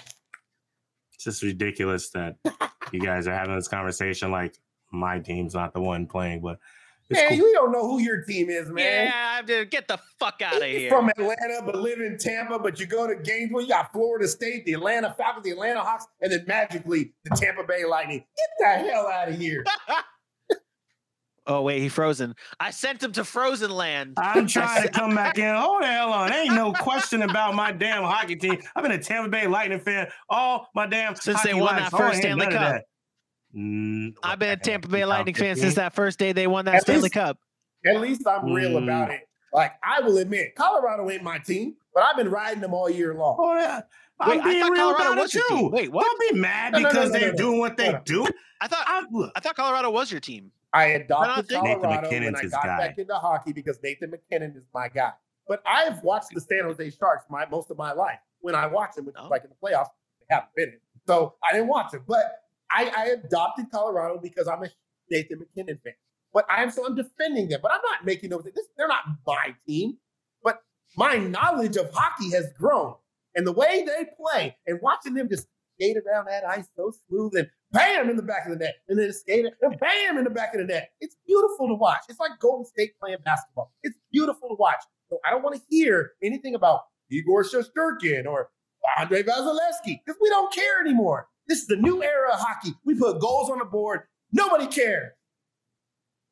It's 1.14 1.26
just 1.26 1.44
ridiculous 1.44 2.10
that 2.12 2.38
you 2.94 3.02
guys 3.02 3.28
are 3.28 3.34
having 3.34 3.56
this 3.56 3.68
conversation 3.68 4.32
like 4.32 4.56
my 4.92 5.20
team's 5.20 5.54
not 5.54 5.74
the 5.74 5.82
one 5.82 6.06
playing, 6.08 6.42
but 6.42 6.60
It's 7.10 7.20
Man, 7.20 7.30
cool. 7.30 7.38
you 7.38 7.54
don't 7.54 7.72
know 7.72 7.88
who 7.90 8.00
your 8.00 8.22
team 8.24 8.50
is, 8.50 8.70
man. 8.70 9.08
Yeah, 9.08 9.42
dude, 9.42 9.72
get 9.72 9.88
the 9.88 9.98
fuck 10.20 10.42
out 10.44 10.58
of 10.58 10.64
here. 10.64 10.90
from 10.90 11.10
Atlanta, 11.10 11.62
but 11.66 11.76
live 11.76 12.00
in 12.00 12.18
Tampa, 12.20 12.60
but 12.60 12.80
you 12.80 12.86
go 12.86 13.08
to 13.08 13.16
games 13.16 13.52
where 13.52 13.64
you 13.64 13.70
got 13.70 13.92
Florida 13.92 14.28
State, 14.28 14.66
the 14.66 14.74
Atlanta 14.74 15.14
Falcons, 15.18 15.44
the 15.44 15.52
Atlanta 15.52 15.82
Hawks, 15.82 16.06
and 16.22 16.32
then 16.32 16.44
magically 16.48 17.14
the 17.26 17.36
Tampa 17.36 17.64
Bay 17.64 17.84
Lightning. 17.86 18.20
Get 18.20 18.50
the 18.60 18.90
hell 18.92 19.08
out 19.08 19.30
of 19.30 19.36
here. 19.40 19.64
oh 21.48 21.62
wait, 21.64 21.82
he 21.82 21.90
frozen. 21.90 22.36
I 22.60 22.70
sent 22.72 23.02
him 23.02 23.12
to 23.14 23.24
Frozen 23.24 23.72
Land. 23.72 24.14
I'm 24.18 24.46
trying 24.58 24.84
to 24.84 24.90
come 24.90 25.16
back 25.16 25.38
in. 25.40 25.56
Hold 25.56 25.82
the 25.82 25.88
hell 25.88 26.14
on. 26.14 26.32
Ain't 26.32 26.54
no 26.54 26.74
question 26.74 27.24
about 27.24 27.56
my 27.56 27.72
damn 27.72 28.04
hockey 28.04 28.36
team. 28.36 28.60
I've 28.76 28.84
been 28.84 28.92
a 28.92 29.02
Tampa 29.02 29.30
Bay 29.30 29.48
Lightning 29.48 29.80
fan 29.80 30.10
all 30.30 30.68
my 30.76 30.86
damn 30.86 31.16
Since 31.16 31.42
they 31.42 31.54
won 31.56 31.76
life. 31.76 31.90
that 31.90 31.94
oh, 31.94 31.98
first 31.98 32.20
Stanley 32.20 32.46
Cup. 32.46 32.54
that. 32.54 32.84
Mm, 33.56 34.16
I've 34.24 34.40
been 34.40 34.50
a 34.52 34.58
Tampa 34.58 34.88
Bay 34.88 35.06
Lightning 35.06 35.34
fan 35.36 35.56
since 35.56 35.76
that 35.76 35.94
first 35.94 36.20
day 36.20 36.32
they 36.34 36.48
won 36.48 36.66
that 36.66 36.76
At 36.76 36.82
Stanley 36.84 37.04
least- 37.04 37.14
Cup. 37.14 37.38
At 37.86 38.00
least 38.02 38.28
I'm 38.28 38.52
real 38.54 38.72
Mm. 38.80 38.84
about 38.84 39.12
it. 39.12 39.22
Like, 39.54 39.74
I 39.82 40.02
will 40.02 40.18
admit, 40.18 40.54
Colorado 40.56 41.10
ain't 41.10 41.24
my 41.24 41.40
team, 41.40 41.76
but 41.94 42.04
I've 42.04 42.16
been 42.18 42.30
riding 42.30 42.62
them 42.62 42.74
all 42.74 42.90
year 42.90 43.16
long. 43.16 43.38
Oh, 43.40 43.56
yeah. 43.58 43.82
Wait, 44.28 44.34
I'm 44.34 44.42
I 44.42 44.44
being 44.44 44.64
real 44.72 44.94
Colorado 44.94 45.14
about 45.14 45.34
it 45.34 45.42
too. 45.48 45.70
Wait, 45.72 45.92
what? 45.92 46.04
Don't 46.04 46.34
be 46.34 46.40
mad 46.40 46.74
No, 46.74 46.80
no, 46.80 46.84
no, 46.84 46.90
because 46.90 47.12
no, 47.12 47.20
they're 47.20 47.28
no, 47.30 47.32
no. 47.32 47.38
doing 47.38 47.60
what 47.60 47.78
they 47.78 47.92
Hold 47.92 48.04
do. 48.04 48.28
I 48.62 48.68
thought 48.68 48.84
I, 48.86 49.04
I 49.36 49.40
thought 49.40 49.56
Colorado 49.56 49.90
was 49.90 50.12
your 50.12 50.20
team. 50.20 50.52
I 50.74 50.84
I 50.84 50.92
don't 50.98 51.02
adopted 51.24 51.48
think- 51.48 51.64
Nathan 51.64 51.82
Colorado 51.82 52.10
when 52.10 52.36
I 52.36 52.42
got 52.44 52.64
guy. 52.64 52.78
back 52.78 52.98
into 53.00 53.16
hockey 53.16 53.54
because 53.54 53.80
Nathan 53.82 54.12
MacKinnon 54.12 54.56
is 54.58 54.66
my 54.74 54.88
guy. 54.90 55.14
But 55.48 55.64
I've 55.66 56.04
watched 56.04 56.28
the 56.36 56.42
San 56.42 56.66
Jose 56.66 56.90
Sharks 56.92 57.26
my 57.30 57.46
most 57.48 57.72
of 57.72 57.78
my 57.78 57.94
life. 57.94 58.20
When 58.42 58.54
I 58.54 58.68
watch 58.68 58.94
them, 58.96 59.06
which 59.06 59.16
Oh. 59.18 59.24
is 59.26 59.32
like 59.32 59.44
in 59.46 59.50
the 59.50 59.56
playoffs, 59.56 59.88
they 60.20 60.36
haven't 60.36 60.54
been 60.56 60.70
in. 60.70 60.80
So 61.08 61.36
I 61.44 61.54
didn't 61.54 61.70
watch 61.70 61.92
them. 61.92 62.04
But 62.08 62.39
I, 62.72 62.92
I 62.96 63.06
adopted 63.24 63.66
Colorado 63.72 64.20
because 64.22 64.48
I'm 64.48 64.64
a 64.64 64.70
Nathan 65.10 65.40
MacKinnon 65.40 65.80
fan. 65.84 65.94
But 66.34 66.46
I'm 66.50 66.70
so 66.70 66.86
I'm 66.86 66.96
defending 66.96 67.50
them. 67.50 67.60
But 67.62 67.72
I'm 67.72 67.82
not 67.84 68.06
making 68.06 68.30
those. 68.30 68.44
This, 68.44 68.68
they're 68.78 68.88
not 68.88 69.04
my 69.26 69.56
team. 69.68 69.98
But 70.44 70.62
my 70.96 71.18
knowledge 71.18 71.76
of 71.78 71.90
hockey 71.92 72.32
has 72.32 72.52
grown, 72.58 72.96
and 73.36 73.48
the 73.48 73.52
way 73.52 73.86
they 73.86 74.06
play, 74.20 74.56
and 74.68 74.80
watching 74.82 75.16
them 75.16 75.28
just 75.28 75.48
skate 75.76 75.98
around 75.98 76.26
that 76.28 76.44
ice 76.46 76.68
so 76.76 76.92
smooth 77.08 77.36
and 77.36 77.50
bam 77.72 78.10
in 78.10 78.16
the 78.16 78.22
back 78.22 78.46
of 78.46 78.52
the 78.52 78.58
net, 78.58 78.76
and 78.88 79.00
then 79.00 79.12
skate 79.12 79.46
and 79.46 79.80
bam 79.80 80.18
in 80.18 80.24
the 80.24 80.30
back 80.30 80.54
of 80.54 80.60
the 80.60 80.68
net. 80.68 80.92
It's 81.02 81.16
beautiful 81.26 81.68
to 81.68 81.76
watch. 81.76 82.02
It's 82.10 82.20
like 82.20 82.32
Golden 82.40 82.66
State 82.66 82.92
playing 83.00 83.18
basketball. 83.26 83.72
It's 83.82 83.98
beautiful 84.12 84.50
to 84.50 84.56
watch. 84.56 84.84
So 85.10 85.18
I 85.26 85.32
don't 85.32 85.42
want 85.42 85.56
to 85.56 85.62
hear 85.70 86.12
anything 86.22 86.54
about 86.54 86.82
Igor 87.10 87.44
Shesterkin 87.44 88.28
or 88.28 88.50
Andrei 89.00 89.24
Vasilevskiy 89.24 90.00
because 90.06 90.20
we 90.22 90.30
don't 90.30 90.54
care 90.54 90.82
anymore. 90.82 91.28
This 91.50 91.60
is 91.62 91.68
the 91.68 91.76
new 91.76 92.02
era 92.04 92.32
of 92.32 92.40
hockey. 92.40 92.74
We 92.86 92.96
put 92.96 93.20
goals 93.20 93.50
on 93.50 93.58
the 93.60 93.66
board. 93.66 94.02
Nobody 94.32 94.68
cares. 94.68 95.12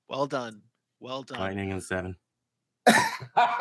Well 0.08 0.28
done. 0.28 0.62
Well 1.00 1.24
done. 1.24 1.40
Lightning 1.40 1.72
in 1.72 1.82
seven. 1.82 2.16
All 3.36 3.58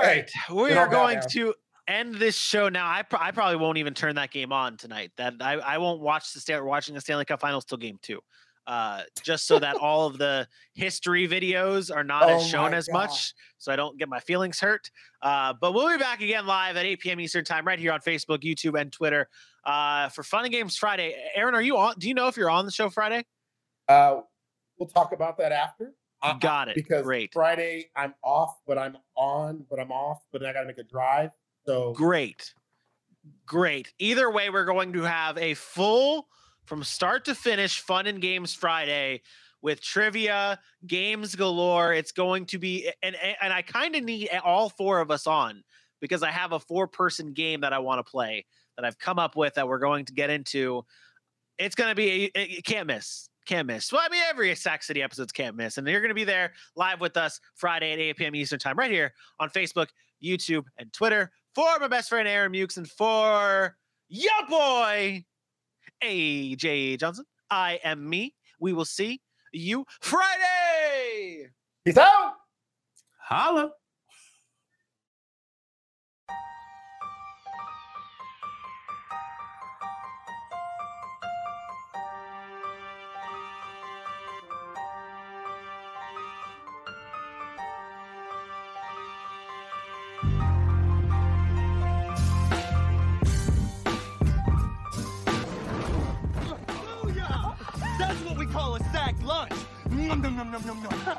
Hey, 0.00 0.26
we 0.52 0.72
are 0.72 0.88
going 0.88 1.16
now. 1.20 1.26
to 1.32 1.54
end 1.86 2.14
this 2.16 2.36
show 2.36 2.68
now. 2.68 2.88
I, 2.90 3.02
pro- 3.02 3.20
I 3.20 3.30
probably 3.30 3.56
won't 3.56 3.78
even 3.78 3.94
turn 3.94 4.16
that 4.16 4.30
game 4.30 4.52
on 4.52 4.76
tonight. 4.76 5.12
That 5.18 5.34
I, 5.40 5.54
I 5.54 5.78
won't 5.78 6.00
watch 6.00 6.32
the 6.32 6.40
start 6.40 6.64
watching 6.64 6.94
the 6.94 7.00
Stanley 7.00 7.24
Cup 7.26 7.40
Finals 7.40 7.64
till 7.64 7.78
game 7.78 7.98
two, 8.02 8.20
uh, 8.68 9.00
just 9.22 9.46
so 9.46 9.58
that 9.58 9.76
all 9.76 10.06
of 10.06 10.18
the 10.18 10.46
history 10.74 11.26
videos 11.26 11.90
are 11.94 12.04
not 12.04 12.24
Oh 12.24 12.36
as 12.36 12.46
shown 12.46 12.74
as 12.74 12.86
God. 12.86 12.92
much, 12.92 13.32
so 13.56 13.72
I 13.72 13.76
don't 13.76 13.98
get 13.98 14.08
my 14.10 14.20
feelings 14.20 14.60
hurt. 14.60 14.90
Uh, 15.22 15.54
but 15.58 15.72
we'll 15.72 15.88
be 15.90 15.96
back 15.96 16.20
again 16.20 16.46
live 16.46 16.76
at 16.76 16.84
8 16.84 17.00
p.m. 17.00 17.18
Eastern 17.20 17.44
time, 17.44 17.66
right 17.66 17.78
here 17.78 17.92
on 17.92 18.00
Facebook, 18.00 18.40
YouTube, 18.42 18.78
and 18.78 18.92
Twitter 18.92 19.26
uh, 19.64 20.10
for 20.10 20.22
Fun 20.22 20.44
and 20.44 20.52
Games 20.52 20.76
Friday. 20.76 21.16
Aaron, 21.34 21.54
are 21.54 21.62
you 21.62 21.78
on? 21.78 21.94
Do 21.98 22.06
you 22.08 22.14
know 22.14 22.28
if 22.28 22.36
you're 22.36 22.50
on 22.50 22.66
the 22.66 22.70
show 22.70 22.90
Friday? 22.90 23.24
Uh, 23.88 24.20
we'll 24.78 24.88
talk 24.88 25.12
about 25.12 25.38
that 25.38 25.50
after. 25.50 25.94
I- 26.22 26.32
I- 26.32 26.38
Got 26.38 26.68
it. 26.68 26.74
Because 26.74 27.04
Great. 27.04 27.32
Friday 27.32 27.90
I'm 27.96 28.12
off, 28.22 28.54
but 28.66 28.76
I'm 28.76 28.98
on, 29.16 29.64
but 29.70 29.80
I'm 29.80 29.90
off, 29.90 30.18
but 30.30 30.44
I 30.44 30.52
got 30.52 30.60
to 30.60 30.66
make 30.66 30.78
a 30.78 30.82
drive. 30.82 31.30
So 31.64 31.92
Great. 31.94 32.52
Great. 33.46 33.92
Either 33.98 34.30
way, 34.30 34.50
we're 34.50 34.64
going 34.66 34.92
to 34.94 35.02
have 35.02 35.38
a 35.38 35.54
full, 35.54 36.28
from 36.68 36.84
start 36.84 37.24
to 37.24 37.34
finish, 37.34 37.80
fun 37.80 38.06
and 38.06 38.20
games 38.20 38.54
Friday 38.54 39.22
with 39.62 39.80
trivia, 39.80 40.60
games 40.86 41.34
galore. 41.34 41.92
It's 41.94 42.12
going 42.12 42.46
to 42.46 42.58
be, 42.58 42.90
and 43.02 43.16
and 43.40 43.52
I 43.52 43.62
kind 43.62 43.96
of 43.96 44.04
need 44.04 44.28
all 44.44 44.68
four 44.68 45.00
of 45.00 45.10
us 45.10 45.26
on 45.26 45.64
because 46.00 46.22
I 46.22 46.30
have 46.30 46.52
a 46.52 46.60
four-person 46.60 47.32
game 47.32 47.62
that 47.62 47.72
I 47.72 47.80
want 47.80 48.04
to 48.04 48.08
play 48.08 48.44
that 48.76 48.84
I've 48.84 48.98
come 48.98 49.18
up 49.18 49.34
with 49.34 49.54
that 49.54 49.66
we're 49.66 49.80
going 49.80 50.04
to 50.04 50.12
get 50.12 50.30
into. 50.30 50.84
It's 51.58 51.74
going 51.74 51.88
to 51.88 51.96
be, 51.96 52.30
you 52.36 52.62
can't 52.62 52.86
miss. 52.86 53.28
Can't 53.46 53.66
miss. 53.66 53.90
Well, 53.90 54.02
I 54.04 54.08
mean, 54.08 54.22
every 54.28 54.54
Sack 54.54 54.84
City 54.84 55.02
episode's 55.02 55.32
can't 55.32 55.56
miss. 55.56 55.78
And 55.78 55.88
you're 55.88 56.00
going 56.00 56.10
to 56.10 56.14
be 56.14 56.24
there 56.24 56.52
live 56.76 57.00
with 57.00 57.16
us 57.16 57.40
Friday 57.56 57.92
at 57.92 57.98
8 57.98 58.16
p.m. 58.16 58.36
Eastern 58.36 58.60
Time, 58.60 58.76
right 58.76 58.90
here 58.90 59.14
on 59.40 59.48
Facebook, 59.48 59.88
YouTube, 60.22 60.66
and 60.76 60.92
Twitter 60.92 61.32
for 61.54 61.78
my 61.80 61.88
best 61.88 62.10
friend 62.10 62.28
Aaron 62.28 62.52
Mukes 62.52 62.76
and 62.76 62.88
for 62.88 63.76
your 64.08 64.46
boy 64.48 65.24
AJ 66.02 67.00
Johnson. 67.00 67.24
I 67.50 67.80
am 67.84 68.08
me. 68.08 68.34
We 68.60 68.72
will 68.72 68.84
see 68.84 69.20
you 69.52 69.84
Friday. 70.00 71.48
peace 71.84 71.96
out. 71.96 72.34
Holla. 73.20 73.72
Call 98.58 98.74
a 98.74 98.80
sack 98.90 99.14
lunch. 99.22 99.52
Nom, 99.88 100.20
nom, 100.20 100.36
nom, 100.36 100.50
nom, 100.50 100.66
nom, 100.66 100.82
nom. 100.82 101.18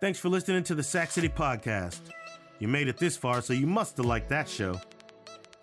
Thanks 0.00 0.18
for 0.18 0.30
listening 0.30 0.64
to 0.64 0.74
the 0.74 0.82
Sack 0.82 1.10
City 1.10 1.28
Podcast. 1.28 2.00
You 2.58 2.68
made 2.68 2.88
it 2.88 2.96
this 2.96 3.18
far, 3.18 3.42
so 3.42 3.52
you 3.52 3.66
must 3.66 3.98
have 3.98 4.06
liked 4.06 4.30
that 4.30 4.48
show. 4.48 4.80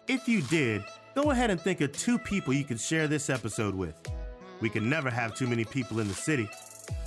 If 0.08 0.30
you 0.30 0.44
did, 0.44 0.84
go 1.16 1.32
ahead 1.32 1.50
and 1.50 1.60
think 1.60 1.82
of 1.82 1.92
two 1.92 2.20
people 2.20 2.54
you 2.54 2.64
could 2.64 2.80
share 2.80 3.08
this 3.08 3.32
episode 3.32 3.74
with. 3.74 3.96
We 4.62 4.70
can 4.70 4.88
never 4.88 5.10
have 5.10 5.36
too 5.36 5.48
many 5.48 5.66
people 5.66 6.00
in 6.00 6.08
the 6.08 6.14
city, 6.14 6.48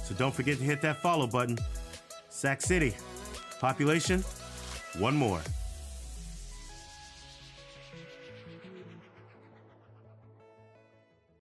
so 0.03 0.13
don't 0.17 0.35
forget 0.35 0.59
to 0.59 0.65
hit 0.65 0.83
that 0.83 1.01
follow 1.03 1.29
button. 1.29 1.57
Sack 2.31 2.61
City. 2.63 2.97
Population? 3.61 4.25
One 4.99 5.15
more. 5.15 5.41